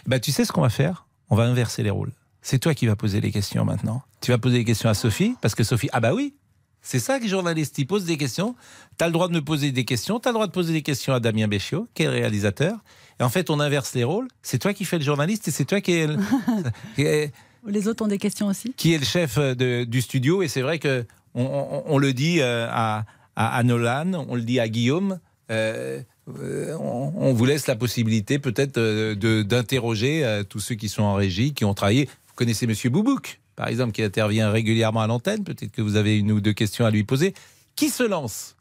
Bah, 0.07 0.19
tu 0.19 0.31
sais 0.31 0.45
ce 0.45 0.51
qu'on 0.51 0.61
va 0.61 0.69
faire? 0.69 1.05
On 1.29 1.35
va 1.35 1.43
inverser 1.43 1.83
les 1.83 1.89
rôles. 1.89 2.11
C'est 2.41 2.59
toi 2.59 2.73
qui 2.73 2.85
vas 2.87 2.95
poser 2.95 3.21
les 3.21 3.31
questions 3.31 3.63
maintenant. 3.65 4.01
Tu 4.21 4.31
vas 4.31 4.37
poser 4.37 4.57
les 4.59 4.65
questions 4.65 4.89
à 4.89 4.93
Sophie, 4.93 5.35
parce 5.41 5.55
que 5.55 5.63
Sophie, 5.63 5.89
ah 5.93 5.99
bah 5.99 6.13
oui, 6.13 6.35
c'est 6.81 6.99
ça 6.99 7.17
que 7.17 7.23
les 7.23 7.29
journalistes, 7.29 7.77
ils 7.77 7.87
posent 7.87 8.05
des 8.05 8.17
questions. 8.17 8.55
Tu 8.97 9.03
as 9.03 9.07
le 9.07 9.13
droit 9.13 9.27
de 9.29 9.33
me 9.33 9.41
poser 9.41 9.71
des 9.71 9.85
questions, 9.85 10.19
tu 10.19 10.27
as 10.27 10.31
le 10.31 10.35
droit 10.35 10.47
de 10.47 10.51
poser 10.51 10.73
des 10.73 10.81
questions 10.81 11.13
à 11.13 11.19
Damien 11.19 11.47
Béchiot, 11.47 11.87
qui 11.93 12.03
est 12.03 12.07
le 12.07 12.11
réalisateur. 12.11 12.77
Et 13.19 13.23
en 13.23 13.29
fait, 13.29 13.49
on 13.49 13.59
inverse 13.61 13.93
les 13.93 14.03
rôles. 14.03 14.27
C'est 14.41 14.59
toi 14.59 14.73
qui 14.73 14.83
fais 14.85 14.97
le 14.97 15.03
journaliste 15.05 15.47
et 15.47 15.51
c'est 15.51 15.65
toi 15.65 15.79
qui 15.79 16.05
qui 16.95 17.01
est- 17.03 17.31
Les 17.65 17.87
autres 17.87 18.03
ont 18.03 18.07
des 18.09 18.17
questions 18.17 18.47
aussi 18.47 18.73
qui 18.73 18.93
est 18.93 18.97
le 18.97 19.05
chef 19.05 19.37
de- 19.37 19.85
du 19.85 20.01
studio. 20.01 20.41
Et 20.41 20.47
c'est 20.49 20.61
vrai 20.61 20.79
que 20.79 21.05
on, 21.35 21.43
on- 21.45 21.83
on 21.85 21.97
le 21.97 22.11
dit 22.13 22.41
euh, 22.41 22.67
à, 22.69 23.05
à, 23.37 23.55
à 23.57 23.63
Nolan, 23.63 24.25
on 24.27 24.35
le 24.35 24.41
dit 24.41 24.59
à 24.59 24.67
Guillaume. 24.67 25.19
euh, 25.51 25.99
euh, 25.99 26.01
on, 26.27 27.13
on 27.15 27.33
vous 27.33 27.45
laisse 27.45 27.67
la 27.67 27.75
possibilité 27.75 28.39
peut-être 28.39 28.77
euh, 28.77 29.43
d'interroger 29.43 30.23
euh, 30.23 30.43
tous 30.43 30.59
ceux 30.59 30.75
qui 30.75 30.89
sont 30.89 31.03
en 31.03 31.15
régie, 31.15 31.53
qui 31.53 31.65
ont 31.65 31.73
travaillé. 31.73 32.05
Vous 32.27 32.33
connaissez 32.35 32.67
Monsieur 32.67 32.89
Boubouk, 32.89 33.41
par 33.55 33.67
exemple, 33.67 33.91
qui 33.91 34.03
intervient 34.03 34.49
régulièrement 34.49 35.01
à 35.01 35.07
l'antenne. 35.07 35.43
Peut-être 35.43 35.71
que 35.71 35.81
vous 35.81 35.95
avez 35.95 36.17
une 36.17 36.31
ou 36.31 36.41
deux 36.41 36.53
questions 36.53 36.85
à 36.85 36.91
lui 36.91 37.03
poser. 37.03 37.33
Qui 37.75 37.89
se 37.89 38.03
lance? 38.03 38.55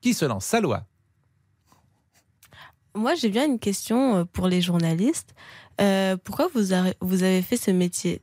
Qui 0.00 0.14
se 0.14 0.24
lance? 0.24 0.44
Salwa. 0.44 0.86
Moi, 2.94 3.14
j'ai 3.14 3.28
bien 3.28 3.46
une 3.46 3.58
question 3.58 4.16
euh, 4.16 4.24
pour 4.24 4.48
les 4.48 4.60
journalistes. 4.60 5.34
Euh, 5.80 6.16
pourquoi 6.22 6.48
vous 6.52 6.72
avez 6.72 7.42
fait 7.42 7.56
ce 7.56 7.70
métier? 7.70 8.20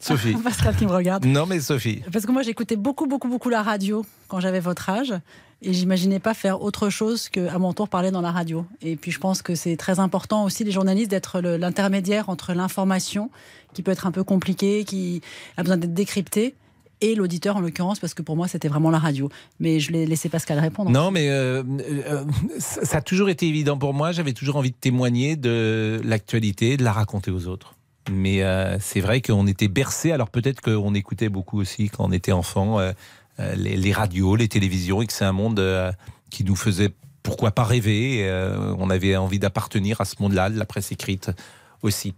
Sophie. 0.00 0.34
Pascal 0.44 0.74
qui 0.74 0.86
me 0.86 0.92
regarde. 0.92 1.24
Non, 1.24 1.46
mais 1.46 1.60
Sophie. 1.60 2.02
Parce 2.12 2.26
que 2.26 2.32
moi, 2.32 2.42
j'écoutais 2.42 2.76
beaucoup, 2.76 3.06
beaucoup, 3.06 3.28
beaucoup 3.28 3.50
la 3.50 3.62
radio 3.62 4.04
quand 4.28 4.40
j'avais 4.40 4.60
votre 4.60 4.88
âge. 4.88 5.14
Et 5.62 5.74
j'imaginais 5.74 6.20
pas 6.20 6.32
faire 6.32 6.62
autre 6.62 6.88
chose 6.88 7.28
qu'à 7.28 7.58
mon 7.58 7.74
tour 7.74 7.88
parler 7.88 8.10
dans 8.10 8.22
la 8.22 8.32
radio. 8.32 8.64
Et 8.80 8.96
puis, 8.96 9.10
je 9.10 9.18
pense 9.18 9.42
que 9.42 9.54
c'est 9.54 9.76
très 9.76 10.00
important 10.00 10.44
aussi, 10.44 10.64
les 10.64 10.70
journalistes, 10.70 11.10
d'être 11.10 11.40
l'intermédiaire 11.40 12.30
entre 12.30 12.54
l'information, 12.54 13.30
qui 13.74 13.82
peut 13.82 13.90
être 13.90 14.06
un 14.06 14.10
peu 14.10 14.24
compliquée, 14.24 14.84
qui 14.84 15.20
a 15.58 15.62
besoin 15.62 15.76
d'être 15.76 15.92
décryptée, 15.92 16.54
et 17.02 17.14
l'auditeur, 17.14 17.56
en 17.56 17.60
l'occurrence, 17.60 17.98
parce 17.98 18.14
que 18.14 18.22
pour 18.22 18.36
moi, 18.36 18.48
c'était 18.48 18.68
vraiment 18.68 18.90
la 18.90 18.98
radio. 18.98 19.28
Mais 19.58 19.80
je 19.80 19.92
l'ai 19.92 20.06
laissé 20.06 20.28
Pascal 20.28 20.58
répondre. 20.58 20.90
Non, 20.90 21.10
mais 21.10 21.28
euh, 21.30 21.62
euh, 21.80 22.24
ça 22.58 22.98
a 22.98 23.00
toujours 23.02 23.28
été 23.28 23.46
évident 23.46 23.78
pour 23.78 23.94
moi. 23.94 24.12
J'avais 24.12 24.32
toujours 24.32 24.56
envie 24.56 24.70
de 24.70 24.76
témoigner 24.76 25.36
de 25.36 26.00
l'actualité, 26.04 26.76
de 26.76 26.84
la 26.84 26.92
raconter 26.92 27.30
aux 27.30 27.46
autres. 27.46 27.74
Mais 28.10 28.42
euh, 28.42 28.78
c'est 28.80 29.00
vrai 29.00 29.20
qu'on 29.20 29.46
était 29.46 29.68
bercé. 29.68 30.12
Alors 30.12 30.30
peut-être 30.30 30.60
qu'on 30.60 30.94
écoutait 30.94 31.28
beaucoup 31.28 31.60
aussi 31.60 31.88
quand 31.88 32.04
on 32.04 32.12
était 32.12 32.32
enfant 32.32 32.78
euh, 32.78 32.92
euh, 33.38 33.54
les, 33.54 33.92
radios, 33.92 34.36
les 34.36 34.48
télévisions, 34.48 35.00
et 35.02 35.06
que 35.06 35.12
c'est 35.12 35.24
un 35.24 35.32
monde 35.32 35.60
euh, 35.60 35.92
qui 36.30 36.44
nous 36.44 36.56
faisait 36.56 36.90
pourquoi 37.22 37.52
pas 37.52 37.64
rêver. 37.64 38.26
euh, 38.28 38.74
on 38.78 38.90
avait 38.90 39.16
envie 39.16 39.38
d'appartenir 39.38 40.00
à 40.00 40.04
ce 40.04 40.16
monde-là, 40.20 40.50
de 40.50 40.58
la 40.58 40.66
presse 40.66 40.92
écrite 40.92 41.30
aussi. 41.82 42.14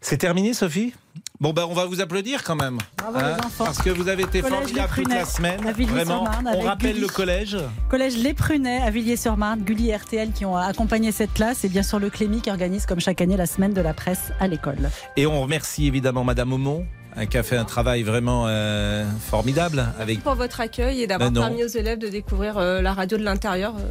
C'est 0.00 0.16
terminé, 0.18 0.54
Sophie? 0.54 0.94
Bon, 1.40 1.52
ben, 1.52 1.66
on 1.68 1.74
va 1.74 1.84
vous 1.86 2.00
applaudir 2.00 2.42
quand 2.44 2.56
même. 2.56 2.78
hein, 2.80 3.10
Bravo, 3.10 3.18
les 3.18 3.44
enfants. 3.46 3.64
Parce 3.64 3.78
que 3.78 3.90
vous 3.90 4.08
avez 4.08 4.22
été 4.24 4.42
Les 4.42 4.48
toute 4.48 5.08
la 5.08 5.24
semaine. 5.24 5.60
à 5.66 5.72
Vraiment, 5.72 6.24
on 6.54 6.60
rappelle 6.60 6.92
Gulli. 6.94 7.00
le 7.00 7.08
collège. 7.08 7.56
Collège 7.88 8.16
Les 8.16 8.34
Prunets 8.34 8.80
à 8.82 8.90
Villiers-sur-Marne, 8.90 9.60
Gulli 9.62 9.90
et 9.90 9.96
RTL 9.96 10.32
qui 10.32 10.44
ont 10.44 10.56
accompagné 10.56 11.12
cette 11.12 11.32
classe 11.34 11.64
et 11.64 11.68
bien 11.68 11.82
sûr 11.82 11.98
le 11.98 12.10
Clémy 12.10 12.40
qui 12.40 12.50
organise 12.50 12.86
comme 12.86 13.00
chaque 13.00 13.20
année 13.20 13.36
la 13.36 13.46
semaine 13.46 13.72
de 13.72 13.80
la 13.80 13.94
presse 13.94 14.32
à 14.40 14.46
l'école. 14.48 14.90
Et 15.16 15.26
on 15.26 15.40
remercie 15.40 15.86
évidemment 15.86 16.24
Madame 16.24 16.52
Aumont, 16.52 16.84
hein, 17.16 17.26
qui 17.26 17.38
a 17.38 17.42
fait 17.42 17.56
un 17.56 17.64
travail 17.64 18.02
vraiment 18.02 18.44
euh, 18.48 19.04
formidable 19.30 19.86
avec. 20.00 20.22
pour 20.22 20.34
votre 20.34 20.60
accueil 20.60 21.02
et 21.02 21.06
d'avoir 21.06 21.30
Ben 21.30 21.40
permis 21.40 21.64
aux 21.64 21.68
élèves 21.68 21.98
de 21.98 22.08
découvrir 22.08 22.58
euh, 22.58 22.80
la 22.82 22.94
radio 22.94 23.16
de 23.16 23.24
l'intérieur. 23.24 23.74
euh. 23.78 23.82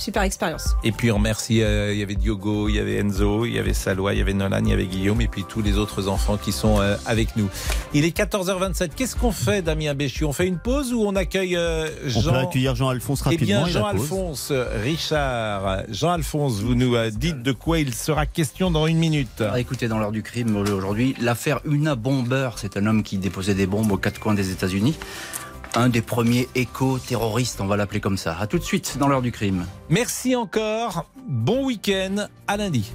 Super 0.00 0.22
expérience. 0.22 0.76
Et 0.84 0.92
puis 0.92 1.10
on 1.10 1.16
remercie, 1.16 1.62
euh, 1.62 1.92
il 1.92 1.98
y 1.98 2.02
avait 2.02 2.14
Diogo, 2.14 2.68
il 2.68 2.76
y 2.76 2.78
avait 2.78 2.96
Enzo, 2.96 3.44
il 3.46 3.54
y 3.54 3.58
avait 3.58 3.74
Salois, 3.74 4.12
il 4.14 4.18
y 4.18 4.22
avait 4.22 4.34
Nolan, 4.34 4.60
il 4.64 4.68
y 4.68 4.72
avait 4.72 4.86
Guillaume 4.86 5.20
et 5.20 5.28
puis 5.28 5.44
tous 5.48 5.62
les 5.62 5.78
autres 5.78 6.08
enfants 6.08 6.36
qui 6.36 6.52
sont 6.52 6.80
euh, 6.80 6.96
avec 7.06 7.36
nous. 7.36 7.48
Il 7.94 8.04
est 8.04 8.16
14h27. 8.16 8.90
Qu'est-ce 8.96 9.16
qu'on 9.16 9.32
fait, 9.32 9.62
Damien 9.62 9.94
Béchu? 9.94 10.24
On 10.24 10.32
fait 10.32 10.46
une 10.46 10.58
pause 10.58 10.92
ou 10.92 11.02
on 11.06 11.16
accueille 11.16 11.56
euh, 11.56 11.88
On 12.14 12.20
Jean 12.20 12.32
peut 12.32 12.38
accueillir 12.38 12.74
Jean-Alphonse 12.74 13.20
Eh 13.22 13.30
rapidement. 13.30 13.46
bien, 13.46 13.66
et 13.66 13.72
la 13.72 13.80
pause. 13.80 14.08
Jean-Alphonse, 14.08 14.52
Richard, 14.82 15.82
Jean-Alphonse, 15.90 16.60
vous 16.60 16.74
nous 16.74 16.94
euh, 16.96 17.10
dites 17.10 17.42
de 17.42 17.52
quoi 17.52 17.78
il 17.78 17.94
sera 17.94 18.26
question 18.26 18.70
dans 18.70 18.86
une 18.86 18.98
minute. 18.98 19.42
Ah, 19.42 19.58
écoutez, 19.60 19.88
dans 19.88 19.98
l'heure 19.98 20.12
du 20.12 20.22
crime 20.22 20.56
aujourd'hui, 20.56 21.14
l'affaire 21.20 21.60
Una 21.64 21.94
Bomber, 21.94 22.50
c'est 22.56 22.76
un 22.76 22.86
homme 22.86 23.02
qui 23.02 23.18
déposait 23.18 23.54
des 23.54 23.66
bombes 23.66 23.90
aux 23.92 23.96
quatre 23.96 24.20
coins 24.20 24.34
des 24.34 24.50
États-Unis. 24.50 24.94
Un 25.76 25.90
des 25.90 26.00
premiers 26.00 26.48
éco-terroristes, 26.54 27.60
on 27.60 27.66
va 27.66 27.76
l'appeler 27.76 28.00
comme 28.00 28.16
ça. 28.16 28.34
À 28.40 28.46
tout 28.46 28.58
de 28.58 28.64
suite 28.64 28.96
dans 28.98 29.08
l'heure 29.08 29.20
du 29.20 29.30
crime. 29.30 29.66
Merci 29.90 30.34
encore. 30.34 31.04
Bon 31.28 31.66
week-end. 31.66 32.28
À 32.48 32.56
lundi. 32.56 32.94